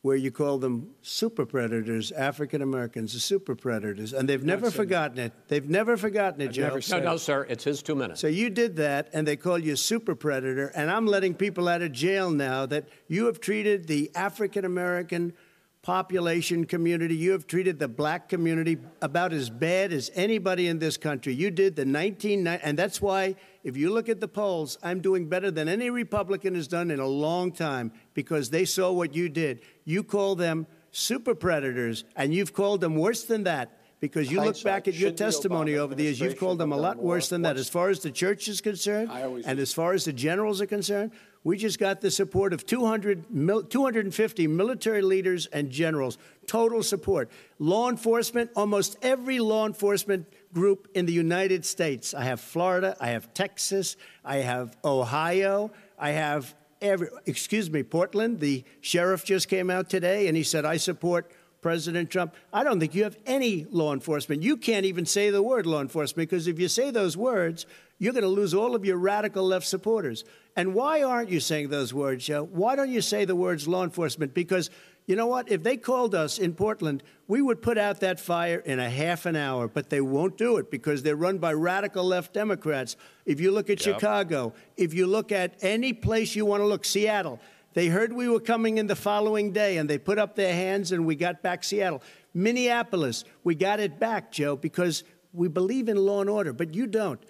where 0.02 0.16
you 0.16 0.30
call 0.30 0.58
them 0.58 0.88
super 1.02 1.44
predators, 1.44 2.10
African 2.12 2.62
Americans, 2.62 3.12
the 3.12 3.20
super 3.20 3.54
predators, 3.54 4.14
and 4.14 4.26
they've 4.26 4.42
never 4.42 4.70
forgotten 4.70 5.18
it. 5.18 5.32
They've 5.48 5.68
never 5.68 5.98
forgotten 5.98 6.40
it, 6.40 6.52
Joe. 6.52 6.62
never 6.62 6.80
No, 7.02 7.12
no, 7.12 7.16
sir, 7.18 7.46
it's 7.50 7.64
his 7.64 7.82
two 7.82 7.94
minutes. 7.94 8.20
So 8.20 8.26
you 8.26 8.48
did 8.48 8.76
that, 8.76 9.10
and 9.12 9.28
they 9.28 9.36
call 9.36 9.58
you 9.58 9.74
a 9.74 9.76
super 9.76 10.14
predator, 10.14 10.68
and 10.68 10.90
I'm 10.90 11.06
letting 11.06 11.34
people 11.34 11.68
out 11.68 11.82
of 11.82 11.92
jail 11.92 12.30
now 12.30 12.64
that 12.66 12.88
you 13.08 13.26
have 13.26 13.40
treated 13.40 13.88
the 13.88 14.10
African 14.14 14.64
American 14.64 15.34
population 15.82 16.66
community, 16.66 17.14
you 17.16 17.32
have 17.32 17.46
treated 17.46 17.78
the 17.78 17.88
black 17.88 18.28
community 18.28 18.76
about 19.00 19.32
as 19.32 19.48
bad 19.48 19.92
as 19.92 20.10
anybody 20.14 20.68
in 20.68 20.78
this 20.78 20.96
country. 20.96 21.34
You 21.34 21.50
did 21.50 21.74
the 21.76 21.82
1990, 21.82 22.62
and 22.64 22.78
that's 22.78 23.00
why, 23.00 23.36
if 23.64 23.76
you 23.76 23.90
look 23.90 24.08
at 24.08 24.20
the 24.20 24.28
polls, 24.28 24.76
I'm 24.82 25.00
doing 25.00 25.28
better 25.28 25.50
than 25.50 25.68
any 25.68 25.88
Republican 25.88 26.54
has 26.54 26.68
done 26.68 26.90
in 26.90 27.00
a 27.00 27.06
long 27.06 27.52
time 27.52 27.92
because 28.12 28.50
they 28.50 28.66
saw 28.66 28.92
what 28.92 29.14
you 29.14 29.28
did. 29.28 29.62
You 29.84 30.02
call 30.02 30.34
them 30.34 30.66
super 30.90 31.34
predators, 31.34 32.04
and 32.14 32.34
you've 32.34 32.52
called 32.52 32.82
them 32.82 32.96
worse 32.96 33.24
than 33.24 33.44
that. 33.44 33.76
Because 34.00 34.32
you 34.32 34.40
look 34.40 34.62
back 34.62 34.88
at 34.88 34.94
your 34.94 35.10
testimony 35.10 35.74
over 35.76 35.94
the 35.94 36.04
years, 36.04 36.18
you've 36.20 36.38
called 36.38 36.56
them 36.56 36.72
a 36.72 36.76
lot 36.76 36.96
worse 36.96 37.28
than 37.28 37.42
that. 37.42 37.58
As 37.58 37.68
far 37.68 37.90
as 37.90 38.00
the 38.00 38.10
church 38.10 38.48
is 38.48 38.62
concerned, 38.62 39.10
and 39.10 39.58
as 39.58 39.74
far 39.74 39.92
as 39.92 40.06
the 40.06 40.12
generals 40.14 40.62
are 40.62 40.66
concerned, 40.66 41.12
we 41.42 41.56
just 41.56 41.78
got 41.78 42.00
the 42.00 42.10
support 42.10 42.52
of 42.52 42.66
200, 42.66 43.24
250 43.70 44.46
military 44.46 45.00
leaders 45.00 45.46
and 45.46 45.70
generals, 45.70 46.18
total 46.46 46.82
support. 46.82 47.30
Law 47.58 47.88
enforcement, 47.88 48.50
almost 48.54 48.98
every 49.00 49.38
law 49.40 49.66
enforcement 49.66 50.26
group 50.52 50.88
in 50.94 51.06
the 51.06 51.12
United 51.12 51.64
States. 51.64 52.12
I 52.12 52.24
have 52.24 52.40
Florida, 52.40 52.96
I 53.00 53.08
have 53.08 53.32
Texas, 53.32 53.96
I 54.24 54.38
have 54.38 54.76
Ohio, 54.84 55.70
I 55.98 56.10
have 56.10 56.54
every, 56.82 57.08
excuse 57.24 57.70
me, 57.70 57.82
Portland. 57.82 58.40
The 58.40 58.64
sheriff 58.82 59.24
just 59.24 59.48
came 59.48 59.70
out 59.70 59.88
today 59.88 60.28
and 60.28 60.36
he 60.36 60.42
said, 60.42 60.66
I 60.66 60.76
support 60.76 61.30
President 61.62 62.10
Trump. 62.10 62.34
I 62.52 62.64
don't 62.64 62.80
think 62.80 62.94
you 62.94 63.04
have 63.04 63.16
any 63.26 63.66
law 63.70 63.92
enforcement. 63.92 64.42
You 64.42 64.56
can't 64.56 64.86
even 64.86 65.06
say 65.06 65.30
the 65.30 65.42
word 65.42 65.66
law 65.66 65.80
enforcement 65.80 66.28
because 66.28 66.46
if 66.48 66.58
you 66.58 66.68
say 66.68 66.90
those 66.90 67.16
words, 67.16 67.66
you're 68.00 68.14
going 68.14 68.22
to 68.24 68.28
lose 68.28 68.54
all 68.54 68.74
of 68.74 68.84
your 68.84 68.96
radical 68.96 69.44
left 69.44 69.66
supporters. 69.66 70.24
And 70.56 70.74
why 70.74 71.02
aren't 71.02 71.28
you 71.28 71.38
saying 71.38 71.68
those 71.68 71.94
words, 71.94 72.24
Joe? 72.24 72.48
Why 72.50 72.74
don't 72.74 72.90
you 72.90 73.02
say 73.02 73.26
the 73.26 73.36
words 73.36 73.68
law 73.68 73.84
enforcement? 73.84 74.34
Because 74.34 74.70
you 75.06 75.16
know 75.16 75.26
what? 75.26 75.50
If 75.50 75.62
they 75.62 75.76
called 75.76 76.14
us 76.14 76.38
in 76.38 76.54
Portland, 76.54 77.02
we 77.28 77.42
would 77.42 77.60
put 77.60 77.76
out 77.76 78.00
that 78.00 78.18
fire 78.18 78.58
in 78.58 78.78
a 78.78 78.88
half 78.88 79.26
an 79.26 79.36
hour, 79.36 79.68
but 79.68 79.90
they 79.90 80.00
won't 80.00 80.38
do 80.38 80.56
it 80.56 80.70
because 80.70 81.02
they're 81.02 81.14
run 81.14 81.38
by 81.38 81.52
radical 81.52 82.04
left 82.04 82.32
Democrats. 82.32 82.96
If 83.26 83.38
you 83.38 83.50
look 83.50 83.68
at 83.68 83.84
Yep. 83.84 83.96
Chicago, 83.96 84.54
if 84.78 84.94
you 84.94 85.06
look 85.06 85.30
at 85.30 85.54
any 85.60 85.92
place 85.92 86.34
you 86.34 86.46
want 86.46 86.62
to 86.62 86.66
look, 86.66 86.86
Seattle, 86.86 87.38
they 87.74 87.88
heard 87.88 88.12
we 88.14 88.28
were 88.28 88.40
coming 88.40 88.78
in 88.78 88.86
the 88.86 88.96
following 88.96 89.52
day 89.52 89.76
and 89.76 89.90
they 89.90 89.98
put 89.98 90.18
up 90.18 90.36
their 90.36 90.54
hands 90.54 90.90
and 90.90 91.04
we 91.04 91.16
got 91.16 91.42
back 91.42 91.64
Seattle. 91.64 92.02
Minneapolis, 92.32 93.24
we 93.44 93.54
got 93.54 93.78
it 93.78 94.00
back, 94.00 94.32
Joe, 94.32 94.56
because 94.56 95.04
we 95.32 95.48
believe 95.48 95.88
in 95.88 95.96
law 95.96 96.22
and 96.22 96.30
order, 96.30 96.52
but 96.52 96.74
you 96.74 96.86
don't. 96.86 97.20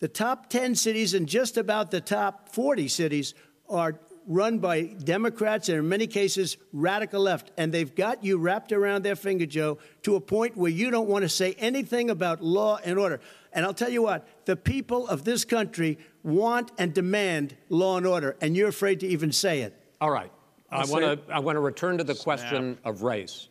The 0.00 0.08
top 0.08 0.48
10 0.48 0.74
cities 0.74 1.14
and 1.14 1.28
just 1.28 1.56
about 1.56 1.90
the 1.90 2.00
top 2.00 2.48
40 2.48 2.88
cities 2.88 3.34
are 3.68 4.00
run 4.26 4.58
by 4.58 4.82
Democrats 4.82 5.68
and 5.68 5.78
in 5.78 5.88
many 5.88 6.06
cases 6.06 6.56
radical 6.72 7.20
left. 7.20 7.50
And 7.58 7.72
they've 7.72 7.94
got 7.94 8.24
you 8.24 8.38
wrapped 8.38 8.72
around 8.72 9.02
their 9.02 9.16
finger, 9.16 9.44
Joe, 9.44 9.78
to 10.02 10.16
a 10.16 10.20
point 10.20 10.56
where 10.56 10.70
you 10.70 10.90
don't 10.90 11.08
want 11.08 11.22
to 11.22 11.28
say 11.28 11.54
anything 11.58 12.10
about 12.10 12.42
law 12.42 12.78
and 12.82 12.98
order. 12.98 13.20
And 13.52 13.64
I'll 13.64 13.74
tell 13.74 13.90
you 13.90 14.02
what, 14.02 14.26
the 14.46 14.56
people 14.56 15.06
of 15.08 15.24
this 15.24 15.44
country 15.44 15.98
want 16.22 16.72
and 16.78 16.94
demand 16.94 17.56
law 17.68 17.96
and 17.96 18.06
order, 18.06 18.36
and 18.40 18.56
you're 18.56 18.68
afraid 18.68 19.00
to 19.00 19.06
even 19.06 19.32
say 19.32 19.62
it. 19.62 19.74
All 20.00 20.10
right. 20.10 20.30
I 20.70 20.84
want 20.84 21.04
to 21.04 21.34
I 21.34 21.40
want 21.40 21.56
to 21.56 21.60
return 21.60 21.98
to 21.98 22.04
the 22.04 22.14
question 22.14 22.78
of 22.84 23.02
race. 23.02 23.48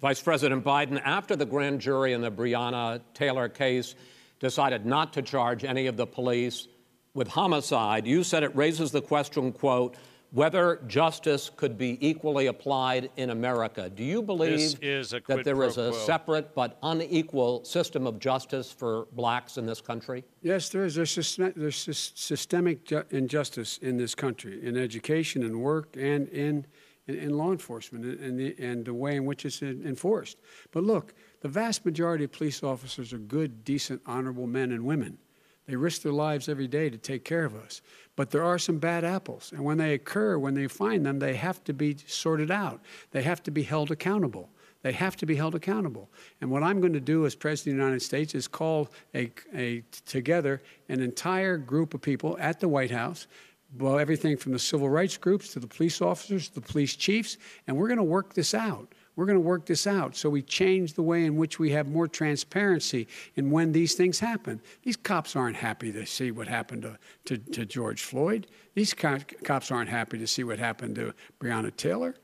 Vice 0.00 0.20
President 0.20 0.64
Biden, 0.64 1.00
after 1.04 1.36
the 1.36 1.46
grand 1.46 1.80
jury 1.80 2.12
in 2.12 2.20
the 2.20 2.30
Breonna 2.30 3.00
Taylor 3.14 3.48
case 3.48 3.94
decided 4.40 4.86
not 4.86 5.12
to 5.14 5.22
charge 5.22 5.64
any 5.64 5.86
of 5.86 5.96
the 5.96 6.06
police 6.06 6.68
with 7.14 7.28
homicide, 7.28 8.06
you 8.06 8.22
said 8.22 8.42
it 8.42 8.54
raises 8.54 8.90
the 8.90 9.00
question, 9.00 9.52
quote, 9.52 9.96
whether 10.32 10.82
justice 10.86 11.50
could 11.56 11.78
be 11.78 11.96
equally 12.06 12.48
applied 12.48 13.10
in 13.16 13.30
America. 13.30 13.88
Do 13.88 14.04
you 14.04 14.20
believe 14.20 14.76
is 14.82 15.10
that 15.10 15.24
quid 15.24 15.44
there 15.44 15.54
pro 15.54 15.66
is 15.66 15.78
a 15.78 15.90
quo. 15.90 15.98
separate 15.98 16.54
but 16.54 16.78
unequal 16.82 17.64
system 17.64 18.06
of 18.06 18.18
justice 18.18 18.70
for 18.70 19.06
blacks 19.12 19.56
in 19.56 19.64
this 19.64 19.80
country? 19.80 20.24
Yes, 20.42 20.68
there 20.68 20.84
is. 20.84 20.96
There's, 20.96 21.12
system, 21.12 21.52
there's 21.56 21.76
systemic 21.76 22.84
ju- 22.84 23.04
injustice 23.10 23.78
in 23.78 23.96
this 23.96 24.14
country, 24.14 24.62
in 24.66 24.76
education 24.76 25.42
and 25.42 25.60
work 25.60 25.96
and 25.96 26.28
in, 26.28 26.66
in, 27.06 27.14
in 27.14 27.38
law 27.38 27.52
enforcement 27.52 28.04
and, 28.04 28.20
and, 28.20 28.38
the, 28.38 28.56
and 28.58 28.84
the 28.84 28.94
way 28.94 29.16
in 29.16 29.24
which 29.24 29.46
it's 29.46 29.62
en- 29.62 29.82
enforced. 29.86 30.38
But 30.72 30.82
look, 30.82 31.14
the 31.46 31.52
vast 31.52 31.86
majority 31.86 32.24
of 32.24 32.32
police 32.32 32.64
officers 32.64 33.12
are 33.12 33.18
good, 33.18 33.64
decent, 33.64 34.02
honorable 34.04 34.48
men 34.48 34.72
and 34.72 34.84
women. 34.84 35.16
They 35.68 35.76
risk 35.76 36.02
their 36.02 36.10
lives 36.10 36.48
every 36.48 36.66
day 36.66 36.90
to 36.90 36.98
take 36.98 37.24
care 37.24 37.44
of 37.44 37.54
us. 37.54 37.82
But 38.16 38.32
there 38.32 38.42
are 38.42 38.58
some 38.58 38.78
bad 38.78 39.04
apples. 39.04 39.52
And 39.54 39.62
when 39.62 39.78
they 39.78 39.94
occur, 39.94 40.38
when 40.38 40.54
they 40.54 40.66
find 40.66 41.06
them, 41.06 41.20
they 41.20 41.36
have 41.36 41.62
to 41.62 41.72
be 41.72 41.98
sorted 42.08 42.50
out. 42.50 42.80
They 43.12 43.22
have 43.22 43.44
to 43.44 43.52
be 43.52 43.62
held 43.62 43.92
accountable. 43.92 44.50
They 44.82 44.90
have 44.90 45.14
to 45.18 45.26
be 45.26 45.36
held 45.36 45.54
accountable. 45.54 46.10
And 46.40 46.50
what 46.50 46.64
I'm 46.64 46.80
going 46.80 46.94
to 46.94 47.00
do 47.00 47.26
as 47.26 47.36
President 47.36 47.74
of 47.74 47.78
the 47.78 47.84
United 47.84 48.02
States 48.02 48.34
is 48.34 48.48
call 48.48 48.88
a, 49.14 49.30
a, 49.54 49.84
together 50.04 50.60
an 50.88 51.00
entire 51.00 51.58
group 51.58 51.94
of 51.94 52.02
people 52.02 52.36
at 52.40 52.58
the 52.58 52.66
White 52.66 52.90
House, 52.90 53.28
well, 53.78 54.00
everything 54.00 54.36
from 54.36 54.50
the 54.50 54.58
civil 54.58 54.88
rights 54.88 55.16
groups 55.16 55.52
to 55.52 55.60
the 55.60 55.68
police 55.68 56.02
officers, 56.02 56.48
the 56.48 56.60
police 56.60 56.96
chiefs, 56.96 57.38
and 57.68 57.76
we're 57.76 57.86
going 57.86 57.98
to 57.98 58.02
work 58.02 58.34
this 58.34 58.52
out. 58.52 58.95
We're 59.16 59.24
going 59.24 59.36
to 59.36 59.40
work 59.40 59.64
this 59.64 59.86
out 59.86 60.14
so 60.14 60.28
we 60.28 60.42
change 60.42 60.92
the 60.92 61.02
way 61.02 61.24
in 61.24 61.36
which 61.36 61.58
we 61.58 61.70
have 61.70 61.88
more 61.88 62.06
transparency 62.06 63.08
in 63.34 63.50
when 63.50 63.72
these 63.72 63.94
things 63.94 64.20
happen. 64.20 64.60
These 64.82 64.96
cops 64.96 65.34
aren't 65.34 65.56
happy 65.56 65.90
to 65.92 66.04
see 66.04 66.30
what 66.30 66.46
happened 66.46 66.82
to, 66.82 66.98
to, 67.24 67.38
to 67.52 67.64
George 67.64 68.02
Floyd. 68.02 68.46
These 68.74 68.92
co- 68.92 69.18
cops 69.42 69.70
aren't 69.70 69.88
happy 69.88 70.18
to 70.18 70.26
see 70.26 70.44
what 70.44 70.58
happened 70.58 70.96
to 70.96 71.14
Breonna 71.40 71.74
Taylor. 71.74 72.14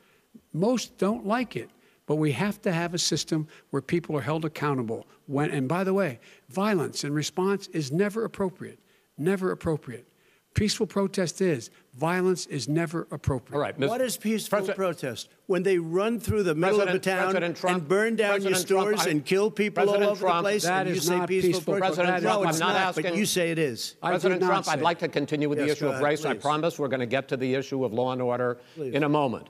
Most 0.53 0.99
don't 0.99 1.27
like 1.27 1.57
it. 1.57 1.71
But 2.05 2.17
we 2.17 2.33
have 2.33 2.61
to 2.63 2.73
have 2.73 2.95
a 2.95 2.99
system 2.99 3.47
where 3.71 3.81
people 3.81 4.17
are 4.17 4.23
held 4.23 4.45
accountable. 4.45 5.07
When, 5.27 5.51
and 5.51 5.69
by 5.69 5.85
the 5.85 5.95
way, 5.95 6.21
violence 6.51 7.05
in 7.05 7.15
response 7.15 7.69
is 7.69 7.93
never 7.93 8.25
appropriate. 8.25 8.81
Never 9.17 9.51
appropriate. 9.51 10.07
Peaceful 10.55 10.87
protest 10.87 11.41
is. 11.41 11.71
Violence 11.95 12.47
is 12.47 12.69
never 12.69 13.07
appropriate. 13.11 13.55
All 13.57 13.61
right, 13.63 13.79
Ms. 13.79 13.89
What 13.91 14.01
is 14.01 14.17
peaceful 14.17 14.59
President- 14.59 14.77
protest? 14.77 15.29
When 15.47 15.63
they 15.63 15.79
run 15.79 16.19
through 16.21 16.43
the 16.43 16.55
middle 16.55 16.81
of 16.81 16.93
the 16.93 16.99
town 16.99 17.33
Trump- 17.55 17.77
and 17.77 17.89
burn 17.89 18.17
down 18.17 18.41
your 18.43 18.51
President 18.53 18.67
Trump, 18.69 18.89
stores 18.97 19.07
I- 19.07 19.11
and 19.11 19.25
kill 19.25 19.51
people 19.51 19.83
President 19.85 20.05
all 20.05 20.11
over 20.13 20.21
Trump- 20.21 20.37
the 20.39 20.43
place, 20.43 20.63
That 20.65 20.81
and 20.87 20.91
you 20.91 20.97
is 20.97 21.07
say 21.07 21.19
not 21.19 21.29
peaceful 21.29 21.49
peaceful 21.53 21.75
protest? 21.75 21.95
President 21.97 22.23
no, 22.25 22.31
Trump, 22.33 22.49
it's 22.51 22.61
I'm 22.61 22.69
not 22.69 22.75
not, 22.75 22.95
but 22.95 23.05
asking- 23.05 23.19
you 23.19 23.27
say 23.27 23.51
it 23.51 23.59
is. 23.59 23.95
President 24.03 24.41
not 24.41 24.47
Trump, 24.49 24.69
I'd 24.69 24.81
like 24.83 24.99
to 25.01 25.09
continue 25.09 25.49
with 25.49 25.59
the 25.59 25.67
issue 25.69 25.81
go 25.81 25.87
of 25.89 25.93
ahead, 25.95 26.05
race. 26.05 26.25
I 26.25 26.35
promise 26.35 26.79
we're 26.79 26.89
going 26.89 27.01
to 27.01 27.07
get 27.07 27.29
to 27.29 27.37
the 27.37 27.55
issue 27.55 27.85
of 27.85 27.93
law 27.93 28.13
and 28.13 28.21
order 28.23 28.59
in 28.79 29.03
a 29.05 29.09
moment. 29.09 29.49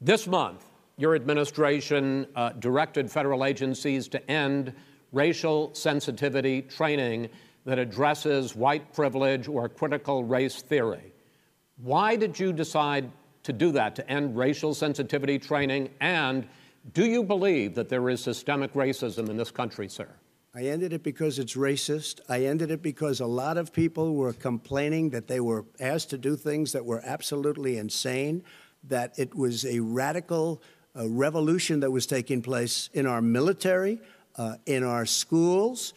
This 0.00 0.26
month, 0.26 0.64
your 0.98 1.14
administration 1.16 2.26
uh, 2.36 2.50
directed 2.58 3.10
federal 3.10 3.44
agencies 3.44 4.08
to 4.08 4.30
end 4.30 4.72
racial 5.12 5.70
sensitivity 5.74 6.62
training 6.62 7.28
that 7.64 7.78
addresses 7.78 8.56
white 8.56 8.92
privilege 8.92 9.48
or 9.48 9.68
critical 9.68 10.24
race 10.24 10.62
theory. 10.62 11.12
Why 11.76 12.16
did 12.16 12.38
you 12.38 12.52
decide 12.52 13.10
to 13.44 13.52
do 13.52 13.72
that, 13.72 13.96
to 13.96 14.08
end 14.08 14.36
racial 14.36 14.74
sensitivity 14.74 15.38
training? 15.38 15.90
And 16.00 16.46
do 16.92 17.04
you 17.04 17.22
believe 17.22 17.74
that 17.74 17.88
there 17.88 18.08
is 18.08 18.22
systemic 18.22 18.72
racism 18.74 19.28
in 19.28 19.36
this 19.36 19.50
country, 19.50 19.88
sir? 19.88 20.08
I 20.54 20.64
ended 20.64 20.92
it 20.92 21.02
because 21.02 21.38
it's 21.38 21.54
racist. 21.54 22.20
I 22.28 22.44
ended 22.44 22.70
it 22.70 22.82
because 22.82 23.20
a 23.20 23.26
lot 23.26 23.56
of 23.56 23.72
people 23.72 24.14
were 24.14 24.34
complaining 24.34 25.10
that 25.10 25.26
they 25.26 25.40
were 25.40 25.64
asked 25.80 26.10
to 26.10 26.18
do 26.18 26.36
things 26.36 26.72
that 26.72 26.84
were 26.84 27.00
absolutely 27.04 27.78
insane, 27.78 28.44
that 28.84 29.18
it 29.18 29.34
was 29.34 29.64
a 29.64 29.80
radical 29.80 30.60
uh, 30.94 31.08
revolution 31.08 31.80
that 31.80 31.90
was 31.90 32.06
taking 32.06 32.42
place 32.42 32.90
in 32.92 33.06
our 33.06 33.22
military, 33.22 33.98
uh, 34.36 34.56
in 34.66 34.84
our 34.84 35.06
schools, 35.06 35.94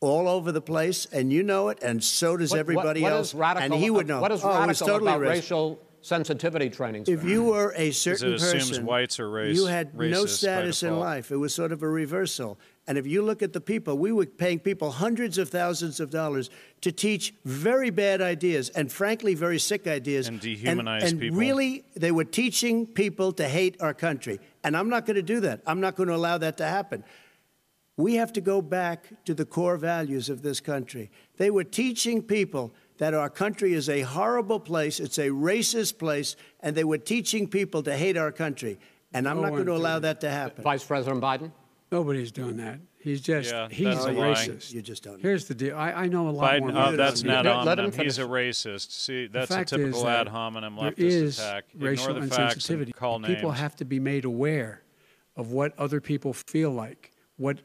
all 0.00 0.28
over 0.28 0.52
the 0.52 0.60
place, 0.60 1.06
and 1.06 1.32
you 1.32 1.42
know 1.42 1.68
it, 1.68 1.82
and 1.82 2.02
so 2.02 2.36
does 2.36 2.50
What- 2.50 2.56
what- 2.56 2.60
everybody 2.60 3.02
what 3.02 3.12
else. 3.12 3.28
is 3.28 3.34
radical, 3.34 3.64
and 3.64 3.82
he 3.82 3.90
would 3.90 4.10
uh, 4.10 4.14
know. 4.14 4.20
What 4.20 4.32
is 4.32 4.44
oh, 4.44 4.50
it 4.50 4.60
radical 4.60 4.86
totally 4.86 5.10
about 5.10 5.20
racist. 5.22 5.28
racial 5.28 5.82
sensitivity 6.00 6.70
training? 6.70 7.04
If 7.08 7.24
you 7.24 7.44
were 7.44 7.74
a 7.76 7.90
certain 7.90 8.34
assumes 8.34 8.70
person, 8.70 8.86
whites 8.86 9.18
are 9.18 9.28
race- 9.28 9.56
you 9.56 9.66
had 9.66 9.94
no 9.94 10.00
racist 10.00 10.22
by 10.22 10.26
status 10.26 10.82
in 10.84 10.98
life. 10.98 11.32
It 11.32 11.36
was 11.36 11.52
sort 11.52 11.72
of 11.72 11.82
a 11.82 11.88
reversal. 11.88 12.58
And 12.86 12.96
if 12.96 13.06
you 13.06 13.20
look 13.20 13.42
at 13.42 13.52
the 13.52 13.60
people, 13.60 13.98
we 13.98 14.12
were 14.12 14.24
paying 14.24 14.60
people 14.60 14.90
hundreds 14.92 15.36
of 15.36 15.50
thousands 15.50 16.00
of 16.00 16.08
dollars 16.08 16.48
to 16.80 16.90
teach 16.90 17.34
very 17.44 17.90
bad 17.90 18.22
ideas 18.22 18.70
and, 18.70 18.90
frankly, 18.90 19.34
very 19.34 19.58
sick 19.58 19.86
ideas. 19.86 20.26
And 20.26 20.40
dehumanize 20.40 21.02
and, 21.02 21.20
people. 21.20 21.38
really, 21.38 21.84
they 21.94 22.12
were 22.12 22.24
teaching 22.24 22.86
people 22.86 23.32
to 23.32 23.46
hate 23.46 23.76
our 23.82 23.92
country. 23.92 24.40
And 24.64 24.74
I'm 24.74 24.88
not 24.88 25.04
going 25.04 25.16
to 25.16 25.22
do 25.22 25.40
that. 25.40 25.60
I'm 25.66 25.80
not 25.80 25.96
going 25.96 26.08
to 26.08 26.14
allow 26.14 26.38
that 26.38 26.56
to 26.58 26.64
happen. 26.64 27.04
We 27.98 28.14
have 28.14 28.32
to 28.34 28.40
go 28.40 28.62
back 28.62 29.08
to 29.24 29.34
the 29.34 29.44
core 29.44 29.76
values 29.76 30.30
of 30.30 30.40
this 30.42 30.60
country. 30.60 31.10
They 31.36 31.50
were 31.50 31.64
teaching 31.64 32.22
people 32.22 32.72
that 32.98 33.12
our 33.12 33.28
country 33.28 33.74
is 33.74 33.88
a 33.88 34.02
horrible 34.02 34.60
place, 34.60 35.00
it's 35.00 35.18
a 35.18 35.28
racist 35.30 35.98
place, 35.98 36.36
and 36.60 36.76
they 36.76 36.84
were 36.84 36.98
teaching 36.98 37.48
people 37.48 37.82
to 37.82 37.96
hate 37.96 38.16
our 38.16 38.30
country. 38.30 38.78
And 39.12 39.28
I'm 39.28 39.36
No 39.36 39.42
not 39.42 39.50
going 39.50 39.66
to 39.66 39.74
allow 39.74 39.98
that 39.98 40.20
to 40.22 40.30
happen. 40.30 40.62
Vice 40.62 40.84
President 40.84 41.20
Biden? 41.20 41.50
Nobody's 41.90 42.30
doing 42.30 42.56
that. 42.58 42.78
He's 43.00 43.20
just, 43.20 43.50
Yeah, 43.50 43.68
he's 43.68 44.04
a 44.04 44.10
a 44.10 44.12
lie. 44.12 44.34
racist. 44.34 44.72
You 44.72 44.82
just 44.82 45.02
don't 45.02 45.14
know. 45.14 45.22
Here's 45.22 45.46
the 45.46 45.54
deal. 45.54 45.76
I, 45.76 45.92
I 45.92 46.06
know 46.06 46.28
a 46.28 46.30
lot 46.30 46.60
more 46.60 46.68
Biden, 46.68 46.72
about 46.72 46.88
oh, 46.88 46.90
this 46.96 46.98
that's 46.98 47.22
not. 47.24 47.44
Let- 47.46 47.54
on 47.54 47.66
let 47.66 47.78
him 47.80 47.90
him. 47.92 48.04
He's 48.04 48.18
a 48.18 48.22
racist. 48.24 48.90
See, 48.92 49.26
that's 49.26 49.50
a 49.50 49.64
typical 49.64 50.00
is 50.00 50.04
ad 50.04 50.28
hominem 50.28 50.76
there 50.76 50.90
leftist 50.92 50.98
is 50.98 51.38
attack. 51.38 51.64
racial 51.76 52.10
Ignore 52.10 52.26
the 52.28 52.34
facts 52.34 52.54
insensitivity. 52.66 52.82
and 52.86 52.94
call 52.96 53.20
People 53.20 53.52
have 53.52 53.74
to 53.76 53.84
be 53.84 53.98
made 53.98 54.24
aware 54.24 54.82
of 55.36 55.50
what 55.52 55.76
other 55.78 56.00
people 56.00 56.32
feel 56.32 56.70
like, 56.70 57.12
what 57.38 57.58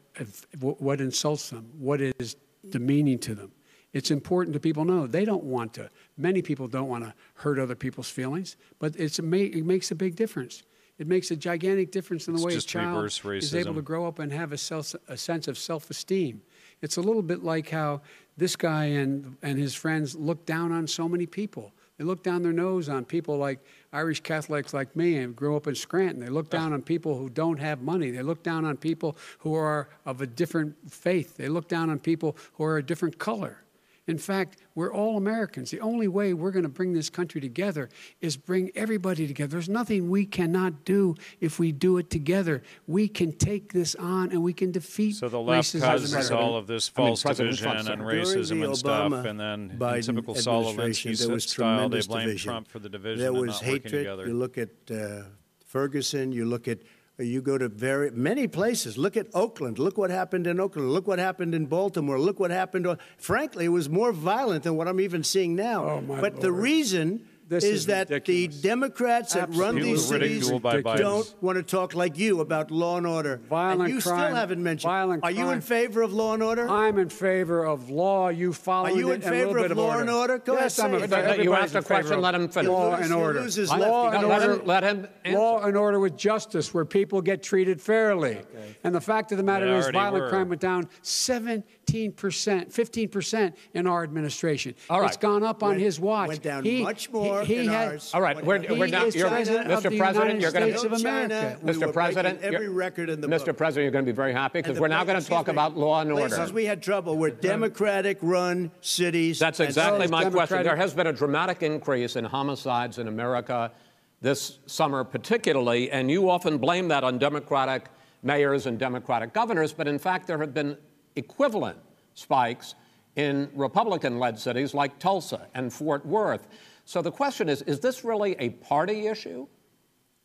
what 0.60 1.00
insults 1.00 1.50
them, 1.50 1.70
what 1.78 2.00
is 2.00 2.36
demeaning 2.70 3.18
to 3.18 3.34
them. 3.34 3.52
It's 3.92 4.10
important 4.10 4.54
to 4.54 4.60
people 4.60 4.84
know 4.84 5.06
they 5.06 5.24
don't 5.24 5.44
want 5.44 5.74
to. 5.74 5.90
Many 6.16 6.42
people 6.42 6.66
don't 6.66 6.88
want 6.88 7.04
to 7.04 7.14
hurt 7.34 7.58
other 7.58 7.74
people's 7.76 8.08
feelings, 8.08 8.56
but 8.78 8.96
it's 8.96 9.18
it 9.18 9.64
makes 9.66 9.90
a 9.90 9.94
big 9.94 10.16
difference. 10.16 10.62
It 10.96 11.08
makes 11.08 11.30
a 11.32 11.36
gigantic 11.36 11.90
difference 11.90 12.28
in 12.28 12.34
the 12.34 12.38
It's 12.38 12.46
way 12.46 12.56
a 12.56 12.60
child 12.60 13.04
is 13.34 13.54
able 13.54 13.74
to 13.74 13.82
grow 13.82 14.06
up 14.06 14.20
and 14.20 14.32
have 14.32 14.52
a, 14.52 14.58
self, 14.58 14.94
a 15.08 15.16
sense 15.16 15.48
of 15.48 15.58
self-esteem. 15.58 16.40
It's 16.82 16.98
a 16.98 17.00
little 17.00 17.22
bit 17.22 17.42
like 17.42 17.70
how 17.70 18.02
this 18.36 18.54
guy 18.54 18.84
and, 18.84 19.36
and 19.42 19.58
his 19.58 19.74
friends 19.74 20.14
look 20.14 20.46
down 20.46 20.70
on 20.70 20.86
so 20.86 21.08
many 21.08 21.26
people. 21.26 21.72
They 21.98 22.04
look 22.04 22.22
down 22.22 22.42
their 22.42 22.52
nose 22.52 22.88
on 22.88 23.04
people 23.04 23.38
like 23.38 23.58
Irish 23.94 24.20
Catholics 24.20 24.74
like 24.74 24.94
me 24.96 25.16
and 25.18 25.36
grew 25.36 25.56
up 25.56 25.68
in 25.68 25.74
Scranton. 25.74 26.20
They 26.20 26.28
look 26.28 26.50
down 26.50 26.66
uh-huh. 26.66 26.74
on 26.74 26.82
people 26.82 27.16
who 27.16 27.30
don't 27.30 27.58
have 27.58 27.80
money. 27.80 28.10
They 28.10 28.22
look 28.22 28.42
down 28.42 28.64
on 28.64 28.76
people 28.76 29.16
who 29.38 29.54
are 29.54 29.88
of 30.04 30.20
a 30.20 30.26
different 30.26 30.74
faith. 30.90 31.36
They 31.36 31.48
look 31.48 31.68
down 31.68 31.88
on 31.88 32.00
people 32.00 32.36
who 32.54 32.64
are 32.64 32.76
a 32.76 32.82
different 32.82 33.18
color. 33.18 33.63
In 34.06 34.18
fact, 34.18 34.58
we're 34.74 34.92
all 34.92 35.16
Americans. 35.16 35.70
The 35.70 35.80
only 35.80 36.08
way 36.08 36.34
we're 36.34 36.50
going 36.50 36.64
to 36.64 36.68
bring 36.68 36.92
this 36.92 37.08
country 37.08 37.40
together 37.40 37.88
is 38.20 38.36
bring 38.36 38.70
everybody 38.74 39.26
together. 39.26 39.52
There's 39.52 39.68
nothing 39.68 40.10
we 40.10 40.26
cannot 40.26 40.84
do 40.84 41.14
if 41.40 41.58
we 41.58 41.72
do 41.72 41.96
it 41.96 42.10
together. 42.10 42.62
We 42.86 43.08
can 43.08 43.32
take 43.32 43.72
this 43.72 43.94
on 43.94 44.30
and 44.30 44.42
we 44.42 44.52
can 44.52 44.72
defeat 44.72 45.16
So 45.16 45.30
the 45.30 45.40
left 45.40 45.68
racism. 45.74 45.80
causes 45.80 46.30
all 46.30 46.56
of 46.56 46.66
this 46.66 46.90
I 46.94 47.00
mean, 47.00 47.06
false 47.08 47.22
division 47.22 47.70
Trump, 47.70 47.88
and 47.88 48.02
racism 48.02 48.60
the 48.60 48.66
and 48.66 48.76
stuff, 48.76 49.12
Obama 49.12 49.24
and 49.26 49.40
then 49.40 49.70
in 49.80 50.02
typical 50.02 50.34
Saul 50.34 50.68
administration, 50.68 51.12
Alinsky 51.12 51.18
there 51.26 51.34
was 51.34 51.44
style, 51.44 51.66
they 51.66 51.74
tremendous 51.76 52.06
blame 52.06 52.26
division. 52.26 52.48
Trump 52.50 52.68
for 52.68 52.78
the 52.80 52.88
division 52.90 53.20
There 53.20 53.28
and 53.32 53.40
was 53.40 53.62
not 53.62 53.62
working 53.62 53.72
hatred. 53.72 53.92
together. 53.92 54.26
You 54.26 54.34
look 54.34 54.58
at 54.58 54.68
uh, 54.90 55.22
Ferguson. 55.64 56.30
You 56.30 56.44
look 56.44 56.68
at. 56.68 56.78
You 57.16 57.42
go 57.42 57.56
to 57.56 57.68
very 57.68 58.10
many 58.10 58.48
places. 58.48 58.98
Look 58.98 59.16
at 59.16 59.28
Oakland. 59.34 59.78
Look 59.78 59.96
what 59.96 60.10
happened 60.10 60.48
in 60.48 60.58
Oakland. 60.58 60.90
Look 60.90 61.06
what 61.06 61.20
happened 61.20 61.54
in 61.54 61.66
Baltimore. 61.66 62.18
Look 62.18 62.40
what 62.40 62.50
happened. 62.50 62.88
Frankly, 63.18 63.66
it 63.66 63.68
was 63.68 63.88
more 63.88 64.12
violent 64.12 64.64
than 64.64 64.76
what 64.76 64.88
I'm 64.88 64.98
even 64.98 65.22
seeing 65.22 65.54
now. 65.54 65.84
Oh, 65.84 66.00
my 66.00 66.20
but 66.20 66.40
the 66.40 66.50
reason 66.50 67.24
This 67.46 67.64
is, 67.64 67.70
is 67.70 67.86
that 67.86 68.08
ridiculous. 68.08 68.56
the 68.56 68.68
Democrats 68.68 69.34
that 69.34 69.54
run 69.54 69.74
these 69.74 70.06
cities 70.06 70.50
ridiculed 70.50 70.62
by 70.62 70.80
Biden. 70.80 70.98
don't 70.98 71.42
want 71.42 71.56
to 71.56 71.62
talk 71.62 71.94
like 71.94 72.16
you 72.16 72.40
about 72.40 72.70
law 72.70 72.96
and 72.96 73.06
order. 73.06 73.36
Violent 73.48 73.82
and 73.82 73.94
you 73.94 74.00
still 74.00 74.16
haven't 74.16 74.62
mentioned. 74.62 74.90
violent 74.90 75.22
Are 75.24 75.30
you 75.30 75.50
in 75.50 75.60
favor 75.60 76.00
of 76.00 76.12
law 76.14 76.32
and 76.32 76.42
order? 76.42 76.68
I'm 76.68 76.98
in 76.98 77.10
favor 77.10 77.64
of 77.66 77.90
law. 77.90 78.28
You 78.30 78.54
follow 78.54 78.88
Are 78.88 78.92
you 78.92 79.10
in 79.10 79.22
and 79.22 79.24
a 79.24 79.30
little 79.30 79.54
favor 79.54 79.72
of 79.72 79.76
law 79.76 79.98
and 79.98 80.08
order? 80.08 80.38
Go 80.38 80.54
yes, 80.54 80.78
ahead, 80.78 80.94
I'm 80.94 81.02
in 81.02 81.10
favor. 81.10 81.22
You 81.22 81.28
Everybody's 81.32 81.64
asked 81.64 81.84
a 81.84 81.86
question, 81.86 82.20
let 82.20 82.34
him 82.34 82.48
finish. 82.48 82.70
Law 82.70 82.94
and 82.94 83.12
order. 83.12 83.46
Law 83.76 84.10
and 84.10 84.24
order. 84.24 84.62
let 84.64 84.82
him. 84.82 85.06
Law 85.26 85.62
and 85.62 85.76
order 85.76 86.00
with 86.00 86.16
justice, 86.16 86.72
where 86.72 86.86
people 86.86 87.20
get 87.20 87.42
treated 87.42 87.80
fairly. 87.80 88.38
And 88.84 88.94
the 88.94 89.00
fact 89.00 89.32
of 89.32 89.38
the 89.38 89.44
matter 89.44 89.66
is, 89.66 89.88
violent 89.88 90.30
crime 90.30 90.48
went 90.48 90.62
down 90.62 90.88
17%, 91.02 91.62
15% 91.86 92.72
15% 92.72 93.52
in 93.74 93.86
our 93.86 94.02
administration. 94.02 94.74
All 94.90 95.00
right. 95.00 95.08
It's 95.08 95.16
gone 95.16 95.42
up 95.42 95.62
on 95.62 95.70
Went- 95.70 95.80
his 95.80 96.00
watch. 96.00 96.28
went 96.28 96.42
down 96.42 96.64
He- 96.64 96.82
much 96.82 97.10
more 97.10 97.42
He, 97.42 97.54
he 97.54 97.60
in 97.60 97.68
had, 97.68 97.88
ours. 97.88 98.10
All 98.14 98.20
right, 98.20 98.36
we're, 98.44 98.60
we're 98.76 98.86
not. 98.86 99.14
You're, 99.14 99.28
president 99.28 99.70
of 99.70 99.82
Mr. 99.82 99.96
President, 99.96 100.40
you're 100.40 100.52
going 100.52 100.72
to. 100.72 100.86
of 100.86 101.02
China, 101.02 101.34
America. 101.34 101.58
we 101.62 101.72
Mr. 101.72 101.92
President, 101.92 102.42
every 102.42 102.68
record 102.68 103.10
in 103.10 103.20
the 103.20 103.28
Mr. 103.28 103.46
book. 103.46 103.56
President, 103.56 103.84
you're 103.84 103.92
going 103.92 104.04
to 104.04 104.12
be 104.12 104.16
very 104.16 104.32
happy 104.32 104.60
because 104.60 104.80
we're 104.80 104.88
now 104.88 105.04
going 105.04 105.20
to 105.20 105.26
talk 105.26 105.46
me, 105.46 105.52
about 105.52 105.76
law 105.76 106.00
and 106.00 106.12
order. 106.12 106.28
Places 106.34 106.52
we 106.52 106.64
had 106.64 106.82
trouble 106.82 107.16
were 107.16 107.30
Democratic-run 107.30 108.70
cities. 108.80 109.38
That's 109.38 109.60
exactly 109.60 110.00
those 110.00 110.10
my 110.10 110.30
question. 110.30 110.62
There 110.62 110.76
has 110.76 110.94
been 110.94 111.06
a 111.06 111.12
dramatic 111.12 111.62
increase 111.62 112.16
in 112.16 112.24
homicides 112.24 112.98
in 112.98 113.08
America 113.08 113.72
this 114.20 114.58
summer, 114.66 115.04
particularly, 115.04 115.90
and 115.90 116.10
you 116.10 116.30
often 116.30 116.58
blame 116.58 116.88
that 116.88 117.04
on 117.04 117.18
Democratic 117.18 117.86
mayors 118.22 118.66
and 118.66 118.78
Democratic 118.78 119.34
governors, 119.34 119.72
but 119.72 119.86
in 119.86 119.98
fact, 119.98 120.26
there 120.26 120.38
have 120.38 120.54
been 120.54 120.76
equivalent 121.16 121.78
spikes 122.14 122.74
in 123.16 123.50
Republican 123.54 124.18
led 124.18 124.38
cities 124.38 124.74
like 124.74 124.98
Tulsa 124.98 125.46
and 125.54 125.72
Fort 125.72 126.04
Worth. 126.04 126.46
So 126.84 127.02
the 127.02 127.12
question 127.12 127.48
is 127.48 127.62
is 127.62 127.80
this 127.80 128.04
really 128.04 128.36
a 128.38 128.50
party 128.50 129.06
issue? 129.06 129.46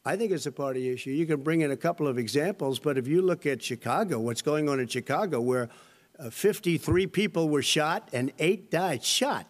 I 0.05 0.15
think 0.15 0.31
it's 0.31 0.45
a 0.45 0.51
party 0.51 0.89
issue. 0.89 1.11
You 1.11 1.25
can 1.25 1.41
bring 1.41 1.61
in 1.61 1.71
a 1.71 1.77
couple 1.77 2.07
of 2.07 2.17
examples, 2.17 2.79
but 2.79 2.97
if 2.97 3.07
you 3.07 3.21
look 3.21 3.45
at 3.45 3.61
Chicago, 3.61 4.19
what's 4.19 4.41
going 4.41 4.69
on 4.69 4.79
in 4.79 4.87
Chicago, 4.87 5.41
where 5.41 5.69
uh, 6.17 6.29
53 6.29 7.07
people 7.07 7.49
were 7.49 7.61
shot 7.61 8.09
and 8.13 8.31
eight 8.39 8.71
died, 8.71 9.03
shot. 9.03 9.45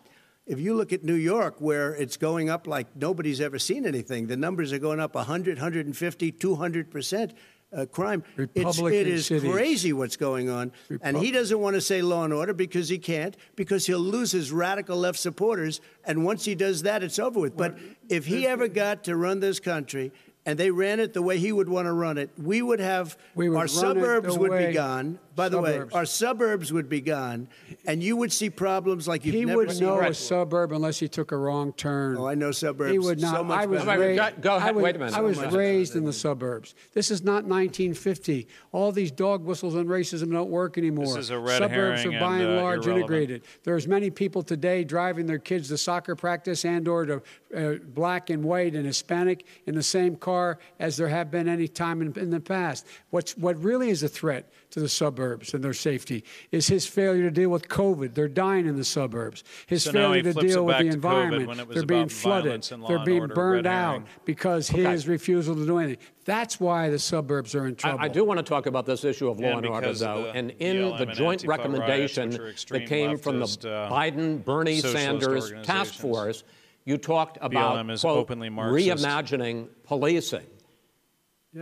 If 0.45 0.59
you 0.59 0.73
look 0.73 0.91
at 0.91 1.03
New 1.03 1.13
York, 1.13 1.61
where 1.61 1.93
it's 1.93 2.17
going 2.17 2.49
up 2.49 2.65
like 2.65 2.87
nobody's 2.95 3.39
ever 3.39 3.59
seen 3.59 3.85
anything, 3.85 4.25
the 4.25 4.35
numbers 4.35 4.73
are 4.73 4.79
going 4.79 4.99
up 4.99 5.13
100, 5.13 5.57
150, 5.57 6.31
200 6.31 6.91
percent. 6.91 7.33
Uh, 7.71 7.85
crime. 7.85 8.23
It's, 8.35 8.55
Republican 8.55 8.99
it 8.99 9.07
is 9.07 9.27
cities. 9.27 9.51
crazy 9.51 9.93
what's 9.93 10.17
going 10.17 10.49
on. 10.49 10.71
and 11.01 11.17
he 11.17 11.31
doesn't 11.31 11.59
want 11.59 11.75
to 11.75 11.81
say 11.81 12.01
law 12.01 12.23
and 12.23 12.33
order 12.33 12.53
because 12.53 12.89
he 12.89 12.97
can't, 12.97 13.37
because 13.55 13.85
he'll 13.85 13.99
lose 13.99 14.31
his 14.31 14.51
radical 14.51 14.97
left 14.97 15.19
supporters. 15.19 15.79
And 16.03 16.25
once 16.25 16.45
he 16.45 16.55
does 16.55 16.81
that, 16.81 17.03
it's 17.03 17.19
over 17.19 17.39
with. 17.39 17.55
But 17.55 17.77
if 18.09 18.25
he 18.25 18.47
ever 18.47 18.67
got 18.67 19.03
to 19.03 19.15
run 19.15 19.39
this 19.39 19.59
country 19.59 20.11
and 20.47 20.57
they 20.57 20.71
ran 20.71 20.99
it 20.99 21.13
the 21.13 21.21
way 21.21 21.37
he 21.37 21.51
would 21.51 21.69
want 21.69 21.85
to 21.85 21.93
run 21.93 22.17
it, 22.17 22.31
we 22.41 22.63
would 22.63 22.79
have 22.79 23.15
We 23.35 23.49
would 23.49 23.57
our 23.59 23.67
suburbs 23.67 24.35
would 24.35 24.57
be 24.57 24.73
gone. 24.73 25.19
By 25.39 25.49
the 25.49 25.57
Suburbs. 25.57 25.93
way, 25.93 25.97
our 25.99 26.05
suburbs 26.05 26.73
would 26.73 26.89
be 26.89 26.99
gone, 27.01 27.47
and 27.85 28.03
you 28.03 28.17
would 28.17 28.31
see 28.33 28.49
problems 28.49 29.07
like 29.07 29.25
you've 29.25 29.35
He 29.35 29.45
never 29.45 29.57
would 29.59 29.71
seen. 29.71 29.85
know 29.85 29.95
before. 29.95 30.09
a 30.09 30.13
suburb 30.13 30.71
unless 30.73 30.99
he 30.99 31.07
took 31.07 31.31
a 31.31 31.37
wrong 31.37 31.71
turn. 31.73 32.17
Oh, 32.17 32.27
I 32.27 32.35
know 32.35 32.51
suburbs. 32.51 32.91
He 32.91 32.99
would 32.99 33.21
not. 33.21 33.35
So 33.35 33.43
much 33.45 33.59
I 33.61 33.65
was 33.65 33.85
better. 33.85 33.99
Wait, 33.99 33.99
wait, 33.99 34.19
raised. 34.19 34.35
go- 34.35 34.41
go 34.41 34.55
ahead. 34.57 34.69
I 34.69 34.71
was, 34.73 34.83
Wait 34.83 34.95
a 34.95 34.99
minute. 34.99 35.13
I 35.15 35.21
was 35.21 35.37
So 35.37 35.49
raised 35.51 35.95
in 35.95 36.03
the 36.03 36.11
suburbs. 36.13 36.75
This 36.93 37.09
is 37.09 37.23
not 37.23 37.45
1950. 37.45 38.47
All 38.73 38.91
these 38.91 39.11
dog 39.11 39.45
whistles 39.45 39.75
and 39.75 39.87
racism 39.87 40.31
don't 40.31 40.49
work 40.49 40.77
anymore. 40.77 41.05
This 41.05 41.15
is 41.15 41.29
a 41.29 41.39
red 41.39 41.59
suburbs 41.59 42.05
are 42.05 42.11
by 42.11 42.37
and, 42.39 42.41
and 42.49 42.59
uh, 42.59 42.61
large 42.61 42.85
irrelevant. 42.85 42.97
integrated. 43.11 43.41
There's 43.63 43.87
many 43.87 44.09
people 44.09 44.43
today 44.43 44.83
driving 44.83 45.25
their 45.25 45.39
kids 45.39 45.69
to 45.69 45.77
soccer 45.77 46.15
practice 46.15 46.65
and/or 46.65 47.05
to 47.05 47.21
uh, 47.55 47.73
black 47.93 48.29
and 48.29 48.43
white 48.43 48.75
and 48.75 48.85
Hispanic 48.85 49.45
in 49.65 49.75
the 49.75 49.83
same 49.83 50.15
car 50.17 50.59
as 50.79 50.97
there 50.97 51.07
have 51.07 51.31
been 51.31 51.47
any 51.47 51.67
time 51.67 52.01
in, 52.01 52.11
in 52.19 52.29
the 52.29 52.39
past. 52.41 52.85
What's 53.09 53.37
what 53.37 53.57
really 53.63 53.89
is 53.89 54.03
a 54.03 54.09
threat 54.09 54.51
to 54.71 54.79
the 54.79 54.89
suburbs 54.89 55.28
and 55.33 55.63
their 55.63 55.73
safety 55.73 56.23
is 56.51 56.67
his 56.67 56.85
failure 56.85 57.23
to 57.23 57.31
deal 57.31 57.49
with 57.49 57.67
COVID. 57.67 58.13
They're 58.13 58.27
dying 58.27 58.65
in 58.65 58.75
the 58.77 58.83
suburbs. 58.83 59.43
His 59.67 59.83
So 59.83 59.91
failure 59.91 60.23
to 60.23 60.33
deal 60.33 60.65
with 60.65 60.77
the 60.79 60.87
environment. 60.87 61.47
when 61.47 61.59
it 61.59 61.67
was 61.67 61.75
They're 61.75 61.85
being 61.85 62.09
flooded. 62.09 62.45
violence 62.45 62.71
and 62.71 62.81
law 62.83 62.89
They're 62.89 63.05
being 63.05 63.21
order, 63.21 63.33
burned 63.33 63.67
out 63.67 64.03
because 64.25 64.69
Okay. 64.71 64.83
his 64.83 65.07
refusal 65.07 65.55
to 65.55 65.65
do 65.65 65.77
anything. 65.77 66.03
That's 66.25 66.59
why 66.59 66.89
the 66.89 66.99
suburbs 66.99 67.55
are 67.55 67.65
in 67.65 67.75
trouble. 67.75 67.99
I 68.01 68.07
do 68.07 68.23
want 68.23 68.37
to 68.37 68.43
talk 68.43 68.65
about 68.67 68.85
this 68.85 69.03
issue 69.03 69.29
of 69.29 69.39
law 69.39 69.47
And 69.57 69.65
and, 69.65 69.67
order, 69.67 69.93
though. 69.93 70.23
the 70.23 70.29
and 70.37 70.51
in 70.59 70.75
BLM 70.77 70.97
the 70.99 71.05
joint 71.07 71.43
recommendation 71.45 72.29
riots, 72.29 72.37
which 72.37 72.45
are 72.47 72.49
extreme 72.51 72.81
that 72.81 72.89
came 72.89 73.17
from 73.17 73.39
the 73.39 73.45
uh, 73.45 73.89
Biden 73.91 74.43
Bernie 74.45 74.79
Sanders 74.79 75.51
task 75.63 75.95
force, 75.95 76.43
you 76.85 76.97
talked 76.97 77.37
about 77.41 77.75
BLM 77.77 77.91
is 77.91 78.01
quote, 78.01 78.17
openly 78.17 78.49
reimagining 78.49 79.67
policing. 79.83 80.45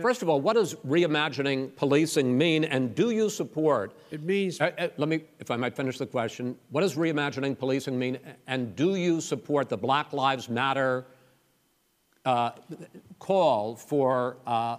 First 0.02 0.20
of 0.20 0.28
all, 0.28 0.40
what 0.40 0.54
does 0.54 0.74
reimagining 0.86 1.74
policing 1.74 2.36
mean, 2.36 2.64
and 2.64 2.94
do 2.94 3.10
you 3.10 3.30
support? 3.30 3.94
It 4.10 4.22
means 4.22 4.60
Uh, 4.60 4.70
uh, 4.76 4.88
let 4.98 5.08
me, 5.08 5.22
if 5.38 5.50
I 5.50 5.56
might 5.56 5.74
finish 5.74 5.96
the 5.96 6.06
question. 6.06 6.58
What 6.70 6.82
does 6.82 6.94
reimagining 6.94 7.58
policing 7.58 7.98
mean, 7.98 8.18
and 8.46 8.76
do 8.76 8.96
you 8.96 9.22
support 9.22 9.70
the 9.70 9.78
Black 9.78 10.12
Lives 10.12 10.50
Matter 10.50 11.06
uh, 12.26 12.50
call 13.18 13.76
for 13.76 14.36
uh, 14.46 14.76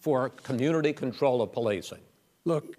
for 0.00 0.28
community 0.28 0.92
control 0.92 1.42
of 1.42 1.52
policing? 1.52 2.00
Look, 2.44 2.76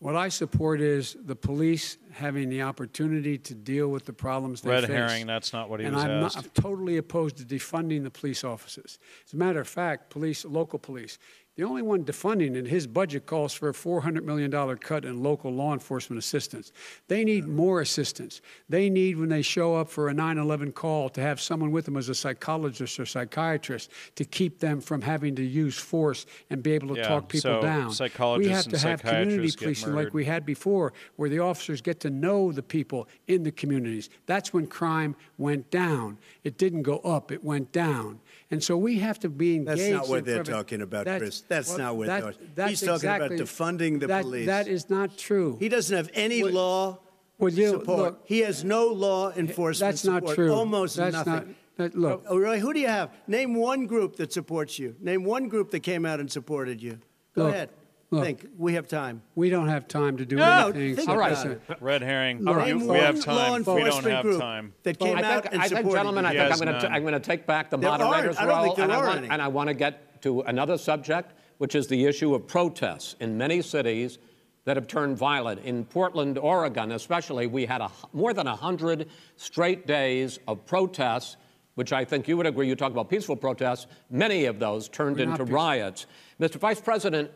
what 0.00 0.16
I 0.16 0.30
support 0.30 0.80
is 0.80 1.14
the 1.26 1.36
police 1.36 1.98
having 2.10 2.48
the 2.48 2.62
opportunity 2.62 3.36
to 3.36 3.54
deal 3.54 3.88
with 3.88 4.06
the 4.06 4.14
problems 4.14 4.62
they 4.62 4.70
Red 4.70 4.86
face. 4.86 4.96
herring, 4.96 5.26
that's 5.26 5.52
not 5.52 5.68
what 5.68 5.78
he 5.78 5.86
and 5.86 5.94
was 5.94 6.04
I'm, 6.04 6.10
asked. 6.10 6.36
Not, 6.36 6.44
I'm 6.46 6.50
totally 6.62 6.96
opposed 6.96 7.36
to 7.36 7.44
defunding 7.44 8.02
the 8.02 8.10
police 8.10 8.42
officers. 8.42 8.98
As 9.26 9.34
a 9.34 9.36
matter 9.36 9.60
of 9.60 9.68
fact, 9.68 10.08
police, 10.08 10.46
local 10.46 10.78
police, 10.78 11.18
The 11.60 11.66
only 11.66 11.82
one 11.82 12.06
defunding 12.06 12.56
it, 12.56 12.66
his 12.68 12.86
budget 12.86 13.26
calls 13.26 13.52
for 13.52 13.68
a 13.68 13.74
$400 13.74 14.24
million 14.24 14.50
cut 14.78 15.04
in 15.04 15.22
local 15.22 15.52
law 15.52 15.74
enforcement 15.74 16.18
assistance. 16.18 16.72
They 17.06 17.22
need 17.22 17.46
more 17.46 17.82
assistance. 17.82 18.40
They 18.70 18.88
need, 18.88 19.18
when 19.18 19.28
they 19.28 19.42
show 19.42 19.76
up 19.76 19.90
for 19.90 20.08
a 20.08 20.14
9 20.14 20.38
11 20.38 20.72
call, 20.72 21.10
to 21.10 21.20
have 21.20 21.38
someone 21.38 21.70
with 21.70 21.84
them 21.84 21.98
as 21.98 22.08
a 22.08 22.14
psychologist 22.14 22.98
or 22.98 23.04
psychiatrist 23.04 23.90
to 24.14 24.24
keep 24.24 24.60
them 24.60 24.80
from 24.80 25.02
having 25.02 25.34
to 25.34 25.42
use 25.44 25.76
force 25.76 26.24
and 26.48 26.62
be 26.62 26.72
able 26.72 26.94
to 26.94 27.02
Yeah, 27.02 27.08
talk 27.08 27.28
people 27.28 27.60
so 27.60 27.60
down. 27.60 27.88
we 27.88 27.92
psychologists 27.94 28.54
have 28.54 28.64
and 28.64 28.74
to 28.80 28.88
have 28.88 29.02
community 29.02 29.52
policing 29.54 29.94
like 29.94 30.14
we 30.14 30.24
had 30.24 30.46
before, 30.46 30.94
where 31.16 31.28
the 31.28 31.40
officers 31.40 31.82
get 31.82 32.00
to 32.00 32.08
know 32.08 32.52
the 32.52 32.62
people 32.62 33.06
in 33.26 33.42
the 33.42 33.52
communities. 33.52 34.08
That's 34.24 34.54
when 34.54 34.66
crime 34.66 35.14
went 35.36 35.70
down. 35.70 36.16
It 36.42 36.56
didn't 36.56 36.84
go 36.84 37.00
up, 37.00 37.30
it 37.30 37.44
went 37.44 37.70
down. 37.70 38.20
And 38.52 38.62
so 38.62 38.76
we 38.76 38.98
have 38.98 39.18
to 39.20 39.28
be 39.28 39.54
engaged. 39.56 39.78
That's 39.80 39.90
not 39.92 40.08
what 40.08 40.24
they're 40.24 40.36
prevent- 40.42 40.56
talking 40.56 40.82
about, 40.82 41.04
That's- 41.04 41.20
Chris. 41.20 41.40
That's 41.46 41.68
well, 41.68 41.78
not 41.78 41.96
what 41.96 42.06
that- 42.08 42.22
they're- 42.22 42.34
that's 42.56 42.70
He's 42.70 42.80
talking 42.82 43.08
about 43.08 43.30
defunding 43.30 44.00
the 44.00 44.08
that- 44.08 44.22
police. 44.22 44.46
That 44.46 44.66
is 44.66 44.90
not 44.90 45.16
true. 45.16 45.56
He 45.60 45.68
doesn't 45.68 45.96
have 45.96 46.10
any 46.14 46.42
Well- 46.42 46.52
law 46.52 46.98
well, 47.38 47.52
you- 47.52 47.68
support. 47.68 47.98
look- 47.98 48.20
he 48.24 48.40
has 48.40 48.64
no 48.64 48.86
law 48.88 49.28
eh, 49.28 49.38
enforcement 49.38 49.92
That's 49.92 50.04
not 50.04 50.22
support. 50.22 50.34
true. 50.34 50.52
Almost 50.52 50.96
That's 50.96 51.12
nothing. 51.14 51.32
not- 51.32 51.46
that- 51.76 51.96
look. 51.96 52.24
Oh, 52.28 52.36
really? 52.36 52.58
Who 52.58 52.72
do 52.72 52.80
you 52.80 52.88
have? 52.88 53.10
Name 53.28 53.54
one 53.54 53.86
group 53.86 54.16
that 54.16 54.32
supports 54.32 54.78
you. 54.80 54.96
Name 55.00 55.22
one 55.22 55.48
group 55.48 55.70
that 55.70 55.80
came 55.80 56.04
out 56.04 56.18
and 56.18 56.30
supported 56.30 56.82
you. 56.82 56.98
Go 57.36 57.44
Look, 57.44 57.54
ahead. 57.54 57.70
Look. 58.10 58.24
Think. 58.24 58.46
We 58.58 58.74
have 58.74 58.88
time. 58.88 59.22
We 59.34 59.50
don't 59.50 59.68
have 59.68 59.86
time 59.88 60.16
to 60.18 60.24
do 60.26 60.36
No, 60.36 60.68
anything. 60.68 60.96
think 60.96 60.98
except 61.08 61.16
about 61.16 61.30
listen. 61.30 61.50
it. 61.52 61.76
Red 61.80 62.02
herring. 62.02 62.46
All 62.46 62.54
right. 62.54 62.68
You- 62.68 62.78
we 62.88 62.98
have 62.98 63.20
time. 63.22 63.62
law 63.64 63.74
We 63.74 63.84
don't 63.84 64.04
have 64.04 64.22
group 64.24 64.40
time. 64.40 64.72
that 64.82 64.98
came 64.98 65.16
I 65.16 65.22
out 65.22 65.42
think, 65.44 65.54
and 65.54 65.62
I 65.62 65.68
think 65.68 65.90
gentlemen, 65.90 66.26
I 66.26 66.32
you. 66.32 66.38
Think 66.40 66.52
I'm 66.52 66.58
going 66.58 66.80
to. 66.80 66.90
I'm 66.92 67.02
going 67.02 67.14
to 67.14 67.20
take 67.20 67.46
back 67.46 67.70
the 67.70 67.76
There 67.76 67.90
moderator's 67.90 68.36
I 68.36 68.46
role, 68.46 68.74
and, 68.76 68.92
I 68.92 68.98
want, 68.98 69.24
and 69.30 69.42
I 69.42 69.48
want 69.48 69.68
to 69.68 69.74
get 69.74 70.22
to 70.22 70.40
another 70.42 70.76
subject, 70.76 71.32
which 71.58 71.74
is 71.74 71.86
the 71.86 72.04
issue 72.06 72.34
of 72.34 72.46
protests 72.46 73.16
in 73.20 73.38
many 73.38 73.62
cities 73.62 74.18
that 74.64 74.76
have 74.76 74.86
turned 74.86 75.16
violent. 75.16 75.60
In 75.64 75.84
Portland, 75.84 76.36
Oregon, 76.36 76.92
especially, 76.92 77.46
we 77.46 77.64
had 77.64 77.80
a, 77.80 77.90
more 78.12 78.34
than 78.34 78.46
100 78.46 79.08
straight 79.36 79.86
days 79.86 80.38
of 80.46 80.66
protests, 80.66 81.36
which 81.76 81.92
I 81.94 82.04
think 82.04 82.28
you 82.28 82.36
would 82.36 82.46
agree. 82.46 82.68
You 82.68 82.76
talk 82.76 82.92
about 82.92 83.08
peaceful 83.08 83.36
protests. 83.36 83.86
Many 84.10 84.44
of 84.44 84.58
those 84.58 84.88
turned 84.90 85.16
We're 85.16 85.22
into 85.30 85.44
riots. 85.44 86.04
Mr. 86.38 86.56
Vice 86.56 86.80
President, 86.80 87.30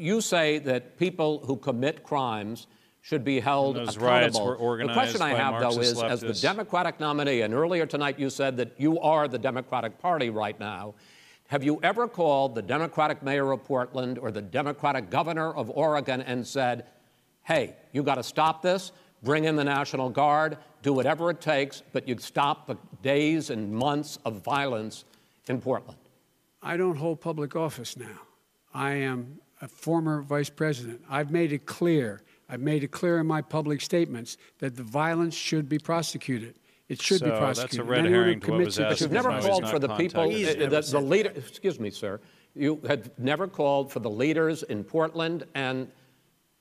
you 0.00 0.20
say 0.20 0.58
that 0.60 0.98
people 0.98 1.40
who 1.44 1.56
commit 1.56 2.02
crimes 2.02 2.66
should 3.00 3.24
be 3.24 3.40
held 3.40 3.76
those 3.76 3.96
accountable. 3.96 4.06
riots 4.06 4.40
were 4.40 4.56
organized 4.56 4.90
the 4.90 5.00
question 5.00 5.22
I 5.22 5.32
by 5.32 5.38
have, 5.38 5.54
though, 5.60 5.76
Marxist 5.76 5.96
is 5.96 6.02
as 6.02 6.20
the. 6.20 6.34
Democratic 6.34 7.00
nominee, 7.00 7.40
and 7.40 7.54
earlier 7.54 7.86
tonight 7.86 8.18
you 8.18 8.28
said 8.28 8.56
that 8.58 8.72
you 8.76 9.00
are 9.00 9.28
the 9.28 9.38
Democratic 9.38 9.98
Party 9.98 10.30
right 10.30 10.58
now. 10.60 10.94
Have 11.48 11.64
you 11.64 11.80
ever 11.82 12.06
called 12.06 12.54
the 12.54 12.60
Democratic 12.60 13.22
mayor 13.22 13.52
of 13.52 13.64
Portland 13.64 14.18
or 14.18 14.30
the 14.30 14.42
Democratic 14.42 15.08
governor 15.08 15.54
of 15.54 15.70
Oregon 15.70 16.20
and 16.20 16.46
said, 16.46 16.84
hey, 17.44 17.74
you 17.92 18.02
got 18.02 18.16
to 18.16 18.22
stop 18.22 18.60
this, 18.60 18.92
bring 19.22 19.44
in 19.44 19.56
the 19.56 19.64
National 19.64 20.10
Guard, 20.10 20.58
do 20.82 20.92
whatever 20.92 21.30
it 21.30 21.40
takes, 21.40 21.82
but 21.92 22.06
you 22.06 22.18
stop 22.18 22.66
the 22.66 22.76
days 23.02 23.48
and 23.48 23.72
months 23.72 24.18
of 24.26 24.44
violence 24.44 25.06
in 25.46 25.58
Portland? 25.60 25.98
I 26.62 26.76
don't 26.76 26.96
hold 26.96 27.22
public 27.22 27.56
office 27.56 27.96
now. 27.96 28.20
I 28.74 28.92
am 28.92 29.38
a 29.60 29.68
former 29.68 30.22
vice 30.22 30.50
president. 30.50 31.02
I've 31.08 31.30
made 31.30 31.52
it 31.52 31.66
clear. 31.66 32.22
I've 32.48 32.60
made 32.60 32.82
it 32.84 32.90
clear 32.90 33.18
in 33.18 33.26
my 33.26 33.42
public 33.42 33.80
statements 33.80 34.36
that 34.58 34.76
the 34.76 34.82
violence 34.82 35.34
should 35.34 35.68
be 35.68 35.78
prosecuted. 35.78 36.58
It 36.88 37.02
should 37.02 37.20
be 37.22 37.26
So 37.28 37.32
that's 37.40 37.58
a 37.58 37.62
prosecuted. 37.62 37.86
red 37.88 37.98
Anyone 38.00 38.14
herring 38.22 38.40
to 38.40 38.50
what 38.52 38.64
was 38.64 38.78
it- 38.78 38.82
asked 38.84 38.90
But 38.92 39.00
you've 39.02 39.12
never 39.12 39.40
called 39.40 39.68
for 39.68 39.78
the 39.78 39.88
people, 39.96 40.22
contacted. 40.24 40.46
He's 40.46 40.56
never 40.56 40.80
the, 40.80 40.90
the 40.92 41.00
leader. 41.00 41.32
Excuse 41.36 41.78
me, 41.78 41.90
sir. 41.90 42.20
You 42.54 42.80
had 42.86 43.10
never 43.18 43.46
called 43.46 43.92
for 43.92 44.00
the 44.00 44.08
leaders 44.10 44.62
in 44.62 44.82
Portland 44.84 45.44
and 45.54 45.88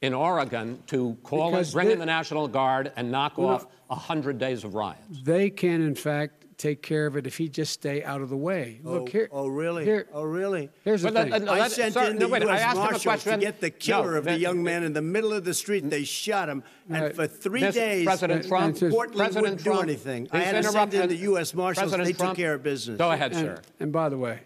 in 0.02 0.14
Oregon 0.14 0.84
to 0.88 1.18
call 1.24 1.52
Because 1.52 1.70
and 1.70 1.74
bring 1.74 1.92
in 1.92 1.98
the 2.00 2.06
National 2.06 2.48
Guard 2.48 2.92
and 2.98 3.10
knock 3.10 3.38
Well, 3.38 3.48
off 3.50 3.68
a 3.90 3.96
hundred 3.96 4.38
days 4.38 4.64
of 4.64 4.76
riots. 4.76 5.22
They 5.24 5.50
can, 5.50 5.82
in 5.82 5.96
fact, 5.96 6.37
take 6.58 6.82
care 6.82 7.06
of 7.06 7.16
it 7.16 7.28
if 7.28 7.38
he 7.38 7.48
just 7.50 7.72
stay 7.72 8.04
out 8.04 8.22
of 8.22 8.30
the 8.30 8.38
way. 8.38 8.82
Oh, 8.84 8.94
Look 8.94 9.10
here. 9.10 9.30
oh, 9.32 9.48
really? 9.48 9.86
Here, 9.86 10.08
oh, 10.12 10.24
really? 10.24 10.70
here's 10.84 11.04
the 11.04 11.12
But 11.12 11.24
thing. 11.24 11.32
let- 11.32 11.42
let- 11.44 11.50
I 11.52 11.60
let- 11.60 11.72
sent 11.72 11.94
sir, 11.94 12.10
in 12.10 12.14
no, 12.18 12.20
the 12.22 12.28
wait, 12.30 12.42
U.S. 12.44 12.62
asked 12.62 12.78
Marshals 12.78 13.24
to 13.26 13.38
get 13.38 13.62
the 13.62 13.70
killer 13.70 14.12
No, 14.14 14.18
of 14.18 14.24
the 14.24 14.32
that- 14.32 14.40
young 14.40 14.64
man 14.64 14.84
in 14.84 14.94
the 14.94 15.02
middle 15.02 15.32
of 15.34 15.44
the 15.46 15.54
street. 15.54 15.88
They 15.90 16.04
shot 16.04 16.50
him, 16.50 16.64
and 16.90 17.04
Right. 17.04 17.16
for 17.16 17.28
three 17.28 17.62
Mr. 17.62 17.74
days, 17.74 18.06
President 18.06 18.40
And- 18.42 18.50
Trump, 18.50 18.66
and 18.66 18.78
just- 18.80 18.92
Portland 18.96 19.18
President 19.18 19.42
wouldn't 19.44 19.64
do 19.64 19.80
anything. 19.82 20.28
I 20.32 20.40
had 20.40 20.56
to 20.56 20.64
send 20.64 20.76
interrupt- 20.76 20.94
in 20.96 21.10
the 21.10 21.16
U.S. 21.24 21.54
Marshals. 21.54 21.84
President 21.92 22.18
They 22.18 22.26
took 22.26 22.36
care 22.36 22.56
of 22.56 22.64
business. 22.64 22.98
Go 22.98 23.12
ahead, 23.12 23.34
and, 23.34 23.40
sir. 23.58 23.62
and 23.80 23.92
by 23.92 24.10
the 24.10 24.18
way, 24.18 24.40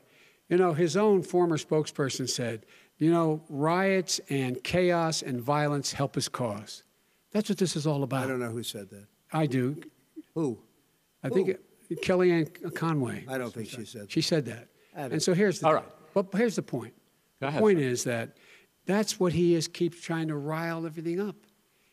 you 0.49 0.57
know, 0.57 0.73
his 0.73 0.97
own 0.97 1.23
former 1.23 1.57
spokesperson 1.57 2.29
said, 2.29 2.65
you 2.97 3.09
know, 3.09 3.41
riots 3.49 4.19
and 4.29 4.61
chaos 4.63 5.21
and 5.21 5.41
violence 5.41 5.93
help 5.93 6.15
his 6.15 6.27
cause. 6.27 6.83
That's 7.31 7.47
what 7.47 7.57
this 7.57 7.77
is 7.77 7.87
all 7.87 8.03
about. 8.03 8.25
I 8.25 8.27
don't 8.27 8.39
know 8.41 8.51
who 8.51 8.63
said 8.63 8.89
that. 8.89 9.07
I 9.31 9.45
do. 9.45 9.77
Who? 10.35 10.59
I 11.23 11.29
think 11.29 11.47
it, 11.47 11.63
Kellyanne 11.97 12.73
Conway. 12.75 13.25
I 13.27 13.37
don't 13.37 13.53
think 13.53 13.69
she 13.69 13.85
said 13.85 14.01
that. 14.03 14.11
She 14.11 14.21
said 14.21 14.45
that. 14.45 14.67
And 14.95 15.21
so 15.21 15.33
here's 15.33 15.59
the 15.59 15.67
All 15.67 15.73
right. 15.75 15.85
But 16.13 16.27
here's 16.35 16.55
the 16.55 16.61
point. 16.63 16.93
Go 17.39 17.45
the 17.45 17.47
ahead, 17.47 17.61
point 17.61 17.79
sir. 17.79 17.83
is 17.85 18.03
that 18.05 18.37
that's 18.85 19.19
what 19.19 19.33
he 19.33 19.55
is 19.55 19.67
keeps 19.67 20.01
trying 20.01 20.27
to 20.27 20.35
rile 20.35 20.85
everything 20.85 21.19
up. 21.19 21.35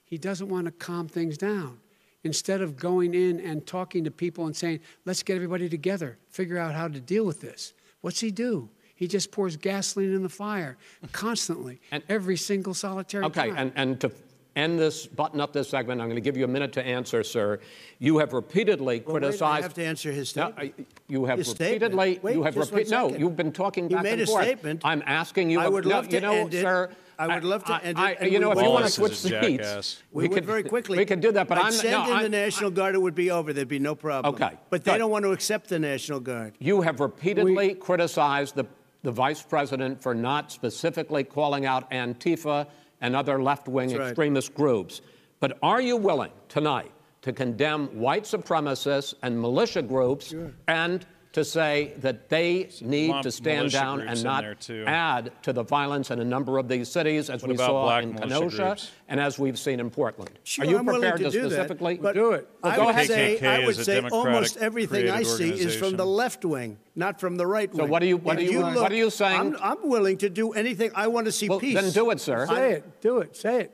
He 0.04 0.18
doesn't 0.18 0.48
want 0.48 0.64
to 0.66 0.72
calm 0.72 1.06
things 1.08 1.36
down. 1.38 1.78
Instead 2.24 2.60
of 2.62 2.76
going 2.76 3.14
in 3.14 3.38
and 3.40 3.64
talking 3.66 4.02
to 4.04 4.10
people 4.10 4.46
and 4.46 4.56
saying, 4.56 4.80
let's 5.04 5.22
get 5.22 5.36
everybody 5.36 5.68
together, 5.68 6.18
figure 6.30 6.58
out 6.58 6.74
how 6.74 6.88
to 6.88 6.98
deal 7.00 7.24
with 7.24 7.40
this. 7.40 7.72
What's 8.00 8.18
he 8.20 8.30
do? 8.32 8.70
He 8.96 9.06
just 9.06 9.30
pours 9.30 9.56
gasoline 9.56 10.12
in 10.12 10.24
the 10.24 10.28
fire 10.28 10.76
constantly, 11.12 11.80
And- 11.92 12.02
every 12.08 12.36
single 12.36 12.74
solitary 12.74 13.24
Okay, 13.26 13.48
time. 13.50 13.56
and, 13.56 13.72
and 13.76 14.00
to 14.00 14.10
end 14.58 14.78
this, 14.78 15.06
button 15.06 15.40
up 15.40 15.52
this 15.52 15.68
segment, 15.68 16.00
I'm 16.00 16.08
going 16.08 16.16
to 16.16 16.20
give 16.20 16.36
you 16.36 16.44
a 16.44 16.48
minute 16.48 16.72
to 16.74 16.84
answer, 16.84 17.22
sir. 17.22 17.60
You 17.98 18.18
have 18.18 18.32
repeatedly 18.32 19.02
Well, 19.06 19.14
wait, 19.14 19.18
I 19.22 19.26
criticized. 19.28 19.62
have 19.62 19.74
to 19.74 19.84
answer 19.84 20.10
his 20.12 20.34
No, 20.36 20.46
statement. 20.52 20.74
I- 20.78 20.84
you 21.08 21.24
have 21.26 21.38
His 21.38 21.48
statement. 21.48 21.94
repeatedly. 21.94 22.20
Wait, 22.22 22.34
you 22.34 22.42
have 22.42 22.54
just 22.54 22.72
one 22.72 22.78
repeat. 22.78 22.90
No, 22.90 23.10
you've 23.16 23.36
been 23.36 23.52
talking 23.52 23.88
He 23.88 23.94
back 23.94 24.04
made 24.04 24.12
and 24.14 24.22
a 24.22 24.26
forth. 24.26 24.44
statement. 24.44 24.80
I'm 24.84 25.02
asking 25.06 25.50
you. 25.50 25.60
I 25.60 25.68
would 25.68 25.84
no, 25.86 25.90
love 25.96 26.08
to 26.08 26.14
you 26.14 26.20
know, 26.20 26.32
end 26.32 26.54
it. 26.54 26.60
sir. 26.62 26.90
I 27.20 27.34
would 27.34 27.42
love 27.44 27.64
to 27.64 27.72
I- 27.74 27.78
end 27.80 27.98
it, 27.98 28.02
I- 28.02 28.12
and 28.20 28.32
you 28.32 28.38
know, 28.38 28.52
if 28.52 28.60
you 28.62 28.70
want 28.70 28.84
to 28.84 28.90
switch 28.92 29.12
is 29.12 29.24
a 29.24 29.42
seats. 29.42 30.02
We, 30.12 30.28
we 30.28 30.34
could 30.34 30.44
very 30.44 30.62
quickly. 30.62 30.98
We 30.98 31.04
could 31.04 31.20
do 31.20 31.32
that, 31.32 31.48
but 31.48 31.58
I'd 31.58 31.64
I'm 31.66 31.72
send 31.72 31.90
no, 31.92 32.06
in 32.06 32.12
I- 32.18 32.22
the 32.22 32.28
National 32.28 32.70
Guard. 32.70 32.94
It 32.94 32.98
would 33.02 33.14
be 33.14 33.30
over. 33.30 33.52
There'd 33.52 33.66
be 33.68 33.78
no 33.78 33.94
problem. 33.94 34.34
Okay, 34.34 34.56
But 34.70 34.84
they 34.84 34.98
don't 34.98 35.10
want 35.10 35.24
to 35.24 35.32
accept 35.32 35.68
the 35.68 35.78
National 35.78 36.20
Guard. 36.20 36.54
You 36.60 36.80
have 36.82 37.00
repeatedly 37.00 37.74
criticized 37.74 38.54
the, 38.54 38.66
the 39.02 39.10
vice 39.12 39.42
president 39.42 40.00
for 40.02 40.14
not 40.14 40.52
specifically 40.52 41.24
calling 41.24 41.64
out 41.66 41.90
Antifa 41.90 42.66
and 43.00 43.14
other 43.14 43.42
left 43.42 43.68
wing 43.68 43.90
right. 43.90 44.08
extremist 44.08 44.54
groups. 44.54 45.00
But 45.40 45.58
are 45.62 45.80
you 45.80 45.96
willing 45.96 46.32
tonight 46.48 46.90
to 47.22 47.32
condemn 47.32 47.86
white 47.88 48.24
supremacists 48.24 49.14
and 49.22 49.40
militia 49.40 49.82
groups 49.82 50.34
and 50.66 51.06
to 51.32 51.44
say 51.44 51.92
that 51.98 52.28
they 52.28 52.70
need 52.80 53.10
lump 53.10 53.22
to 53.22 53.30
stand 53.30 53.70
down 53.70 54.00
and 54.00 54.24
not 54.24 54.44
add 54.86 55.30
to 55.42 55.52
the 55.52 55.62
violence 55.62 56.10
in 56.10 56.20
a 56.20 56.24
number 56.24 56.58
of 56.58 56.68
these 56.68 56.88
cities, 56.88 57.28
as 57.28 57.42
What 57.42 57.50
we 57.50 57.56
saw 57.58 57.98
in 57.98 58.14
militia 58.14 58.28
Kenosha 58.28 58.56
groups? 58.56 58.90
and 59.08 59.20
as 59.20 59.38
we've 59.38 59.58
seen 59.58 59.78
in 59.78 59.90
Portland? 59.90 60.30
Sure, 60.44 60.64
are 60.64 60.68
you 60.68 60.78
I'm 60.78 60.86
prepared 60.86 61.18
to, 61.18 61.30
do 61.30 61.42
that, 61.42 61.50
specifically 61.50 61.98
but 61.98 62.14
Do 62.14 62.32
it. 62.32 62.48
Well, 62.62 62.72
I 62.72 62.76
go 62.76 62.86
would 62.86 62.90
ahead. 62.94 63.06
say, 63.08 63.46
I 63.46 63.66
would 63.66 63.76
say 63.76 64.00
almost 64.00 64.56
everything 64.56 65.10
I 65.10 65.22
see 65.22 65.50
is 65.50 65.76
from 65.76 65.96
the 65.96 66.06
left 66.06 66.44
wing, 66.44 66.78
not 66.96 67.20
from 67.20 67.36
the 67.36 67.46
right 67.46 67.72
wing. 67.72 67.88
what 67.88 68.02
are 68.02 68.06
you- 68.06 68.16
what 68.16 68.40
If 68.40 68.48
are 68.48 68.52
you- 68.52 68.60
look- 68.60 68.76
what 68.82 68.90
are 68.92 68.96
you 68.96 69.10
saying? 69.10 69.38
I'm, 69.38 69.56
I'm 69.60 69.88
willing 69.88 70.16
to 70.18 70.30
do 70.30 70.52
anything. 70.52 70.90
I 70.94 71.08
want 71.08 71.26
to 71.26 71.32
see 71.32 71.48
Well, 71.48 71.60
peace. 71.60 71.74
then 71.80 71.90
do 71.92 72.10
it, 72.10 72.20
sir. 72.20 72.46
say 72.46 72.72
it. 72.72 73.00
Do 73.02 73.18
it. 73.18 73.36
Say 73.36 73.60
it. 73.62 73.72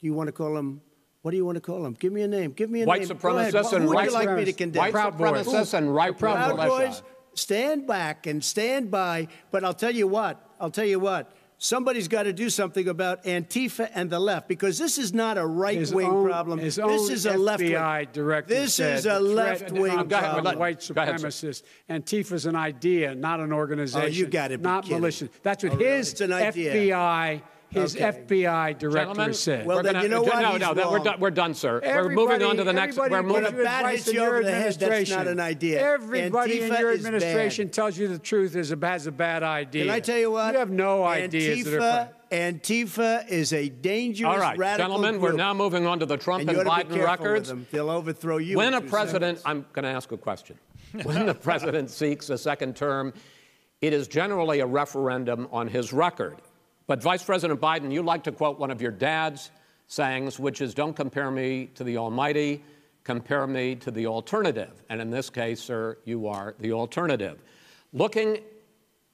Do 0.00 0.06
you 0.06 0.14
want 0.14 0.26
to 0.28 0.32
call 0.32 0.56
him? 0.56 0.80
What 1.28 1.32
do 1.32 1.36
you 1.36 1.44
want 1.44 1.56
to 1.56 1.60
call 1.60 1.82
them? 1.82 1.92
Give 1.92 2.10
me 2.10 2.22
a 2.22 2.26
name. 2.26 2.52
Give 2.52 2.70
me 2.70 2.80
a 2.80 2.86
White 2.86 3.00
name. 3.00 3.08
Go 3.08 3.14
supremacists 3.16 3.64
What- 3.64 3.72
and 3.74 3.82
who 3.82 3.88
would 3.90 3.94
white 3.96 4.06
you 4.08 4.12
like 4.14 4.30
me 4.34 4.44
to 4.46 4.50
supremacists. 4.52 4.56
condemn? 4.56 4.80
White 4.80 4.92
Proud 4.92 5.18
Boys. 5.18 5.46
supremacists 5.46 5.74
and 5.74 5.94
right 5.94 6.10
wing 6.12 6.18
Proud. 6.18 6.56
Boys, 6.56 7.02
stand 7.34 7.86
back 7.86 8.26
and 8.26 8.42
stand 8.42 8.90
by. 8.90 9.28
But 9.50 9.62
I'll 9.62 9.74
tell 9.74 9.94
you 9.94 10.08
what. 10.08 10.40
I'll 10.58 10.70
tell 10.70 10.86
you 10.86 10.98
what. 10.98 11.30
Somebody's 11.58 12.08
got 12.08 12.22
to 12.22 12.32
do 12.32 12.48
something 12.48 12.88
about 12.88 13.24
Antifa 13.24 13.90
and 13.94 14.08
the 14.08 14.18
left 14.18 14.48
because 14.48 14.78
this 14.78 14.96
is 14.96 15.12
not 15.12 15.36
a 15.36 15.44
right 15.46 15.76
His 15.76 15.92
wing 15.92 16.06
own- 16.08 16.24
problem. 16.26 16.60
His 16.60 16.76
this 16.76 16.82
own 16.86 17.12
is 17.12 17.26
a 17.26 17.36
left 17.36 17.62
wing. 17.62 17.72
FBI 17.72 18.04
director 18.10 18.54
This 18.54 18.78
is 18.80 19.04
a 19.04 19.20
left 19.20 19.70
wing 19.70 19.90
on 19.98 20.08
Go 20.08 20.16
ahead, 20.16 20.30
problem. 20.32 20.58
white 20.58 20.90
Go 20.94 21.02
ahead, 21.02 21.20
sir. 21.20 21.26
supremacists. 21.28 21.62
Antifa's 21.90 22.46
an 22.46 22.56
idea, 22.56 23.14
not 23.14 23.40
an 23.40 23.52
organization. 23.52 24.00
Oh, 24.02 24.06
you 24.10 24.24
gotta 24.28 24.56
be 24.56 24.64
Not 24.64 24.84
kidding. 24.84 24.98
militia. 25.00 25.28
That's 25.42 25.62
what 25.62 25.74
Oh, 25.74 25.76
really? 25.76 25.90
his 25.98 26.12
It's 26.12 26.20
an 26.22 26.32
idea. 26.32 26.72
FBI, 26.72 27.42
his 27.70 27.94
Okay. 27.94 28.04
FBI 28.26 28.72
director 28.78 28.98
Gentlemen, 28.98 29.34
said. 29.34 29.66
Well, 29.66 29.76
we're 29.78 29.82
then 29.82 29.92
gonna- 29.94 30.04
you 30.04 30.08
know 30.10 30.22
what? 30.22 30.40
No, 30.40 30.50
He's 30.52 30.60
no, 30.60 30.74
that- 30.74 30.90
we're 30.90 30.98
done. 31.00 31.20
We're 31.20 31.30
done, 31.30 31.54
sir. 31.54 31.80
we're 31.84 32.08
moving 32.08 32.42
on 32.42 32.56
to 32.56 32.64
the 32.64 32.72
next. 32.72 32.96
everybody 32.98 33.14
We're 33.26 33.28
moving. 33.42 33.54
a 33.54 33.58
you 33.58 33.64
bat 33.64 33.80
advice 33.80 33.96
hits 33.98 34.08
in 34.08 34.14
you 34.14 34.20
your 34.22 34.34
over 34.36 34.42
the 34.44 34.50
head, 34.50 34.74
that's 34.74 35.10
not 35.10 35.26
an 35.26 35.40
idea. 35.40 35.80
Everybody 35.82 36.60
in 36.62 36.72
your 36.74 36.92
administration 36.92 37.68
tells 37.68 37.98
you 37.98 38.08
the 38.08 38.18
truth 38.18 38.56
is 38.56 38.72
a, 38.72 38.78
has 38.86 39.06
a 39.06 39.12
bad 39.12 39.42
idea. 39.42 39.84
Can 39.84 39.92
I 39.94 40.00
tell 40.00 40.18
you 40.18 40.30
what? 40.30 40.52
You 40.54 40.58
have 40.60 40.70
no 40.70 41.04
ideas 41.04 41.64
that 41.64 41.74
are. 41.82 42.08
Antifa, 42.30 42.58
Antifa 42.60 43.28
is 43.28 43.52
a 43.52 43.68
dangerous 43.68 44.30
All 44.32 44.38
right, 44.38 44.56
radical 44.58 44.84
gentlemen, 44.88 45.18
group. 45.20 45.32
we're 45.32 45.36
now 45.36 45.54
moving 45.54 45.86
on 45.86 45.98
to 46.00 46.06
the 46.06 46.16
Trump 46.16 46.40
and 46.42 46.50
and, 46.50 46.58
you 46.58 46.62
ought 46.70 46.78
to 46.78 46.84
Biden 46.84 46.88
be 46.88 46.94
careful 46.96 47.10
with 47.12 47.20
records. 47.20 47.48
them. 47.48 47.66
They'll 47.70 47.90
overthrow 47.90 48.36
you. 48.38 48.56
When 48.56 48.68
in 48.68 48.74
a 48.74 48.80
two 48.80 48.88
president, 48.88 49.38
seconds. 49.38 49.42
I'm 49.46 49.66
going 49.72 49.84
to 49.84 49.90
ask 49.90 50.10
a 50.12 50.16
question. 50.16 50.58
When 51.02 51.26
the 51.26 51.34
president 51.34 51.90
seeks 51.90 52.30
a 52.30 52.38
second 52.38 52.76
term, 52.76 53.12
it 53.82 53.92
is 53.92 54.08
generally 54.08 54.60
a 54.60 54.66
referendum 54.66 55.48
on 55.52 55.68
his 55.68 55.92
record. 55.92 56.36
But 56.88 57.02
Vice 57.02 57.22
President 57.22 57.60
Biden, 57.60 57.92
you 57.92 58.02
like 58.02 58.24
to 58.24 58.32
quote 58.32 58.58
one 58.58 58.70
of 58.70 58.80
your 58.80 58.90
dad's 58.90 59.50
sayings, 59.88 60.38
which 60.40 60.62
is 60.62 60.72
don't 60.72 60.96
compare 60.96 61.30
me 61.30 61.66
to 61.74 61.84
the 61.84 61.98
Almighty, 61.98 62.64
compare 63.04 63.46
me 63.46 63.74
to 63.76 63.90
the 63.90 64.06
alternative. 64.06 64.82
And 64.88 64.98
in 65.00 65.10
this 65.10 65.28
case, 65.28 65.60
sir, 65.60 65.98
you 66.06 66.26
are 66.28 66.54
the 66.58 66.72
alternative. 66.72 67.42
Looking 67.92 68.38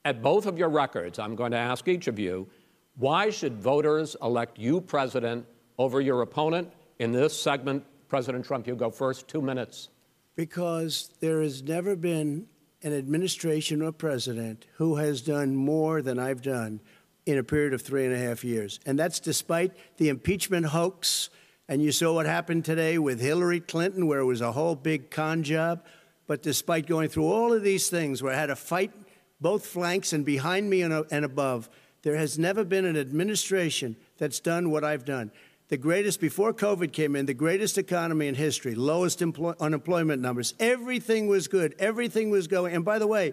at 0.04 0.22
both 0.22 0.46
of 0.46 0.56
your 0.56 0.68
records, 0.68 1.18
I'm 1.18 1.34
going 1.34 1.50
to 1.50 1.58
ask 1.58 1.88
each 1.88 2.06
of 2.06 2.18
you 2.18 2.48
why 2.96 3.28
should 3.30 3.56
voters 3.60 4.14
elect 4.22 4.56
you 4.56 4.80
president 4.80 5.44
over 5.76 6.00
your 6.00 6.22
opponent? 6.22 6.72
In 7.00 7.10
this 7.10 7.38
segment, 7.38 7.84
President 8.06 8.44
Trump, 8.44 8.68
you 8.68 8.76
go 8.76 8.88
first, 8.88 9.26
two 9.26 9.42
minutes. 9.42 9.88
Because 10.36 11.10
there 11.18 11.42
has 11.42 11.60
never 11.64 11.96
been 11.96 12.46
an 12.84 12.92
administration 12.92 13.82
or 13.82 13.90
president 13.90 14.66
who 14.74 14.94
has 14.96 15.22
done 15.22 15.56
more 15.56 16.02
than 16.02 16.20
I've 16.20 16.42
done 16.42 16.80
in 17.26 17.38
a 17.38 17.42
period 17.42 17.72
of 17.72 17.82
three 17.82 18.04
and 18.04 18.14
a 18.14 18.18
half 18.18 18.44
years. 18.44 18.80
And 18.86 18.98
that's 18.98 19.20
despite 19.20 19.72
the 19.96 20.08
impeachment 20.08 20.66
hoax. 20.66 21.30
And 21.68 21.82
you 21.82 21.92
saw 21.92 22.14
what 22.14 22.26
happened 22.26 22.64
today 22.64 22.98
with 22.98 23.20
Hillary 23.20 23.60
Clinton, 23.60 24.06
where 24.06 24.20
it 24.20 24.26
was 24.26 24.40
a 24.40 24.52
whole 24.52 24.74
big 24.74 25.10
con 25.10 25.42
job. 25.42 25.84
But 26.26 26.42
despite 26.42 26.86
going 26.86 27.08
through 27.08 27.26
all 27.26 27.52
of 27.52 27.62
these 27.62 27.88
things, 27.88 28.22
where 28.22 28.32
I 28.32 28.36
had 28.36 28.46
to 28.46 28.56
fight 28.56 28.92
both 29.40 29.66
flanks 29.66 30.12
and 30.12 30.24
behind 30.24 30.68
me 30.68 30.82
and, 30.82 30.92
uh, 30.92 31.04
and 31.10 31.24
above, 31.24 31.68
there 32.02 32.16
has 32.16 32.38
never 32.38 32.64
been 32.64 32.84
an 32.84 32.96
administration 32.96 33.96
that's 34.18 34.40
done 34.40 34.70
what 34.70 34.84
I've 34.84 35.04
done. 35.04 35.30
The 35.68 35.78
greatest, 35.78 36.20
before 36.20 36.52
COVID 36.52 36.92
came 36.92 37.16
in, 37.16 37.24
the 37.24 37.34
greatest 37.34 37.78
economy 37.78 38.28
in 38.28 38.34
history, 38.34 38.74
lowest 38.74 39.22
employ, 39.22 39.54
unemployment 39.58 40.20
numbers. 40.20 40.52
Everything 40.60 41.26
was 41.26 41.48
good. 41.48 41.74
Everything 41.78 42.28
was 42.28 42.46
going. 42.46 42.74
And 42.74 42.84
by 42.84 42.98
the 42.98 43.06
way, 43.06 43.32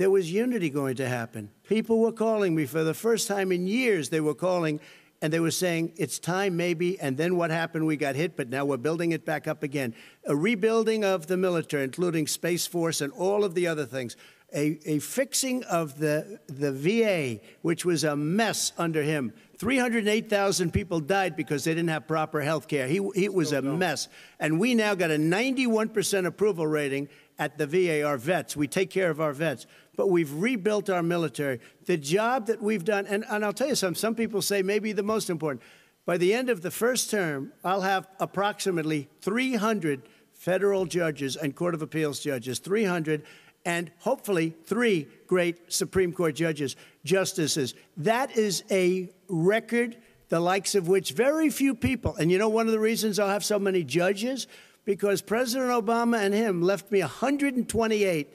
there 0.00 0.10
was 0.10 0.32
unity 0.32 0.70
going 0.70 0.96
to 0.96 1.06
happen. 1.06 1.50
People 1.68 1.98
were 1.98 2.10
calling 2.10 2.54
me 2.54 2.64
for 2.64 2.82
the 2.82 2.94
first 2.94 3.28
time 3.28 3.52
in 3.52 3.66
years. 3.66 4.08
They 4.08 4.22
were 4.22 4.34
calling 4.34 4.80
and 5.20 5.30
they 5.30 5.40
were 5.40 5.50
saying, 5.50 5.92
it's 5.98 6.18
time 6.18 6.56
maybe. 6.56 6.98
And 6.98 7.18
then 7.18 7.36
what 7.36 7.50
happened? 7.50 7.86
We 7.86 7.98
got 7.98 8.14
hit, 8.14 8.34
but 8.34 8.48
now 8.48 8.64
we're 8.64 8.78
building 8.78 9.12
it 9.12 9.26
back 9.26 9.46
up 9.46 9.62
again. 9.62 9.94
A 10.24 10.34
rebuilding 10.34 11.04
of 11.04 11.26
the 11.26 11.36
military, 11.36 11.84
including 11.84 12.26
Space 12.28 12.66
Force 12.66 13.02
and 13.02 13.12
all 13.12 13.44
of 13.44 13.54
the 13.54 13.66
other 13.66 13.84
things. 13.84 14.16
A, 14.54 14.80
a 14.86 15.00
fixing 15.00 15.64
of 15.64 15.98
the, 15.98 16.40
the 16.46 16.72
VA, 16.72 17.44
which 17.60 17.84
was 17.84 18.02
a 18.02 18.16
mess 18.16 18.72
under 18.78 19.02
him. 19.02 19.34
308,000 19.58 20.72
people 20.72 21.00
died 21.00 21.36
because 21.36 21.64
they 21.64 21.74
didn't 21.74 21.90
have 21.90 22.08
proper 22.08 22.40
health 22.40 22.68
care. 22.68 22.88
He, 22.88 23.06
it 23.14 23.34
was 23.34 23.52
a 23.52 23.60
mess. 23.60 24.08
And 24.40 24.58
we 24.58 24.74
now 24.74 24.94
got 24.94 25.10
a 25.10 25.18
91% 25.18 26.24
approval 26.24 26.66
rating 26.66 27.10
at 27.40 27.58
the 27.58 27.66
VA, 27.66 28.04
our 28.04 28.16
vets. 28.16 28.56
We 28.56 28.68
take 28.68 28.90
care 28.90 29.10
of 29.10 29.20
our 29.20 29.32
vets 29.32 29.66
but 30.00 30.08
we've 30.08 30.32
rebuilt 30.32 30.88
our 30.88 31.02
military. 31.02 31.60
The 31.84 31.98
job 31.98 32.46
that 32.46 32.62
we've 32.62 32.86
done, 32.86 33.06
and, 33.06 33.22
and 33.28 33.44
I'll 33.44 33.52
tell 33.52 33.68
you 33.68 33.74
something, 33.74 34.00
some 34.00 34.14
people 34.14 34.40
say 34.40 34.62
maybe 34.62 34.92
the 34.92 35.02
most 35.02 35.28
important. 35.28 35.62
By 36.06 36.16
the 36.16 36.32
end 36.32 36.48
of 36.48 36.62
the 36.62 36.70
first 36.70 37.10
term, 37.10 37.52
I'll 37.62 37.82
have 37.82 38.08
approximately 38.18 39.10
300 39.20 40.00
federal 40.32 40.86
judges 40.86 41.36
and 41.36 41.54
Court 41.54 41.74
of 41.74 41.82
Appeals 41.82 42.20
judges, 42.20 42.60
300, 42.60 43.24
and 43.66 43.90
hopefully 43.98 44.54
three 44.64 45.06
great 45.26 45.70
Supreme 45.70 46.14
Court 46.14 46.34
judges, 46.34 46.76
justices. 47.04 47.74
That 47.98 48.34
is 48.38 48.64
a 48.70 49.10
record, 49.28 49.98
the 50.30 50.40
likes 50.40 50.74
of 50.74 50.88
which 50.88 51.12
very 51.12 51.50
few 51.50 51.74
people, 51.74 52.16
and 52.16 52.30
you 52.30 52.38
know 52.38 52.48
one 52.48 52.68
of 52.68 52.72
the 52.72 52.80
reasons 52.80 53.18
I'll 53.18 53.28
have 53.28 53.44
so 53.44 53.58
many 53.58 53.84
judges? 53.84 54.46
Because 54.84 55.22
President 55.22 55.70
Obama 55.70 56.18
and 56.18 56.34
him 56.34 56.62
left 56.62 56.90
me 56.90 57.00
128 57.00 58.28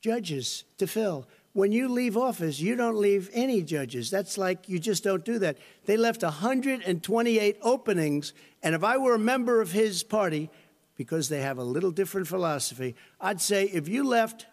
judges 0.00 0.64
to 0.78 0.86
fill. 0.86 1.26
When 1.52 1.72
you 1.72 1.88
leave 1.88 2.16
office, 2.16 2.60
you 2.60 2.76
don't 2.76 2.96
leave 2.96 3.30
any 3.32 3.62
judges. 3.62 4.10
That's 4.10 4.38
like 4.38 4.68
you 4.68 4.78
just 4.78 5.02
don't 5.02 5.24
do 5.24 5.38
that. 5.40 5.58
They 5.86 5.96
left 5.96 6.22
128 6.22 7.56
openings, 7.62 8.32
and 8.62 8.74
if 8.74 8.84
I 8.84 8.96
were 8.98 9.14
a 9.14 9.18
member 9.18 9.60
of 9.60 9.72
his 9.72 10.02
party, 10.02 10.50
because 10.96 11.28
they 11.28 11.40
have 11.40 11.58
a 11.58 11.64
little 11.64 11.90
different 11.90 12.26
philosophy, 12.26 12.94
I'd 13.20 13.40
say 13.40 13.64
if 13.64 13.88
you 13.88 14.04
left 14.04 14.46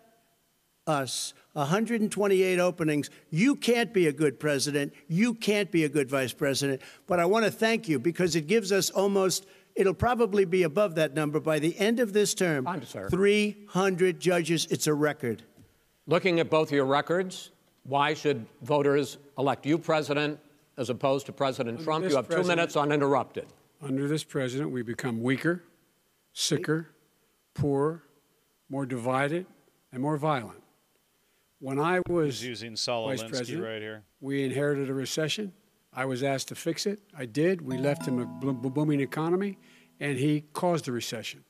us 0.87 1.33
128 1.53 2.59
openings, 2.59 3.09
you 3.29 3.55
can't 3.55 3.93
be 3.93 4.07
a 4.07 4.13
good 4.13 4.39
president. 4.39 4.93
You 5.07 5.33
can't 5.33 5.71
be 5.71 5.83
a 5.83 5.89
good 5.89 6.09
vice 6.09 6.33
president. 6.33 6.81
But 7.07 7.19
I 7.19 7.25
want 7.25 7.45
to 7.45 7.51
thank 7.51 7.87
you 7.87 7.97
because 7.97 8.35
it 8.35 8.47
gives 8.47 8.71
us 8.71 8.89
almost 8.89 9.45
It'll 9.75 9.93
probably 9.93 10.45
be 10.45 10.63
above 10.63 10.95
that 10.95 11.13
number 11.13 11.39
by 11.39 11.59
the 11.59 11.77
end 11.77 11.99
of 11.99 12.13
this 12.13 12.33
term. 12.33 12.65
Time, 12.65 12.85
sir. 12.85 13.09
300 13.09 14.19
judges. 14.19 14.67
It's 14.69 14.87
a 14.87 14.93
record. 14.93 15.43
Looking 16.07 16.39
at 16.39 16.49
both 16.49 16.71
your 16.71 16.85
records, 16.85 17.51
why 17.83 18.13
should 18.13 18.45
voters 18.61 19.17
elect 19.37 19.65
you 19.65 19.77
president 19.77 20.39
as 20.77 20.89
opposed 20.89 21.25
to 21.25 21.33
President 21.33 21.77
Under 21.79 21.83
Trump? 21.83 22.09
You 22.09 22.15
have 22.15 22.29
two 22.29 22.43
minutes 22.43 22.77
uninterrupted. 22.77 23.47
Under 23.81 24.07
this 24.07 24.23
president, 24.23 24.71
we 24.71 24.81
become 24.81 25.21
weaker, 25.21 25.63
sicker, 26.31 26.89
poorer, 27.53 28.03
more 28.69 28.85
divided, 28.85 29.45
and 29.91 30.01
more 30.01 30.15
violent. 30.15 30.61
When 31.59 31.79
I 31.79 32.01
was 32.07 32.39
He's 32.39 32.47
using 32.47 32.75
Saul 32.75 33.07
vice 33.07 33.23
Alinsky 33.23 33.29
president, 33.29 33.63
right 33.65 33.81
here. 33.81 34.03
we 34.21 34.43
inherited 34.43 34.89
a 34.89 34.93
recession. 34.93 35.51
I 35.95 36.05
was 36.05 36.23
asked 36.23 36.49
to 36.49 36.55
fix 36.55 36.85
it. 36.85 36.99
I 37.17 37.25
did. 37.25 37.61
We 37.61 37.77
left 37.77 38.05
him 38.05 38.19
a 38.19 38.25
booming 38.25 38.99
economy, 38.99 39.57
and 39.99 40.17
he 40.17 40.41
caused 40.53 40.85
the 40.85 40.91
recession. 40.91 41.43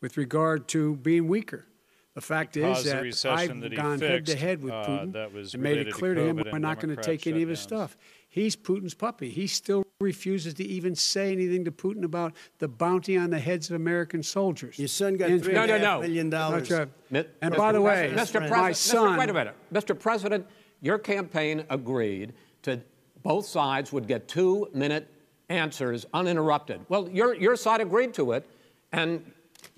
With 0.00 0.16
regard 0.16 0.68
to 0.68 0.94
being 0.96 1.26
weaker, 1.26 1.66
the 2.14 2.20
fact 2.20 2.56
is 2.56 2.84
that 2.84 2.98
I've 3.26 3.60
that 3.60 3.72
he 3.72 3.76
gone 3.76 3.98
head 4.00 4.26
to 4.26 4.36
head 4.36 4.62
with 4.62 4.72
uh, 4.72 4.86
Putin 4.86 5.12
that 5.14 5.32
was 5.32 5.54
and 5.54 5.62
made 5.62 5.70
it 5.70 5.86
related 5.86 5.90
to 5.92 5.98
clear 5.98 6.14
to 6.14 6.22
him 6.24 6.36
we're 6.36 6.58
not 6.58 6.76
going 6.76 6.90
to 6.90 6.94
Democrat 6.94 7.04
take 7.04 7.26
any 7.26 7.42
of 7.42 7.48
his 7.48 7.58
stuff. 7.60 7.96
He's 8.28 8.54
Putin's 8.54 8.94
puppy. 8.94 9.30
He 9.30 9.46
still 9.48 9.84
refuses 10.00 10.54
to 10.54 10.64
even 10.64 10.94
say 10.94 11.32
anything 11.32 11.64
to 11.64 11.72
Putin 11.72 12.04
about 12.04 12.34
the 12.58 12.68
bounty 12.68 13.16
on 13.16 13.30
the 13.30 13.38
heads 13.40 13.70
of 13.70 13.74
American 13.76 14.22
soldiers. 14.22 14.78
Your 14.78 14.86
son 14.86 15.16
got 15.16 15.30
And- 15.30 15.42
three 15.42 15.54
No, 15.54 15.66
no, 15.66 15.78
no. 15.78 16.00
million 16.00 16.30
dollars. 16.30 16.68
That's 16.68 16.78
right. 16.80 16.88
Mi- 17.10 17.24
And 17.42 17.54
Mr. 17.54 17.56
by 17.58 17.72
the 17.72 17.80
way, 17.80 18.10
President- 18.12 18.28
Mr. 18.28 18.40
my 18.42 18.48
President, 18.48 18.76
son. 18.76 19.14
Mr. 19.14 19.18
wait 19.18 19.30
a 19.30 19.34
minute. 19.34 19.54
Mr. 19.72 19.98
President, 19.98 20.46
your 20.80 20.98
campaign 20.98 21.64
agreed 21.70 22.34
to 22.62 22.80
both 23.22 23.46
sides 23.46 23.92
would 23.92 24.06
get 24.06 24.28
two 24.28 24.68
minute 24.74 25.08
answers 25.48 26.06
uninterrupted. 26.12 26.80
Well, 26.88 27.08
your, 27.08 27.34
your 27.34 27.56
side 27.56 27.80
agreed 27.80 28.14
to 28.14 28.32
it, 28.32 28.48
and 28.92 29.24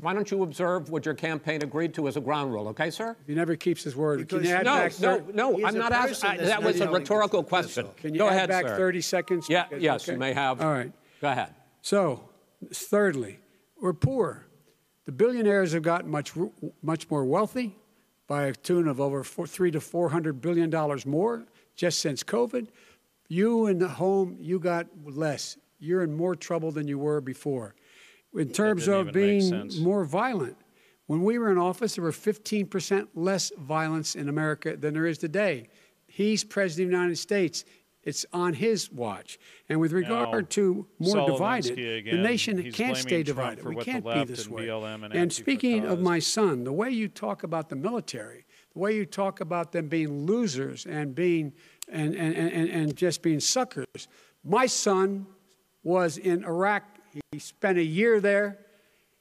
why 0.00 0.12
don't 0.14 0.30
you 0.30 0.42
observe 0.42 0.90
what 0.90 1.04
your 1.06 1.14
campaign 1.14 1.62
agreed 1.62 1.94
to 1.94 2.08
as 2.08 2.16
a 2.16 2.20
ground 2.20 2.52
rule, 2.52 2.68
okay, 2.68 2.90
sir? 2.90 3.16
He 3.26 3.34
never 3.34 3.56
keeps 3.56 3.82
his 3.82 3.96
word. 3.96 4.28
Can 4.28 4.44
you 4.44 4.50
add 4.50 4.64
No, 4.66 4.74
back 4.74 5.00
no, 5.00 5.18
thir- 5.18 5.24
no, 5.32 5.66
I'm 5.66 5.74
not 5.78 5.92
asking. 5.92 6.30
that's 6.38 6.48
That 6.48 6.62
was 6.62 6.80
a 6.80 6.90
rhetorical 6.90 7.42
question. 7.42 7.86
Can 7.96 8.14
you 8.14 8.18
Go 8.18 8.28
add 8.28 8.34
ahead, 8.34 8.48
back 8.50 8.66
sir. 8.66 8.76
30 8.76 9.00
seconds? 9.00 9.48
Yeah, 9.48 9.66
Okay. 9.66 9.78
yes, 9.78 10.06
you 10.06 10.16
may 10.18 10.32
have. 10.32 10.60
All 10.60 10.70
right. 10.72 10.92
Go 11.20 11.28
ahead. 11.30 11.54
So, 11.82 12.28
thirdly, 12.72 13.38
we're 13.80 13.92
poor. 13.94 14.46
The 15.06 15.12
billionaires 15.12 15.72
have 15.72 15.82
gotten 15.82 16.10
much, 16.10 16.32
much 16.82 17.10
more 17.10 17.24
wealthy 17.24 17.76
by 18.26 18.44
a 18.44 18.52
tune 18.52 18.86
of 18.86 19.00
over 19.00 19.24
four, 19.24 19.46
three 19.46 19.70
to 19.70 19.80
four 19.80 20.10
hundred 20.10 20.40
billion 20.40 20.70
dollars 20.70 21.04
more 21.06 21.46
just 21.74 22.00
since 22.00 22.22
COVID. 22.22 22.68
You 23.30 23.68
in 23.68 23.78
the 23.78 23.86
home, 23.86 24.36
you 24.40 24.58
got 24.58 24.88
less. 25.04 25.56
You're 25.78 26.02
in 26.02 26.16
more 26.16 26.34
trouble 26.34 26.72
than 26.72 26.88
you 26.88 26.98
were 26.98 27.20
before. 27.20 27.76
In 28.34 28.50
terms 28.50 28.88
of 28.88 29.12
being 29.12 29.70
more 29.80 30.04
violent, 30.04 30.56
when 31.06 31.22
we 31.22 31.38
were 31.38 31.52
in 31.52 31.56
office, 31.56 31.94
there 31.94 32.02
were 32.02 32.10
15% 32.10 33.06
less 33.14 33.52
violence 33.56 34.16
in 34.16 34.28
America 34.28 34.76
than 34.76 34.94
there 34.94 35.06
is 35.06 35.16
today. 35.16 35.68
He's 36.08 36.42
president 36.42 36.88
of 36.88 36.90
the 36.90 36.96
United 36.96 37.18
States. 37.18 37.64
It's 38.02 38.26
on 38.32 38.54
his 38.54 38.90
watch. 38.90 39.38
And 39.68 39.78
with 39.78 39.92
regard 39.92 40.32
Now, 40.32 40.40
to 40.50 40.86
more 40.98 41.30
divided, 41.30 41.76
Alinsky 41.76 42.10
the 42.10 42.16
nation 42.16 42.72
can't 42.72 42.96
stay 42.96 43.22
divided. 43.22 43.64
We 43.64 43.76
can't 43.76 44.04
be 44.04 44.24
this 44.24 44.46
and 44.46 44.54
way. 44.54 44.66
BLM 44.66 45.04
and 45.04 45.14
and 45.14 45.32
speaking 45.32 45.84
of 45.84 46.00
my 46.00 46.18
son, 46.18 46.64
the 46.64 46.72
way 46.72 46.90
you 46.90 47.06
talk 47.06 47.44
about 47.44 47.68
the 47.68 47.76
military, 47.76 48.44
the 48.72 48.78
way 48.78 48.96
you 48.96 49.04
talk 49.04 49.40
about 49.40 49.70
them 49.70 49.88
being 49.88 50.26
losers 50.26 50.86
and 50.86 51.14
being 51.14 51.52
and, 51.90 52.14
and, 52.14 52.36
and, 52.36 52.68
and 52.68 52.96
just 52.96 53.22
being 53.22 53.40
suckers. 53.40 54.08
My 54.44 54.66
son 54.66 55.26
was 55.82 56.18
in 56.18 56.44
Iraq. 56.44 56.84
He 57.32 57.38
spent 57.38 57.78
a 57.78 57.82
year 57.84 58.20
there. 58.20 58.58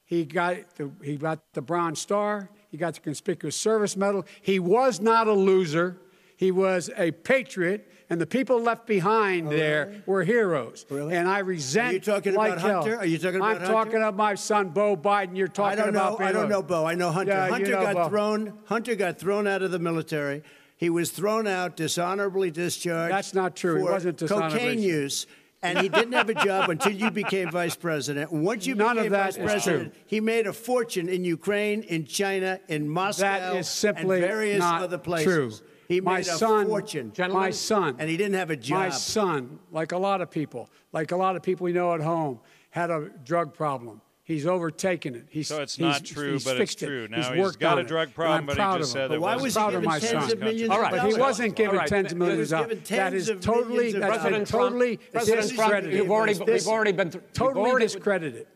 He 0.06 0.26
got 0.26 0.76
the, 0.76 0.92
he 1.04 1.18
got 1.18 1.40
the 1.54 1.62
Bronze 1.62 2.00
Star. 2.00 2.50
He 2.70 2.78
got 2.78 2.96
the 2.96 3.00
Conspicuous 3.02 3.56
Service 3.56 3.96
Medal. 3.96 4.26
He 4.42 4.60
was 4.60 5.00
not 5.00 5.28
a 5.28 5.34
loser. 5.34 5.98
He 6.40 6.52
was 6.52 6.90
a 6.96 7.12
patriot, 7.12 7.92
and 8.10 8.22
the 8.22 8.26
people 8.26 8.62
left 8.62 8.88
behind 8.88 9.48
oh, 9.48 9.52
there 9.52 10.02
were 10.06 10.24
heroes. 10.24 10.86
Oh, 10.90 10.96
Really? 10.96 11.16
And 11.16 11.28
I 11.28 11.40
resent. 11.40 11.90
Are 11.90 11.94
you 11.94 12.00
talking 12.00 12.34
like 12.34 12.54
about 12.54 12.62
hell. 12.62 12.82
Hunter? 12.82 12.98
Are 12.98 13.06
you 13.06 13.18
talking 13.18 13.42
about 13.42 13.50
I'm 13.50 13.58
Hunter? 13.58 13.74
talking 13.74 13.96
about 13.98 14.16
my 14.16 14.36
son, 14.36 14.70
Bo 14.70 14.96
Biden. 14.96 15.36
You're 15.36 15.50
talking 15.50 15.80
I 15.80 15.84
don't 15.84 15.94
know. 15.94 16.16
about. 16.16 16.22
I 16.22 16.32
don't 16.32 16.48
know, 16.48 16.62
Bo. 16.64 16.86
I 16.86 16.96
know 16.96 17.12
Hunter. 17.12 17.34
Yeah, 17.34 17.48
you 17.48 17.52
Hunter 17.52 17.72
know 17.72 17.82
got 17.82 17.96
Bo. 17.96 18.10
thrown. 18.10 18.54
Hunter 18.66 18.96
got 18.96 19.20
thrown 19.20 19.48
out 19.48 19.64
of 19.64 19.72
the 19.72 19.80
military. 19.80 20.44
He 20.80 20.90
was 20.90 21.12
thrown 21.12 21.46
out, 21.46 21.76
dishonorably 21.76 22.52
discharged. 22.52 23.14
That's 23.14 23.34
not 23.34 23.54
true. 23.54 23.76
He 23.76 23.84
wasn't 23.84 24.16
dishonorably 24.16 24.60
cocaine 24.60 24.82
use. 24.82 25.28
And 25.62 25.78
he 25.80 25.90
didn't 25.90 26.14
have 26.14 26.30
a 26.30 26.34
job 26.34 26.70
until 26.70 26.94
you 26.94 27.12
became 27.12 27.52
vice 27.52 27.76
president. 27.76 28.32
Once 28.32 28.66
you 28.66 28.76
None 28.76 28.92
of 28.92 29.04
became 29.04 29.12
that 29.12 29.36
vice 29.36 29.38
president, 29.38 29.94
true. 29.94 30.02
he 30.06 30.22
made 30.22 30.48
a 30.48 30.54
fortune 30.54 31.10
in 31.10 31.26
Ukraine, 31.26 31.82
in 31.82 32.06
China, 32.06 32.62
in 32.70 32.88
Moscow, 32.88 33.24
That 33.24 33.56
is 33.58 33.68
simply 33.68 34.20
and 34.20 34.26
various 34.26 34.60
not 34.60 34.84
other 34.84 34.98
places. 34.98 35.26
That 35.26 35.32
is 35.32 35.56
simply 35.56 35.68
true. 35.68 35.76
He 35.90 36.00
my 36.00 36.14
made 36.14 36.22
a 36.22 36.24
son, 36.24 36.68
fortune. 36.68 37.12
My 37.30 37.52
son. 37.52 37.98
And 38.00 38.10
he 38.10 38.16
didn't 38.16 38.36
have 38.36 38.50
a 38.52 38.56
job. 38.56 38.80
My 38.80 38.90
son, 38.90 39.60
like 39.74 39.92
a 39.92 39.98
lot 39.98 40.22
of 40.22 40.32
people, 40.32 40.70
like 40.94 41.12
a 41.12 41.18
lot 41.18 41.36
of 41.36 41.44
people 41.44 41.66
we 41.66 41.74
know 41.74 41.94
at 41.94 42.00
home, 42.00 42.40
had 42.70 42.90
a 42.90 43.10
drug 43.26 43.54
problem. 43.54 44.00
He's 44.30 44.46
overtaken 44.46 45.16
it. 45.16 45.26
He's, 45.32 45.48
So 45.48 45.60
it's 45.60 45.76
he's- 45.76 46.02
true, 46.02 46.34
he's 46.34 46.44
but 46.46 46.52
it's 46.52 46.60
fixed 46.60 46.84
it. 46.84 46.86
true. 46.86 47.08
Now 47.10 47.18
he's 47.18 47.28
he's 47.30 47.38
worked 47.40 47.60
got 47.60 47.72
on 47.74 47.78
a 47.80 47.82
it, 47.82 47.88
drug 47.88 48.14
problem, 48.14 48.38
I'm 48.42 48.46
but 48.46 48.52
he 48.54 48.58
proud 48.58 48.78
just 48.78 48.92
of 48.92 48.94
said 48.94 49.06
him. 49.06 49.12
it 49.14 49.16
But 49.16 49.22
why 49.22 49.36
wasn't 49.38 49.48
he 49.50 49.54
proud 49.56 49.66
of 49.68 49.72
given 49.82 49.86
my 49.90 50.00
tens 50.00 50.12
son. 50.12 50.32
of 50.34 50.40
millions 50.40 50.70
All 50.70 50.76
of 50.76 50.82
right, 50.84 50.92
But 50.92 51.08
he 51.12 51.20
wasn't 51.20 51.56
given 51.56 51.72
All 51.76 51.80
right, 51.80 51.90
tens 51.90 52.12
of 52.12 52.18
millions 52.20 52.38
He 52.38 52.40
of 52.40 52.40
was 52.42 52.50
dollars. 52.52 52.68
given 52.68 52.78
That 52.84 52.86
tens 53.10 53.16
is 53.16 53.30
of 53.30 53.42
totally, 53.42 53.92
that's 53.92 54.24
been 54.24 54.46
totally 54.46 55.00
discredited. 55.12 55.94
you've 55.94 56.12
already, 56.12 56.34
we've 56.40 56.68
already 56.68 56.92
been, 56.92 57.10
through, 57.10 57.22
we've 57.22 57.34
Totally 57.34 57.70
already, 57.72 57.86
discredited. 57.88 58.48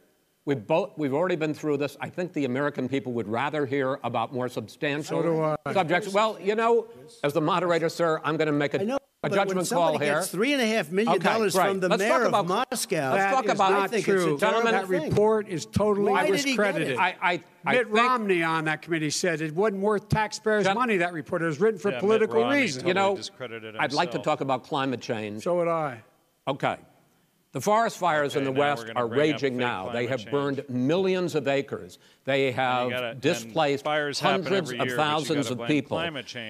we've, 0.46 0.68
both, 0.68 0.92
we've 0.96 1.14
already 1.16 1.38
been 1.38 1.56
through 1.56 1.78
this. 1.78 1.98
I 2.00 2.10
think 2.10 2.34
the 2.34 2.46
American 2.46 2.88
people 2.88 3.14
would 3.14 3.28
rather 3.28 3.66
hear 3.66 3.98
about 4.04 4.32
more 4.32 4.50
substantial 4.50 5.24
So 5.24 5.56
subjects. 5.74 6.14
Well, 6.14 6.38
you 6.40 6.54
know, 6.54 6.86
as 7.24 7.34
the 7.34 7.42
moderator, 7.42 7.90
sir, 7.90 8.22
I'm 8.24 8.38
going 8.38 8.46
to 8.46 8.52
make 8.54 8.76
a, 8.76 8.82
I 8.82 8.84
know, 8.84 8.98
a 9.24 9.30
but 9.30 9.32
when 9.38 9.48
judgment 9.48 9.68
somebody 9.68 9.98
call 9.98 10.06
here. 10.06 10.14
gets 10.16 10.28
three 10.28 10.52
and 10.54 10.62
a 10.62 10.66
half 10.68 10.92
million 10.92 11.14
Okay, 11.16 11.24
dollars 11.24 11.54
great. 11.56 11.68
from 11.70 11.80
the 11.80 11.88
Let's 11.88 12.04
talk 12.04 12.20
mayor 12.20 12.28
about- 12.28 12.40
of 12.42 12.68
Moscow, 12.72 13.12
Let's 13.14 13.34
talk 13.34 13.46
about- 13.48 13.72
not 13.72 13.82
I 13.84 13.88
think 13.88 14.06
true. 14.06 14.38
Gentlemen, 14.38 14.72
that 14.74 14.88
thing. 14.90 15.02
report 15.10 15.48
is 15.48 15.66
totally 15.66 16.12
Why 16.12 16.26
did 16.28 16.36
he 16.36 16.44
get 16.44 16.46
discredited. 16.48 16.90
it? 16.92 17.00
I, 17.00 17.16
I, 17.22 17.44
I 17.66 17.72
Mitt 17.74 17.86
think, 17.88 17.98
Romney 17.98 18.44
on 18.44 18.66
that 18.66 18.82
committee 18.82 19.10
said 19.10 19.40
it 19.42 19.56
wasn't 19.56 19.82
worth 19.82 20.10
taxpayers' 20.10 20.66
Gen- 20.66 20.76
money. 20.76 20.98
That 20.98 21.14
report 21.14 21.42
it 21.42 21.46
was 21.46 21.60
written 21.62 21.80
for 21.80 21.92
Yeah, 21.92 22.00
political 22.02 22.42
Romney 22.42 22.62
reasons. 22.62 22.86
you 22.86 22.94
know, 22.94 23.18
I'd 23.80 23.94
like 23.94 24.12
to 24.12 24.20
talk 24.20 24.42
about 24.42 24.64
climate 24.66 25.00
change. 25.00 25.44
So 25.44 25.56
would 25.58 25.68
I. 25.70 26.04
Okay. 26.48 26.76
The 27.54 27.62
forest 27.62 28.00
fires 28.00 28.36
in 28.36 28.46
the 28.46 28.52
West 28.52 28.88
are 28.96 29.06
raging 29.08 29.56
now. 29.58 29.90
They 29.92 30.08
have 30.08 30.22
change. 30.22 30.32
burned 30.32 30.64
millions 30.70 31.36
of 31.36 31.48
acres. 31.48 32.00
They 32.26 32.52
have 32.52 32.90
gotta- 32.90 33.14
displaced 33.14 33.86
hundreds 33.86 34.72
of 34.72 34.88
year, 34.88 34.96
thousands 34.96 35.52
of 35.52 35.64
people. 35.68 36.00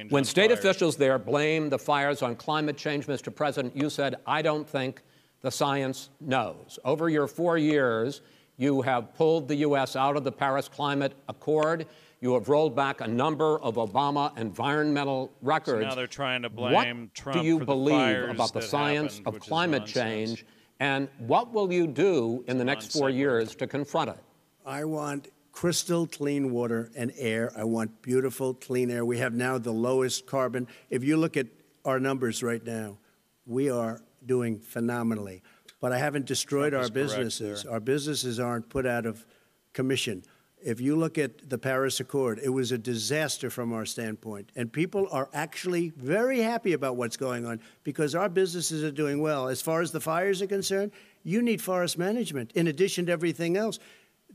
when 0.10 0.24
state 0.24 0.48
fires. 0.48 0.60
officials 0.60 0.96
there 0.96 1.20
blame 1.20 1.70
the 1.70 1.78
fires 1.78 2.22
on 2.22 2.38
climate 2.38 2.78
change, 2.78 3.06
Mr. 3.08 3.36
President, 3.36 3.76
you 3.76 3.90
said, 3.90 4.16
I 4.26 4.42
don't 4.42 4.68
think 4.68 5.02
the 5.42 5.52
science 5.52 6.10
knows. 6.22 6.80
Over 6.86 7.10
your 7.10 7.28
four 7.28 7.58
years, 7.58 8.22
you 8.56 8.82
have 8.84 9.14
pulled 9.14 9.50
the 9.50 9.56
U.S. 9.56 9.98
out 9.98 10.16
of 10.16 10.24
the 10.24 10.32
Paris 10.32 10.70
Climate 10.70 11.14
Accord. 11.28 11.86
You 12.22 12.34
have 12.36 12.48
rolled 12.48 12.78
back 12.78 13.02
a 13.02 13.08
number 13.08 13.60
of 13.60 13.76
Obama 13.76 14.38
environmental 14.38 15.34
records. 15.42 15.82
now 15.86 15.96
they're 15.96 16.08
trying 16.08 16.44
to 16.44 16.48
what 16.48 16.70
blame 16.72 17.12
Trump 17.14 17.42
do 17.42 17.46
you 17.46 17.60
believe 17.60 18.30
about 18.30 18.54
the 18.54 18.62
science 18.62 19.18
happened, 19.18 19.36
of 19.36 19.42
climate 19.42 19.86
change, 19.86 20.46
and 20.84 21.08
what 21.18 21.54
will 21.54 21.72
you 21.72 21.88
do 21.88 22.44
in 22.46 22.58
the 22.58 22.66
next 22.66 22.92
four 22.92 23.10
years 23.10 23.56
to 23.56 23.68
confront 23.68 24.10
it? 24.10 24.18
I 24.66 24.84
want 24.84 25.30
crystal 25.54 26.06
clean 26.06 26.52
water 26.52 26.92
and 26.98 27.14
air. 27.18 27.54
I 27.56 27.64
want 27.64 28.02
beautiful 28.02 28.54
clean 28.54 28.92
air. 28.92 29.06
We 29.06 29.18
have 29.20 29.34
now 29.34 29.58
the 29.58 29.72
lowest 29.72 30.26
carbon. 30.26 30.68
If 30.90 31.02
you 31.02 31.16
look 31.16 31.38
at 31.38 31.48
our 31.86 32.02
numbers 32.02 32.44
right 32.44 32.62
now, 32.66 32.98
we 33.46 33.70
are 33.70 34.02
doing 34.26 34.60
phenomenally. 34.60 35.42
But 35.80 35.94
I 35.94 36.00
haven't 36.00 36.26
destroyed 36.26 36.74
our 36.74 36.82
is 36.82 36.90
correct 36.90 36.94
businesses. 36.94 37.66
Our 37.66 37.80
businesses 37.80 38.38
aren't 38.38 38.68
put 38.68 38.86
out 38.86 39.06
of 39.06 39.26
commission. 39.72 40.26
If 40.64 40.80
you 40.80 40.96
look 40.96 41.18
at 41.18 41.50
the 41.50 41.58
Paris 41.58 42.00
Accord, 42.00 42.40
it 42.44 42.50
was 42.50 42.72
a 42.72 42.78
disaster 42.78 43.50
from 43.50 43.74
our 43.74 43.86
standpoint. 43.86 44.52
And 44.56 44.72
people 44.72 45.08
are 45.12 45.30
actually 45.34 45.90
very 45.98 46.40
happy 46.40 46.74
about 46.74 46.96
what's 46.96 47.18
going 47.18 47.46
on 47.46 47.60
because 47.84 48.16
our 48.16 48.30
businesses 48.30 48.84
are 48.84 48.92
doing 48.92 49.22
well. 49.22 49.50
As 49.50 49.62
far 49.62 49.82
as 49.82 49.92
the 49.92 50.00
fires 50.00 50.42
are 50.42 50.48
concerned, 50.48 50.92
you 51.24 51.42
need 51.42 51.62
forest 51.62 51.98
management 51.98 52.52
in 52.54 52.68
addition 52.68 53.06
to 53.08 53.12
everything 53.12 53.58
else. 53.58 53.80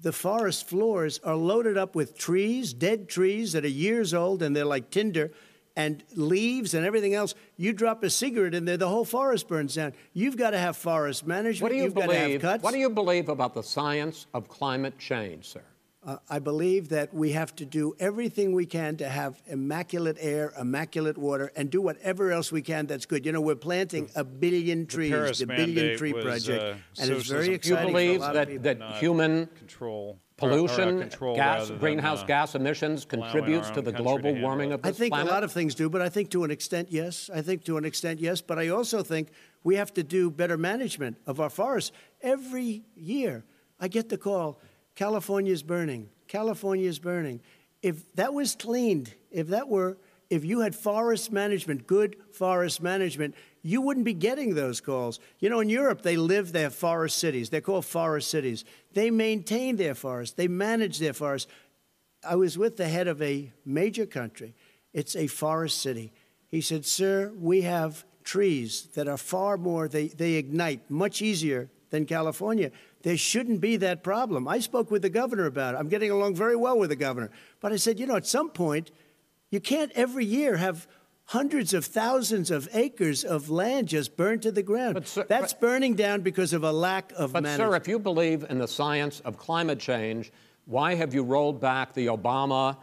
The 0.00 0.12
forest 0.12 0.68
floors 0.68 1.18
are 1.24 1.34
loaded 1.34 1.78
up 1.78 1.94
with 1.94 2.16
trees, 2.16 2.72
dead 2.72 3.08
trees 3.08 3.52
that 3.52 3.64
are 3.64 3.68
years 3.68 4.12
old 4.12 4.42
and 4.42 4.54
they're 4.54 4.64
like 4.64 4.90
tinder, 4.90 5.32
and 5.76 6.02
leaves 6.14 6.74
and 6.74 6.84
everything 6.84 7.14
else. 7.14 7.34
You 7.56 7.72
drop 7.72 8.02
a 8.02 8.10
cigarette 8.10 8.54
in 8.54 8.64
there, 8.64 8.76
the 8.76 8.88
whole 8.88 9.04
forest 9.04 9.46
burns 9.48 9.76
down. 9.76 9.94
You've 10.12 10.36
got 10.36 10.50
to 10.50 10.58
have 10.58 10.76
forest 10.76 11.26
management. 11.26 11.62
What 11.62 11.68
do 11.70 11.76
you 11.76 11.84
You've 11.84 11.94
got 11.94 12.08
to 12.08 12.14
have 12.14 12.26
believe? 12.26 12.40
cuts. 12.40 12.64
What 12.64 12.72
do 12.72 12.78
you 12.80 12.90
believe 12.90 13.28
about 13.28 13.54
the 13.54 13.62
science 13.62 14.26
of 14.34 14.48
climate 14.48 14.98
change, 14.98 15.46
sir? 15.46 15.62
Uh, 16.08 16.16
I 16.30 16.38
believe 16.38 16.88
that 16.88 17.12
we 17.12 17.32
have 17.32 17.54
to 17.56 17.66
do 17.66 17.94
everything 17.98 18.54
we 18.54 18.64
can 18.64 18.96
to 18.96 19.06
have 19.06 19.42
immaculate 19.46 20.16
air, 20.18 20.54
immaculate 20.58 21.18
water, 21.18 21.52
and 21.54 21.68
do 21.68 21.82
whatever 21.82 22.32
else 22.32 22.50
we 22.50 22.62
can 22.62 22.86
that's 22.86 23.04
good. 23.04 23.26
You 23.26 23.32
know, 23.32 23.42
we're 23.42 23.56
planting 23.56 24.08
a 24.16 24.24
billion 24.24 24.86
trees, 24.86 25.10
Paris 25.10 25.40
the 25.40 25.46
billion 25.46 25.98
tree 25.98 26.14
was, 26.14 26.24
project, 26.24 26.62
uh, 26.62 27.02
and 27.02 27.10
it's 27.10 27.28
very 27.28 27.52
exciting. 27.52 27.76
Do 27.76 27.88
you 27.88 27.92
believe 27.92 28.20
for 28.20 28.30
a 28.30 28.32
lot 28.32 28.48
that, 28.48 28.62
that 28.62 28.96
human 28.96 29.48
control 29.48 30.18
or- 30.40 30.48
or, 30.48 30.52
uh, 30.52 30.54
pollution, 30.54 31.00
control 31.00 31.36
gas, 31.36 31.58
rather 31.58 31.66
than, 31.72 31.78
greenhouse 31.78 32.22
uh, 32.22 32.26
gas 32.26 32.54
emissions 32.54 33.04
contributes 33.04 33.68
to 33.70 33.82
the 33.82 33.92
country 33.92 33.96
to 33.98 34.02
global 34.02 34.22
handle 34.30 34.42
warming 34.44 34.70
it. 34.70 34.74
of 34.74 34.80
I 34.86 34.92
think 34.92 35.12
planet? 35.12 35.30
a 35.30 35.34
lot 35.34 35.44
of 35.44 35.52
things 35.52 35.74
do, 35.74 35.90
but 35.90 36.00
I 36.00 36.08
think 36.08 36.30
to 36.30 36.44
an 36.44 36.50
extent, 36.50 36.88
yes. 36.90 37.28
I 37.34 37.42
think 37.42 37.64
to 37.64 37.76
an 37.76 37.84
extent, 37.84 38.18
yes. 38.20 38.40
But 38.40 38.58
I 38.58 38.68
also 38.68 39.02
think 39.02 39.28
we 39.62 39.74
have 39.74 39.92
to 39.94 40.02
do 40.02 40.30
better 40.30 40.56
management 40.56 41.18
of 41.26 41.38
our 41.38 41.50
forests. 41.50 41.92
Every 42.22 42.84
year, 42.96 43.44
I 43.78 43.88
get 43.88 44.08
the 44.08 44.16
call 44.16 44.60
California's 44.98 45.62
burning, 45.62 46.08
California's 46.26 46.98
burning. 46.98 47.40
If 47.82 48.12
that 48.16 48.34
was 48.34 48.56
cleaned, 48.56 49.14
if 49.30 49.46
that 49.46 49.68
were, 49.68 49.96
if 50.28 50.44
you 50.44 50.58
had 50.58 50.74
forest 50.74 51.30
management, 51.30 51.86
good 51.86 52.16
forest 52.32 52.82
management, 52.82 53.36
you 53.62 53.80
wouldn't 53.80 54.04
be 54.04 54.12
getting 54.12 54.56
those 54.56 54.80
calls. 54.80 55.20
You 55.38 55.50
know, 55.50 55.60
in 55.60 55.68
Europe, 55.68 56.02
they 56.02 56.16
live, 56.16 56.52
have 56.56 56.74
forest 56.74 57.18
cities. 57.18 57.48
They're 57.48 57.60
called 57.60 57.84
forest 57.84 58.28
cities. 58.28 58.64
They 58.92 59.12
maintain 59.12 59.76
their 59.76 59.94
forests, 59.94 60.34
they 60.34 60.48
manage 60.48 60.98
their 60.98 61.12
forests. 61.12 61.48
I 62.28 62.34
was 62.34 62.58
with 62.58 62.76
the 62.76 62.88
head 62.88 63.06
of 63.06 63.22
a 63.22 63.52
major 63.64 64.04
country. 64.04 64.56
It's 64.92 65.14
a 65.14 65.28
forest 65.28 65.80
city. 65.80 66.12
He 66.48 66.60
said, 66.60 66.84
Sir, 66.84 67.32
we 67.38 67.60
have 67.60 68.04
trees 68.24 68.88
that 68.96 69.06
are 69.06 69.16
far 69.16 69.58
more, 69.58 69.86
they, 69.86 70.08
they 70.08 70.32
ignite 70.32 70.90
much 70.90 71.22
easier 71.22 71.70
than 71.90 72.04
California. 72.04 72.72
There 73.02 73.16
shouldn't 73.16 73.60
be 73.60 73.76
that 73.76 74.02
problem. 74.02 74.48
I 74.48 74.58
spoke 74.58 74.90
with 74.90 75.02
the 75.02 75.08
governor 75.10 75.46
about 75.46 75.74
it. 75.74 75.78
I'm 75.78 75.88
getting 75.88 76.10
along 76.10 76.34
very 76.34 76.56
well 76.56 76.78
with 76.78 76.90
the 76.90 76.96
governor. 76.96 77.30
But 77.60 77.72
I 77.72 77.76
said, 77.76 77.98
you 78.00 78.06
know, 78.06 78.16
at 78.16 78.26
some 78.26 78.50
point, 78.50 78.90
you 79.50 79.60
can't 79.60 79.92
every 79.94 80.24
year 80.24 80.56
have 80.56 80.86
hundreds 81.26 81.74
of 81.74 81.84
thousands 81.84 82.50
of 82.50 82.68
acres 82.72 83.22
of 83.22 83.50
land 83.50 83.86
just 83.88 84.16
burned 84.16 84.42
to 84.42 84.50
the 84.50 84.62
ground. 84.62 84.94
But, 84.94 85.06
sir- 85.08 85.26
That's 85.28 85.52
burning 85.52 85.94
down 85.94 86.22
because 86.22 86.52
of 86.52 86.64
a 86.64 86.72
lack 86.72 87.12
of 87.16 87.32
But, 87.34 87.42
management. 87.44 87.70
sir, 87.70 87.76
if 87.76 87.86
you 87.86 87.98
believe 87.98 88.44
in 88.48 88.58
the 88.58 88.68
science 88.68 89.20
of 89.20 89.36
climate 89.38 89.78
change, 89.78 90.32
why 90.64 90.94
have 90.94 91.14
you 91.14 91.22
rolled 91.22 91.60
back 91.60 91.94
the 91.94 92.06
Obama 92.06 92.76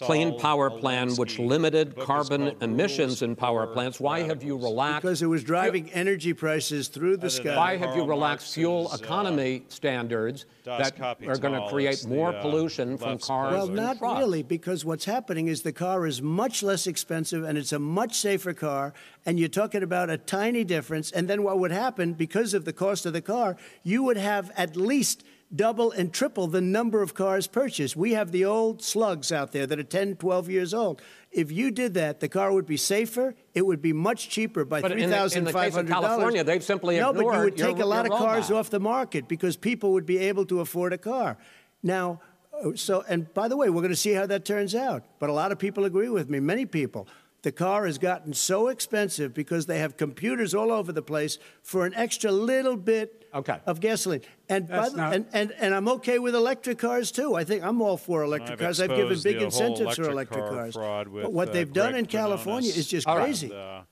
Clean 0.00 0.38
Power 0.38 0.70
Plan, 0.70 1.14
which 1.14 1.38
limited 1.38 1.94
book 1.94 2.00
is 2.00 2.06
called 2.06 2.28
called 2.28 2.62
emissions 2.62 3.22
in 3.22 3.36
power 3.36 3.66
plants? 3.66 4.00
Why 4.00 4.22
have 4.22 4.42
you 4.42 4.56
relaxed? 4.56 5.02
because 5.02 5.22
it 5.22 5.26
was 5.26 5.44
driving 5.44 5.90
energy 5.92 6.32
prices 6.32 6.88
through 6.88 7.18
the 7.18 7.30
sky. 7.30 7.56
Why 7.56 7.76
have 7.76 7.90
you 7.90 8.02
Karl 8.02 8.08
relaxed 8.08 8.54
fuel 8.54 8.84
Marx's, 8.84 9.00
uh, 9.00 9.04
economy 9.04 9.64
standards 9.68 10.46
that 10.64 11.00
are 11.00 11.38
going 11.38 11.60
to 11.60 11.68
create 11.68 12.04
more 12.06 12.32
the, 12.32 12.38
uh, 12.38 12.42
pollution 12.42 12.98
from 12.98 13.18
cars 13.18 13.52
Well, 13.52 13.68
not 13.68 13.98
trucks? 13.98 14.18
really, 14.18 14.42
because 14.42 14.84
what's 14.84 15.04
happening 15.04 15.46
is 15.46 15.62
the 15.62 15.72
car 15.72 16.06
is 16.06 16.20
much 16.20 16.62
less 16.62 16.86
expensive 16.86 17.44
and 17.44 17.56
it's 17.56 17.72
a 17.72 17.78
much 17.78 18.16
safer 18.16 18.52
car, 18.52 18.92
and 19.24 19.38
you're 19.38 19.48
talking 19.48 19.82
about 19.82 20.10
a 20.10 20.18
tiny 20.18 20.64
difference. 20.64 21.10
And 21.12 21.28
then 21.28 21.42
what 21.42 21.58
would 21.58 21.70
happen, 21.70 22.14
because 22.14 22.52
of 22.54 22.64
the 22.64 22.72
cost 22.72 23.06
of 23.06 23.12
the 23.12 23.22
car, 23.22 23.56
you 23.82 24.02
would 24.02 24.16
have 24.16 24.50
at 24.56 24.76
least 24.76 25.22
double 25.54 25.90
and 25.92 26.12
triple 26.12 26.46
the 26.46 26.60
number 26.60 27.02
of 27.02 27.14
cars 27.14 27.46
purchased. 27.46 27.96
We 27.96 28.12
have 28.12 28.32
the 28.32 28.44
old 28.44 28.82
slugs 28.82 29.32
out 29.32 29.52
there 29.52 29.66
that 29.66 29.78
are 29.78 29.82
10, 29.84 30.16
12 30.16 30.50
years 30.50 30.74
old. 30.74 31.00
If 31.30 31.50
you 31.50 31.70
did 31.70 31.94
that, 31.94 32.20
the 32.20 32.28
car 32.28 32.52
would 32.52 32.66
be 32.66 32.76
safer. 32.76 33.34
It 33.54 33.64
would 33.66 33.80
be 33.82 33.92
much 33.92 34.28
cheaper 34.28 34.64
by 34.64 34.80
But 34.82 34.92
three 34.92 35.02
in 35.02 35.10
the- 35.10 35.16
in 35.16 35.16
the 35.16 35.16
thousand 35.16 35.52
five 35.52 35.74
hundred 35.74 35.90
dollars. 35.92 36.08
California, 36.08 36.44
they've 36.44 36.62
simply 36.64 36.98
no, 36.98 37.12
but 37.12 37.20
you 37.20 37.26
would 37.26 37.56
take 37.56 37.76
your- 37.78 37.86
a 37.86 37.88
lot 37.88 38.06
of 38.06 38.12
cars 38.12 38.50
off 38.50 38.70
the 38.70 38.80
market 38.80 39.28
because 39.28 39.56
people 39.56 39.92
would 39.92 40.06
be 40.06 40.18
able 40.18 40.44
to 40.46 40.60
afford 40.60 40.92
a 40.92 40.98
car. 40.98 41.36
Now, 41.82 42.20
uh, 42.64 42.70
so 42.74 43.04
and 43.08 43.32
by 43.34 43.48
the 43.48 43.56
way, 43.56 43.68
we're 43.70 43.82
going 43.82 43.90
to 43.92 43.96
see 43.96 44.12
how 44.14 44.26
that 44.26 44.44
turns 44.44 44.74
out. 44.74 45.04
But 45.18 45.28
a 45.30 45.32
lot 45.32 45.52
of 45.52 45.58
people 45.58 45.84
agree 45.84 46.08
with 46.08 46.28
me. 46.30 46.40
Many 46.40 46.66
people. 46.66 47.06
The 47.42 47.52
car 47.52 47.86
has 47.86 47.98
gotten 47.98 48.32
so 48.34 48.66
expensive 48.68 49.32
because 49.32 49.66
they 49.66 49.78
have 49.78 49.96
computers 49.96 50.54
all 50.54 50.72
over 50.72 50.92
the 50.92 51.02
place 51.02 51.38
for 51.62 51.86
an 51.86 51.94
extra 51.94 52.32
little 52.32 52.76
bit 52.76 53.14
Okay. 53.32 53.58
of 53.66 53.78
gasoline. 53.80 54.22
And, 54.48 54.66
by 54.66 54.88
the, 54.88 54.96
not- 54.96 55.14
and, 55.14 55.26
and 55.32 55.52
and 55.60 55.74
I'm 55.74 55.86
okay 55.88 56.18
with 56.18 56.34
electric 56.34 56.78
cars 56.78 57.12
too. 57.12 57.34
I 57.36 57.44
think 57.44 57.62
I'm 57.62 57.80
all 57.80 57.96
for 57.96 58.22
electric 58.24 58.52
I've 58.52 58.58
cars. 58.58 58.80
I've 58.80 58.88
given 58.90 59.18
big 59.22 59.22
the 59.22 59.38
whole 59.38 59.44
incentives 59.46 59.96
for 59.96 60.10
electric 60.10 60.12
electric 60.12 60.44
car 60.44 60.50
cars. 60.50 60.74
fraud 60.74 61.08
with, 61.08 61.22
but 61.24 61.32
what 61.32 61.50
uh, 61.50 61.52
they've 61.52 61.72
done 61.72 61.92
Greg 61.92 62.00
in 62.00 62.06
California 62.06 62.70
Quinones. 62.70 62.76
is 62.78 62.88
just 62.88 63.06
All 63.06 63.16
right. 63.16 63.24
crazy. 63.24 63.52
Uh, 63.54 63.82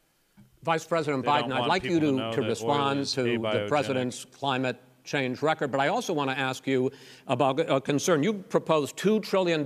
Vice 0.64 0.84
President 0.84 1.24
Biden, 1.24 1.52
I'd 1.52 1.66
like 1.68 1.84
you 1.84 2.00
to, 2.00 2.06
to 2.06 2.12
know 2.12 2.32
to 2.32 2.40
that 2.40 2.48
respond 2.48 3.00
is 3.00 3.12
to 3.12 3.22
the 3.22 3.66
president's 3.68 4.24
climate 4.24 4.80
change 5.04 5.40
record, 5.40 5.70
but 5.70 5.78
I 5.80 5.86
also 5.88 6.12
want 6.12 6.28
to 6.30 6.36
ask 6.36 6.66
you 6.66 6.90
about 7.28 7.60
a 7.70 7.80
concern. 7.80 8.24
You 8.24 8.32
proposed 8.32 8.96
$2 8.96 9.22
trillion 9.22 9.60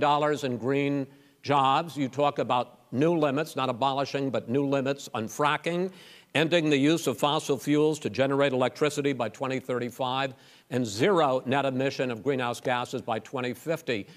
in 0.45 0.57
green 0.57 1.07
jobs. 1.41 1.97
You 1.97 2.07
talk 2.07 2.37
about 2.37 2.80
new 2.91 3.15
limits, 3.17 3.55
not 3.55 3.69
abolishing, 3.69 4.29
but 4.29 4.49
new 4.49 4.65
limits 4.65 5.09
on 5.13 5.27
fracking, 5.27 5.91
ending 6.35 6.69
the 6.69 6.77
use 6.77 7.07
of 7.07 7.17
fossil 7.17 7.57
fuels 7.57 7.99
to 7.99 8.09
generate 8.09 8.53
electricity 8.53 9.13
by 9.13 9.29
2035, 9.29 10.33
and 10.69 10.85
zero 10.85 11.41
net 11.45 11.65
emission 11.65 12.11
of 12.11 12.23
greenhouse 12.23 12.59
gases 12.59 13.01
by 13.01 13.19
2050. 13.19 14.07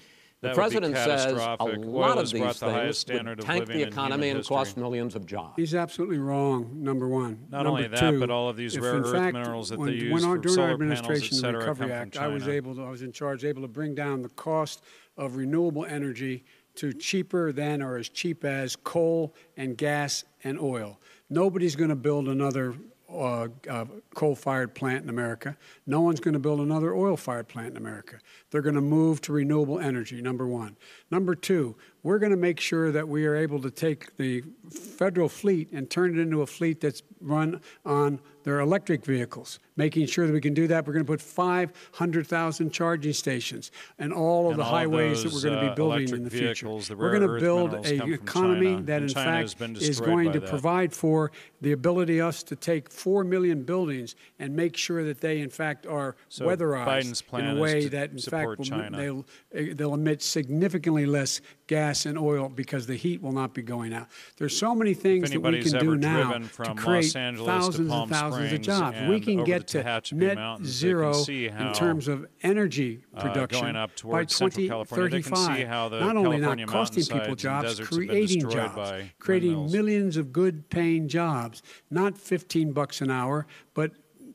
The 0.41 0.49
That 0.49 0.55
president 0.55 0.95
says 0.95 1.25
a 1.25 1.27
catastrophic. 1.29 1.79
Oil 1.79 1.91
lot 1.91 2.17
of 2.17 2.29
these 2.29 2.59
the 2.59 2.65
things 2.67 2.97
standard 2.99 3.39
would 3.39 3.45
tank 3.45 3.67
the 3.67 3.81
economy 3.81 4.27
human 4.27 4.37
and 4.37 4.47
cost 4.47 4.77
millions 4.77 5.15
of 5.15 5.25
jobs. 5.25 5.53
He's 5.55 5.73
absolutely 5.73 6.19
wrong, 6.19 6.69
number 6.75 7.07
one. 7.07 7.47
Not 7.49 7.63
number 7.63 7.69
only 7.69 7.87
that, 7.87 7.99
two, 7.99 8.19
but 8.19 8.29
all 8.29 8.49
of 8.49 8.55
these 8.55 8.77
rare 8.77 8.97
in 8.97 9.05
earth 9.05 9.13
fact, 9.13 9.33
minerals 9.33 9.69
that 9.69 9.79
when, 9.79 9.89
they 9.89 9.95
use 9.95 10.13
when 10.13 10.23
our, 10.23 10.35
for 10.35 10.41
during 10.41 10.59
our 10.59 10.67
solar 10.67 10.77
panels, 10.77 10.99
administration, 10.99 11.37
et 11.37 11.51
the 11.51 11.57
Recovery 11.57 11.65
come 11.65 11.75
from 11.75 11.91
Act, 11.91 12.17
I 12.17 12.27
was 12.27 12.47
able 12.47 12.75
to, 12.75 12.83
I 12.83 12.89
was 12.89 13.01
in 13.01 13.11
charge, 13.11 13.43
able 13.43 13.61
to 13.61 13.67
bring 13.67 13.95
down 13.95 14.21
the 14.21 14.29
cost 14.29 14.83
of 15.17 15.35
renewable 15.35 15.85
energy 15.85 16.43
to 16.77 16.93
cheaper 16.93 17.51
than 17.51 17.81
or 17.81 17.97
as 17.97 18.09
cheap 18.09 18.43
as 18.43 18.75
coal 18.75 19.33
and 19.57 19.77
gas 19.77 20.23
and 20.43 20.59
oil. 20.59 20.99
Nobody's 21.29 21.75
going 21.75 21.89
to 21.89 21.95
build 21.95 22.27
another 22.27 22.75
uh, 23.09 23.47
uh, 23.69 23.85
coal-fired 24.13 24.73
plant 24.73 25.03
in 25.03 25.09
America. 25.09 25.55
No 25.85 26.01
one's 26.01 26.19
going 26.19 26.33
to 26.33 26.39
build 26.39 26.59
another 26.59 26.93
oil-fired 26.93 27.47
plant 27.47 27.71
in 27.71 27.77
America. 27.77 28.17
They're 28.55 28.61
going 28.61 28.75
to 28.75 28.79
move 28.79 29.19
to 29.23 29.33
renewable 29.33 29.81
energy. 29.81 30.21
Number 30.21 30.47
one. 30.47 30.77
Number 31.11 31.35
two, 31.35 31.75
we're 32.03 32.19
going 32.19 32.31
to 32.31 32.37
make 32.37 32.59
sure 32.59 32.89
that 32.91 33.05
we 33.05 33.25
are 33.25 33.35
able 33.35 33.59
to 33.59 33.69
take 33.69 34.15
the 34.15 34.43
federal 34.69 35.27
fleet 35.27 35.71
and 35.73 35.89
turn 35.89 36.17
it 36.17 36.21
into 36.21 36.41
a 36.41 36.47
fleet 36.47 36.79
that's 36.79 37.01
run 37.19 37.59
on 37.83 38.21
their 38.43 38.59
electric 38.59 39.03
vehicles. 39.03 39.59
Making 39.75 40.05
sure 40.05 40.27
that 40.27 40.31
we 40.31 40.39
can 40.39 40.53
do 40.53 40.67
that, 40.67 40.85
we're 40.85 40.93
going 40.93 41.03
to 41.03 41.11
put 41.11 41.19
500,000 41.19 42.69
charging 42.71 43.11
stations 43.11 43.71
and 43.97 44.13
all 44.13 44.45
of 44.45 44.51
And 44.51 44.59
the 44.59 44.63
all 44.63 44.69
highways 44.69 45.23
that 45.23 45.33
we're 45.33 45.41
going 45.41 45.59
to 45.59 45.65
uh, 45.65 45.69
be 45.69 45.75
building 45.75 45.97
electric 45.97 46.19
in 46.19 46.23
the 46.23 46.29
future. 46.29 46.67
the 46.67 46.95
we're 46.95 47.17
going 47.17 47.27
to 47.27 47.39
build 47.39 47.73
an 47.73 48.13
economy 48.13 48.75
China, 48.75 48.81
that, 48.83 49.01
in 49.01 49.07
China 49.09 49.47
fact, 49.47 49.61
is 49.81 49.99
going 49.99 50.31
to 50.33 50.39
that. 50.39 50.49
provide 50.49 50.93
for 50.93 51.31
the 51.61 51.71
ability 51.71 52.21
us 52.21 52.43
to 52.43 52.55
take 52.55 52.91
4 52.91 53.23
million 53.23 53.63
buildings 53.63 54.15
and 54.37 54.55
make 54.55 54.77
sure 54.77 55.03
that 55.03 55.21
they, 55.21 55.39
in 55.39 55.49
fact, 55.49 55.87
are 55.87 56.15
So 56.29 56.45
weatherized 56.45 57.23
in 57.39 57.57
a 57.57 57.59
way 57.59 57.87
that, 57.87 58.11
in 58.11 58.19
support 58.19 58.44
will, 58.45 58.91
they'll, 58.91 59.25
eh, 59.53 59.73
they'll 59.73 59.93
emit 59.93 60.21
significantly 60.21 61.05
less 61.05 61.41
gas 61.67 62.05
and 62.05 62.17
oil 62.17 62.49
because 62.49 62.87
the 62.87 62.95
heat 62.95 63.21
will 63.21 63.31
not 63.31 63.53
be 63.53 63.61
going 63.61 63.93
out. 63.93 64.07
There's 64.37 64.57
so 64.57 64.75
many 64.75 64.93
things 64.93 65.31
that 65.31 65.39
we 65.39 65.61
can 65.61 65.79
do 65.79 65.97
now 65.97 66.37
to 66.37 66.73
create 66.75 67.11
to 67.11 67.35
thousands 67.45 67.89
Palm 67.89 68.03
and 68.03 68.11
thousands 68.11 68.53
of 68.53 68.61
jobs. 68.61 68.97
We 69.07 69.19
can 69.19 69.43
get 69.43 69.67
to 69.67 69.83
net 70.13 70.35
Mountains, 70.35 70.69
zero 70.69 71.13
in 71.27 71.73
terms 71.73 72.07
of 72.07 72.25
energy 72.43 73.03
uh, 73.15 73.21
production 73.21 73.75
up 73.75 73.89
by 73.89 73.95
towards 73.95 74.35
Central 74.35 74.67
California, 74.67 75.09
they 75.09 75.21
can 75.21 75.35
see 75.35 75.63
2035. 75.63 76.01
not 76.01 76.15
only 76.17 76.37
California 76.39 76.65
not 76.65 76.71
costing 76.71 77.05
people 77.05 77.35
jobs, 77.35 77.67
deserts 77.69 77.89
have 77.89 77.99
been 77.99 78.07
creating 78.07 78.49
jobs, 78.49 79.03
creating 79.19 79.71
millions 79.71 80.17
of 80.17 80.31
good 80.31 80.69
paying 80.69 81.07
jobs, 81.07 81.61
not 81.89 82.17
15 82.17 82.73
bucks 82.73 83.01
an 83.01 83.09
hour, 83.09 83.47
but 83.73 83.91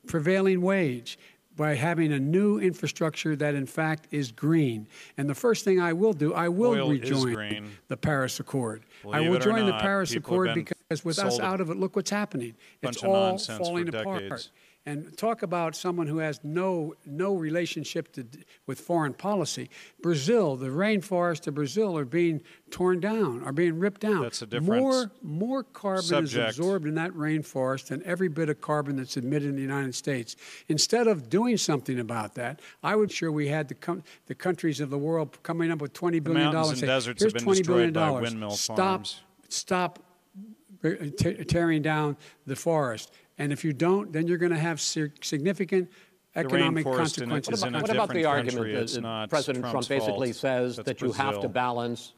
prevailing 0.06 0.60
wage 0.60 1.18
by 1.56 1.74
having 1.74 2.12
a 2.12 2.18
new 2.18 2.58
infrastructure 2.58 3.36
that 3.36 3.54
in 3.54 3.66
fact 3.66 4.08
is 4.10 4.32
green. 4.32 4.86
And 5.18 5.28
the 5.28 5.34
first 5.34 5.64
thing 5.64 5.80
I 5.80 5.92
will 5.92 6.12
do, 6.12 6.32
I 6.32 6.48
will 6.48 6.72
Oil 6.72 6.90
rejoin 6.90 7.70
the 7.88 7.96
Paris 7.96 8.40
Accord. 8.40 8.82
I 9.10 9.28
will 9.28 9.38
join 9.38 9.66
the 9.66 9.74
Paris 9.74 10.14
Accord 10.14 10.54
because 10.54 11.04
with 11.04 11.18
us 11.18 11.38
out 11.38 11.60
of 11.60 11.70
it, 11.70 11.76
look 11.76 11.96
what's 11.96 12.10
happening. 12.10 12.54
It's 12.82 13.02
all 13.02 13.38
falling 13.38 13.94
apart. 13.94 14.50
And 14.86 15.16
talk 15.18 15.42
about 15.42 15.76
someone 15.76 16.06
who 16.06 16.18
has 16.18 16.40
no 16.42 16.94
no 17.04 17.34
relationship 17.34 18.12
to, 18.12 18.26
with 18.66 18.80
foreign 18.80 19.12
policy. 19.12 19.68
Brazil, 20.00 20.56
the 20.56 20.68
rainforests 20.68 21.46
of 21.46 21.54
Brazil 21.54 21.98
are 21.98 22.06
being 22.06 22.40
torn 22.70 22.98
down, 22.98 23.44
are 23.44 23.52
being 23.52 23.78
ripped 23.78 24.00
down. 24.00 24.22
That's 24.22 24.40
a 24.40 24.46
different 24.46 24.82
more 24.82 25.10
more 25.22 25.62
carbon 25.64 26.02
subject. 26.02 26.50
is 26.50 26.58
absorbed 26.58 26.86
in 26.86 26.94
that 26.94 27.12
rainforest 27.12 27.88
than 27.88 28.02
every 28.06 28.28
bit 28.28 28.48
of 28.48 28.62
carbon 28.62 28.96
that's 28.96 29.18
emitted 29.18 29.50
in 29.50 29.56
the 29.56 29.62
United 29.62 29.94
States. 29.94 30.34
Instead 30.68 31.06
of 31.06 31.28
doing 31.28 31.58
something 31.58 32.00
about 32.00 32.34
that, 32.36 32.60
I 32.82 32.96
would 32.96 33.12
sure 33.12 33.30
we 33.30 33.48
had 33.48 33.68
the 33.68 33.74
com- 33.74 34.02
the 34.26 34.34
countries 34.34 34.80
of 34.80 34.88
the 34.88 34.98
world 34.98 35.38
coming 35.42 35.70
up 35.70 35.82
with 35.82 35.92
twenty 35.92 36.20
billion 36.20 36.54
mountains 36.54 36.80
and 36.80 36.88
deserts 36.88 37.22
have 37.22 37.26
Here's 37.26 37.32
been 37.34 37.44
twenty 37.44 37.62
billion 37.62 37.92
destroyed 37.92 38.14
by 38.14 38.20
windmill 38.22 38.52
Stop 38.52 38.76
farms. 38.78 39.20
stop 39.50 39.98
uh, 40.82 40.88
te- 41.18 41.44
tearing 41.44 41.82
down 41.82 42.16
the 42.46 42.56
forest. 42.56 43.12
And 43.40 43.52
if 43.52 43.64
you 43.64 43.72
don't, 43.72 44.12
then 44.12 44.26
you're 44.26 44.38
going 44.38 44.52
to 44.52 44.58
have 44.58 44.80
significant 44.80 45.90
economic 46.36 46.84
rainforest 46.84 47.22
in 47.22 47.32
it 47.32 47.42
consequences. 47.46 47.54
is 47.54 47.62
in 47.64 47.74
a 47.74 47.80
What 47.80 47.90
about 47.90 48.10
the 48.10 48.26
argument 48.26 48.74
that 48.74 48.88
that 48.88 49.00
not 49.00 49.30
President 49.30 49.64
Trump's 49.64 49.86
Trump 49.86 50.00
basically 50.00 50.32
fault. 50.32 50.36
says 50.36 50.76
That's 50.76 50.86
that 50.86 51.00
you 51.00 51.12
have 51.12 51.40
to 51.40 51.48
balance 51.48 52.12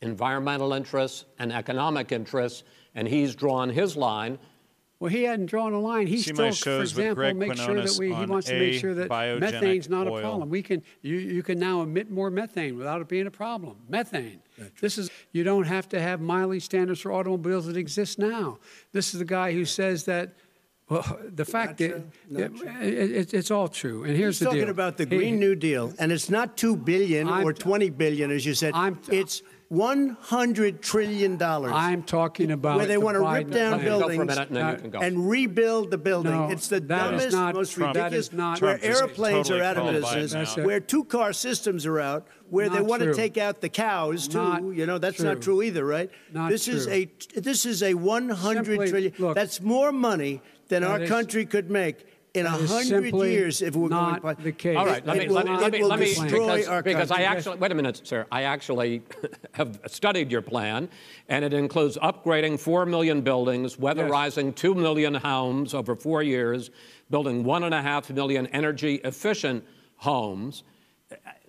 environmental 0.00 0.72
interests 0.72 1.26
and 1.38 1.52
economic 1.52 2.10
interests, 2.10 2.64
and 2.94 3.06
he's 3.06 3.34
drawn 3.36 3.68
his 3.68 3.96
line 3.96 4.38
Well, 4.98 5.10
he 5.10 5.24
hadn't 5.24 5.46
drawn 5.46 5.74
a 5.74 5.78
line. 5.78 6.06
He 6.06 6.16
See 6.18 6.32
still, 6.32 6.52
for 6.52 6.80
example, 6.80 7.34
makes 7.34 7.60
sure 7.60 7.82
that 7.82 7.96
we, 7.98 8.14
he 8.14 8.24
wants 8.24 8.48
to 8.48 8.58
make 8.58 8.80
sure 8.80 8.94
that 8.94 9.10
biogenic 9.10 9.40
methane's 9.40 9.88
not 9.90 10.06
oil. 10.06 10.16
a 10.16 10.20
problem. 10.22 10.48
We 10.48 10.62
can 10.62 10.82
you, 11.02 11.16
you 11.16 11.42
can 11.42 11.58
now 11.58 11.82
emit 11.82 12.10
more 12.10 12.30
methane 12.30 12.78
without 12.78 13.02
it 13.02 13.08
being 13.08 13.26
a 13.26 13.30
problem. 13.30 13.76
Methane. 13.90 14.40
This 14.80 14.96
is 14.96 15.10
you 15.32 15.44
don't 15.44 15.66
have 15.66 15.86
to 15.90 16.00
have 16.00 16.22
mileage 16.22 16.64
standards 16.64 17.00
for 17.00 17.12
automobiles 17.12 17.66
that 17.66 17.76
exist 17.76 18.18
now. 18.18 18.58
This 18.92 19.12
is 19.12 19.18
the 19.18 19.26
guy 19.26 19.52
who 19.52 19.66
says 19.66 20.04
that. 20.04 20.34
Well, 20.88 21.18
the 21.34 21.44
fact 21.44 21.78
that 21.78 22.04
true. 22.28 22.48
It- 22.80 22.94
it- 22.94 23.10
it- 23.10 23.34
it's 23.34 23.50
all 23.50 23.66
true. 23.66 24.04
And 24.04 24.16
here's 24.16 24.36
He's 24.36 24.40
the 24.40 24.44
talking 24.46 24.60
deal. 24.62 24.70
about 24.70 24.96
the 24.98 25.04
He- 25.04 25.16
Green 25.16 25.40
New 25.40 25.56
Deal, 25.56 25.92
and 25.98 26.12
it's 26.12 26.30
not 26.30 26.56
two 26.56 26.76
billion 26.76 27.26
I'm- 27.28 27.44
or 27.44 27.52
twenty 27.52 27.90
billion, 27.90 28.30
as 28.30 28.46
you 28.46 28.54
said. 28.54 28.72
I'm- 28.74 28.98
it's 29.10 29.42
one 29.68 30.16
hundred 30.20 30.80
trillion 30.82 31.36
dollars. 31.36 31.72
I'm 31.74 32.04
talking 32.04 32.52
about 32.52 32.76
where 32.76 32.86
they 32.86 32.94
the 32.94 33.00
want 33.00 33.16
to 33.16 33.20
rip 33.20 33.50
down 33.50 33.80
plan. 33.80 33.84
Go 33.84 33.98
for 33.98 34.04
a 34.04 34.14
buildings 34.14 34.26
minute, 34.36 34.50
and 34.84 34.94
Uh, 34.94 34.98
and 35.00 35.28
rebuild 35.28 35.90
the 35.90 35.98
building. 35.98 36.30
No, 36.30 36.50
it's 36.50 36.68
the 36.68 36.78
dumbest, 36.78 37.32
not- 37.32 37.54
most 37.56 37.72
Trump- 37.72 37.96
ridiculous. 37.96 38.26
is 38.28 38.32
not- 38.32 38.60
where 38.62 38.78
Trump 38.78 38.94
airplanes 39.02 39.48
totally 39.48 39.60
are 39.62 39.64
out 39.64 39.76
of 39.78 39.92
business, 39.92 40.32
now. 40.34 40.38
That's 40.38 40.56
it. 40.58 40.64
where 40.64 40.78
two-car 40.78 41.32
systems 41.32 41.84
are 41.84 41.98
out, 41.98 42.28
where 42.48 42.68
they 42.68 42.80
want 42.80 43.02
true. 43.02 43.10
to 43.10 43.16
take 43.18 43.36
out 43.36 43.60
the 43.60 43.68
cows 43.68 44.28
too. 44.28 44.38
Not 44.38 44.62
you 44.62 44.86
know 44.86 44.98
that's 44.98 45.18
not 45.20 45.42
true. 45.42 45.54
true 45.56 45.62
either, 45.62 45.84
right? 45.84 46.10
Not 46.32 46.48
this 46.48 46.68
is 46.68 46.86
a 46.86 47.08
this 47.34 47.66
is 47.66 47.82
a 47.82 47.94
one 47.94 48.28
hundred 48.28 48.66
Simply- 48.66 48.88
trillion. 48.88 49.12
look, 49.18 49.34
that's 49.34 49.60
more 49.60 49.90
money 49.90 50.42
than 50.68 50.82
that 50.82 50.90
our 50.90 51.00
is- 51.02 51.08
country 51.08 51.46
could 51.46 51.70
make 51.70 52.06
in 52.34 52.44
a 52.44 52.50
hundred 52.50 53.14
years 53.14 53.62
if 53.62 53.74
we're 53.74 53.88
not 53.88 54.20
going. 54.20 54.36
by- 54.36 54.42
the 54.42 54.52
case. 54.52 54.76
All 54.76 54.84
right, 54.84 55.04
let 55.06 55.16
It 55.16 55.20
me, 55.20 55.28
will- 55.28 55.34
let 55.36 55.46
me, 55.46 55.56
let 55.56 55.72
me, 55.72 55.84
let 55.84 55.98
me, 55.98 56.06
destroy 56.06 56.28
because, 56.28 56.68
our 56.68 56.82
because 56.82 57.10
I 57.10 57.22
actually, 57.22 57.56
wait 57.56 57.72
a 57.72 57.74
minute, 57.74 58.02
sir. 58.04 58.26
I 58.30 58.42
actually 58.42 59.02
have 59.52 59.80
studied 59.86 60.30
your 60.30 60.42
plan, 60.42 60.90
and 61.30 61.44
it 61.46 61.54
includes 61.54 61.96
upgrading 61.96 62.60
4 62.60 62.84
million 62.84 63.22
buildings, 63.22 63.76
weatherizing 63.76 64.54
2 64.54 64.74
million 64.74 65.14
homes 65.14 65.72
over 65.72 65.96
four 65.96 66.22
years, 66.22 66.70
building 67.10 67.42
1.5 67.42 68.14
million 68.14 68.46
energy 68.48 68.96
efficient 68.96 69.64
homes. 69.96 70.62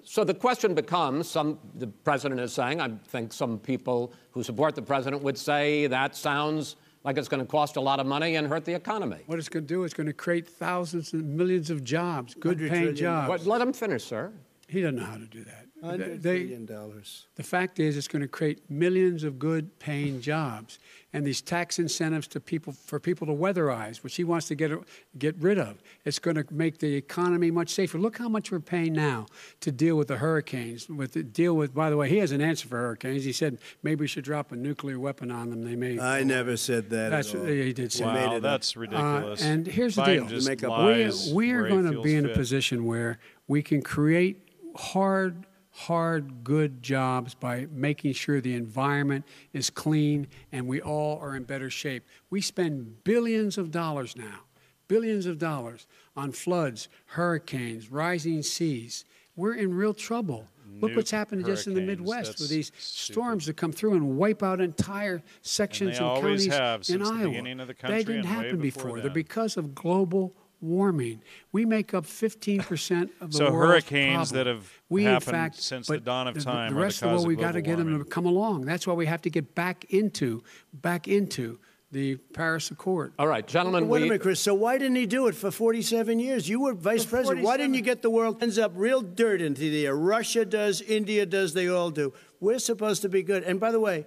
So 0.05 0.23
the 0.23 0.33
question 0.33 0.73
becomes 0.73 1.27
some, 1.29 1.59
the 1.75 1.87
president 1.87 2.39
is 2.39 2.53
saying, 2.53 2.79
I 2.79 2.91
think 3.09 3.33
some 3.33 3.59
people 3.59 4.13
who 4.31 4.41
support 4.41 4.73
the 4.75 4.81
president 4.81 5.21
would 5.21 5.37
say 5.37 5.87
that 5.87 6.15
sounds 6.15 6.77
like 7.07 7.17
it's 7.17 7.29
going 7.29 7.39
to 7.39 7.49
cost 7.49 7.77
a 7.77 7.81
lot 7.81 8.01
of 8.01 8.05
money 8.05 8.35
and 8.35 8.45
hurt 8.45 8.65
the 8.65 8.73
economy. 8.73 9.19
What 9.27 9.39
it's 9.39 9.47
going 9.47 9.63
to 9.65 9.73
do 9.73 9.85
is 9.85 9.93
going 9.93 10.07
to 10.07 10.13
create 10.13 10.45
thousands 10.45 11.13
and 11.13 11.37
millions 11.37 11.69
of 11.69 11.85
jobs, 11.85 12.35
good 12.35 12.59
paying 12.59 12.95
jobs. 12.95 13.29
But 13.29 13.45
let 13.45 13.61
him 13.61 13.71
finish, 13.71 14.03
sir. 14.03 14.33
He 14.67 14.81
doesn't 14.81 14.97
know 14.97 15.05
how 15.05 15.15
to 15.15 15.25
do 15.25 15.45
that. 15.45 15.67
Hundred 15.81 16.21
They- 16.21 16.39
billion 16.39 16.65
dollars. 16.65 17.27
The 17.35 17.43
fact 17.43 17.79
is, 17.79 17.95
it's 17.95 18.09
going 18.09 18.23
to 18.23 18.27
create 18.27 18.69
millions 18.69 19.23
of 19.23 19.39
good 19.39 19.79
paying 19.79 20.19
jobs, 20.19 20.79
and 21.13 21.25
these 21.25 21.41
tax 21.41 21.79
incentives 21.79 22.27
to 22.27 22.39
people 22.39 22.73
for 22.73 22.99
people 22.99 23.25
to 23.27 23.33
weatherize, 23.33 24.03
which 24.03 24.15
he 24.17 24.23
wants 24.25 24.47
to 24.49 24.55
get 24.55 24.71
get 25.17 25.35
rid 25.39 25.57
of. 25.57 25.81
It's 26.05 26.19
going 26.19 26.35
to 26.35 26.45
make 26.51 26.79
the 26.79 26.95
economy 26.95 27.49
much 27.49 27.69
safer. 27.69 27.97
Look 27.97 28.17
how 28.17 28.27
much 28.27 28.51
we're 28.51 28.59
paying 28.59 28.93
now 28.93 29.25
to 29.61 29.71
deal 29.71 29.95
with 29.95 30.09
the 30.09 30.17
hurricanes. 30.17 30.89
With 30.89 31.13
the 31.13 31.23
deal 31.23 31.55
with, 31.55 31.73
by 31.73 31.89
the 31.89 31.97
way, 31.97 32.09
he 32.09 32.17
has 32.17 32.31
an 32.33 32.41
answer 32.41 32.67
for 32.67 32.77
hurricanes. 32.77 33.23
He 33.23 33.31
said 33.31 33.57
maybe 33.83 34.01
we 34.01 34.07
should 34.07 34.25
drop 34.25 34.51
a 34.51 34.55
nuclear 34.57 34.99
weapon 34.99 35.31
on 35.31 35.49
them. 35.49 35.63
They 35.63 35.75
may. 35.75 35.97
I 35.97 36.23
never 36.23 36.57
said 36.57 36.89
that. 36.89 37.09
That's 37.09 37.33
at 37.33 37.39
all. 37.39 37.45
he 37.47 37.73
did 37.73 37.91
say. 37.93 38.03
Wow, 38.05 38.33
it 38.33 38.37
up. 38.37 38.41
that's 38.43 38.75
Uh, 38.75 38.79
ridiculous. 38.81 39.41
and 39.41 39.65
here's 39.65 39.95
the 39.95 40.03
deal: 40.03 40.25
just 40.27 40.47
Make 40.47 40.63
up- 40.63 40.71
lies 40.71 41.29
we, 41.29 41.47
we 41.47 41.51
are 41.53 41.67
going 41.69 41.89
to 41.91 42.01
be 42.01 42.15
in 42.15 42.25
a 42.25 42.33
position 42.33 42.85
where 42.85 43.17
we 43.47 43.63
can 43.63 43.81
create 43.81 44.43
hard, 44.75 45.46
hard, 45.77 46.43
good 46.43 46.81
jobs 46.81 47.35
by 47.35 47.67
making 47.71 48.11
sure 48.13 48.41
the 48.41 48.55
environment 48.55 49.23
is 49.53 49.69
clean 49.69 50.27
and 50.51 50.67
we 50.67 50.81
all 50.81 51.19
are 51.19 51.35
in 51.35 51.43
better 51.43 51.69
shape. 51.69 52.03
We 52.31 52.41
spend 52.41 53.03
billions 53.03 53.59
of 53.59 53.69
dollars 53.69 54.15
now, 54.15 54.39
billions 54.87 55.27
of 55.27 55.37
dollars 55.37 55.85
on 56.15 56.31
floods, 56.31 56.89
hurricanes, 57.05 57.91
rising 57.91 58.41
seas. 58.41 59.05
We're 59.35 59.53
in 59.53 59.71
real 59.73 59.93
trouble. 59.93 60.47
Look 60.81 60.95
what's 60.95 61.11
happened 61.11 61.45
just 61.45 61.67
in 61.67 61.73
the. 61.73 61.81
Midwest 61.81 62.31
That's 62.31 62.41
with 62.41 62.49
these 62.49 62.71
stupid. 62.77 63.13
storms 63.13 63.45
that 63.45 63.55
come 63.55 63.71
through 63.71 63.93
and 63.93 64.17
wipe 64.17 64.43
out 64.43 64.59
entire 64.59 65.23
sections 65.41 65.97
they 65.97 66.03
and 66.03 66.21
counties 66.21 66.89
in 66.89 67.03
the 67.03 67.09
Iowa. 67.09 67.65
the 67.65 67.65
that 67.65 67.77
country 67.77 68.03
didn't 68.03 68.17
and 68.17 68.25
happen 68.25 68.59
before 68.59 68.83
before. 68.83 69.01
They're 69.01 69.09
because 69.11 69.57
of 69.57 69.73
global 69.73 70.33
warming. 70.61 71.21
We 71.51 71.65
make 71.65 71.93
up 71.93 72.05
15% 72.05 73.09
of 73.21 73.31
the 73.31 73.37
So 73.37 73.51
world's 73.51 73.55
hurricanes 73.89 74.29
problem. 74.31 74.37
that 74.37 74.47
have 74.47 74.71
we, 74.89 75.05
in 75.05 75.19
fact, 75.19 75.55
since 75.61 75.87
the 75.87 75.99
dawn 75.99 76.27
of 76.27 76.35
the- 76.35 76.41
time 76.41 76.71
The 76.73 76.77
are 76.77 76.79
the 76.79 76.85
rest 76.85 77.01
of 77.01 77.09
the 77.09 77.15
world, 77.15 77.27
we've 77.27 77.37
got 77.37 77.51
to 77.53 77.61
global 77.61 77.83
get 77.83 77.89
them 77.89 78.03
to 78.03 78.09
come 78.09 78.25
along. 78.25 78.61
That's 78.65 78.87
why 78.87 78.93
we 78.93 79.05
have 79.05 79.21
to 79.23 79.29
get 79.29 79.53
back 79.55 79.85
into, 79.89 80.43
back 80.73 81.07
into 81.07 81.59
the 81.91 82.15
Paris 82.33 82.69
Accord. 82.69 83.13
All 83.17 83.27
right, 83.27 83.47
gentlemen, 83.47 83.87
Wait 83.87 83.99
a 83.99 84.01
we, 84.03 84.09
minute, 84.09 84.21
Chris. 84.21 84.41
So 84.41 84.53
why 84.53 84.77
didn't 84.77 84.97
he 84.97 85.05
do 85.05 85.27
it 85.27 85.35
for 85.35 85.51
47 85.51 86.19
years? 86.19 86.49
You 86.49 86.59
were 86.61 86.73
vice 86.73 87.05
president. 87.05 87.45
Why 87.45 87.55
didn't 87.55 87.75
you 87.75 87.81
get 87.81 88.01
the 88.01 88.09
world 88.09 88.43
ends 88.43 88.57
up 88.57 88.73
real 88.75 89.01
dirt 89.01 89.41
into 89.41 89.61
the 89.61 89.85
air? 89.85 89.95
Russia 89.95 90.43
does, 90.43 90.81
India 90.81 91.25
does, 91.25 91.53
they 91.53 91.69
all 91.69 91.89
do. 91.91 92.13
We're 92.41 92.59
supposed 92.59 93.01
to 93.03 93.09
be 93.09 93.23
good. 93.23 93.43
And 93.43 93.59
by 93.59 93.71
the 93.71 93.79
way, 93.79 94.05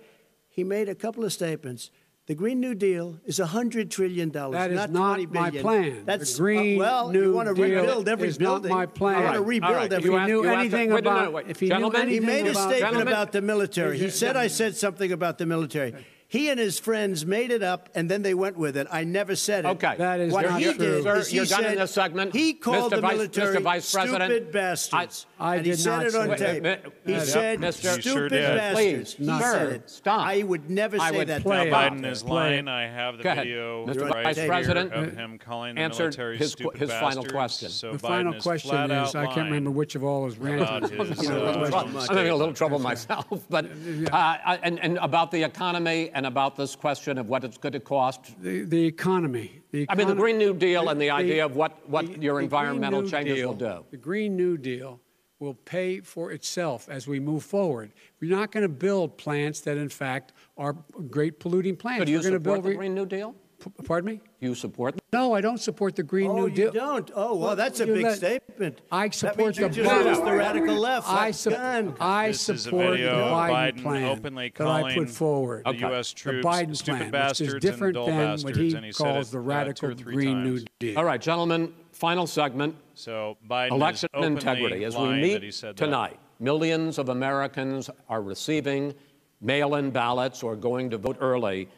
he 0.51 0.62
made 0.62 0.89
a 0.90 0.94
couple 0.94 1.24
of 1.24 1.32
statements. 1.32 1.90
The 2.26 2.34
Green 2.36 2.60
New 2.60 2.74
Deal 2.76 3.18
is 3.24 3.40
$100 3.40 3.90
trillion, 3.90 4.30
That 4.30 4.70
is 4.70 4.76
not 4.76 4.90
not 4.92 5.18
my 5.32 5.51
billion. 5.51 5.62
plan. 5.64 6.02
That's 6.05 6.32
The 6.34 6.38
Green 6.42 6.76
uh, 6.76 6.84
well, 6.84 7.09
New 7.10 7.22
you 7.22 7.32
want 7.32 7.48
to 7.48 7.55
rebuild 7.60 8.09
every 8.09 8.28
is 8.28 8.38
not 8.38 8.62
building. 8.62 8.70
my 8.72 8.86
plan. 8.86 9.18
You 9.18 9.24
want 9.24 9.34
to 9.36 9.42
rebuild 9.42 9.72
all 9.72 9.76
right. 9.80 9.92
every 9.92 10.10
You 10.10 10.16
If 10.16 10.20
he 10.22 10.26
knew 10.26 10.42
you 10.44 10.48
anything 10.51 10.90
wait 10.92 11.01
a 11.06 11.10
minute, 11.10 11.20
about, 11.22 11.32
wait. 11.32 11.47
if 11.48 11.59
he 11.60 11.66
knew 11.66 11.72
Gentlemen, 11.74 12.09
He 12.09 12.20
made 12.20 12.47
a 12.47 12.55
statement 12.55 12.78
Gentlemen- 12.78 13.09
about 13.09 13.32
the 13.32 13.42
military. 13.42 13.98
He 13.98 14.05
Is 14.05 14.14
it- 14.14 14.18
said 14.18 14.36
I 14.36 14.47
said 14.47 14.76
something 14.76 15.10
about 15.10 15.38
the 15.38 15.47
military. 15.47 15.92
He 16.31 16.48
and 16.48 16.61
his 16.61 16.78
friends 16.78 17.27
made 17.27 17.51
it 17.51 17.61
up, 17.61 17.89
and 17.93 18.09
then 18.09 18.23
they 18.23 18.35
went 18.35 18.57
with 18.57 18.77
it. 18.77 18.86
I 18.89 19.02
never 19.02 19.35
said 19.35 19.65
it. 19.65 19.69
Okay. 19.70 19.97
That 19.98 20.20
is 20.20 20.32
what 20.32 20.44
not 20.48 20.61
he 20.61 20.66
true. 20.66 20.74
did 20.74 21.02
Sir, 21.02 21.16
is 21.16 21.27
he 21.28 21.36
you're 21.39 21.44
done 21.47 21.65
in 21.65 21.70
said- 21.70 21.78
this 21.78 21.90
segment. 21.90 22.32
He 22.36 22.52
called 22.52 22.93
Mr. 22.93 22.94
the 22.94 23.01
Vice- 23.01 23.12
military 23.15 23.57
Mr. 23.57 23.62
Vice 23.62 23.93
President, 23.93 24.31
stupid 24.31 24.52
bastards. 24.52 25.27
I 25.40 25.57
and 25.57 25.66
he 25.66 25.73
did 25.73 25.81
said 25.81 25.90
not 25.97 26.07
it 26.07 26.15
on 26.15 26.39
say 26.39 26.52
tape. 26.52 26.62
that. 26.62 26.85
He 27.05 27.12
Mr. 27.15 27.20
said 27.24 27.59
Mr. 27.59 27.73
stupid 28.01 28.05
You 28.05 28.12
sure 28.12 28.28
bastards. 28.31 28.74
Please, 28.77 29.12
he 29.15 29.24
sir, 29.27 29.40
said 29.52 29.73
it. 29.73 29.90
stop. 29.90 30.24
I 30.28 30.43
would 30.44 30.70
never 30.70 31.01
I 31.01 31.11
say 31.11 31.16
would 31.19 31.28
that. 31.31 31.43
play 31.43 31.65
to 31.65 31.74
Biden 31.74 32.07
is 32.09 32.23
Play 32.23 32.32
lying. 32.32 32.69
I 32.69 32.86
have 32.86 33.16
the 33.16 33.23
video 33.24 33.86
Mr. 33.86 34.09
right 34.11 34.23
Vice 34.27 34.36
here 34.36 34.47
President, 34.47 34.93
of 34.93 35.16
him 35.16 35.36
calling 35.36 35.74
the 35.74 35.81
answered 35.81 36.02
military 36.16 36.36
his- 36.39 36.52
stupid 36.52 36.78
his 36.78 36.90
final 36.93 37.24
bastards. 37.24 37.32
question. 37.32 37.69
So 37.70 37.90
the 37.90 37.98
Biden 37.98 38.01
final 38.02 38.35
is 38.35 38.43
question 38.44 38.70
flat 38.70 38.90
is, 38.93 39.15
out 39.16 39.16
I 39.16 39.27
can't 39.35 39.47
remember 39.48 39.73
which 39.73 39.97
of 39.97 40.05
all 40.05 40.28
is 40.28 40.36
about 40.36 40.82
ranting. 40.82 41.07
his, 41.07 41.23
You 41.24 41.28
know, 41.31 41.44
uh, 41.44 41.52
question 41.55 41.70
Trump 41.73 41.93
mark. 41.93 42.11
I'm 42.11 42.16
having 42.16 42.31
a 42.31 42.36
little 42.36 42.55
trouble 42.55 42.78
myself, 42.78 43.27
but 43.51 43.66
uh, 44.12 44.57
and, 44.62 44.78
and 44.78 44.97
about 44.98 45.32
the 45.32 45.43
economy 45.43 46.11
and 46.20 46.26
about 46.26 46.55
this 46.55 46.76
question 46.76 47.16
of 47.16 47.30
what 47.30 47.44
it's 47.44 47.56
going 47.56 47.72
to 47.72 47.80
cost. 47.80 48.20
The, 48.42 48.64
the 48.64 48.84
economy. 48.84 49.62
The 49.70 49.86
I 49.88 49.94
mean, 49.94 50.06
the 50.06 50.14
Green 50.14 50.36
New 50.36 50.52
Deal 50.52 50.90
and 50.90 51.01
the 51.01 51.06
the- 51.06 51.10
idea 51.10 51.47
of 51.47 51.56
what, 51.56 51.88
what 51.88 52.06
the- 52.06 52.20
your 52.20 52.36
the 52.36 52.44
environmental 52.44 53.09
changes 53.09 53.36
Deal- 53.36 53.48
will 53.48 53.55
do. 53.56 53.84
The 53.90 53.97
Green 53.97 54.36
New 54.36 54.59
Deal 54.59 55.01
will 55.38 55.55
pay 55.55 56.01
for 56.01 56.30
itself 56.30 56.90
as 56.90 57.06
we 57.06 57.18
move 57.20 57.42
forward. 57.42 57.90
We're 58.20 58.36
not 58.36 58.52
going 58.52 58.64
to 58.64 58.68
build 58.68 59.16
plants 59.16 59.60
that, 59.62 59.78
in 59.78 59.88
fact, 59.88 60.34
are 60.59 60.74
great 61.09 61.40
polluting 61.40 61.74
plants. 61.76 62.02
So 62.02 62.05
do 62.05 62.12
you 62.12 62.18
We're 62.18 62.22
going 62.24 62.32
to 62.34 62.38
support 62.40 62.55
build. 62.56 62.64
the 62.66 62.68
re- 62.68 62.76
Green 62.76 62.94
New 62.94 63.06
Deal? 63.06 63.34
P- 63.61 63.70
Pardon 63.85 64.15
me? 64.15 64.20
You 64.41 64.55
support? 64.55 64.99
No, 65.12 65.35
I 65.35 65.41
don't 65.41 65.59
support 65.61 65.95
the 65.97 66.03
Green 66.03 66.35
New 66.35 66.35
Deal. 66.35 66.39
Oh, 66.39 66.47
New 66.47 66.49
you 66.49 66.70
Deal. 66.70 66.73
don't? 66.73 67.11
Oh, 67.15 67.37
well, 67.37 67.55
that's 67.57 67.81
a 67.81 67.87
You 67.87 67.95
big 67.95 68.05
let- 68.05 68.16
statement. 68.16 68.81
I 68.91 69.09
That 69.09 69.15
support 69.15 69.39
means 69.39 69.59
you 69.59 69.69
the 69.69 70.05
just 70.05 70.24
the 70.24 70.32
radical 70.32 70.74
left. 70.77 71.09
I, 71.09 71.27
That's 71.27 71.39
su- 71.39 71.51
gone. 71.51 71.95
I 72.01 72.28
This 72.28 72.49
is 72.49 72.49
a 72.49 72.59
support 72.62 72.85
the 72.87 72.97
video 72.97 73.19
of 73.19 73.32
Biden, 73.32 73.51
Biden 73.77 73.82
plan 73.82 74.05
openly 74.19 74.53
that 74.57 74.65
I 74.66 74.81
calling 74.81 74.95
put 74.99 75.11
forward. 75.11 75.65
the 75.66 75.77
U.S. 75.77 76.12
The 76.12 76.19
troops 76.19 76.47
Biden 76.47 76.77
stupid 76.77 76.99
plan, 76.99 77.11
bastards 77.11 77.55
which 77.55 77.65
is 77.65 77.70
different 77.70 77.95
dull 77.95 78.07
than 78.07 78.16
bastards, 78.16 78.45
what 78.45 78.57
he 78.57 78.74
and 78.74 78.85
he 78.87 78.93
calls 78.93 79.28
it, 79.28 79.32
the 79.32 79.39
uh, 79.39 79.43
radical 79.43 79.91
or 79.91 79.95
three 79.95 80.15
Green 80.15 80.43
New. 80.45 80.65
Deal. 80.78 80.99
All 80.99 81.05
right, 81.05 81.20
gentlemen, 81.20 81.74
final 81.93 82.27
segment. 82.27 82.74
So 82.95 83.37
Biden 83.49 83.73
Election 83.73 84.09
is 84.15 84.19
openly 84.19 84.32
integrity. 84.37 84.85
As 84.85 84.97
we 84.97 85.03
lying 85.03 85.20
that 85.23 85.27
he 85.43 85.47
meet 85.49 85.55
said 85.55 85.77
that. 85.77 85.85
tonight, 85.85 86.19
millions 86.39 86.99
of 86.99 87.09
Americans 87.11 87.91
are 88.09 88.23
receiving 88.23 88.95
mail 89.43 89.74
in 89.74 89.91
ballots 89.91 90.43
or 90.43 90.55
going 90.57 90.89
to 90.91 90.99
vote 90.99 91.16
early. 91.20 91.69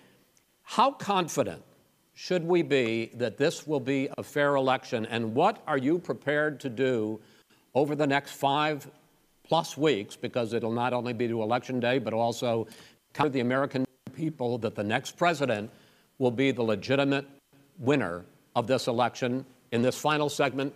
How 0.64 0.90
confident 0.92 1.62
should 2.14 2.44
we 2.44 2.62
be 2.62 3.10
that 3.14 3.38
this 3.38 3.66
will 3.66 3.80
be 3.80 4.08
a 4.18 4.22
fair 4.22 4.56
election? 4.56 5.06
And 5.06 5.34
what 5.34 5.62
are 5.66 5.78
you 5.78 5.98
prepared 5.98 6.60
to 6.60 6.68
do 6.68 7.20
over 7.74 7.94
the 7.94 8.06
next 8.06 8.32
five 8.32 8.88
plus 9.44 9.76
weeks? 9.76 10.16
Because 10.16 10.52
it'll 10.52 10.72
not 10.72 10.92
only 10.92 11.12
be 11.12 11.26
to 11.28 11.42
Election 11.42 11.80
Day, 11.80 11.98
but 11.98 12.12
also 12.12 12.66
cover 13.12 13.30
the 13.30 13.40
American 13.40 13.84
people 14.14 14.58
that 14.58 14.74
the 14.74 14.84
next 14.84 15.16
president 15.16 15.70
will 16.18 16.30
be 16.30 16.50
the 16.50 16.62
legitimate 16.62 17.26
winner 17.78 18.24
of 18.54 18.66
this 18.66 18.86
election. 18.86 19.44
In 19.72 19.80
this 19.80 19.96
final 19.96 20.28
segment, 20.28 20.74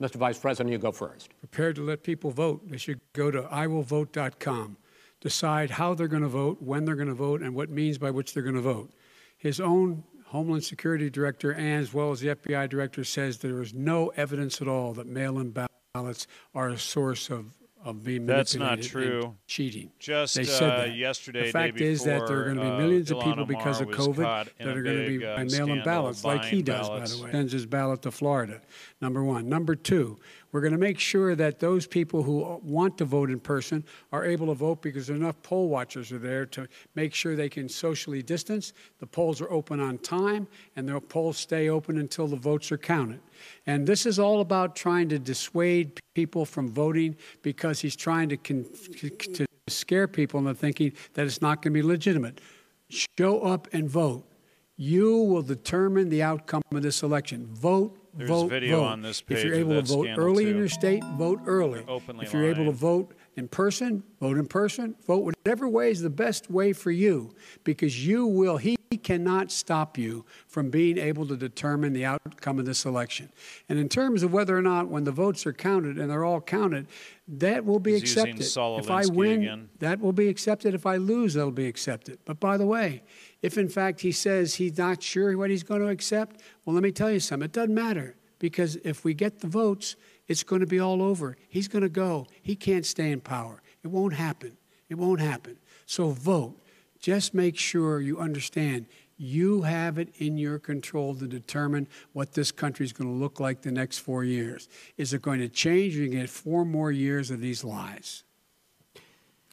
Mr. 0.00 0.16
Vice 0.16 0.38
President, 0.38 0.70
you 0.70 0.78
go 0.78 0.92
first. 0.92 1.30
prepared 1.40 1.76
to 1.76 1.82
let 1.82 2.02
people 2.02 2.30
vote. 2.30 2.68
They 2.68 2.76
should 2.76 3.00
go 3.14 3.30
to 3.30 3.42
iwillvote.com, 3.42 4.76
decide 5.20 5.70
how 5.70 5.94
they're 5.94 6.08
going 6.08 6.22
to 6.22 6.28
vote, 6.28 6.60
when 6.60 6.84
they're 6.84 6.94
going 6.94 7.08
to 7.08 7.14
vote, 7.14 7.40
and 7.40 7.54
what 7.54 7.70
means 7.70 7.96
by 7.96 8.10
which 8.10 8.34
they're 8.34 8.42
going 8.42 8.54
to 8.56 8.60
vote. 8.60 8.90
His 9.38 9.60
own 9.60 10.04
Homeland 10.34 10.64
Security 10.64 11.08
Director, 11.08 11.52
and 11.52 11.80
as 11.80 11.94
well 11.94 12.10
as 12.10 12.18
the 12.18 12.34
FBI 12.34 12.68
Director, 12.68 13.04
says 13.04 13.38
there 13.38 13.62
is 13.62 13.72
no 13.72 14.08
evidence 14.16 14.60
at 14.60 14.66
all 14.66 14.92
that 14.94 15.06
mail-in 15.06 15.54
ballots 15.94 16.26
are 16.56 16.70
a 16.70 16.76
source 16.76 17.30
of, 17.30 17.46
of 17.84 18.02
being 18.02 18.26
That's 18.26 18.56
not 18.56 18.82
true. 18.82 19.36
cheating. 19.46 19.92
Just, 20.00 20.34
they 20.34 20.42
said 20.42 20.70
uh, 20.70 20.76
that. 20.78 20.96
yesterday, 20.96 21.46
the 21.46 21.52
fact 21.52 21.80
is 21.80 22.02
that 22.02 22.26
there 22.26 22.40
are 22.40 22.44
going 22.46 22.56
to 22.56 22.62
be 22.62 22.68
uh, 22.68 22.78
millions 22.78 23.12
of 23.12 23.18
Ilhan 23.18 23.24
people 23.26 23.44
because 23.46 23.80
of 23.80 23.86
COVID 23.90 24.48
that 24.58 24.76
are 24.76 24.82
going 24.82 25.06
to 25.06 25.18
be 25.18 25.24
uh, 25.24 25.44
mail-in 25.44 25.84
ballots, 25.84 26.24
like 26.24 26.44
he 26.46 26.62
does, 26.62 26.88
ballots. 26.88 27.12
by 27.12 27.16
the 27.16 27.24
way. 27.26 27.30
Sends 27.30 27.52
his 27.52 27.66
ballot 27.66 28.02
to 28.02 28.10
Florida. 28.10 28.60
Number 29.00 29.22
one. 29.22 29.48
Number 29.48 29.76
two, 29.76 30.18
we're 30.54 30.60
going 30.60 30.72
to 30.72 30.78
make 30.78 31.00
sure 31.00 31.34
that 31.34 31.58
those 31.58 31.84
people 31.84 32.22
who 32.22 32.60
want 32.62 32.96
to 32.98 33.04
vote 33.04 33.28
in 33.28 33.40
person 33.40 33.82
are 34.12 34.24
able 34.24 34.46
to 34.46 34.54
vote 34.54 34.80
because 34.82 35.10
enough 35.10 35.34
poll 35.42 35.68
watchers 35.68 36.12
are 36.12 36.18
there 36.18 36.46
to 36.46 36.68
make 36.94 37.12
sure 37.12 37.34
they 37.34 37.48
can 37.48 37.68
socially 37.68 38.22
distance. 38.22 38.72
The 39.00 39.06
polls 39.06 39.40
are 39.40 39.50
open 39.50 39.80
on 39.80 39.98
time, 39.98 40.46
and 40.76 40.88
the 40.88 41.00
polls 41.00 41.38
stay 41.38 41.70
open 41.70 41.98
until 41.98 42.28
the 42.28 42.36
votes 42.36 42.70
are 42.70 42.78
counted. 42.78 43.18
And 43.66 43.84
this 43.84 44.06
is 44.06 44.20
all 44.20 44.40
about 44.40 44.76
trying 44.76 45.08
to 45.08 45.18
dissuade 45.18 45.98
people 46.14 46.46
from 46.46 46.70
voting 46.70 47.16
because 47.42 47.80
he's 47.80 47.96
trying 47.96 48.28
to, 48.28 48.36
to 48.36 49.46
scare 49.66 50.06
people 50.06 50.38
into 50.38 50.54
thinking 50.54 50.92
that 51.14 51.26
it's 51.26 51.42
not 51.42 51.62
going 51.62 51.74
to 51.74 51.80
be 51.80 51.82
legitimate. 51.82 52.40
Show 52.90 53.40
up 53.40 53.66
and 53.72 53.90
vote. 53.90 54.24
You 54.76 55.18
will 55.18 55.42
determine 55.42 56.08
the 56.08 56.22
outcome 56.22 56.62
of 56.72 56.82
this 56.82 57.04
election. 57.04 57.46
Vote, 57.52 57.96
There's 58.12 58.28
vote, 58.28 58.48
video 58.48 58.80
vote. 58.80 58.86
on 58.86 59.02
this 59.02 59.22
if 59.28 59.44
you're 59.44 59.54
able 59.54 59.80
to 59.80 59.82
vote 59.82 60.08
early 60.16 60.50
in 60.50 60.56
your 60.56 60.68
state, 60.68 61.04
vote 61.16 61.40
early. 61.46 61.84
Openly 61.86 62.26
if 62.26 62.32
you're 62.32 62.50
able 62.50 62.64
to 62.64 62.72
vote 62.72 63.14
in 63.36 63.46
person, 63.46 64.02
vote 64.20 64.36
in 64.36 64.46
person. 64.46 64.96
Vote 65.06 65.24
whatever 65.24 65.68
way 65.68 65.92
is 65.92 66.00
the 66.00 66.10
best 66.10 66.50
way 66.50 66.72
for 66.72 66.90
you, 66.90 67.32
because 67.62 68.04
you 68.04 68.26
will. 68.26 68.56
He 68.56 68.76
cannot 68.96 69.50
stop 69.50 69.98
you 69.98 70.24
from 70.46 70.70
being 70.70 70.98
able 70.98 71.26
to 71.26 71.36
determine 71.36 71.92
the 71.92 72.04
outcome 72.04 72.58
of 72.58 72.66
this 72.66 72.84
election. 72.84 73.30
And 73.68 73.78
in 73.78 73.88
terms 73.88 74.22
of 74.22 74.32
whether 74.32 74.56
or 74.56 74.62
not, 74.62 74.88
when 74.88 75.04
the 75.04 75.12
votes 75.12 75.46
are 75.46 75.52
counted 75.52 75.98
and 75.98 76.10
they're 76.10 76.24
all 76.24 76.40
counted, 76.40 76.86
that 77.26 77.64
will 77.64 77.80
be 77.80 77.92
He's 77.92 78.16
accepted. 78.16 78.40
If 78.78 78.90
I 78.90 79.06
win, 79.06 79.42
again. 79.42 79.68
that 79.78 80.00
will 80.00 80.12
be 80.12 80.28
accepted. 80.28 80.74
If 80.74 80.86
I 80.86 80.96
lose, 80.96 81.34
that'll 81.34 81.50
be 81.50 81.66
accepted. 81.66 82.18
But 82.24 82.40
by 82.40 82.56
the 82.56 82.66
way, 82.66 83.02
if 83.42 83.58
in 83.58 83.68
fact 83.68 84.00
he 84.00 84.12
says 84.12 84.54
he's 84.54 84.78
not 84.78 85.02
sure 85.02 85.36
what 85.36 85.50
he's 85.50 85.62
going 85.62 85.80
to 85.80 85.88
accept, 85.88 86.40
well, 86.64 86.74
let 86.74 86.82
me 86.82 86.92
tell 86.92 87.10
you 87.10 87.20
something. 87.20 87.44
It 87.44 87.52
doesn't 87.52 87.74
matter 87.74 88.16
because 88.38 88.76
if 88.84 89.04
we 89.04 89.14
get 89.14 89.40
the 89.40 89.48
votes, 89.48 89.96
it's 90.28 90.42
going 90.42 90.60
to 90.60 90.66
be 90.66 90.80
all 90.80 91.02
over. 91.02 91.36
He's 91.48 91.68
going 91.68 91.82
to 91.82 91.88
go. 91.88 92.26
He 92.42 92.56
can't 92.56 92.86
stay 92.86 93.10
in 93.10 93.20
power. 93.20 93.62
It 93.82 93.88
won't 93.88 94.14
happen. 94.14 94.56
It 94.88 94.96
won't 94.96 95.20
happen. 95.20 95.58
So 95.86 96.10
vote. 96.10 96.58
Just 97.04 97.34
make 97.34 97.58
sure 97.58 98.00
you 98.00 98.18
understand 98.18 98.86
you 99.18 99.60
have 99.60 99.98
it 99.98 100.08
in 100.16 100.38
your 100.38 100.58
control 100.58 101.14
to 101.16 101.26
determine 101.26 101.86
what 102.14 102.32
this 102.32 102.50
country 102.50 102.86
is 102.86 102.94
going 102.94 103.10
to 103.10 103.14
look 103.14 103.38
like 103.38 103.60
the 103.60 103.70
next 103.70 103.98
four 103.98 104.24
years. 104.24 104.70
Is 104.96 105.12
it 105.12 105.20
going 105.20 105.40
to 105.40 105.50
change? 105.50 105.98
Or 105.98 106.04
you 106.04 106.08
get 106.08 106.30
four 106.30 106.64
more 106.64 106.90
years 106.90 107.30
of 107.30 107.42
these 107.42 107.62
lies. 107.62 108.24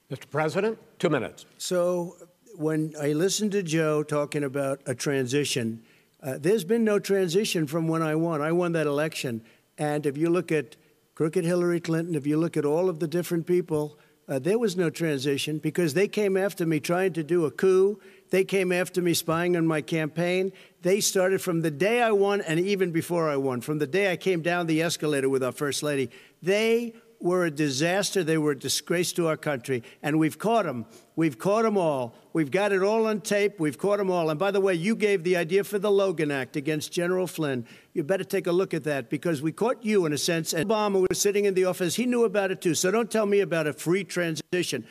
Mr. 0.10 0.30
President, 0.30 0.80
two 0.98 1.10
minutes. 1.10 1.45
So 1.57 2.15
when 2.56 2.94
I 2.98 3.11
listened 3.11 3.52
to 3.52 3.64
Joe 3.64 4.02
talking 4.02 4.45
about 4.45 4.80
a 4.86 4.95
transition, 4.95 5.84
uh, 6.23 6.38
there's 6.40 6.64
been 6.64 6.86
no 6.86 6.99
transition 6.99 7.68
from 7.68 7.90
when 7.90 8.02
I 8.02 8.15
won. 8.15 8.41
I 8.41 8.53
won 8.53 8.72
that 8.72 8.88
election. 8.88 9.44
And 9.78 10.06
if 10.06 10.15
you 10.15 10.30
look 10.30 10.53
at 10.53 10.78
crooked 11.15 11.44
Hillary 11.44 11.82
Clinton, 11.82 12.15
if 12.15 12.26
you 12.26 12.38
look 12.38 12.56
at 12.56 12.64
all 12.64 12.88
of 12.88 13.02
the 13.02 13.10
different 13.10 13.45
people, 13.45 13.99
uh, 14.27 14.39
there 14.39 14.60
was 14.60 14.77
no 14.77 14.89
transition 14.89 15.57
because 15.57 15.93
they 15.93 16.07
came 16.07 16.38
after 16.38 16.65
me 16.65 16.80
trying 16.80 17.14
to 17.14 17.23
do 17.23 17.45
a 17.45 17.52
coup. 17.52 17.99
They 18.30 18.43
came 18.43 18.72
after 18.72 19.02
me 19.02 19.14
spying 19.14 19.57
on 19.57 19.68
my 19.68 19.81
campaign. 19.81 20.53
They 20.81 21.02
started 21.02 21.41
from 21.41 21.61
the 21.61 21.72
day 21.72 22.02
I 22.02 22.11
won 22.11 22.41
and 22.41 22.60
even 22.60 22.91
before 22.91 23.30
I 23.30 23.35
won, 23.35 23.61
from 23.61 23.80
the 23.80 23.88
day 23.88 24.11
I 24.11 24.15
came 24.15 24.41
down 24.41 24.68
the 24.68 24.81
escalator 24.81 25.30
with 25.30 25.43
our 25.43 25.52
First 25.52 25.84
Lady. 25.84 26.10
They 26.41 26.93
were 27.23 27.45
a 27.45 27.52
disaster. 27.52 28.23
They 28.23 28.38
were 28.38 28.52
a 28.52 28.57
disgrace 28.60 29.11
to 29.14 29.27
our 29.27 29.38
country. 29.38 29.84
And 30.02 30.19
we've 30.19 30.38
caught 30.38 30.65
them. 30.65 30.85
We've 31.15 31.38
caught 31.38 31.64
them 31.64 31.77
all. 31.77 32.15
We've 32.34 32.49
got 32.52 32.72
it 32.72 32.81
all 32.81 33.06
on 33.07 33.22
tape. 33.22 33.60
We've 33.60 33.77
caught 33.77 33.98
them 33.98 34.10
all. 34.10 34.30
And 34.30 34.39
by 34.39 34.52
the 34.52 34.61
way, 34.61 34.73
you 34.73 34.95
gave 34.95 35.23
the 35.23 35.35
idea 35.38 35.64
for 35.64 35.77
the 35.80 35.91
Logan 35.91 36.31
Act 36.31 36.56
against 36.56 36.91
General 36.91 37.27
Flynn. 37.27 37.65
You 37.93 38.03
better 38.03 38.23
take 38.23 38.48
a 38.48 38.52
look 38.52 38.73
at 38.73 38.84
that 38.85 39.10
because 39.10 39.41
we 39.41 39.52
caught 39.52 39.84
you 39.84 40.06
in 40.06 40.14
a 40.14 40.18
sense. 40.18 40.53
And 40.53 40.69
Obama 40.69 41.06
was 41.10 41.19
sitting 41.19 41.45
in 41.45 41.53
the 41.53 41.65
office. 41.65 41.95
He 41.95 42.06
knew 42.06 42.23
about 42.23 42.52
it 42.52 42.61
too. 42.61 42.73
So 42.76 42.89
don't 42.91 43.11
tell 43.11 43.26
me 43.26 43.41
about 43.41 43.68
a 43.68 43.73
free 43.73 44.03
transition. 44.03 44.85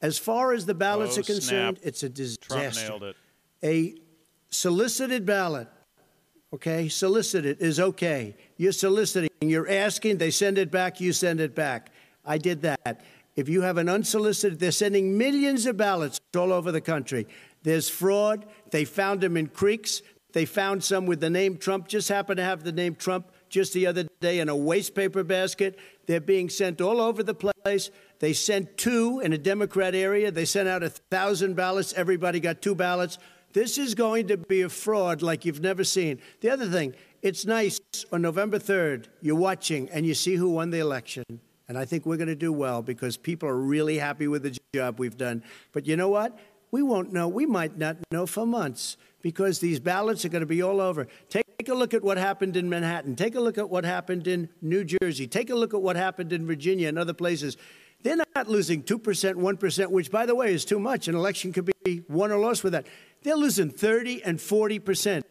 As 0.00 0.18
far 0.18 0.52
as 0.52 0.66
the 0.66 0.74
ballots 0.74 1.16
Oh, 1.16 1.20
are 1.20 1.24
concerned, 1.24 1.78
snap. 1.78 1.86
it's 1.86 2.02
a 2.02 2.08
Trump 2.10 2.16
disaster. 2.62 2.88
nailed 2.88 3.02
it. 3.04 3.16
A 3.62 3.94
solicited 4.50 5.24
ballot 5.24 5.68
okay? 6.52 6.88
Solicited 6.88 7.60
is 7.60 7.80
okay. 7.80 8.36
You're 8.56 8.72
soliciting, 8.72 9.30
you're 9.40 9.68
asking, 9.68 10.18
they 10.18 10.30
send 10.30 10.58
it 10.58 10.70
back, 10.70 11.00
you 11.00 11.12
send 11.12 11.40
it 11.40 11.54
back. 11.54 11.90
I 12.24 12.38
did 12.38 12.62
that. 12.62 13.00
If 13.34 13.48
you 13.48 13.62
have 13.62 13.78
an 13.78 13.88
unsolicited, 13.88 14.58
they're 14.58 14.70
sending 14.70 15.16
millions 15.16 15.66
of 15.66 15.76
ballots 15.76 16.20
all 16.36 16.52
over 16.52 16.70
the 16.70 16.80
country. 16.80 17.26
There's 17.62 17.88
fraud. 17.88 18.46
They 18.70 18.84
found 18.84 19.20
them 19.20 19.36
in 19.36 19.46
creeks. 19.46 20.02
They 20.32 20.44
found 20.44 20.84
some 20.84 21.06
with 21.06 21.20
the 21.20 21.30
name 21.30 21.56
Trump, 21.58 21.88
just 21.88 22.08
happened 22.08 22.38
to 22.38 22.44
have 22.44 22.64
the 22.64 22.72
name 22.72 22.94
Trump 22.94 23.30
just 23.48 23.74
the 23.74 23.86
other 23.86 24.04
day 24.20 24.40
in 24.40 24.48
a 24.48 24.56
waste 24.56 24.94
paper 24.94 25.22
basket. 25.22 25.78
They're 26.06 26.20
being 26.20 26.48
sent 26.48 26.80
all 26.80 27.00
over 27.00 27.22
the 27.22 27.34
place. 27.34 27.90
They 28.18 28.32
sent 28.32 28.78
two 28.78 29.20
in 29.20 29.32
a 29.32 29.38
Democrat 29.38 29.94
area. 29.94 30.30
They 30.30 30.46
sent 30.46 30.68
out 30.68 30.82
a 30.82 30.88
thousand 30.88 31.54
ballots. 31.54 31.92
Everybody 31.92 32.40
got 32.40 32.62
two 32.62 32.74
ballots. 32.74 33.18
This 33.52 33.78
is 33.78 33.94
going 33.94 34.28
to 34.28 34.36
be 34.36 34.62
a 34.62 34.68
fraud 34.68 35.22
like 35.22 35.44
you've 35.44 35.60
never 35.60 35.84
seen. 35.84 36.20
The 36.40 36.50
other 36.50 36.66
thing, 36.68 36.94
it's 37.20 37.44
nice 37.44 37.78
on 38.10 38.22
November 38.22 38.58
3rd, 38.58 39.06
you're 39.20 39.36
watching 39.36 39.88
and 39.90 40.06
you 40.06 40.14
see 40.14 40.36
who 40.36 40.50
won 40.50 40.70
the 40.70 40.78
election. 40.78 41.24
And 41.68 41.78
I 41.78 41.84
think 41.84 42.04
we're 42.04 42.16
going 42.16 42.28
to 42.28 42.34
do 42.34 42.52
well 42.52 42.82
because 42.82 43.16
people 43.16 43.48
are 43.48 43.56
really 43.56 43.98
happy 43.98 44.28
with 44.28 44.42
the 44.42 44.58
job 44.74 44.98
we've 44.98 45.16
done. 45.16 45.42
But 45.72 45.86
you 45.86 45.96
know 45.96 46.08
what? 46.08 46.38
We 46.70 46.82
won't 46.82 47.12
know. 47.12 47.28
We 47.28 47.46
might 47.46 47.78
not 47.78 47.96
know 48.10 48.26
for 48.26 48.46
months 48.46 48.96
because 49.20 49.60
these 49.60 49.78
ballots 49.78 50.24
are 50.24 50.28
going 50.28 50.40
to 50.40 50.46
be 50.46 50.62
all 50.62 50.80
over. 50.80 51.06
Take 51.28 51.68
a 51.68 51.74
look 51.74 51.94
at 51.94 52.02
what 52.02 52.18
happened 52.18 52.56
in 52.56 52.68
Manhattan. 52.68 53.14
Take 53.14 53.34
a 53.36 53.40
look 53.40 53.56
at 53.56 53.70
what 53.70 53.84
happened 53.84 54.26
in 54.26 54.48
New 54.60 54.84
Jersey. 54.84 55.26
Take 55.26 55.50
a 55.50 55.54
look 55.54 55.74
at 55.74 55.80
what 55.80 55.96
happened 55.96 56.32
in 56.32 56.46
Virginia 56.46 56.88
and 56.88 56.98
other 56.98 57.14
places. 57.14 57.56
They're 58.02 58.16
not 58.34 58.48
losing 58.48 58.82
2%, 58.82 59.34
1%, 59.34 59.86
which, 59.90 60.10
by 60.10 60.26
the 60.26 60.34
way, 60.34 60.52
is 60.52 60.64
too 60.64 60.78
much. 60.80 61.08
An 61.08 61.14
election 61.14 61.52
could 61.52 61.70
be 61.84 62.02
won 62.08 62.32
or 62.32 62.38
lost 62.38 62.64
with 62.64 62.72
that. 62.72 62.86
They're 63.22 63.36
losing 63.36 63.70
30 63.70 64.24
and 64.24 64.38
40%. 64.38 65.22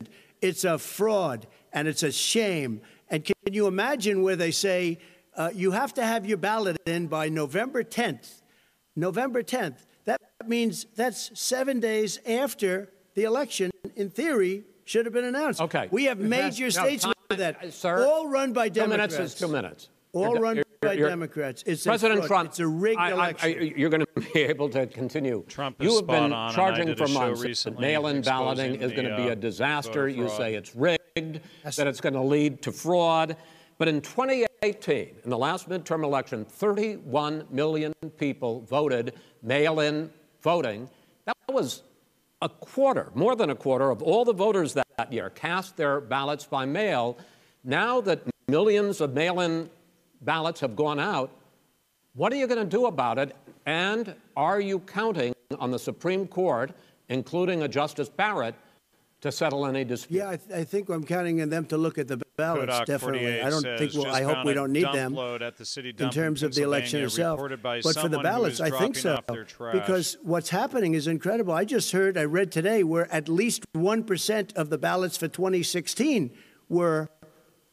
It's 0.42 0.64
a 0.64 0.78
fraud 0.78 1.48
and 1.74 1.88
it's 1.88 2.04
a 2.04 2.12
shame. 2.12 2.82
And 3.10 3.26
can 3.26 3.36
you 3.54 3.68
imagine 3.68 4.24
where 4.24 4.36
they 4.38 4.52
say 4.52 5.00
uh, 5.36 5.50
you 5.54 5.72
have 5.72 5.94
to 5.96 6.04
have 6.04 6.26
your 6.26 6.38
ballot 6.38 6.78
in 6.86 7.08
by 7.08 7.28
November 7.30 7.84
10th? 7.84 8.42
November 8.96 9.44
10th. 9.44 9.86
That 10.06 10.20
means 10.48 10.86
that's 10.96 11.38
seven 11.40 11.80
days 11.80 12.20
after 12.26 12.90
the 13.16 13.24
election, 13.24 13.70
in 13.96 14.10
theory, 14.10 14.64
should 14.86 15.06
have 15.06 15.14
been 15.14 15.26
announced. 15.26 15.62
Okay. 15.62 15.88
We 15.92 16.06
have 16.06 16.18
major 16.20 16.66
No, 16.66 16.70
states 16.70 17.04
time- 17.04 17.14
with 17.30 17.40
that. 17.40 17.74
Sir, 17.74 18.06
all 18.06 18.28
run 18.30 18.52
by 18.54 18.68
Democrats. 18.70 19.14
Two 19.16 19.20
minutes 19.20 19.40
two 19.40 19.48
minutes. 19.48 19.90
All 20.14 20.30
You're- 20.30 20.40
run 20.40 20.64
by 20.82 20.94
you're- 20.94 21.10
Democrats. 21.12 21.62
It's 21.68 21.84
President 21.84 22.22
fraud. 22.22 22.28
Trump. 22.28 22.50
It's 22.50 22.60
a 22.60 22.68
rigged 22.68 23.00
I- 23.00 23.10
I- 23.10 23.12
election. 23.12 23.50
I- 23.50 23.74
you're 23.78 23.92
going 23.92 24.04
to 24.16 24.22
be 24.34 24.40
able 24.40 24.68
to 24.70 24.88
continue. 24.88 25.44
Trump 25.48 25.80
is 25.80 25.86
you 25.86 25.92
have 25.92 26.06
spot 26.06 26.24
been 26.24 26.34
on, 26.34 26.54
charging 26.54 26.96
for 26.96 27.08
months 27.08 27.64
that 27.64 27.80
mail-in 27.80 28.22
balloting 28.22 28.82
is 28.82 28.92
going 28.92 29.04
to 29.06 29.12
the, 29.12 29.18
be 29.18 29.30
uh, 29.30 29.34
a 29.34 29.36
disaster. 29.36 30.10
You 30.10 30.28
say 30.28 30.56
it's 30.56 30.76
rigged, 30.76 31.00
that 31.16 31.86
it's 31.86 32.02
going 32.02 32.14
to 32.14 32.22
lead 32.22 32.64
to 32.64 32.72
fraud. 32.72 33.38
But 33.78 33.90
in 33.90 34.02
2018, 34.02 35.16
in 35.24 35.30
the 35.30 35.38
last 35.38 35.70
midterm 35.70 36.04
election, 36.04 36.46
31 36.46 37.46
million 37.52 37.94
people 38.18 38.62
voted 38.62 39.14
mail-in 39.44 40.10
voting. 40.42 40.90
That 41.26 41.38
was 41.48 41.84
a 42.42 42.50
quarter, 42.50 43.12
more 43.14 43.36
than 43.36 43.52
a 43.52 43.56
quarter 43.56 43.92
of 43.92 44.02
all 44.02 44.26
the 44.26 44.34
voters 44.34 44.74
that, 44.74 44.88
that 44.98 45.14
year 45.14 45.30
cast 45.30 45.78
their 45.78 46.02
ballots 46.02 46.46
by 46.46 46.66
mail. 46.66 47.20
Now 47.64 48.02
that 48.02 48.24
millions 48.48 49.00
of 49.00 49.14
mail 49.14 49.42
in 49.42 49.70
ballots 50.22 50.60
have 50.62 50.76
gone 50.76 51.00
out, 51.00 51.32
what 52.14 52.32
are 52.34 52.36
you 52.36 52.48
going 52.48 52.60
to 52.60 52.66
do 52.78 52.86
about 52.86 53.18
it? 53.18 53.36
And 53.66 54.16
are 54.36 54.60
you 54.60 54.80
counting 54.80 55.34
on 55.60 55.72
the 55.72 55.80
Supreme 55.80 56.28
Court, 56.28 56.72
including 57.10 57.62
a 57.64 57.68
Justice 57.68 58.10
Barrett, 58.10 58.56
to 59.22 59.32
settle 59.32 59.68
any 59.68 59.84
dispute? 59.84 60.18
Yeah, 60.18 60.30
I, 60.30 60.36
th- 60.38 60.60
I 60.60 60.64
think 60.64 60.90
I'm 60.90 61.04
counting 61.04 61.42
on 61.42 61.50
them 61.50 61.66
to 61.68 61.78
look 61.78 61.98
at 62.00 62.08
the 62.08 62.20
ballots. 62.36 62.72
Kodak 62.72 62.88
definitely, 62.88 63.42
I 63.42 63.50
don't 63.52 63.62
think. 63.78 63.94
We'll, 63.94 64.08
I 64.08 64.24
hope 64.24 64.46
we 64.46 64.54
don't 64.54 64.72
need 64.72 64.92
them 64.92 65.16
at 65.18 65.58
the 65.58 65.66
city 65.66 65.94
in 65.98 66.10
terms 66.10 66.42
of 66.42 66.56
the 66.56 66.64
election 66.64 67.04
itself. 67.04 67.40
But 67.40 67.96
for 67.96 68.10
the 68.10 68.20
ballots, 68.20 68.60
I 68.60 68.72
think 68.72 68.96
so 68.96 69.16
off 69.16 69.28
their 69.28 69.44
trash. 69.44 69.74
because 69.74 70.18
what's 70.24 70.50
happening 70.50 70.96
is 70.96 71.08
incredible. 71.08 71.54
I 71.54 71.66
just 71.66 71.92
heard, 71.92 72.18
I 72.18 72.26
read 72.26 72.52
today, 72.52 72.84
where 72.84 73.12
at 73.14 73.30
least 73.30 73.64
one 73.74 74.04
percent 74.04 74.54
of 74.56 74.70
the 74.72 74.78
ballots 74.80 75.18
for 75.18 75.28
2016 75.28 76.32
were 76.68 77.10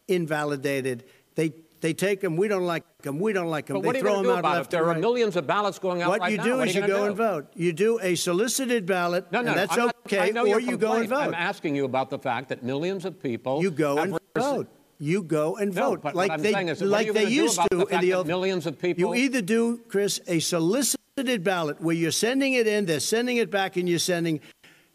invalidated. 0.07 1.05
They 1.35 1.55
they 1.81 1.93
take 1.95 2.21
them. 2.21 2.37
We 2.37 2.49
don't 2.49 2.65
like 2.67 2.85
them. 3.03 3.19
We 3.21 3.33
don't 3.33 3.49
like 3.49 3.67
them. 3.67 3.77
But 3.77 3.81
they 3.83 3.87
what 3.89 3.97
you 3.97 4.03
throw 4.03 4.15
them 4.17 4.25
do 4.25 4.33
out 4.33 4.39
about 4.41 4.55
it? 4.55 4.59
left 4.59 4.71
There 4.71 4.89
and 4.89 4.99
are 4.99 5.01
millions 5.01 5.37
of 5.37 5.47
ballots 5.47 5.79
going 5.79 6.03
out 6.03 6.09
What 6.11 6.21
right 6.21 6.33
you 6.33 6.39
do 6.39 6.57
What 6.57 6.69
is 6.69 6.75
you 6.75 6.81
gonna 6.81 6.93
go 6.93 6.99
do? 7.01 7.05
and 7.07 7.17
vote. 7.17 7.47
You 7.55 7.73
do 7.73 7.99
a 8.01 8.15
solicited 8.15 8.87
ballot, 8.87 9.31
No, 9.31 9.43
no, 9.43 9.51
and 9.51 9.59
that's 9.59 9.77
not- 9.77 9.95
okay, 10.07 10.19
I 10.21 10.31
know 10.31 10.45
your 10.45 10.57
or 10.59 10.61
you 10.61 10.77
go 10.77 10.93
and 10.95 11.09
vote. 11.09 11.17
I'm 11.19 11.35
asking 11.35 11.77
you 11.77 11.85
about 11.85 12.11
the 12.11 12.19
fact 12.19 12.49
that 12.49 12.63
millions 12.63 13.05
of 13.05 13.23
people 13.23 13.63
You 13.63 13.71
go 13.71 13.99
and 13.99 14.19
vote. 14.37 14.69
You 15.01 15.23
go 15.23 15.57
and 15.57 15.73
No, 15.75 15.91
vote 15.91 16.03
but 16.03 16.17
like 16.17 16.33
I'm 16.33 16.43
they 16.43 16.53
saying 16.53 16.69
is, 16.69 16.83
like 16.83 17.07
you 17.07 17.13
they 17.13 17.27
used 17.29 17.55
about 17.59 17.71
to 17.71 17.77
the 17.79 17.87
in 17.87 18.01
the 18.01 18.15
old. 18.15 18.27
millions 18.27 18.67
of 18.67 18.79
people- 18.81 19.15
You 19.15 19.23
either 19.23 19.41
do, 19.41 19.79
Chris, 19.89 20.21
a 20.27 20.41
solicited 20.41 21.45
ballot 21.45 21.81
where 21.81 21.95
you're 21.95 22.11
sending 22.11 22.55
it 22.55 22.67
in, 22.67 22.87
they're 22.87 22.99
sending 22.99 23.37
it 23.37 23.49
back, 23.51 23.77
and 23.77 23.89
you're 23.89 24.01
sending. 24.01 24.41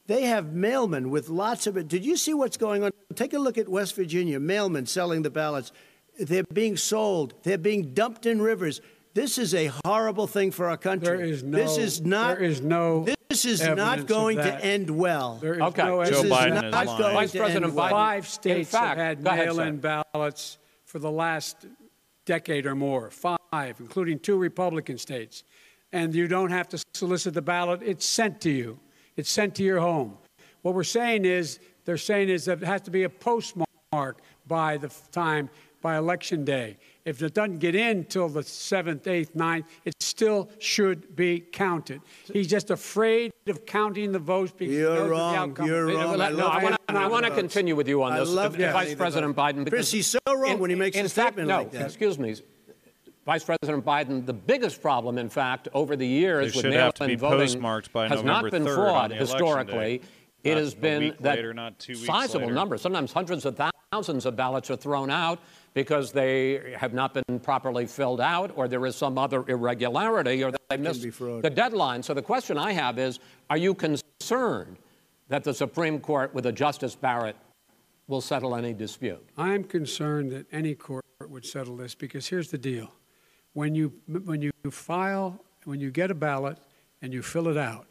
They 0.07 0.23
have 0.23 0.47
mailmen 0.47 1.07
with 1.09 1.29
lots 1.29 1.65
of 1.67 1.77
it. 1.77 1.87
Did 1.87 2.03
you 2.03 2.17
see 2.17 2.33
what's 2.33 2.57
going 2.57 2.83
on? 2.83 2.91
Take 3.15 3.31
a 3.33 3.39
look 3.39 3.57
at 3.57 3.69
West 3.69 3.95
Virginia. 3.95 4.37
Mailmen 4.41 4.85
selling 4.89 5.21
the 5.21 5.29
ballots. 5.29 5.71
They're 6.19 6.43
being 6.53 6.77
sold. 6.77 7.33
They're 7.43 7.57
being 7.57 7.93
dumped 7.93 8.25
in 8.25 8.41
rivers. 8.41 8.81
This 9.13 9.37
is 9.37 9.53
a 9.53 9.71
horrible 9.85 10.27
thing 10.27 10.51
for 10.51 10.69
our 10.69 10.77
country. 10.77 11.17
There 11.17 11.25
is 11.25 11.43
no. 11.43 11.57
This 11.57 11.77
is 11.77 12.01
not. 12.01 12.37
There 12.37 12.45
is 12.45 12.61
no. 12.61 13.05
This 13.29 13.45
is 13.45 13.61
not 13.61 14.05
going 14.07 14.37
to 14.37 14.63
end 14.65 14.89
well. 14.89 15.39
There 15.41 15.55
is 15.55 15.61
Okay. 15.61 15.83
no 15.83 16.03
Joe 16.03 16.09
this 16.11 16.23
is 16.23 16.31
evidence. 16.31 16.65
Biden 16.65 16.71
not 16.71 16.83
is 16.83 16.87
lying. 16.87 16.97
going 17.01 17.13
Vice 17.15 17.31
to 17.31 17.37
President 17.39 17.65
end 17.65 17.75
well. 17.75 17.85
Biden- 17.87 17.91
Five 17.91 18.27
states 18.27 18.69
fact- 18.69 18.97
have 18.97 18.97
had 18.97 19.23
mail-in 19.23 19.77
ballots 19.79 20.57
for 20.85 20.99
the 20.99 21.09
last 21.11 21.65
decade 22.25 22.65
or 22.65 22.75
more. 22.75 23.09
Five, 23.09 23.79
including 23.79 24.19
two 24.19 24.37
Republican 24.37 24.97
states. 24.97 25.43
And 25.91 26.13
you 26.15 26.27
don't 26.27 26.49
have 26.51 26.69
to 26.69 26.83
solicit 26.95 27.33
the 27.33 27.41
ballot. 27.41 27.81
It's 27.83 28.05
sent 28.05 28.41
to 28.41 28.49
you. 28.51 28.79
It's 29.15 29.29
sent 29.29 29.55
to 29.55 29.63
your 29.63 29.79
home. 29.79 30.17
What 30.63 30.73
we're 30.75 30.83
saying 30.83 31.25
is, 31.25 31.59
they're 31.85 31.97
saying 31.97 32.29
is 32.29 32.45
that 32.45 32.61
it 32.61 32.65
has 32.65 32.81
to 32.81 32.91
be 32.91 33.03
a 33.03 33.09
postmark 33.09 34.21
by 34.47 34.77
the 34.77 34.91
time, 35.11 35.49
by 35.83 35.97
election 35.97 36.43
day. 36.43 36.77
If 37.05 37.21
it 37.21 37.33
doesn't 37.33 37.59
get 37.59 37.75
in 37.75 38.05
till 38.05 38.29
the 38.29 38.39
7th, 38.39 39.01
8th, 39.03 39.35
9th, 39.35 39.65
it 39.83 39.93
still 40.01 40.49
should 40.57 41.15
be 41.15 41.41
counted. 41.41 42.01
He's 42.31 42.47
just 42.47 42.71
afraid 42.71 43.33
of 43.47 43.65
counting 43.65 44.13
the 44.13 44.19
votes 44.19 44.53
because 44.57 44.73
he 44.73 44.79
You're 44.79 44.89
knows 44.93 45.01
of 45.01 45.05
the 45.07 45.11
wrong. 45.11 45.35
outcome. 45.35 45.67
You're 45.67 45.85
wrong. 45.87 46.21
I 46.21 46.29
no, 46.29 46.47
I 46.47 46.51
I 46.51 46.53
want 46.53 46.63
want, 46.63 46.81
counting 46.87 47.03
I 47.03 47.07
want 47.07 47.25
to 47.25 47.31
continue 47.31 47.75
with 47.75 47.89
you 47.89 48.01
on 48.01 48.13
I 48.13 48.19
this, 48.21 48.29
love 48.29 48.55
uh, 48.55 48.57
counting 48.57 48.73
Vice 48.73 48.95
President 48.95 49.35
votes. 49.35 49.53
Biden. 49.57 49.69
Chris, 49.69 49.91
he's 49.91 50.07
so 50.07 50.19
wrong 50.33 50.59
when 50.59 50.69
he 50.69 50.75
makes 50.77 50.95
in 50.95 51.05
a 51.05 51.09
fact, 51.09 51.33
statement 51.33 51.49
no, 51.49 51.57
like 51.57 51.71
that. 51.71 51.85
excuse 51.87 52.17
me, 52.17 52.35
Vice 53.25 53.43
President 53.43 53.83
Biden. 53.83 54.25
The 54.25 54.31
biggest 54.33 54.81
problem, 54.81 55.17
in 55.17 55.29
fact, 55.29 55.67
over 55.73 55.97
the 55.97 56.07
years 56.07 56.53
They 56.53 56.57
with 56.57 56.65
should 56.67 56.73
have 56.73 56.93
to 56.95 57.03
mail-in 57.03 57.19
voting 57.19 57.39
postmarked 57.39 57.91
by 57.91 58.07
has 58.07 58.23
not 58.23 58.49
been 58.49 58.63
fraud 58.63 58.77
on 58.77 59.09
the 59.09 59.15
election 59.17 59.37
historically. 59.37 60.01
It 60.45 60.57
has 60.57 60.73
been 60.73 60.99
week 60.99 61.17
that 61.19 61.35
later, 61.37 61.53
not 61.53 61.81
sizable 61.81 62.41
later. 62.47 62.53
numbers, 62.53 62.81
sometimes 62.81 63.11
hundreds 63.13 63.45
of 63.45 63.59
thousands 63.91 64.25
of 64.25 64.35
ballots 64.35 64.69
are 64.71 64.75
thrown 64.75 65.09
out 65.09 65.39
because 65.73 66.11
they 66.11 66.75
have 66.77 66.93
not 66.93 67.13
been 67.13 67.39
properly 67.39 67.85
filled 67.85 68.21
out, 68.21 68.51
or 68.55 68.67
there 68.67 68.85
is 68.85 68.95
some 68.95 69.17
other 69.17 69.43
irregularity, 69.47 70.43
or 70.43 70.51
they 70.69 70.77
missed 70.77 71.01
the 71.01 71.51
deadline. 71.53 72.03
So 72.03 72.13
the 72.13 72.21
question 72.21 72.57
I 72.57 72.73
have 72.73 72.99
is: 72.99 73.19
Are 73.49 73.57
you 73.57 73.73
concerned 73.73 74.77
that 75.29 75.43
the 75.43 75.53
Supreme 75.53 75.99
Court, 75.99 76.33
with 76.33 76.45
a 76.45 76.51
Justice 76.51 76.95
Barrett, 76.95 77.35
will 78.07 78.21
settle 78.21 78.55
any 78.55 78.73
dispute? 78.73 79.25
I'm 79.37 79.63
concerned 79.63 80.31
that 80.31 80.45
any 80.51 80.75
court 80.75 81.03
would 81.27 81.45
settle 81.45 81.77
this 81.77 81.95
because 81.95 82.27
here's 82.27 82.51
the 82.51 82.57
deal. 82.57 82.93
When 83.53 83.75
you, 83.75 83.93
when 84.07 84.41
you 84.41 84.51
file, 84.71 85.39
when 85.65 85.79
you 85.79 85.91
get 85.91 86.11
a 86.11 86.15
ballot 86.15 86.57
and 87.01 87.13
you 87.13 87.21
fill 87.21 87.47
it 87.47 87.57
out, 87.57 87.87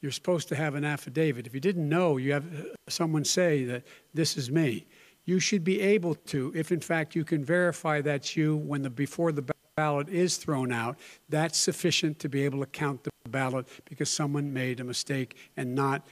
you're 0.00 0.12
supposed 0.12 0.48
to 0.48 0.56
have 0.56 0.74
an 0.74 0.84
affidavit. 0.84 1.46
If 1.46 1.54
you 1.54 1.60
didn't 1.60 1.88
know, 1.88 2.16
you 2.16 2.32
have 2.32 2.44
someone 2.88 3.24
say 3.24 3.64
that 3.64 3.84
this 4.12 4.36
is 4.36 4.50
me. 4.50 4.86
You 5.24 5.38
should 5.38 5.64
be 5.64 5.80
able 5.80 6.14
to, 6.14 6.52
if 6.54 6.72
in 6.72 6.80
fact 6.80 7.14
you 7.14 7.24
can 7.24 7.44
verify 7.44 8.00
that's 8.00 8.36
you 8.36 8.56
when 8.56 8.82
the, 8.82 8.90
before 8.90 9.32
the 9.32 9.44
ballot 9.76 10.08
is 10.08 10.36
thrown 10.36 10.72
out, 10.72 10.98
that's 11.28 11.58
sufficient 11.58 12.18
to 12.20 12.28
be 12.28 12.44
able 12.44 12.60
to 12.60 12.66
count 12.66 13.04
the 13.04 13.10
ballot 13.28 13.66
because 13.84 14.10
someone 14.10 14.52
made 14.52 14.80
a 14.80 14.84
mistake 14.84 15.36
and 15.56 15.74
not 15.74 16.06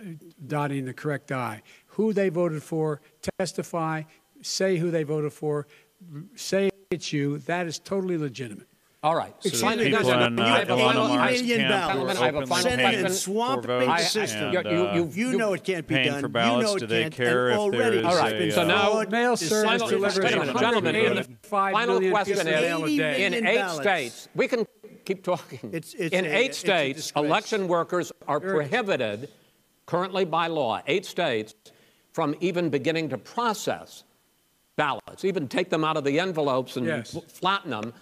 uh, 0.00 0.04
dotting 0.46 0.84
the 0.84 0.94
correct 0.94 1.32
I. 1.32 1.62
Who 1.86 2.12
they 2.12 2.28
voted 2.28 2.62
for, 2.62 3.00
testify, 3.38 4.02
say 4.42 4.76
who 4.76 4.90
they 4.90 5.02
voted 5.02 5.32
for, 5.32 5.66
say 6.34 6.70
it's 6.90 7.12
you. 7.12 7.38
That 7.38 7.66
is 7.66 7.78
totally 7.78 8.16
legitimate. 8.16 8.68
All 9.02 9.14
right. 9.14 9.32
So 9.40 9.48
Excuse 9.50 9.60
the 9.60 9.76
me, 9.76 9.84
people 9.90 10.08
no, 10.10 10.18
no, 10.18 10.26
in 10.26 10.40
uh, 10.40 10.46
you 10.46 10.52
have 10.52 10.68
Ilona 10.68 11.26
80 11.28 11.42
million 11.42 11.60
camp 11.68 11.70
ballots. 11.70 11.86
were 11.86 12.14
Gentlemen, 12.14 12.16
I 12.16 12.24
have 12.26 12.34
a 12.34 12.38
openly 12.38 12.46
final 12.46 12.64
paying 12.76 12.80
question. 12.80 13.06
and 13.06 13.14
swamping 13.14 13.62
for 13.62 13.78
the 13.78 13.86
votes 13.86 14.10
system. 14.10 14.42
and, 14.42 14.52
You- 14.54 14.60
you- 14.70 14.86
uh, 14.88 14.94
you- 14.94 15.30
You 15.30 15.38
know 15.38 15.52
it 15.52 15.64
can't 15.64 15.86
be 15.86 15.94
done. 15.94 16.20
for 16.20 16.26
you 16.28 16.32
know 16.32 16.74
it 16.74 16.78
Do 16.80 16.86
they 16.86 17.02
can't. 17.02 17.14
care 17.14 17.48
and 17.48 17.54
if 17.54 17.58
already 17.60 17.78
there 17.78 17.92
is 18.00 18.04
All 18.06 18.16
right, 18.16 18.32
it's 18.34 18.56
been 18.56 18.64
so 18.64 18.66
now- 18.66 19.02
Mail 19.08 19.32
it's 19.34 19.46
service 19.46 19.64
Final, 19.64 19.88
delivered 19.88 20.14
delivers 20.14 20.30
gentlemen, 20.30 20.54
100 20.54 20.60
gentlemen, 20.60 20.92
million, 20.92 21.16
the 21.42 21.48
final 21.48 22.10
question 22.10 22.38
is, 22.38 22.44
mail 22.44 22.82
a 22.82 22.86
80 22.86 22.96
day. 22.98 23.24
in 23.26 23.46
eight 23.46 23.70
states, 23.70 24.28
we 24.34 24.48
can 24.48 24.66
keep 25.04 25.22
talking. 25.22 25.60
It's- 25.72 25.94
it's 25.96 26.14
in 26.14 26.24
eight 26.24 26.50
a 26.50 26.54
states, 26.54 27.02
disgrace. 27.02 27.24
election 27.24 27.68
workers 27.68 28.10
are 28.26 28.40
prohibited, 28.40 29.28
currently 29.84 30.24
by 30.24 30.48
law, 30.48 30.80
eight 30.88 31.06
states, 31.06 31.54
from 32.12 32.34
even 32.40 32.70
beginning 32.70 33.10
to 33.10 33.18
process 33.18 34.02
ballots, 34.74 35.24
even 35.24 35.46
take 35.46 35.70
them 35.70 35.84
out 35.84 35.96
of 35.96 36.02
the 36.04 36.18
envelopes 36.18 36.76
and 36.76 36.86
Yes. 36.86 37.16
flatten 37.28 37.70
them 37.70 37.92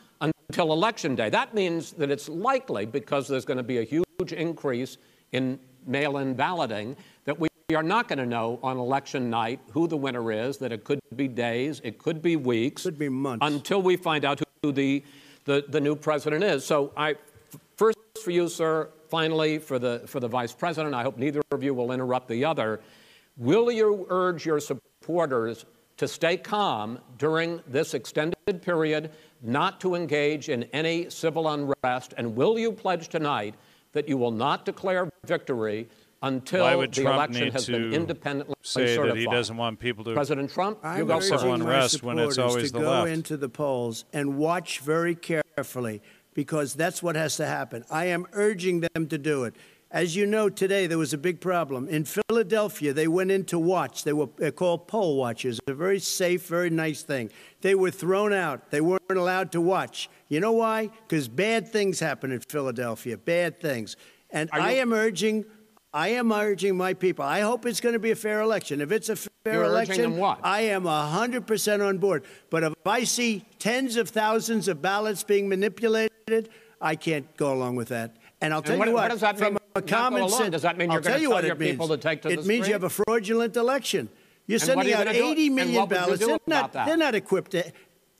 until 0.48 0.72
election 0.72 1.14
day. 1.14 1.30
That 1.30 1.54
means 1.54 1.92
that 1.92 2.10
it's 2.10 2.28
likely, 2.28 2.86
because 2.86 3.28
there's 3.28 3.44
going 3.44 3.56
to 3.56 3.62
be 3.62 3.78
a 3.78 3.84
huge 3.84 4.32
increase 4.32 4.98
in 5.32 5.58
mail 5.86 6.18
in 6.18 6.34
balloting, 6.34 6.96
that 7.24 7.38
we 7.38 7.48
are 7.74 7.82
not 7.82 8.08
going 8.08 8.18
to 8.18 8.26
know 8.26 8.58
on 8.62 8.76
election 8.76 9.30
night 9.30 9.60
who 9.70 9.88
the 9.88 9.96
winner 9.96 10.30
is, 10.30 10.58
that 10.58 10.72
it 10.72 10.84
could 10.84 11.00
be 11.16 11.28
days, 11.28 11.80
it 11.84 11.98
could 11.98 12.22
be 12.22 12.36
weeks. 12.36 12.82
Could 12.82 12.98
be 12.98 13.08
months. 13.08 13.46
Until 13.46 13.82
we 13.82 13.96
find 13.96 14.24
out 14.24 14.40
who 14.62 14.72
the, 14.72 15.02
the, 15.44 15.64
the 15.68 15.80
new 15.80 15.96
president 15.96 16.44
is. 16.44 16.64
So 16.64 16.92
I, 16.96 17.16
first 17.76 17.98
for 18.22 18.30
you, 18.30 18.48
sir, 18.48 18.90
finally 19.08 19.58
for 19.58 19.78
the, 19.78 20.02
for 20.06 20.20
the 20.20 20.28
vice 20.28 20.52
president, 20.52 20.94
I 20.94 21.02
hope 21.02 21.16
neither 21.18 21.42
of 21.50 21.62
you 21.62 21.74
will 21.74 21.92
interrupt 21.92 22.28
the 22.28 22.44
other. 22.44 22.80
Will 23.36 23.70
you 23.70 24.06
urge 24.10 24.46
your 24.46 24.60
supporters 24.60 25.64
to 25.96 26.08
stay 26.08 26.36
calm 26.36 26.98
during 27.18 27.62
this 27.66 27.94
extended 27.94 28.62
period, 28.62 29.10
not 29.44 29.80
to 29.80 29.94
engage 29.94 30.48
in 30.48 30.64
any 30.72 31.10
civil 31.10 31.48
unrest? 31.48 32.14
And 32.16 32.34
will 32.36 32.58
you 32.58 32.72
pledge 32.72 33.08
tonight 33.08 33.54
that 33.92 34.08
you 34.08 34.16
will 34.16 34.30
not 34.30 34.64
declare 34.64 35.08
victory 35.26 35.88
until 36.22 36.80
the 36.80 36.86
Trump 36.88 37.16
election 37.16 37.44
need 37.44 37.52
has 37.52 37.66
been 37.66 37.90
to 37.90 37.96
independently 37.96 38.54
say 38.62 38.96
certified? 38.96 39.10
that 39.10 39.18
he 39.18 39.26
doesn't 39.26 39.56
want 39.56 39.78
people 39.78 40.04
to 40.04 40.14
President 40.14 40.50
Trump, 40.50 40.78
you 40.82 40.88
I'm 40.88 41.06
go 41.06 41.16
urging 41.16 41.20
first. 41.20 41.28
Civil 41.28 41.48
my 41.48 41.54
unrest 41.64 42.02
when 42.02 42.18
it's 42.18 42.34
supporters 42.34 42.52
always 42.52 42.72
to 42.72 42.78
the 42.78 42.84
go 42.84 42.90
left. 42.90 43.08
into 43.10 43.36
the 43.36 43.48
polls 43.48 44.04
and 44.12 44.36
watch 44.38 44.80
very 44.80 45.14
carefully 45.14 46.00
because 46.32 46.74
that's 46.74 47.02
what 47.02 47.14
has 47.14 47.36
to 47.36 47.46
happen. 47.46 47.84
I 47.90 48.06
am 48.06 48.26
urging 48.32 48.80
them 48.80 49.06
to 49.08 49.18
do 49.18 49.44
it. 49.44 49.54
As 49.94 50.16
you 50.16 50.26
know, 50.26 50.48
today 50.48 50.88
there 50.88 50.98
was 50.98 51.12
a 51.12 51.18
big 51.18 51.40
problem. 51.40 51.88
In 51.88 52.04
Philadelphia, 52.04 52.92
they 52.92 53.06
went 53.06 53.30
in 53.30 53.44
to 53.44 53.60
watch. 53.60 54.02
They 54.02 54.12
were 54.12 54.26
called 54.26 54.88
poll 54.88 55.16
watchers, 55.16 55.60
a 55.68 55.72
very 55.72 56.00
safe, 56.00 56.48
very 56.48 56.68
nice 56.68 57.04
thing. 57.04 57.30
They 57.60 57.76
were 57.76 57.92
thrown 57.92 58.32
out. 58.32 58.72
They 58.72 58.80
weren't 58.80 59.08
allowed 59.08 59.52
to 59.52 59.60
watch. 59.60 60.10
You 60.28 60.40
know 60.40 60.50
why? 60.50 60.90
Because 61.06 61.28
bad 61.28 61.68
things 61.68 62.00
happen 62.00 62.32
in 62.32 62.40
Philadelphia, 62.40 63.16
bad 63.16 63.60
things. 63.60 63.96
And 64.30 64.50
I 64.52 64.72
am 64.72 64.92
urging, 64.92 65.44
I 65.92 66.08
am 66.08 66.32
urging 66.32 66.76
my 66.76 66.94
people. 66.94 67.24
I 67.24 67.42
hope 67.42 67.64
it's 67.64 67.80
going 67.80 67.92
to 67.92 68.00
be 68.00 68.10
a 68.10 68.16
fair 68.16 68.40
election. 68.40 68.80
If 68.80 68.90
it's 68.90 69.10
a 69.10 69.14
fair 69.14 69.30
You're 69.46 69.62
election? 69.62 70.20
I 70.42 70.62
am 70.62 70.82
100% 70.82 71.88
on 71.88 71.98
board. 71.98 72.24
But 72.50 72.64
if 72.64 72.72
I 72.84 73.04
see 73.04 73.44
tens 73.60 73.94
of 73.94 74.08
thousands 74.08 74.66
of 74.66 74.82
ballots 74.82 75.22
being 75.22 75.48
manipulated, 75.48 76.48
I 76.80 76.96
can't 76.96 77.36
go 77.36 77.52
along 77.52 77.76
with 77.76 77.88
that. 77.88 78.16
And 78.40 78.52
I'll 78.52 78.60
tell 78.60 78.76
what- 78.76 78.88
you 78.88 78.94
what 78.94 79.20
what, 79.20 79.38
from 79.38 79.54
mean, 79.54 79.63
a 79.76 79.82
common 79.82 80.28
sense, 80.28 80.50
Does 80.52 80.62
that 80.62 80.78
mean 80.78 80.88
you're 80.90 80.98
I'll 80.98 81.02
gonna 81.02 81.14
tell 81.14 81.22
you 81.22 81.28
tell 81.30 81.42
your 81.44 81.52
it 81.54 81.58
means. 81.60 81.72
people 81.72 81.88
to 81.88 81.96
take 81.96 82.22
to 82.22 82.28
it 82.28 82.42
the 82.42 82.46
means 82.48 82.66
you 82.68 82.72
have 82.74 82.84
a 82.84 82.90
fraudulent 82.90 83.56
election. 83.56 84.08
You're 84.46 84.56
And 84.56 84.62
sending 84.62 84.88
you 84.88 84.94
out 84.94 85.06
gonna 85.06 85.18
do? 85.18 85.24
80 85.32 85.46
And 85.46 85.56
million 85.56 85.74
you 85.82 85.86
ballots. 85.86 86.24
They're 86.26 86.38
not, 86.46 86.72
they're 86.72 86.96
not 86.96 87.14
equipped 87.14 87.52
to. 87.52 87.72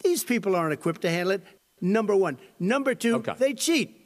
These 0.03 0.25
people 0.25 0.57
aren't 0.57 0.73
equipped 0.73 1.03
to 1.03 1.11
handle 1.11 1.33
it. 1.33 1.43
Number 1.81 2.17
one. 2.17 2.39
Number 2.59 2.95
two, 2.95 3.17
Okay. 3.17 3.35
they 3.39 3.53
cheat. 3.55 4.01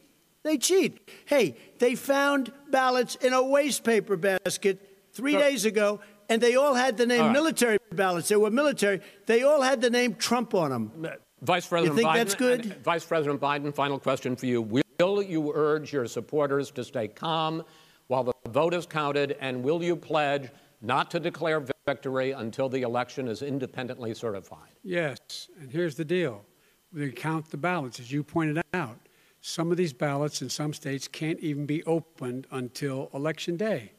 They 0.45 0.59
cheat. 0.59 1.11
Hey, 1.27 1.57
they 1.79 1.95
found 1.95 2.53
ballots 2.71 3.15
in 3.17 3.33
a 3.33 3.43
waste 3.43 3.83
paper 3.85 4.17
basket 4.17 4.81
three 5.13 5.33
So- 5.33 5.39
days 5.39 5.65
ago, 5.65 6.01
and 6.29 6.43
they 6.43 6.55
all 6.55 6.75
had 6.75 6.97
the 6.97 7.07
name 7.07 7.21
right. 7.23 7.33
military 7.33 7.79
ballots. 7.93 8.29
They 8.29 8.37
were 8.37 8.51
military. 8.51 9.01
They 9.27 9.43
all 9.43 9.63
had 9.63 9.81
the 9.81 9.91
name 9.91 10.15
Trump 10.15 10.55
on 10.55 10.71
them. 10.71 11.09
Vice 11.41 11.67
President 11.67 11.97
think 11.97 12.09
Biden, 12.09 12.15
that's 12.15 12.35
good? 12.35 12.83
Vice 12.83 13.05
President 13.05 13.41
Biden, 13.41 13.75
final 13.75 13.99
question 13.99 14.37
for 14.37 14.47
you. 14.47 14.61
Will 14.61 14.83
you 15.01 15.53
urge 15.55 15.93
your 15.93 16.07
supporters 16.07 16.73
to 16.73 16.83
stay 16.83 17.07
calm 17.07 17.63
while 18.09 18.25
the 18.25 18.33
vote 18.49 18.75
is 18.75 18.85
counted, 18.85 19.37
and 19.41 19.63
will 19.63 19.83
you 19.83 19.95
pledge 19.95 20.49
not 20.81 21.09
to 21.13 21.21
declare 21.21 21.65
victory 21.87 22.33
until 22.33 22.69
the 22.69 22.83
election 22.83 23.29
is 23.29 23.43
independently 23.43 24.13
certified? 24.13 24.71
Yes, 24.83 25.19
and 25.61 25.71
here's 25.71 25.95
the 25.95 26.05
deal. 26.05 26.45
We 26.93 27.13
count 27.13 27.49
the 27.51 27.57
ballots, 27.57 28.01
as 28.01 28.11
you 28.11 28.25
pointed 28.25 28.61
out. 28.75 28.99
Some 29.41 29.71
of 29.71 29.77
these 29.77 29.93
ballots 29.93 30.43
in 30.43 30.49
some 30.49 30.73
states 30.73 31.07
can't 31.07 31.39
even 31.39 31.65
be 31.65 31.85
opened 31.85 32.49
until 32.51 33.09
Election 33.15 33.57
Day. 33.57 33.93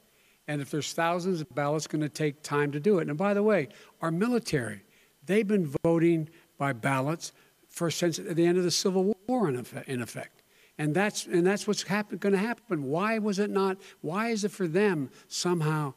And 0.50 0.62
if 0.62 0.70
there's 0.70 0.92
thousands 0.92 1.40
of 1.40 1.56
ballots, 1.56 1.88
going 1.88 2.02
to 2.02 2.10
take 2.10 2.42
time 2.42 2.72
to 2.74 2.80
do 2.80 2.98
it. 2.98 3.08
And 3.08 3.18
by 3.18 3.34
the 3.34 3.44
way, 3.44 3.70
our 4.02 4.12
military, 4.12 4.82
they've 5.26 5.48
been 5.48 5.72
voting 5.84 6.28
by 6.58 6.74
ballots 6.74 7.32
for 7.70 7.90
since 7.90 8.18
the 8.18 8.46
end 8.46 8.58
of 8.58 8.64
the 8.64 8.72
Civil 8.72 9.16
War, 9.28 9.48
in 9.48 10.02
effect. 10.02 10.39
In 10.80 10.86
effect. 10.86 10.88
And 10.88 10.96
that's, 10.96 11.26
and 11.26 11.46
that's 11.46 11.68
what's 11.68 11.84
happen, 11.84 12.18
going 12.18 12.34
to 12.34 12.40
happen. 12.40 12.84
Why 12.84 13.20
was 13.20 13.38
it 13.40 13.50
not? 13.50 13.78
Why 14.02 14.30
is 14.30 14.44
it 14.44 14.52
for 14.52 14.68
them 14.68 15.10
somehow 15.28 15.94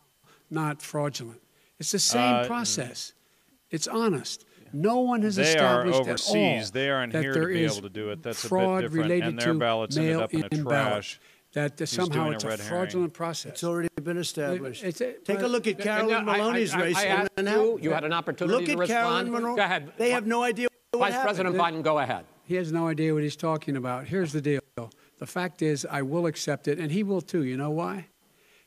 not 0.50 0.82
fraudulent? 0.82 1.40
It's 1.78 1.92
the 1.92 1.98
same 1.98 2.34
Uh, 2.34 2.46
process. 2.46 3.12
It's 3.70 3.88
honest. 3.88 4.44
No 4.74 5.00
one 5.00 5.22
has 5.22 5.36
They 5.36 5.42
are 5.58 5.86
established 5.86 6.00
overseas. 6.00 6.34
at 6.34 6.66
all 6.66 6.70
They 6.72 6.90
aren't 6.90 7.12
that 7.12 7.22
here 7.22 7.32
to 7.34 7.38
there 7.40 7.48
be 7.48 7.64
able 7.64 7.82
to 7.82 7.88
do 7.90 8.10
it. 8.10 8.22
That's 8.22 8.40
a 8.40 8.44
bit 8.44 8.48
fraud 8.48 8.82
different. 8.82 9.02
related 9.04 9.28
And 9.28 9.38
their 9.40 9.52
to 9.52 9.58
ballots 9.58 9.96
ended 9.96 10.16
up 10.16 10.32
in 10.32 10.40
the 10.40 10.48
mail-in 10.50 10.64
ballots. 10.64 11.06
trash. 11.08 11.20
That 11.54 11.76
that 11.76 11.88
He's 11.90 11.96
somehow 11.96 12.14
doing 12.14 12.32
a 12.32 12.34
it's 12.36 12.44
a 12.44 12.48
red 12.48 12.60
herring. 12.60 12.70
fraudulent 12.70 13.12
process. 13.12 13.52
It's 13.52 13.64
already 13.64 13.88
been 14.02 14.16
established. 14.16 14.82
It's 14.84 15.00
a- 15.02 15.12
Take 15.12 15.40
a 15.40 15.46
look 15.46 15.66
at 15.66 15.76
but- 15.76 15.84
Carolyn 15.84 16.14
And, 16.20 16.28
uh, 16.28 16.32
Maloney's 16.32 16.72
I- 16.72 16.78
I- 16.78 16.82
race. 16.82 16.96
I 16.96 17.04
in 17.36 17.48
asked 17.48 17.58
you, 17.58 17.78
you 17.82 17.90
had 17.90 18.04
an 18.04 18.14
opportunity 18.14 18.56
Look 18.56 18.64
to 18.66 18.72
at 18.72 18.78
respond. 18.78 18.98
Carolyn 19.04 19.32
Monroe. 19.32 19.56
Go 19.56 19.62
ahead. 19.62 19.92
They 19.98 20.10
have 20.12 20.26
no 20.26 20.42
idea 20.42 20.68
what 20.92 21.00
Vice 21.00 21.12
happened. 21.12 21.26
President 21.36 21.56
Biden, 21.56 21.82
go 21.82 21.98
ahead. 21.98 22.24
He 22.44 22.54
has 22.56 22.72
no 22.72 22.88
idea 22.88 23.14
what 23.14 23.22
he's 23.22 23.36
talking 23.36 23.76
about. 23.76 24.06
Here's 24.06 24.32
the 24.32 24.40
deal. 24.40 24.60
The 24.76 25.26
fact 25.26 25.62
is, 25.62 25.86
I 25.88 26.02
will 26.02 26.26
accept 26.26 26.68
it, 26.68 26.78
and 26.78 26.90
he 26.90 27.02
will 27.02 27.20
too. 27.20 27.44
You 27.44 27.56
know 27.56 27.70
why? 27.70 28.06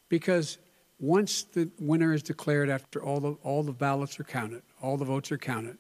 Because 0.10 0.58
once 1.00 1.44
the 1.44 1.70
winner 1.80 2.14
is 2.14 2.24
declared 2.24 2.70
after 2.70 3.04
all 3.04 3.20
the, 3.20 3.32
all 3.44 3.64
the 3.64 3.74
ballots 3.74 4.20
are 4.20 4.24
counted, 4.24 4.62
all 4.82 4.96
the 4.98 5.06
votes 5.06 5.32
are 5.32 5.38
counted, 5.38 5.78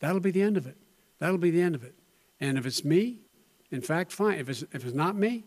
that'll 0.00 0.20
be 0.20 0.32
the 0.32 0.42
end 0.42 0.56
of 0.56 0.66
it. 0.66 0.76
That'll 1.20 1.38
be 1.38 1.50
the 1.50 1.62
end 1.62 1.74
of 1.74 1.84
it. 1.84 1.94
And 2.40 2.58
if 2.58 2.66
it's 2.66 2.84
me, 2.84 3.20
in 3.70 3.80
fact, 3.80 4.12
fine. 4.12 4.38
If 4.38 4.48
it's, 4.48 4.62
if 4.72 4.84
it's 4.84 4.94
not 4.94 5.16
me, 5.16 5.44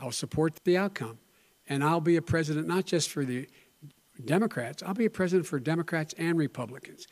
I'll 0.00 0.12
support 0.12 0.58
the 0.64 0.78
outcome. 0.78 1.18
And 1.68 1.82
I'll 1.82 2.00
be 2.00 2.16
a 2.16 2.22
president 2.22 2.66
not 2.66 2.86
just 2.86 3.10
for 3.10 3.24
the 3.24 3.48
Democrats, 4.24 4.82
I'll 4.82 4.94
be 4.94 5.04
a 5.06 5.10
president 5.10 5.46
for 5.46 5.58
Democrats 5.60 6.14
and 6.16 6.38
Republicans. 6.38 7.06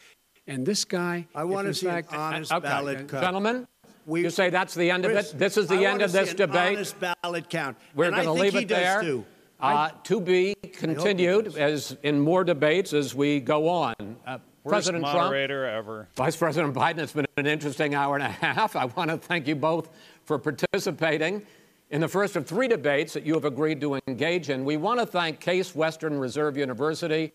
And 0.46 0.64
this 0.64 0.84
guy, 0.84 1.26
I 1.34 1.44
want 1.44 1.64
to 1.64 1.68
in 1.68 1.74
see 1.74 1.86
an 1.86 1.92
fact, 1.92 2.14
honest 2.14 2.52
Okay. 2.52 2.66
ballot 2.66 3.08
count. 3.08 3.24
Gentlemen, 3.24 3.66
We- 4.06 4.22
you 4.22 4.30
say 4.30 4.50
that's 4.50 4.74
the 4.74 4.90
end 4.90 5.04
of 5.04 5.12
it? 5.12 5.32
This 5.36 5.56
is 5.56 5.66
the 5.68 5.86
I 5.86 5.90
end 5.90 6.02
of 6.02 6.12
this 6.12 6.34
debate? 6.34 6.76
honest 6.76 6.96
ballot 7.00 7.48
count. 7.48 7.76
We're 7.94 8.10
going 8.10 8.24
to 8.24 8.32
leave 8.32 8.54
it 8.56 8.68
there. 8.68 9.00
too. 9.00 9.24
Uh, 9.60 9.88
to 10.02 10.20
be 10.20 10.54
continued 10.74 11.56
as 11.56 11.96
in 12.02 12.20
more 12.20 12.44
debates 12.44 12.92
as 12.92 13.14
we 13.14 13.40
go 13.40 13.68
on. 13.68 13.94
Uh, 14.26 14.38
Worst 14.64 14.72
President 14.86 15.04
Trump, 15.04 15.34
ever. 15.34 16.08
Vice 16.16 16.36
President 16.36 16.74
Biden, 16.74 16.98
it's 16.98 17.12
been 17.12 17.26
an 17.36 17.46
interesting 17.46 17.94
hour 17.94 18.14
and 18.16 18.24
a 18.24 18.28
half. 18.28 18.76
I 18.76 18.86
want 18.86 19.10
to 19.10 19.18
thank 19.18 19.46
you 19.46 19.54
both 19.54 19.90
for 20.24 20.38
participating 20.38 21.42
in 21.90 22.00
the 22.00 22.08
first 22.08 22.34
of 22.34 22.46
three 22.46 22.66
debates 22.66 23.12
that 23.12 23.24
you 23.24 23.34
have 23.34 23.44
agreed 23.44 23.80
to 23.82 24.00
engage 24.06 24.48
in. 24.48 24.64
We 24.64 24.78
want 24.78 25.00
to 25.00 25.06
thank 25.06 25.38
Case 25.40 25.74
Western 25.74 26.18
Reserve 26.18 26.56
University 26.56 27.32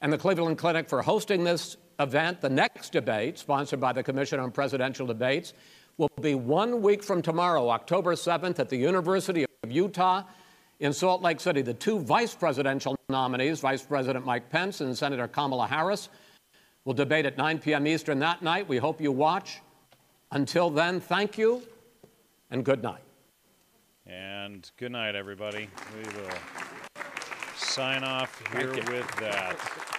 and 0.00 0.12
the 0.12 0.18
Cleveland 0.18 0.56
Clinic 0.58 0.88
for 0.88 1.02
hosting 1.02 1.44
this 1.44 1.76
event. 2.00 2.40
The 2.40 2.48
next 2.50 2.90
debate, 2.90 3.38
sponsored 3.38 3.80
by 3.80 3.92
the 3.92 4.02
Commission 4.02 4.40
on 4.40 4.50
Presidential 4.50 5.06
Debates, 5.06 5.52
will 5.98 6.10
be 6.20 6.34
one 6.34 6.82
week 6.82 7.02
from 7.02 7.22
tomorrow, 7.22 7.70
October 7.70 8.14
7th, 8.14 8.58
at 8.58 8.68
the 8.68 8.76
University 8.76 9.46
of 9.62 9.70
Utah 9.70 10.22
in 10.80 10.92
Salt 10.92 11.22
Lake 11.22 11.40
City. 11.40 11.62
The 11.62 11.74
two 11.74 11.98
vice 11.98 12.34
presidential 12.34 12.96
nominees, 13.08 13.60
Vice 13.60 13.82
President 13.82 14.26
Mike 14.26 14.50
Pence 14.50 14.80
and 14.80 14.96
Senator 14.96 15.26
Kamala 15.26 15.66
Harris, 15.66 16.08
will 16.84 16.94
debate 16.94 17.24
at 17.24 17.38
9 17.38 17.58
p.m. 17.58 17.86
Eastern 17.86 18.18
that 18.18 18.42
night. 18.42 18.68
We 18.68 18.76
hope 18.76 19.00
you 19.00 19.10
watch. 19.10 19.60
Until 20.32 20.70
then, 20.70 21.00
thank 21.00 21.38
you 21.38 21.62
and 22.50 22.64
good 22.64 22.82
night. 22.82 23.02
And 24.06 24.70
good 24.76 24.92
night, 24.92 25.14
everybody. 25.14 25.68
We 25.96 26.02
will 26.20 26.30
sign 27.56 28.04
off 28.04 28.42
here 28.52 28.72
with 28.72 29.10
that. 29.16 29.95